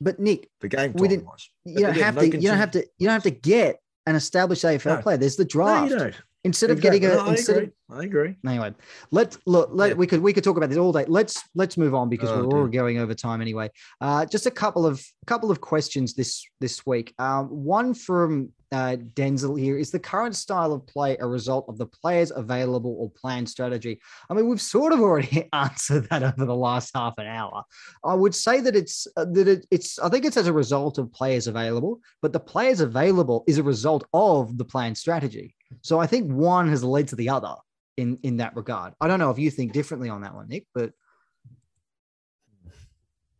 but 0.02 0.20
Nick, 0.20 0.49
the 0.60 0.68
game 0.68 0.93
We 0.95 1.08
didn't- 1.08 1.26
wise. 1.26 1.49
you 1.64 1.80
don't 1.80 1.95
have 1.95 2.16
no 2.16 2.22
to. 2.22 2.28
You 2.38 2.47
don't 2.49 2.58
have 2.58 2.72
to. 2.72 2.80
You 2.97 3.08
don't 3.08 3.14
have 3.14 3.24
to 3.24 3.32
get 3.32 3.80
an 4.08 4.16
established 4.16 4.64
AFL 4.66 4.95
No. 4.97 5.02
player. 5.02 5.18
There's 5.18 5.36
the 5.38 5.43
No, 5.43 5.47
draft. 5.49 5.91
you 5.91 5.97
don't. 5.97 6.16
Instead 6.43 6.72
of 6.72 6.78
Exactly. 6.78 6.99
getting 7.02 7.16
a 7.20 7.22
No, 7.22 7.30
I 7.30 7.32
instead 7.34 7.56
of 7.58 7.64
agree. 7.64 7.74
I 7.91 8.04
agree. 8.04 8.36
Anyway, 8.47 8.74
let's 9.12 9.38
look. 9.45 9.70
Let 9.74 9.89
Yeah. 9.89 9.93
we 9.93 10.08
could 10.08 10.22
we 10.24 10.34
could 10.34 10.43
talk 10.43 10.58
about 10.58 10.70
this 10.70 10.78
all 10.80 10.91
day. 10.91 11.06
Let's 11.08 11.39
let's 11.54 11.78
move 11.78 11.93
on 11.93 12.10
because 12.10 12.32
Oh, 12.32 12.47
we're 12.47 12.58
already 12.62 12.74
going 12.76 12.97
over 12.97 13.14
time 13.14 13.41
anyway. 13.41 13.70
Uh, 14.02 14.26
just 14.26 14.47
a 14.47 14.52
couple 14.52 14.88
of 14.88 15.06
couple 15.28 15.52
of 15.52 15.62
questions 15.62 16.16
this 16.16 16.43
this 16.60 16.84
week. 16.86 17.14
Um, 17.20 17.45
one 17.49 17.93
from 17.93 18.49
uh, 18.72 18.95
Denzel 19.15 19.59
here 19.59 19.78
is 19.78 19.91
the 19.91 19.99
current 19.99 20.36
style 20.36 20.72
of 20.72 20.88
play 20.88 21.17
a 21.19 21.28
result 21.28 21.65
of 21.67 21.78
the 21.78 21.86
players 21.86 22.32
available 22.34 22.95
or 22.99 23.09
planned 23.09 23.49
strategy. 23.49 23.99
I 24.30 24.34
mean, 24.34 24.47
we've 24.47 24.61
sort 24.61 24.93
of 24.93 25.01
already 25.01 25.49
answered 25.53 26.09
that 26.09 26.24
over 26.24 26.45
the 26.45 26.55
last 26.55 26.91
half 26.95 27.15
an 27.17 27.28
hour. 27.28 27.63
I 28.03 28.13
would 28.13 28.34
say 28.34 28.61
that 28.61 28.76
it's 28.76 29.07
uh, 29.17 29.26
that 29.26 29.47
it, 29.47 29.67
it's. 29.72 29.99
I 29.99 30.09
think 30.09 30.26
it's 30.26 30.38
as 30.38 30.47
a 30.47 30.53
result 30.53 30.97
of 30.97 31.11
players 31.11 31.47
available, 31.47 31.99
but 32.22 32.32
the 32.34 32.39
players 32.39 32.80
available 32.80 33.43
is 33.47 33.57
a 33.57 33.63
result 33.63 34.05
of 34.13 34.57
the 34.57 34.65
planned 34.65 34.97
strategy. 34.97 35.55
So 35.82 35.99
I 35.99 36.07
think 36.07 36.32
one 36.32 36.69
has 36.69 36.84
led 36.84 37.09
to 37.09 37.15
the 37.15 37.30
other 37.30 37.55
in 37.97 38.19
in 38.24 38.38
that 38.38 38.55
regard. 38.55 38.93
I 39.01 39.07
don't 39.07 39.19
know 39.19 39.32
if 39.32 39.39
you 39.39 39.51
think 39.51 39.74
differently 39.74 40.09
on 40.09 40.22
that 40.22 40.34
one, 40.34 40.47
Nick, 40.47 40.65
but 40.74 40.93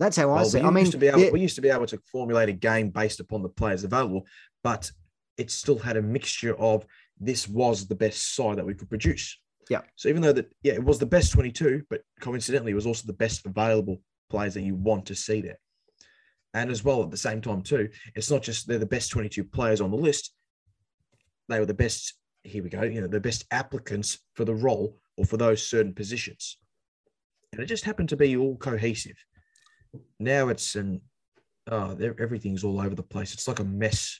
That's 0.01 0.17
how 0.17 0.34
I 0.34 0.43
see. 0.43 0.57
it. 0.57 0.65
I 0.65 0.71
mean, 0.71 0.86
used 0.86 0.93
to 0.93 0.97
be 0.97 1.07
able, 1.07 1.19
yeah, 1.19 1.29
we 1.29 1.41
used 1.41 1.55
to 1.55 1.61
be 1.61 1.69
able 1.69 1.86
to 1.86 1.99
formulate 2.11 2.49
a 2.49 2.53
game 2.53 2.89
based 2.89 3.19
upon 3.19 3.43
the 3.43 3.49
players 3.49 3.84
available, 3.84 4.25
but 4.63 4.91
it 5.38 5.51
still 5.51 5.79
had 5.79 5.97
a 5.97 6.01
mixture 6.01 6.57
of 6.57 6.86
this 7.19 7.47
was 7.47 7.88
the 7.88 7.95
best 7.95 8.36
side 8.36 8.57
that 8.57 8.65
we 8.65 8.73
could 8.73 8.89
produce. 8.89 9.38
Yeah. 9.69 9.82
So 9.95 10.09
even 10.09 10.21
though 10.21 10.34
that, 10.34 10.51
yeah, 10.63 10.73
it 10.73 10.84
was 10.84 10.99
the 10.99 11.05
best 11.05 11.32
22, 11.34 11.84
but 11.89 12.01
coincidentally, 12.19 12.71
it 12.71 12.75
was 12.75 12.88
also 12.88 13.05
the 13.05 13.13
best 13.13 13.45
available 13.45 14.01
players 14.29 14.53
that 14.55 14.63
you 14.63 14.75
want 14.75 15.05
to 15.07 15.15
see 15.15 15.41
there. 15.41 15.59
And 16.53 16.69
as 16.69 16.84
well, 16.84 17.01
at 17.03 17.11
the 17.11 17.17
same 17.17 17.41
time, 17.41 17.61
too, 17.61 17.89
it's 18.15 18.29
not 18.29 18.41
just 18.41 18.67
they're 18.67 18.79
the 18.79 18.86
best 18.86 19.11
22 19.11 19.43
players 19.45 19.79
on 19.79 19.91
the 19.91 19.97
list. 19.97 20.34
They 21.47 21.59
were 21.59 21.65
the 21.65 21.73
best, 21.73 22.15
here 22.43 22.63
we 22.63 22.69
go, 22.69 22.82
you 22.82 23.01
know, 23.01 23.07
the 23.07 23.19
best 23.19 23.45
applicants 23.51 24.19
for 24.36 24.45
the 24.45 24.55
role 24.55 24.97
or 25.17 25.25
for 25.25 25.38
those 25.38 25.65
certain 25.65 25.93
positions. 25.93 26.57
And 27.53 27.61
it 27.61 27.67
just 27.67 27.86
happened 27.86 28.09
to 28.09 28.17
be 28.17 28.36
all 28.36 28.57
cohesive. 28.57 29.17
Now 30.19 30.49
it's 30.49 30.75
an, 30.75 31.01
oh, 31.69 31.97
everything's 32.19 32.63
all 32.63 32.82
over 32.82 32.95
the 32.95 33.03
place. 33.03 33.34
It's 33.34 33.47
like 33.47 33.59
a 33.59 33.65
mess. 33.65 34.19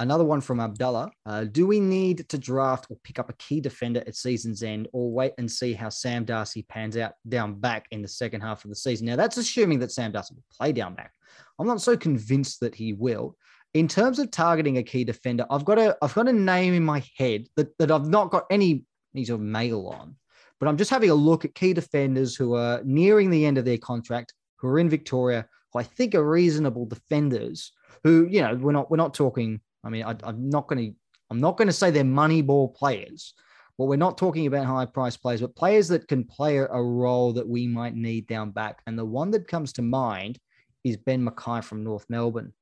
Another 0.00 0.24
one 0.24 0.40
from 0.40 0.58
Abdullah. 0.58 1.12
Uh, 1.26 1.44
do 1.44 1.66
we 1.66 1.78
need 1.78 2.28
to 2.28 2.38
draft 2.38 2.86
or 2.90 2.96
pick 3.04 3.18
up 3.18 3.30
a 3.30 3.34
key 3.34 3.60
defender 3.60 4.02
at 4.06 4.16
season's 4.16 4.62
end, 4.62 4.88
or 4.92 5.12
wait 5.12 5.32
and 5.38 5.48
see 5.48 5.72
how 5.72 5.88
Sam 5.88 6.24
Darcy 6.24 6.62
pans 6.62 6.96
out 6.96 7.12
down 7.28 7.54
back 7.54 7.86
in 7.92 8.02
the 8.02 8.08
second 8.08 8.40
half 8.40 8.64
of 8.64 8.70
the 8.70 8.76
season? 8.76 9.06
Now 9.06 9.16
that's 9.16 9.36
assuming 9.36 9.78
that 9.80 9.92
Sam 9.92 10.10
Darcy 10.10 10.34
will 10.34 10.44
play 10.50 10.72
down 10.72 10.94
back. 10.94 11.12
I'm 11.58 11.66
not 11.66 11.80
so 11.80 11.96
convinced 11.96 12.60
that 12.60 12.74
he 12.74 12.94
will. 12.94 13.36
In 13.74 13.86
terms 13.86 14.18
of 14.18 14.32
targeting 14.32 14.78
a 14.78 14.82
key 14.82 15.04
defender, 15.04 15.46
I've 15.48 15.64
got 15.64 15.78
a 15.78 15.96
I've 16.02 16.14
got 16.14 16.28
a 16.28 16.32
name 16.32 16.74
in 16.74 16.84
my 16.84 17.04
head 17.16 17.46
that, 17.56 17.76
that 17.78 17.92
I've 17.92 18.08
not 18.08 18.30
got 18.30 18.46
any 18.50 18.84
any 19.14 19.24
sort 19.24 19.40
of 19.40 19.46
mail 19.46 19.86
on, 19.88 20.16
but 20.58 20.68
I'm 20.68 20.76
just 20.76 20.90
having 20.90 21.10
a 21.10 21.14
look 21.14 21.44
at 21.44 21.54
key 21.54 21.72
defenders 21.72 22.34
who 22.34 22.54
are 22.54 22.80
nearing 22.84 23.30
the 23.30 23.46
end 23.46 23.58
of 23.58 23.64
their 23.64 23.78
contract, 23.78 24.34
who 24.56 24.68
are 24.68 24.78
in 24.78 24.88
Victoria, 24.88 25.46
who 25.72 25.78
I 25.78 25.82
think 25.84 26.14
are 26.14 26.28
reasonable 26.28 26.86
defenders. 26.86 27.72
Who 28.02 28.26
you 28.28 28.40
know 28.40 28.54
we're 28.54 28.72
not 28.72 28.90
we're 28.90 28.96
not 28.96 29.14
talking. 29.14 29.60
I 29.84 29.88
mean 29.90 30.04
I, 30.04 30.14
I'm 30.24 30.48
not 30.50 30.68
going 30.68 30.90
to 30.90 30.96
I'm 31.30 31.40
not 31.40 31.56
going 31.56 31.68
to 31.68 31.72
say 31.72 31.90
they're 31.90 32.04
money 32.04 32.42
ball 32.42 32.68
players. 32.68 33.34
Well, 33.78 33.88
we're 33.88 33.96
not 33.96 34.18
talking 34.18 34.46
about 34.46 34.66
high 34.66 34.84
price 34.84 35.16
players, 35.16 35.40
but 35.40 35.56
players 35.56 35.88
that 35.88 36.06
can 36.08 36.24
play 36.24 36.58
a 36.58 36.68
role 36.82 37.32
that 37.34 37.48
we 37.48 37.66
might 37.66 37.94
need 37.94 38.26
down 38.26 38.50
back. 38.50 38.82
And 38.86 38.98
the 38.98 39.04
one 39.06 39.30
that 39.30 39.48
comes 39.48 39.72
to 39.74 39.82
mind 39.82 40.38
is 40.84 40.96
Ben 40.98 41.24
McKay 41.26 41.64
from 41.64 41.82
North 41.84 42.04
Melbourne. 42.10 42.52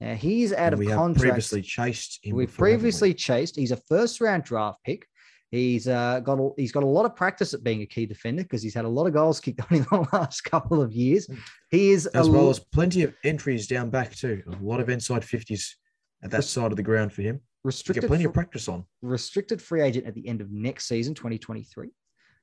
Now 0.00 0.14
he's 0.14 0.52
out 0.52 0.58
And 0.58 0.72
of 0.74 0.78
we 0.80 0.86
have 0.88 0.96
contract. 0.96 1.20
previously 1.22 1.62
chased 1.62 2.18
him. 2.22 2.36
We've 2.36 2.54
previously 2.54 3.14
chased. 3.14 3.56
He's 3.56 3.70
a 3.70 3.76
first 3.88 4.20
round 4.20 4.44
draft 4.44 4.80
pick. 4.84 5.06
He's 5.50 5.88
uh, 5.88 6.20
got 6.20 6.38
a, 6.38 6.50
he's 6.58 6.72
got 6.72 6.82
a 6.82 6.86
lot 6.86 7.06
of 7.06 7.16
practice 7.16 7.54
at 7.54 7.64
being 7.64 7.80
a 7.80 7.86
key 7.86 8.04
defender 8.04 8.42
because 8.42 8.62
he's 8.62 8.74
had 8.74 8.84
a 8.84 8.88
lot 8.88 9.06
of 9.06 9.14
goals 9.14 9.40
kicked 9.44 9.60
on 9.62 9.78
in 9.78 9.86
the 9.90 10.06
last 10.12 10.42
couple 10.42 10.82
of 10.82 10.92
years. 10.92 11.26
He 11.70 11.90
is 11.92 12.06
as 12.08 12.28
well 12.28 12.42
l- 12.42 12.50
as 12.50 12.58
plenty 12.58 13.04
of 13.04 13.14
entries 13.24 13.66
down 13.68 13.88
back 13.88 14.14
too. 14.14 14.42
A 14.46 14.62
lot 14.62 14.80
of 14.80 14.90
inside 14.90 15.24
fifties 15.24 15.76
at 16.22 16.30
that 16.30 16.44
side 16.44 16.70
of 16.70 16.76
the 16.76 16.82
ground 16.82 17.12
for 17.12 17.22
him. 17.22 17.40
Restricted 17.64 18.02
get 18.02 18.08
plenty 18.08 18.24
fr- 18.24 18.28
of 18.28 18.34
practice 18.34 18.68
on. 18.68 18.84
restricted 19.02 19.60
free 19.60 19.82
agent 19.82 20.06
at 20.06 20.14
the 20.14 20.26
end 20.26 20.40
of 20.40 20.50
next 20.50 20.86
season, 20.86 21.14
2023. 21.14 21.88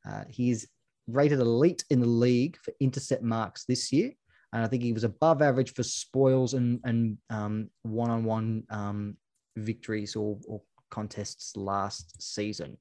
Uh, 0.07 0.23
he 0.29 0.51
is 0.51 0.67
rated 1.07 1.39
elite 1.39 1.83
in 1.89 1.99
the 1.99 2.07
league 2.07 2.57
for 2.61 2.73
intercept 2.79 3.23
marks 3.23 3.65
this 3.65 3.91
year. 3.91 4.11
And 4.53 4.63
I 4.63 4.67
think 4.67 4.83
he 4.83 4.93
was 4.93 5.03
above 5.03 5.41
average 5.41 5.73
for 5.73 5.83
spoils 5.83 6.53
and, 6.53 6.79
and 6.83 7.17
um, 7.29 7.69
one-on-one 7.83 8.63
um, 8.69 9.17
victories 9.57 10.15
or, 10.15 10.37
or 10.47 10.61
contests 10.91 11.57
last 11.57 12.21
season. 12.21 12.77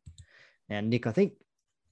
Now, 0.69 0.81
Nick, 0.81 1.07
I 1.07 1.13
think 1.13 1.33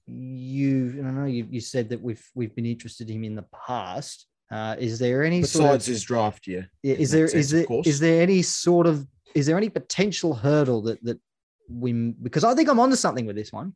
you, 0.07 1.03
I 1.05 1.11
know, 1.11 1.25
you, 1.25 1.47
you 1.49 1.59
said 1.59 1.89
that 1.89 2.01
we've 2.01 2.25
we've 2.35 2.55
been 2.55 2.65
interested 2.65 3.09
in 3.09 3.17
him 3.17 3.23
in 3.23 3.35
the 3.35 3.45
past. 3.67 4.25
Uh, 4.53 4.75
is 4.77 4.99
there 4.99 5.23
any 5.23 5.41
sort 5.41 5.65
of 5.65 5.69
Besides 5.71 5.85
his 5.87 6.03
draft 6.03 6.45
year, 6.45 6.69
is 6.83 7.09
there 7.09 7.27
sense, 7.27 7.45
is 7.45 7.49
there 7.51 7.65
is 7.85 7.99
there 7.99 8.21
any 8.21 8.41
sort 8.43 8.85
of 8.85 9.07
is 9.33 9.47
there 9.47 9.57
any 9.57 9.69
potential 9.69 10.35
hurdle 10.35 10.83
that 10.83 11.03
that 11.03 11.19
we 11.67 11.91
because 12.21 12.43
I 12.43 12.53
think 12.53 12.69
I'm 12.69 12.79
onto 12.79 12.95
something 12.95 13.25
with 13.25 13.35
this 13.35 13.51
one. 13.51 13.73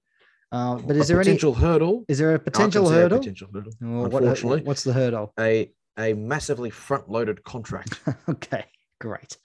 Uh, 0.51 0.75
but 0.75 0.95
is 0.95 1.09
a 1.09 1.13
there 1.13 1.21
any 1.21 1.25
potential 1.31 1.53
hurdle? 1.55 2.05
is 2.07 2.19
there 2.19 2.35
a 2.35 2.39
potential 2.39 2.87
say 2.87 2.95
a? 2.95 3.17
Potential 3.17 3.49
hurdle. 3.53 3.73
What- 3.79 4.13
Unfortunately, 4.21 4.61
what's 4.61 4.83
the 4.83 4.93
hurdle? 4.93 5.33
a 5.39 5.71
a 5.97 6.13
massively 6.13 6.69
front-loaded 6.69 7.43
contract, 7.43 7.99
okay, 8.29 8.65
great. 9.01 9.35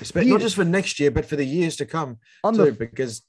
especially 0.00 0.30
not 0.30 0.40
just 0.40 0.54
for 0.54 0.64
next 0.64 1.00
year, 1.00 1.10
but 1.10 1.26
for 1.26 1.34
the 1.34 1.44
years 1.44 1.74
to 1.76 1.86
come 1.86 2.18
on 2.44 2.54
too. 2.54 2.66
the 2.66 2.72
Because 2.72 3.22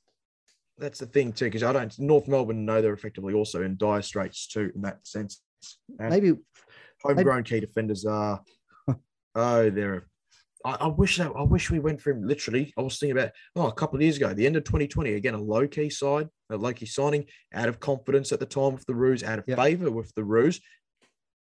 that's 0.78 1.00
the 1.00 1.08
thing 1.08 1.34
too. 1.34 1.46
Because 1.46 1.64
I 1.64 1.74
don't 1.74 1.98
North 1.98 2.28
Melbourne 2.28 2.64
know 2.64 2.80
they're 2.82 2.94
effectively 2.94 3.34
also 3.34 3.64
in 3.64 3.76
dire 3.76 4.04
straits 4.04 4.48
too 4.48 4.72
in 4.76 4.82
that 4.84 5.06
sense. 5.08 5.42
And 6.00 6.10
maybe 6.12 6.34
homegrown 7.04 7.44
key 7.44 7.60
defenders 7.60 8.06
are 8.06 8.42
oh 9.36 9.70
they're 9.70 10.08
I, 10.66 10.72
I 10.82 10.88
wish 10.88 11.18
that 11.18 11.32
I 11.36 11.44
wish 11.44 11.70
we 11.70 11.80
went 11.80 12.00
for 12.02 12.12
him 12.12 12.26
literally. 12.26 12.74
I 12.78 12.82
was 12.82 12.98
thinking 12.98 13.18
about 13.18 13.32
oh 13.56 13.68
a 13.68 13.74
couple 13.74 13.98
of 13.98 14.02
years 14.02 14.16
ago, 14.18 14.34
the 14.34 14.46
end 14.46 14.56
of 14.56 14.64
2020, 14.64 15.14
again, 15.14 15.34
a 15.34 15.42
low 15.42 15.68
key 15.68 15.90
side, 15.90 16.30
a 16.50 16.56
low 16.56 16.72
key 16.72 16.86
signing, 16.86 17.26
out 17.54 17.68
of 17.68 17.80
confidence 17.82 18.32
at 18.32 18.40
the 18.40 18.46
time 18.46 18.74
with 18.74 18.86
the 18.86 18.96
Roos, 18.96 19.24
out 19.24 19.40
of 19.40 19.46
Yep. 19.48 19.58
favor 19.58 19.92
with 19.92 20.14
the 20.16 20.24
Roos. 20.24 20.62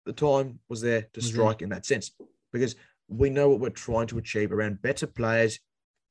The 0.05 0.13
time 0.13 0.59
was 0.69 0.81
there 0.83 1.07
to 1.15 1.23
strike 1.23 1.63
in 1.63 1.71
that 1.71 1.87
sense 1.87 2.13
because 2.53 2.77
we 3.09 3.31
know 3.31 3.49
what 3.49 3.61
we're 3.61 3.71
trying 3.71 4.07
to 4.09 4.19
achieve 4.19 4.53
around 4.53 4.83
better 4.83 5.07
players. 5.07 5.59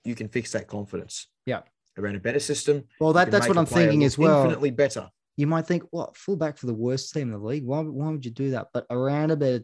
You 0.03 0.15
can 0.15 0.27
fix 0.27 0.51
that 0.53 0.67
confidence. 0.67 1.27
Yeah. 1.45 1.61
Around 1.99 2.15
a 2.15 2.19
better 2.19 2.39
system. 2.39 2.83
well 2.99 3.13
that 3.13 3.29
that's 3.29 3.47
what 3.47 3.57
I'm 3.57 3.65
thinking 3.67 4.03
as 4.05 4.17
well. 4.17 4.41
Infinitely 4.41 4.71
better. 4.71 5.09
You 5.37 5.47
might 5.47 5.65
think, 5.67 5.83
what 5.91 6.17
fullback 6.17 6.57
for 6.57 6.65
the 6.65 6.73
worst 6.73 7.13
team 7.13 7.31
in 7.33 7.39
the 7.39 7.45
league? 7.45 7.63
Why, 7.65 7.79
why 7.81 8.09
would 8.09 8.25
you 8.25 8.31
do 8.31 8.51
that? 8.51 8.67
But 8.73 8.85
around 8.89 9.31
a 9.31 9.35
better 9.37 9.63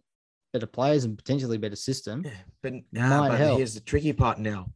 better 0.53 0.67
players 0.67 1.03
and 1.03 1.17
potentially 1.17 1.57
better 1.57 1.76
system. 1.76 2.21
Yeah, 2.24 2.32
but, 2.61 2.74
nah, 2.91 3.28
but 3.28 3.39
help. 3.39 3.57
here's 3.57 3.74
the 3.74 3.80
tricky 3.80 4.13
part 4.13 4.38
now. 4.38 4.67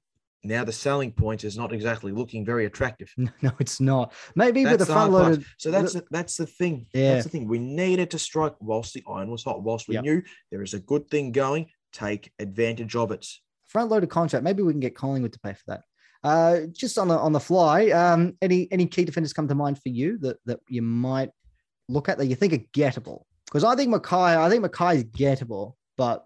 Now 0.43 0.63
the 0.63 0.71
selling 0.71 1.11
point 1.11 1.43
is 1.43 1.55
not 1.55 1.71
exactly 1.71 2.11
looking 2.11 2.43
very 2.43 2.65
attractive. 2.65 3.13
No, 3.15 3.29
no, 3.43 3.51
it's 3.59 3.79
not. 3.79 4.11
Maybe 4.35 4.63
with 4.63 4.71
the 4.73 4.77
That's 4.79 4.87
the 4.87 4.93
hard 4.95 5.11
front 5.11 5.25
loaded 5.29 5.45
So 5.57 5.69
that's 5.69 5.93
the, 5.93 6.03
that's 6.09 6.35
the 6.37 6.47
thing. 6.47 6.87
Yeah. 6.93 7.13
That's 7.13 7.25
the 7.25 7.29
thing. 7.29 7.47
We 7.47 7.59
needed 7.59 8.09
to 8.11 8.19
strike 8.19 8.55
whilst 8.59 8.93
the 8.95 9.03
iron 9.07 9.29
was 9.29 9.43
hot. 9.43 9.61
Whilst 9.61 9.87
we 9.87 9.95
Yep. 9.95 10.03
knew 10.03 10.21
there 10.51 10.63
is 10.63 10.73
a 10.73 10.79
good 10.79 11.07
thing 11.11 11.31
going, 11.31 11.67
take 11.93 12.31
advantage 12.39 12.95
of 12.95 13.11
it. 13.11 13.27
front 13.67 13.91
loaded 13.91 14.09
contract. 14.09 14.43
Maybe 14.43 14.63
we 14.63 14.73
can 14.73 14.79
get 14.79 14.95
Collingwood 14.95 15.33
to 15.33 15.39
pay 15.39 15.53
for 15.53 15.63
that. 15.67 15.81
Uh, 16.27 16.65
just 16.73 16.97
on 16.97 17.07
the 17.07 17.17
on 17.17 17.31
the 17.31 17.39
fly, 17.39 17.87
um, 17.91 18.35
any 18.41 18.67
any 18.69 18.85
key 18.85 19.05
defenders 19.05 19.31
come 19.31 19.47
to 19.47 19.55
mind 19.55 19.81
for 19.81 19.87
you 19.87 20.17
that 20.17 20.35
that 20.45 20.59
you 20.67 20.81
might 20.81 21.29
look 21.87 22.09
at 22.09 22.17
that 22.17 22.25
you 22.25 22.35
think 22.35 22.51
are 22.51 22.57
gettable? 22.73 23.21
Because 23.45 23.63
I 23.63 23.77
think 23.77 23.95
McKay, 23.95 24.37
I 24.37 24.49
think 24.49 24.65
McKay 24.65 24.95
is 24.95 25.03
gettable, 25.05 25.75
but 25.95 26.25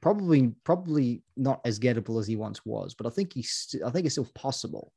probably 0.00 0.52
probably 0.62 1.24
not 1.36 1.60
as 1.64 1.80
gettable 1.80 2.20
as 2.20 2.28
he 2.28 2.36
once 2.36 2.64
was. 2.64 2.94
But 2.94 3.08
I 3.08 3.10
think 3.10 3.32
he's 3.32 3.74
I 3.84 3.90
think 3.90 4.06
it's 4.06 4.14
still 4.14 4.30
possible. 4.36 4.92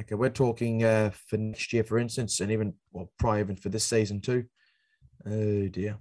Okay, 0.00 0.14
we're 0.14 0.30
talking 0.30 0.84
uh, 0.84 1.10
for 1.10 1.36
next 1.36 1.74
year, 1.74 1.84
for 1.84 1.98
instance, 1.98 2.40
and 2.40 2.50
even 2.50 2.72
well, 2.90 3.12
probably 3.18 3.40
even 3.40 3.56
for 3.56 3.68
this 3.68 3.84
season 3.84 4.22
too. 4.22 4.46
Oh 5.26 5.68
dear. 5.68 5.98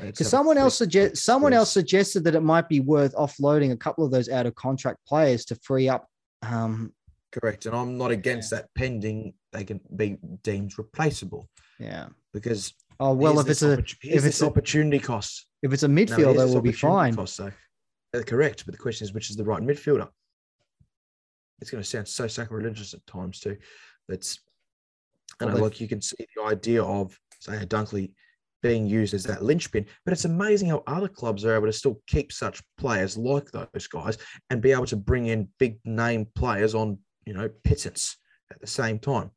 Because 0.00 0.28
someone 0.28 0.56
else 0.56 0.78
suggest 0.78 1.16
someone 1.16 1.52
else 1.52 1.72
suggested 1.72 2.22
that 2.24 2.36
it 2.36 2.42
might 2.42 2.68
be 2.68 2.78
worth 2.78 3.12
offloading 3.16 3.72
a 3.72 3.76
couple 3.76 4.04
of 4.04 4.12
those 4.12 4.28
out 4.28 4.46
of 4.46 4.54
contract 4.54 4.98
players 5.04 5.44
to 5.46 5.56
free 5.56 5.88
up. 5.88 6.06
Um, 6.42 6.92
Correct, 7.32 7.64
and 7.64 7.74
I'm 7.74 7.96
not 7.96 8.10
against 8.10 8.50
that 8.50 8.68
pending 8.74 9.32
they 9.52 9.64
can 9.64 9.80
be 9.96 10.18
deemed 10.42 10.76
replaceable 10.78 11.48
yeah. 11.78 12.08
because 12.32 12.74
Oh 13.00 13.14
well, 13.14 13.40
if 13.40 13.48
it's 13.48 13.62
a 13.62 13.72
if 14.04 14.24
it's 14.24 14.42
opportunity 14.44 15.00
cost. 15.00 15.46
if 15.60 15.72
it's 15.72 15.82
a 15.82 15.88
No, 15.88 15.94
midfielder, 15.94 16.36
this 16.36 16.52
we'll 16.52 16.60
be 16.60 16.70
fine. 16.70 17.16
Cost, 17.16 17.34
so. 17.34 17.50
Uh, 18.14 18.22
correct, 18.22 18.64
but 18.64 18.72
the 18.72 18.78
question 18.78 19.04
is, 19.04 19.12
which 19.12 19.28
is 19.28 19.34
the 19.34 19.44
right 19.44 19.60
midfielder? 19.60 20.08
It's 21.60 21.70
going 21.70 21.82
to 21.82 21.88
sound 21.88 22.06
so 22.06 22.28
sacrilegious 22.28 22.94
at 22.94 23.04
times 23.06 23.40
too. 23.40 23.56
That's, 24.08 24.38
I 25.40 25.46
Well, 25.46 25.58
like 25.58 25.80
you 25.80 25.88
can 25.88 26.00
see 26.00 26.14
the 26.36 26.44
idea 26.44 26.84
of 26.84 27.18
say 27.40 27.56
a 27.56 27.66
Dunkley 27.66 28.12
being 28.62 28.86
used 28.86 29.14
as 29.14 29.24
that 29.24 29.42
linchpin, 29.42 29.86
but 30.04 30.12
it's 30.12 30.24
amazing 30.24 30.68
how 30.68 30.82
other 30.86 31.08
clubs 31.08 31.44
are 31.44 31.54
able 31.54 31.66
to 31.66 31.72
still 31.72 32.00
keep 32.06 32.32
such 32.32 32.62
players 32.78 33.16
like 33.16 33.50
those 33.50 33.86
guys 33.86 34.18
and 34.50 34.62
be 34.62 34.72
able 34.72 34.86
to 34.86 34.96
bring 34.96 35.26
in 35.26 35.48
big 35.58 35.78
name 35.84 36.26
players 36.34 36.74
on, 36.74 36.98
you 37.26 37.34
know, 37.34 37.48
pittance 37.64 38.16
at 38.50 38.60
the 38.60 38.66
same 38.66 38.98
time. 38.98 39.30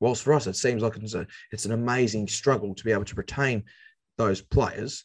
Whilst 0.00 0.22
for 0.22 0.32
us, 0.32 0.46
it 0.46 0.56
seems 0.56 0.82
like 0.82 0.96
it's 0.96 1.14
a 1.14 1.26
it's 1.52 1.64
an 1.64 1.72
amazing 1.72 2.26
struggle 2.26 2.74
to 2.74 2.84
be 2.84 2.92
able 2.92 3.04
to 3.04 3.14
retain 3.14 3.62
those 4.18 4.40
players 4.40 5.04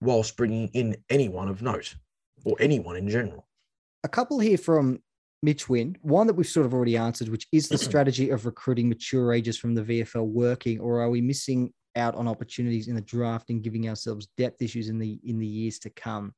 whilst 0.00 0.36
bringing 0.36 0.68
in 0.68 0.96
anyone 1.10 1.48
of 1.48 1.62
note 1.62 1.94
or 2.44 2.56
anyone 2.58 2.96
in 2.96 3.08
general. 3.08 3.46
a 4.02 4.08
couple 4.08 4.40
here 4.40 4.58
from 4.58 4.98
Mitch 5.44 5.68
Wynn. 5.68 5.96
One 6.02 6.26
that 6.26 6.34
we've 6.34 6.46
sort 6.46 6.66
of 6.66 6.74
already 6.74 6.96
answered, 6.96 7.28
which 7.28 7.46
is 7.52 7.68
the 7.68 7.78
strategy 7.88 8.30
of 8.30 8.46
recruiting 8.46 8.88
mature 8.88 9.32
ages 9.32 9.58
from 9.58 9.74
the 9.74 9.82
VFL 9.82 10.26
working, 10.26 10.80
or 10.80 11.00
are 11.00 11.10
we 11.10 11.20
missing 11.20 11.72
out 11.96 12.14
on 12.14 12.28
opportunities 12.28 12.88
in 12.88 12.94
the 12.94 13.00
draft 13.00 13.50
and 13.50 13.62
giving 13.62 13.88
ourselves 13.88 14.28
depth 14.36 14.62
issues 14.62 14.88
in 14.88 14.98
the 14.98 15.20
in 15.24 15.38
the 15.38 15.46
years 15.46 15.78
to 15.80 15.90
come? 15.90 16.34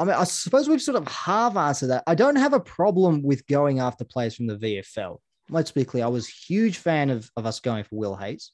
I 0.00 0.04
mean, 0.04 0.14
I 0.14 0.24
suppose 0.24 0.68
we've 0.68 0.82
sort 0.82 0.96
of 0.96 1.06
half 1.06 1.56
answered 1.56 1.88
that. 1.88 2.02
I 2.06 2.14
don't 2.14 2.36
have 2.36 2.52
a 2.52 2.60
problem 2.60 3.22
with 3.22 3.46
going 3.46 3.78
after 3.78 4.04
players 4.04 4.34
from 4.34 4.46
the 4.46 4.56
VFL. 4.56 5.18
Let's 5.50 5.70
be 5.70 5.84
clear. 5.84 6.04
I 6.04 6.08
was 6.08 6.28
a 6.28 6.32
huge 6.32 6.78
fan 6.78 7.10
of, 7.10 7.30
of 7.36 7.46
us 7.46 7.60
going 7.60 7.84
for 7.84 7.96
Will 7.96 8.16
Hayes. 8.16 8.50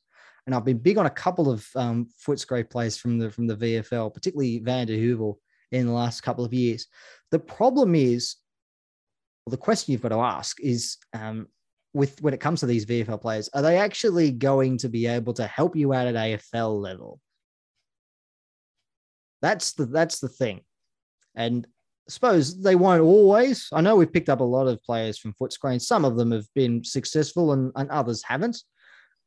and 0.47 0.55
I've 0.55 0.65
been 0.65 0.79
big 0.79 0.99
on 0.99 1.07
a 1.07 1.11
couple 1.11 1.51
of 1.51 1.67
um, 1.77 2.09
Footscray 2.27 2.69
players 2.69 2.97
from 2.97 3.19
the 3.19 3.31
from 3.31 3.47
the 3.47 3.57
VFL, 3.57 4.13
particularly 4.13 4.59
Van 4.59 4.87
der 4.87 4.95
Heuvel 4.95 5.37
in 5.73 5.87
the 5.87 5.93
last 5.93 6.23
couple 6.23 6.45
of 6.45 6.53
years. 6.53 6.87
The 7.31 7.39
problem 7.39 7.95
is, 7.95 8.37
well, 9.47 9.53
the 9.53 9.57
question 9.57 9.93
you've 9.93 10.03
got 10.03 10.09
to 10.09 10.21
ask 10.21 10.61
is, 10.61 10.99
um, 11.15 11.49
with 11.93 12.21
when 12.23 12.35
it 12.35 12.41
comes 12.41 12.61
to 12.61 12.67
these 12.67 12.87
VFL 12.87 13.21
players, 13.21 13.49
are 13.55 13.63
they 13.63 13.79
actually 13.79 14.31
going 14.31 14.79
to 14.79 14.89
be 14.89 15.07
able 15.07 15.33
to 15.35 15.47
help 15.47 15.77
you 15.77 15.93
out 15.93 16.07
at 16.07 16.15
AFL 16.15 16.81
level? 16.81 17.21
That's 19.43 19.73
the 19.73 19.87
that's 19.87 20.21
the 20.21 20.29
thing, 20.29 20.61
and 21.35 21.67
I 22.09 22.11
suppose 22.11 22.61
they 22.61 22.77
won't 22.77 23.03
always. 23.03 23.69
I 23.73 23.81
know 23.81 23.97
we've 23.97 24.13
picked 24.13 24.29
up 24.29 24.41
a 24.41 24.45
lot 24.45 24.67
of 24.67 24.83
players 24.83 25.19
from 25.19 25.35
Footscray, 25.41 25.73
and 25.73 25.83
some 25.83 26.05
of 26.05 26.17
them 26.17 26.33
have 26.33 26.47
been 26.55 26.85
successful, 26.85 27.53
and, 27.53 27.73
and 27.75 27.91
others 27.91 28.23
haven't. 28.23 28.63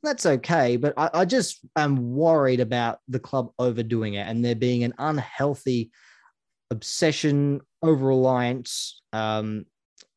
That's 0.03 0.25
okay, 0.25 0.75
but 0.75 0.93
I, 0.97 1.09
I 1.13 1.25
just 1.25 1.61
am 1.77 2.13
worried 2.13 2.59
about 2.59 2.99
the 3.07 3.19
club 3.19 3.51
overdoing 3.57 4.15
it 4.15 4.27
and 4.27 4.43
there 4.43 4.53
being 4.53 4.83
an 4.83 4.93
unhealthy 4.97 5.91
obsession, 6.71 7.61
over 7.81 8.07
reliance, 8.07 9.01
um, 9.13 9.65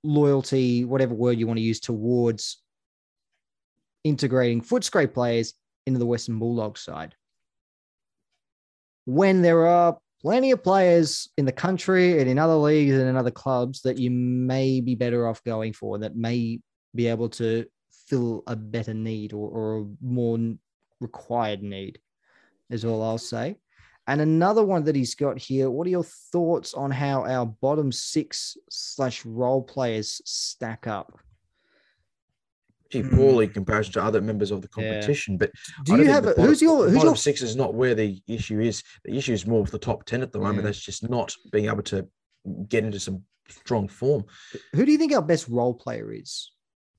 loyalty, 0.07 0.85
whatever 0.85 1.15
word 1.15 1.39
you 1.39 1.47
want 1.47 1.59
to 1.59 1.63
use, 1.63 1.81
towards 1.81 2.63
integrating 4.05 4.63
Footscray 4.63 5.13
players 5.13 5.55
into 5.87 5.99
the 5.99 6.07
Western 6.07 6.39
Bulldogs 6.39 6.81
side. 6.81 7.15
When 9.05 9.43
there 9.43 9.67
are 9.67 9.99
plenty 10.21 10.51
of 10.51 10.63
players 10.63 11.29
in 11.37 11.45
the 11.45 11.53
country 11.53 12.21
and 12.21 12.29
in 12.29 12.39
other 12.39 12.55
leagues 12.55 12.95
and 12.95 13.09
in 13.09 13.17
other 13.17 13.31
clubs 13.31 13.83
that 13.83 13.99
you 13.99 14.11
may 14.11 14.81
be 14.81 14.95
better 14.95 15.29
off 15.29 15.43
going 15.45 15.73
for, 15.73 15.99
that 15.99 16.17
may 16.17 16.61
be 16.95 17.07
able 17.07 17.29
to 17.29 17.67
fill 18.09 18.43
a 18.47 18.57
better 18.57 18.95
need 18.95 19.33
or, 19.33 19.49
or 19.49 19.81
a 19.81 19.87
more 20.01 20.39
required 21.01 21.63
need, 21.63 21.99
is 22.71 22.85
all 22.85 23.03
I'll 23.03 23.19
say. 23.19 23.57
And 24.09 24.21
another 24.21 24.65
one 24.65 24.85
that 24.85 24.95
he's 24.95 25.15
got 25.17 25.39
here. 25.39 25.69
What 25.71 25.87
are 25.87 25.91
your 25.91 26.05
thoughts 26.05 26.75
on 26.75 26.91
how 26.93 27.25
our 27.25 27.45
bottom 27.47 27.91
six 27.91 28.57
slash 28.71 29.25
role 29.25 29.63
players 29.63 30.21
stack 30.25 30.87
up? 30.87 31.19
Gee, 32.91 33.03
poorly 33.03 33.47
in 33.47 33.53
comparison 33.53 33.95
to 33.95 34.05
other 34.05 34.21
members 34.21 34.53
of 34.53 34.63
the 34.63 34.69
Hmm. 34.73 34.81
Yeah. 34.81 34.93
competition. 34.93 35.39
But 35.39 35.51
Do 35.85 35.97
you 35.97 36.05
have 36.07 36.25
a, 36.25 36.29
bottom- 36.29 36.45
who's 36.45 36.63
your 36.63 36.85
the 36.85 36.91
who's 36.91 36.95
bottom 36.99 37.09
your 37.09 37.17
six 37.17 37.43
is 37.43 37.57
not 37.57 37.75
where 37.75 37.97
the 37.97 38.23
issue 38.29 38.61
is. 38.61 38.85
The 39.05 39.17
issue 39.17 39.33
is 39.33 39.45
more 39.45 39.63
with 39.63 39.73
the 39.73 39.79
top 39.79 40.05
ten 40.05 40.23
at 40.23 40.31
the 40.31 40.39
moment. 40.39 40.59
Yeah. 40.59 40.63
That's 40.67 40.79
just 40.81 41.09
not 41.11 41.35
being 41.51 41.67
able 41.67 41.83
to 41.85 42.07
get 42.69 42.85
into 42.85 43.01
some 43.01 43.25
strong 43.49 43.89
form. 43.89 44.25
who 44.73 44.85
do 44.87 44.93
you 44.93 44.99
think 44.99 45.13
our 45.13 45.23
best 45.23 45.49
role 45.49 45.75
player 45.75 46.13
is? 46.13 46.53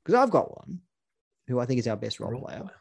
Because 0.03 0.15
I've 0.15 0.29
got 0.29 0.57
one 0.57 0.79
who 1.47 1.57
I 1.59 1.65
think 1.65 1.79
is 1.79 1.87
our 1.87 1.95
best 1.95 2.19
role, 2.19 2.31
Role 2.31 2.41
player. 2.45 2.59
player. 2.59 2.71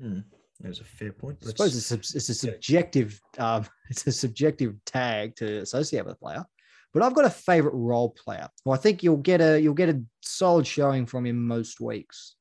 Hmm, 0.00 0.20
There's 0.60 0.80
a 0.80 0.84
fair 0.84 1.12
point. 1.12 1.38
I 1.42 1.48
suppose 1.48 1.76
it's 1.76 1.90
a, 1.90 2.16
it's 2.16 2.28
a 2.28 2.34
subjective 2.34 3.20
um, 3.38 3.66
it's 3.90 4.06
a 4.06 4.12
subjective 4.12 4.74
tag 4.84 5.36
to 5.36 5.58
associate 5.58 6.04
with 6.04 6.14
a 6.14 6.18
player. 6.18 6.44
But 6.92 7.02
I've 7.02 7.14
got 7.14 7.24
a 7.24 7.30
favorite 7.30 7.74
role 7.74 8.10
player. 8.10 8.48
Well, 8.64 8.78
I 8.78 8.80
think 8.80 9.02
you'll 9.02 9.16
get 9.16 9.40
a 9.40 9.60
you'll 9.60 9.74
get 9.74 9.88
a 9.88 10.00
solid 10.22 10.66
showing 10.66 11.06
from 11.06 11.26
him 11.26 11.44
most 11.46 11.80
weeks. 11.80 12.36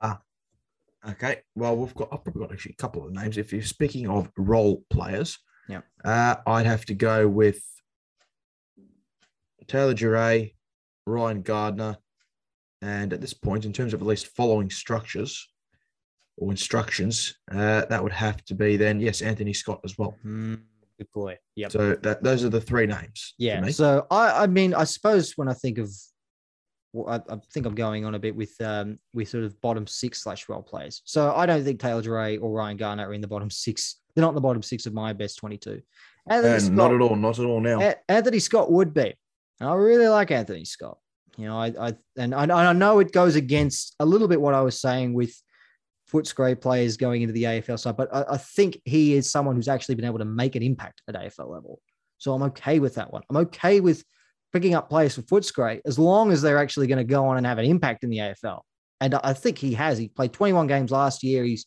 Ah, 0.00 0.20
okay. 1.08 1.42
Well, 1.56 1.76
we've 1.76 1.94
got. 1.94 2.08
I've 2.12 2.22
probably 2.22 2.42
got 2.46 2.52
actually 2.52 2.76
a 2.78 2.82
couple 2.82 3.04
of 3.04 3.12
names. 3.12 3.36
If 3.36 3.52
you're 3.52 3.62
speaking 3.62 4.08
of 4.08 4.30
role 4.36 4.84
players, 4.90 5.38
Yeah. 5.68 5.80
uh, 6.04 6.36
I'd 6.46 6.66
have 6.66 6.84
to 6.86 6.94
go 6.94 7.26
with 7.26 7.60
Taylor 9.66 9.94
Duryea, 9.94 10.50
Ryan 11.06 11.42
Gardner, 11.42 11.96
and 12.84 13.14
at 13.14 13.20
this 13.22 13.32
point, 13.32 13.64
in 13.64 13.72
terms 13.72 13.94
of 13.94 14.02
at 14.02 14.06
least 14.06 14.26
following 14.36 14.68
structures 14.68 15.48
or 16.36 16.50
instructions, 16.50 17.34
uh, 17.50 17.86
that 17.86 18.02
would 18.02 18.12
have 18.12 18.44
to 18.44 18.54
be 18.54 18.76
then 18.76 19.00
yes, 19.00 19.22
Anthony 19.22 19.54
Scott 19.54 19.80
as 19.84 19.96
well. 19.96 20.14
good 20.22 21.10
boy. 21.14 21.38
Yep. 21.56 21.72
So 21.72 21.94
that 22.02 22.22
those 22.22 22.44
are 22.44 22.50
the 22.50 22.60
three 22.60 22.86
names. 22.86 23.34
Yeah. 23.38 23.62
me. 23.62 23.72
So 23.72 24.06
I, 24.10 24.42
I 24.42 24.46
mean, 24.46 24.74
I 24.74 24.84
suppose 24.84 25.32
when 25.36 25.48
I 25.48 25.54
think 25.54 25.78
of, 25.78 25.90
well, 26.92 27.08
I, 27.08 27.32
I 27.32 27.38
think 27.54 27.64
I'm 27.64 27.74
going 27.74 28.04
on 28.04 28.14
a 28.14 28.18
bit 28.18 28.36
with 28.36 28.54
um 28.60 28.98
with 29.14 29.30
sort 29.30 29.44
of 29.44 29.58
bottom 29.62 29.86
six 29.86 30.22
slash 30.22 30.46
role 30.50 30.62
players. 30.62 31.00
So 31.06 31.34
I 31.34 31.46
don't 31.46 31.64
think 31.64 31.80
Taylor 31.80 32.02
Duryea 32.02 32.38
or 32.38 32.52
Ryan 32.52 32.76
Gardner 32.76 33.08
are 33.08 33.14
in 33.14 33.22
the 33.22 33.28
bottom 33.28 33.48
six. 33.48 33.96
They're 34.14 34.22
not 34.22 34.28
in 34.30 34.34
the 34.34 34.40
bottom 34.42 34.62
six 34.62 34.84
of 34.84 34.92
my 34.92 35.14
best 35.14 35.38
22. 35.38 35.80
Anthony, 36.28 36.52
And 36.54 36.62
Scott, 36.62 36.76
not 36.76 36.94
at 36.94 37.00
all. 37.00 37.16
Not 37.16 37.38
at 37.38 37.46
all 37.46 37.60
now. 37.60 37.80
A- 37.80 37.96
Anthony 38.10 38.38
Scott 38.40 38.70
would 38.70 38.92
be. 38.94 39.14
And 39.60 39.68
I 39.70 39.74
really 39.74 40.06
like 40.08 40.30
Anthony 40.30 40.64
Scott. 40.64 40.98
You 41.36 41.46
know, 41.46 41.58
I, 41.58 41.72
I 41.78 41.94
and 42.16 42.34
I, 42.34 42.70
I 42.70 42.72
know 42.72 42.98
it 42.98 43.12
goes 43.12 43.36
against 43.36 43.94
a 44.00 44.06
little 44.06 44.28
bit 44.28 44.40
what 44.40 44.54
I 44.54 44.62
was 44.62 44.80
saying 44.80 45.14
with 45.14 45.34
Footscray 46.12 46.60
players 46.60 46.96
going 46.96 47.22
into 47.22 47.32
the 47.32 47.44
AFL 47.44 47.78
side, 47.78 47.96
but 47.96 48.14
I, 48.14 48.24
I 48.32 48.36
think 48.36 48.80
he 48.84 49.14
is 49.14 49.30
someone 49.30 49.56
who's 49.56 49.68
actually 49.68 49.96
been 49.96 50.04
able 50.04 50.18
to 50.18 50.24
make 50.24 50.56
an 50.56 50.62
impact 50.62 51.02
at 51.08 51.14
AFL 51.14 51.50
level. 51.50 51.80
So 52.18 52.32
I'm 52.34 52.42
okay 52.44 52.78
with 52.78 52.94
that 52.94 53.12
one. 53.12 53.22
I'm 53.30 53.36
okay 53.38 53.80
with 53.80 54.04
picking 54.52 54.74
up 54.74 54.88
players 54.88 55.14
for 55.14 55.22
Footscray 55.22 55.80
as 55.84 55.98
long 55.98 56.30
as 56.30 56.40
they're 56.40 56.58
actually 56.58 56.86
going 56.86 56.98
to 56.98 57.04
go 57.04 57.26
on 57.26 57.36
and 57.36 57.46
have 57.46 57.58
an 57.58 57.64
impact 57.64 58.04
in 58.04 58.10
the 58.10 58.18
AFL. 58.18 58.60
And 59.00 59.14
I 59.16 59.32
think 59.32 59.58
he 59.58 59.74
has. 59.74 59.98
He 59.98 60.08
played 60.08 60.32
21 60.32 60.66
games 60.66 60.90
last 60.90 61.22
year. 61.22 61.44
He's 61.44 61.66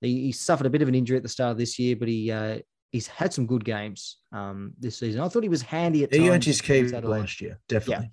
he, 0.00 0.22
he 0.22 0.32
suffered 0.32 0.66
a 0.66 0.70
bit 0.70 0.80
of 0.82 0.88
an 0.88 0.94
injury 0.94 1.16
at 1.16 1.22
the 1.22 1.28
start 1.28 1.52
of 1.52 1.58
this 1.58 1.78
year, 1.78 1.96
but 1.96 2.08
he 2.08 2.30
uh, 2.30 2.58
he's 2.92 3.08
had 3.08 3.32
some 3.32 3.46
good 3.46 3.64
games 3.64 4.18
um, 4.32 4.72
this 4.78 4.96
season. 4.96 5.20
I 5.20 5.28
thought 5.28 5.42
he 5.42 5.48
was 5.48 5.62
handy 5.62 6.04
at 6.04 6.14
He 6.14 6.30
earned 6.30 6.44
his 6.44 6.60
key 6.60 6.84
last 6.84 7.40
year, 7.40 7.58
definitely. 7.68 8.10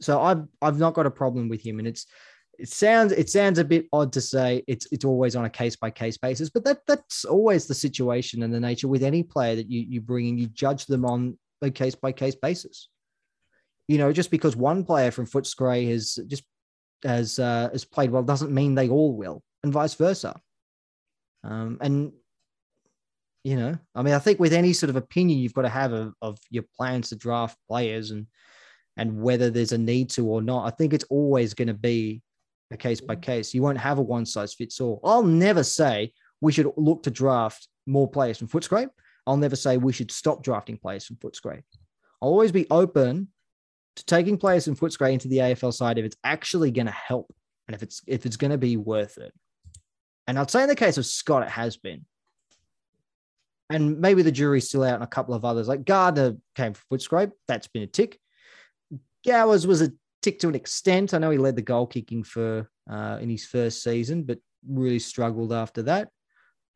So 0.00 0.20
I've 0.20 0.44
I've 0.60 0.78
not 0.78 0.94
got 0.94 1.06
a 1.06 1.10
problem 1.10 1.48
with 1.48 1.64
him, 1.64 1.78
and 1.78 1.88
it's 1.88 2.06
it 2.58 2.68
sounds 2.68 3.12
it 3.12 3.30
sounds 3.30 3.58
a 3.58 3.64
bit 3.64 3.86
odd 3.92 4.12
to 4.12 4.20
say 4.20 4.62
it's 4.68 4.86
it's 4.92 5.04
always 5.04 5.36
on 5.36 5.44
a 5.44 5.50
case 5.50 5.76
by 5.76 5.90
case 5.90 6.16
basis, 6.16 6.50
but 6.50 6.64
that 6.64 6.80
that's 6.86 7.24
always 7.24 7.66
the 7.66 7.74
situation 7.74 8.42
and 8.42 8.52
the 8.52 8.60
nature 8.60 8.88
with 8.88 9.02
any 9.02 9.22
player 9.22 9.56
that 9.56 9.70
you 9.70 9.80
you 9.88 10.00
bring 10.00 10.28
in. 10.28 10.38
You 10.38 10.46
judge 10.48 10.86
them 10.86 11.04
on 11.04 11.38
a 11.62 11.70
case 11.70 11.94
by 11.94 12.12
case 12.12 12.34
basis. 12.34 12.88
You 13.88 13.98
know, 13.98 14.12
just 14.12 14.30
because 14.30 14.54
one 14.56 14.84
player 14.84 15.10
from 15.10 15.26
Footscray 15.26 15.88
has 15.90 16.18
just 16.26 16.44
has 17.04 17.38
uh, 17.38 17.68
has 17.72 17.84
played 17.84 18.10
well 18.10 18.22
doesn't 18.22 18.52
mean 18.52 18.74
they 18.74 18.88
all 18.88 19.14
will, 19.14 19.42
and 19.62 19.72
vice 19.72 19.94
versa. 19.94 20.40
Um, 21.44 21.78
and 21.80 22.12
you 23.44 23.56
know, 23.56 23.76
I 23.94 24.02
mean, 24.02 24.14
I 24.14 24.20
think 24.20 24.38
with 24.38 24.52
any 24.52 24.72
sort 24.72 24.90
of 24.90 24.96
opinion 24.96 25.38
you've 25.38 25.54
got 25.54 25.62
to 25.62 25.68
have 25.68 25.92
of, 25.92 26.14
of 26.22 26.38
your 26.50 26.64
plans 26.76 27.08
to 27.08 27.16
draft 27.16 27.58
players 27.68 28.12
and 28.12 28.26
and 28.96 29.22
whether 29.22 29.50
there's 29.50 29.72
a 29.72 29.78
need 29.78 30.10
to 30.10 30.26
or 30.26 30.42
not, 30.42 30.66
I 30.66 30.70
think 30.70 30.92
it's 30.92 31.04
always 31.04 31.54
going 31.54 31.68
to 31.68 31.74
be 31.74 32.22
a 32.70 32.76
case 32.76 33.00
by 33.00 33.16
case. 33.16 33.54
You 33.54 33.62
won't 33.62 33.78
have 33.78 33.98
a 33.98 34.02
one 34.02 34.26
size 34.26 34.54
fits 34.54 34.80
all. 34.80 35.00
I'll 35.04 35.22
never 35.22 35.62
say 35.62 36.12
we 36.40 36.52
should 36.52 36.70
look 36.76 37.02
to 37.04 37.10
draft 37.10 37.68
more 37.86 38.08
players 38.08 38.38
from 38.38 38.48
Footscray. 38.48 38.88
I'll 39.26 39.36
never 39.36 39.56
say 39.56 39.76
we 39.76 39.92
should 39.92 40.10
stop 40.10 40.42
drafting 40.42 40.76
players 40.76 41.06
from 41.06 41.16
Footscray. 41.16 41.62
I'll 42.20 42.28
always 42.28 42.52
be 42.52 42.66
open 42.70 43.28
to 43.96 44.04
taking 44.04 44.38
players 44.38 44.64
from 44.64 44.76
Footscray 44.76 45.12
into 45.12 45.28
the 45.28 45.38
AFL 45.38 45.72
side 45.72 45.98
if 45.98 46.04
it's 46.04 46.16
actually 46.24 46.70
going 46.70 46.86
to 46.86 46.92
help 46.92 47.32
and 47.68 47.74
if 47.74 47.82
it's 47.82 48.02
if 48.06 48.26
it's 48.26 48.36
going 48.36 48.50
to 48.50 48.58
be 48.58 48.76
worth 48.76 49.18
it. 49.18 49.32
And 50.26 50.38
I'd 50.38 50.50
say 50.50 50.62
in 50.62 50.68
the 50.68 50.74
case 50.74 50.98
of 50.98 51.06
Scott, 51.06 51.42
it 51.42 51.48
has 51.48 51.76
been. 51.76 52.04
And 53.70 54.00
maybe 54.00 54.22
the 54.22 54.32
jury's 54.32 54.68
still 54.68 54.84
out 54.84 54.96
on 54.96 55.02
a 55.02 55.06
couple 55.06 55.34
of 55.34 55.44
others. 55.44 55.66
Like 55.66 55.84
Gardner 55.84 56.36
came 56.54 56.74
from 56.74 56.98
Footscray. 56.98 57.32
That's 57.48 57.68
been 57.68 57.82
a 57.82 57.86
tick. 57.86 58.18
Gowers 59.24 59.66
was 59.66 59.82
a 59.82 59.92
tick 60.22 60.38
to 60.40 60.48
an 60.48 60.54
extent. 60.54 61.14
I 61.14 61.18
know 61.18 61.30
he 61.30 61.38
led 61.38 61.56
the 61.56 61.62
goal 61.62 61.86
kicking 61.86 62.24
for 62.24 62.68
uh, 62.90 63.18
in 63.20 63.28
his 63.30 63.44
first 63.44 63.82
season, 63.82 64.22
but 64.24 64.38
really 64.68 64.98
struggled 64.98 65.52
after 65.52 65.82
that. 65.82 66.08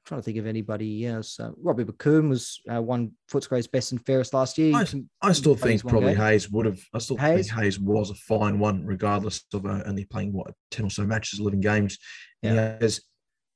trying 0.04 0.20
to 0.20 0.24
think 0.24 0.38
of 0.38 0.46
anybody 0.46 1.06
else. 1.06 1.38
Uh, 1.38 1.50
Robbie 1.62 1.84
Bacoon 1.84 2.28
was 2.28 2.60
uh, 2.72 2.82
one 2.82 3.12
Footscray's 3.30 3.66
best 3.66 3.92
and 3.92 4.04
fairest 4.04 4.34
last 4.34 4.58
year. 4.58 4.74
I, 4.74 4.86
I 5.22 5.32
still 5.32 5.56
think 5.56 5.82
probably 5.82 6.14
game. 6.14 6.22
Hayes 6.22 6.50
would 6.50 6.66
have. 6.66 6.80
I 6.94 6.98
still 6.98 7.16
Hayes? 7.16 7.48
think 7.48 7.60
Hayes 7.60 7.78
was 7.78 8.10
a 8.10 8.14
fine 8.14 8.58
one, 8.58 8.84
regardless 8.84 9.44
of 9.52 9.66
uh, 9.66 9.82
only 9.86 10.04
playing 10.04 10.32
what 10.32 10.54
ten 10.70 10.86
or 10.86 10.90
so 10.90 11.04
matches, 11.04 11.40
eleven 11.40 11.60
games. 11.60 11.98
Yeah. 12.42 12.50
He, 12.50 12.56
has, 12.84 13.00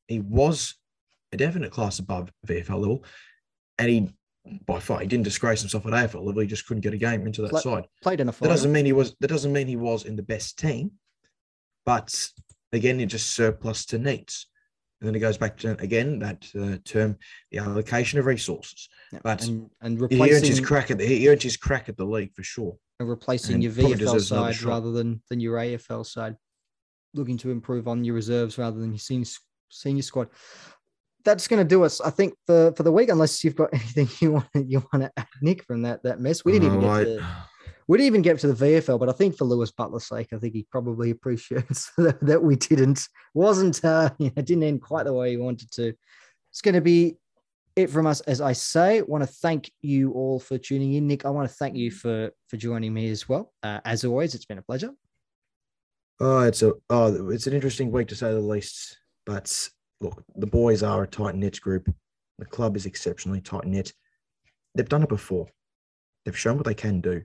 he 0.09 0.21
was 0.21 0.77
a 1.33 1.37
definite 1.37 1.71
class 1.71 1.99
above 1.99 2.33
VFL 2.47 2.81
level, 2.81 3.05
and 3.79 3.89
he 3.89 4.09
by 4.67 4.81
far 4.81 5.01
he 5.01 5.07
didn't 5.07 5.25
disgrace 5.25 5.61
himself 5.61 5.87
at 5.87 5.93
AFL 5.93 6.25
level. 6.25 6.41
He 6.41 6.47
just 6.47 6.67
couldn't 6.67 6.83
get 6.83 6.95
a 6.95 6.99
game 6.99 7.27
into 7.27 7.43
that 7.43 7.63
side. 7.63 7.87
Played 8.03 8.21
in 8.21 8.29
a 8.29 8.33
That 8.33 8.49
doesn't 8.49 8.73
mean 8.73 8.87
he 8.87 8.93
was. 8.93 9.15
That 9.21 9.29
doesn't 9.29 9.53
mean 9.53 9.67
he 9.67 9.77
was 9.77 10.05
in 10.05 10.17
the 10.17 10.23
best 10.23 10.59
team, 10.59 10.93
but 11.85 12.15
again, 12.73 12.99
you're 12.99 13.09
just 13.09 13.35
surplus 13.35 13.85
to 13.87 13.99
needs. 13.99 14.47
And 15.01 15.09
then 15.09 15.15
it 15.15 15.21
goes 15.21 15.39
back 15.39 15.57
to 15.59 15.81
again 15.81 16.19
that 16.19 16.47
uh, 16.59 16.77
term, 16.85 17.17
the 17.51 17.59
allocation 17.59 18.19
of 18.19 18.27
resources. 18.27 18.89
Yeah, 19.13 19.21
but 19.23 19.47
and, 19.47 19.71
and 19.81 19.99
He 19.99 20.17
earned 20.17 20.21
his 20.21 20.61
replacing, 20.61 20.65
crack 20.65 20.91
at 20.91 20.99
the 20.99 21.07
he 21.07 21.29
earned 21.29 21.43
his 21.43 21.57
crack 21.57 21.89
at 21.89 21.97
the 21.97 22.05
league 22.05 22.35
for 22.35 22.43
sure. 22.43 22.77
and 22.99 23.09
replacing 23.09 23.55
and 23.55 23.63
your 23.65 23.73
VFL 23.73 24.21
side 24.21 24.63
rather 24.63 24.93
than 24.93 25.23
than 25.31 25.41
your 25.41 25.57
AFL 25.57 26.05
side. 26.05 26.37
Looking 27.15 27.39
to 27.39 27.51
improve 27.51 27.89
on 27.89 28.05
your 28.05 28.15
reserves 28.15 28.59
rather 28.59 28.79
than 28.79 28.91
your 28.91 28.99
senior 28.99 29.27
senior 29.71 30.03
squad. 30.03 30.29
That's 31.25 31.49
going 31.49 31.63
to 31.63 31.69
do 31.69 31.85
us, 31.85 32.01
I 32.01 32.11
think, 32.11 32.35
for, 32.47 32.73
for 32.73 32.83
the 32.83 32.93
week. 32.93 33.09
Unless 33.09 33.45
you've 33.45 33.57
got 33.57 33.71
anything 33.73 34.09
you 34.21 34.33
want 34.33 34.47
you 34.55 34.85
want 34.93 35.05
to 35.05 35.13
add, 35.17 35.29
Nick, 35.43 35.65
from 35.65 35.83
that 35.83 36.03
that 36.03 36.21
mess. 36.21 36.45
We 36.45 36.53
didn't 36.53 36.69
even 36.69 36.81
get 36.81 37.05
to 37.05 37.27
We'd 37.91 38.03
even 38.03 38.23
get 38.23 38.39
to 38.39 38.53
the 38.53 38.65
VFL, 38.65 39.01
but 39.01 39.09
I 39.09 39.13
think 39.13 39.37
for 39.37 39.47
Lewis 39.47 39.73
Butler's 39.73 40.07
sake, 40.07 40.29
I 40.33 40.39
think 40.39 40.55
he 40.55 40.65
probably 40.71 41.11
appreciates 41.11 41.91
that, 41.99 42.21
that 42.25 42.41
we 42.41 42.55
didn't, 42.55 43.09
wasn't, 43.35 43.85
uh, 43.85 44.11
you 44.21 44.31
know, 44.37 44.43
didn't 44.43 44.63
end 44.63 44.81
quite 44.81 45.07
the 45.07 45.13
way 45.13 45.31
he 45.31 45.37
wanted 45.37 45.73
to. 45.73 45.93
It's 46.53 46.61
going 46.61 46.77
to 46.77 46.81
be 46.81 47.17
it 47.75 47.91
from 47.91 48.07
us, 48.07 48.21
as 48.21 48.41
I 48.41 48.53
say. 48.53 49.03
want 49.03 49.25
to 49.25 49.27
thank 49.27 49.73
you 49.81 50.13
all 50.13 50.39
for 50.39 50.57
tuning 50.57 50.93
in, 50.93 51.09
Nick. 51.09 51.27
I 51.27 51.31
want 51.31 51.49
to 51.49 51.55
thank 51.57 51.75
you 51.75 51.91
for 51.91 52.31
for 52.47 52.57
joining 52.57 52.95
me 52.95 53.11
as 53.11 53.29
well. 53.29 53.53
Uh, 53.61 53.81
as 53.85 54.05
always, 54.05 54.37
it's 54.37 54.45
been 54.45 54.59
a 54.59 54.63
pleasure. 54.63 54.93
Oh, 56.21 56.43
it's 56.43 56.63
a 56.63 56.75
oh, 56.91 57.31
it's 57.31 57.49
an 57.49 57.55
interesting 57.55 57.91
week 57.91 58.07
to 58.09 58.15
say 58.15 58.33
the 58.33 58.39
least. 58.39 58.99
But 59.27 59.69
look, 60.01 60.25
the 60.35 60.47
boys 60.47 60.83
are 60.83 61.03
a 61.03 61.07
tight 61.07 61.35
knit 61.35 61.61
group. 61.61 61.93
The 62.39 62.47
club 62.47 62.77
is 62.77 62.87
exceptionally 62.87 63.41
tight 63.41 63.67
knit. 63.67 63.93
They've 64.75 64.89
done 64.89 65.03
it 65.03 65.09
before. 65.09 65.49
They've 66.25 66.39
shown 66.39 66.57
what 66.57 66.67
they 66.67 66.75
can 66.75 67.01
do. 67.01 67.23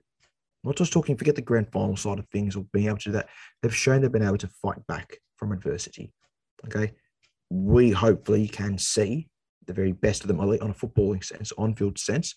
not 0.64 0.76
just 0.76 0.92
talking, 0.92 1.16
forget 1.16 1.36
the 1.36 1.42
grand 1.42 1.70
final 1.70 1.96
side 1.96 2.18
of 2.18 2.28
things 2.28 2.56
or 2.56 2.66
being 2.72 2.86
able 2.86 2.98
to 2.98 3.04
do 3.04 3.12
that. 3.12 3.28
They've 3.62 3.74
shown 3.74 4.02
they've 4.02 4.12
been 4.12 4.22
able 4.22 4.38
to 4.38 4.48
fight 4.48 4.86
back 4.86 5.18
from 5.36 5.52
adversity. 5.52 6.12
Okay. 6.64 6.92
We 7.50 7.90
hopefully 7.90 8.48
can 8.48 8.76
see 8.78 9.28
the 9.66 9.72
very 9.72 9.92
best 9.92 10.22
of 10.22 10.28
them 10.28 10.40
on 10.40 10.54
a 10.54 10.74
footballing 10.74 11.24
sense, 11.24 11.52
on 11.56 11.74
field 11.74 11.98
sense. 11.98 12.34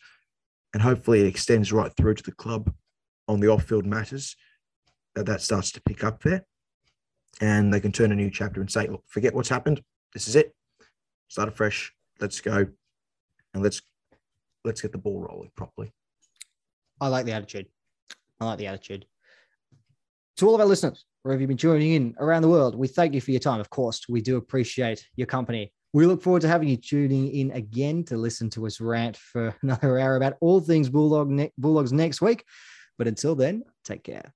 And 0.73 0.83
hopefully 0.83 1.21
it 1.21 1.27
extends 1.27 1.73
right 1.73 1.91
through 1.97 2.15
to 2.15 2.23
the 2.23 2.31
club 2.31 2.71
on 3.27 3.39
the 3.39 3.47
off 3.47 3.63
field 3.63 3.85
matters 3.85 4.35
that 5.15 5.25
that 5.25 5.41
starts 5.41 5.71
to 5.71 5.81
pick 5.81 6.03
up 6.03 6.21
there. 6.21 6.45
And 7.41 7.73
they 7.73 7.79
can 7.79 7.91
turn 7.91 8.11
a 8.11 8.15
new 8.15 8.29
chapter 8.29 8.61
and 8.61 8.69
say, 8.69 8.87
look, 8.87 9.03
forget 9.07 9.33
what's 9.33 9.49
happened. 9.49 9.81
This 10.13 10.27
is 10.27 10.35
it. 10.35 10.53
Start 11.27 11.49
afresh. 11.49 11.93
Let's 12.19 12.41
go. 12.41 12.65
And 13.53 13.63
let's 13.63 13.81
let's 14.65 14.81
get 14.81 14.91
the 14.91 14.97
ball 14.97 15.21
rolling 15.21 15.51
properly. 15.55 15.93
I 17.01 17.07
like 17.07 17.25
the 17.25 17.33
attitude. 17.33 17.67
I 18.39 18.45
like 18.45 18.57
the 18.57 18.67
attitude. 18.67 19.05
To 20.37 20.47
all 20.47 20.55
of 20.55 20.61
our 20.61 20.67
listeners, 20.67 21.05
wherever 21.23 21.41
you've 21.41 21.49
been 21.49 21.57
tuning 21.57 21.91
in 21.91 22.15
around 22.19 22.41
the 22.41 22.49
world, 22.49 22.75
we 22.75 22.87
thank 22.87 23.13
you 23.13 23.21
for 23.21 23.31
your 23.31 23.39
time. 23.39 23.59
Of 23.59 23.69
course, 23.69 24.07
we 24.07 24.21
do 24.21 24.37
appreciate 24.37 25.05
your 25.15 25.27
company. 25.27 25.73
We 25.91 26.05
look 26.05 26.21
forward 26.21 26.41
to 26.43 26.47
having 26.47 26.69
you 26.69 26.77
tuning 26.77 27.33
in 27.33 27.51
again 27.51 28.03
to 28.05 28.17
listen 28.17 28.49
to 28.51 28.67
us 28.67 28.79
rant 28.79 29.17
for 29.17 29.55
another 29.61 29.99
hour 29.99 30.15
about 30.15 30.35
all 30.39 30.61
things 30.61 30.89
Bulldog 30.89 31.29
ne- 31.29 31.53
Bulldogs 31.57 31.91
next 31.91 32.21
week. 32.21 32.45
But 32.97 33.07
until 33.07 33.35
then, 33.35 33.63
take 33.83 34.03
care. 34.03 34.33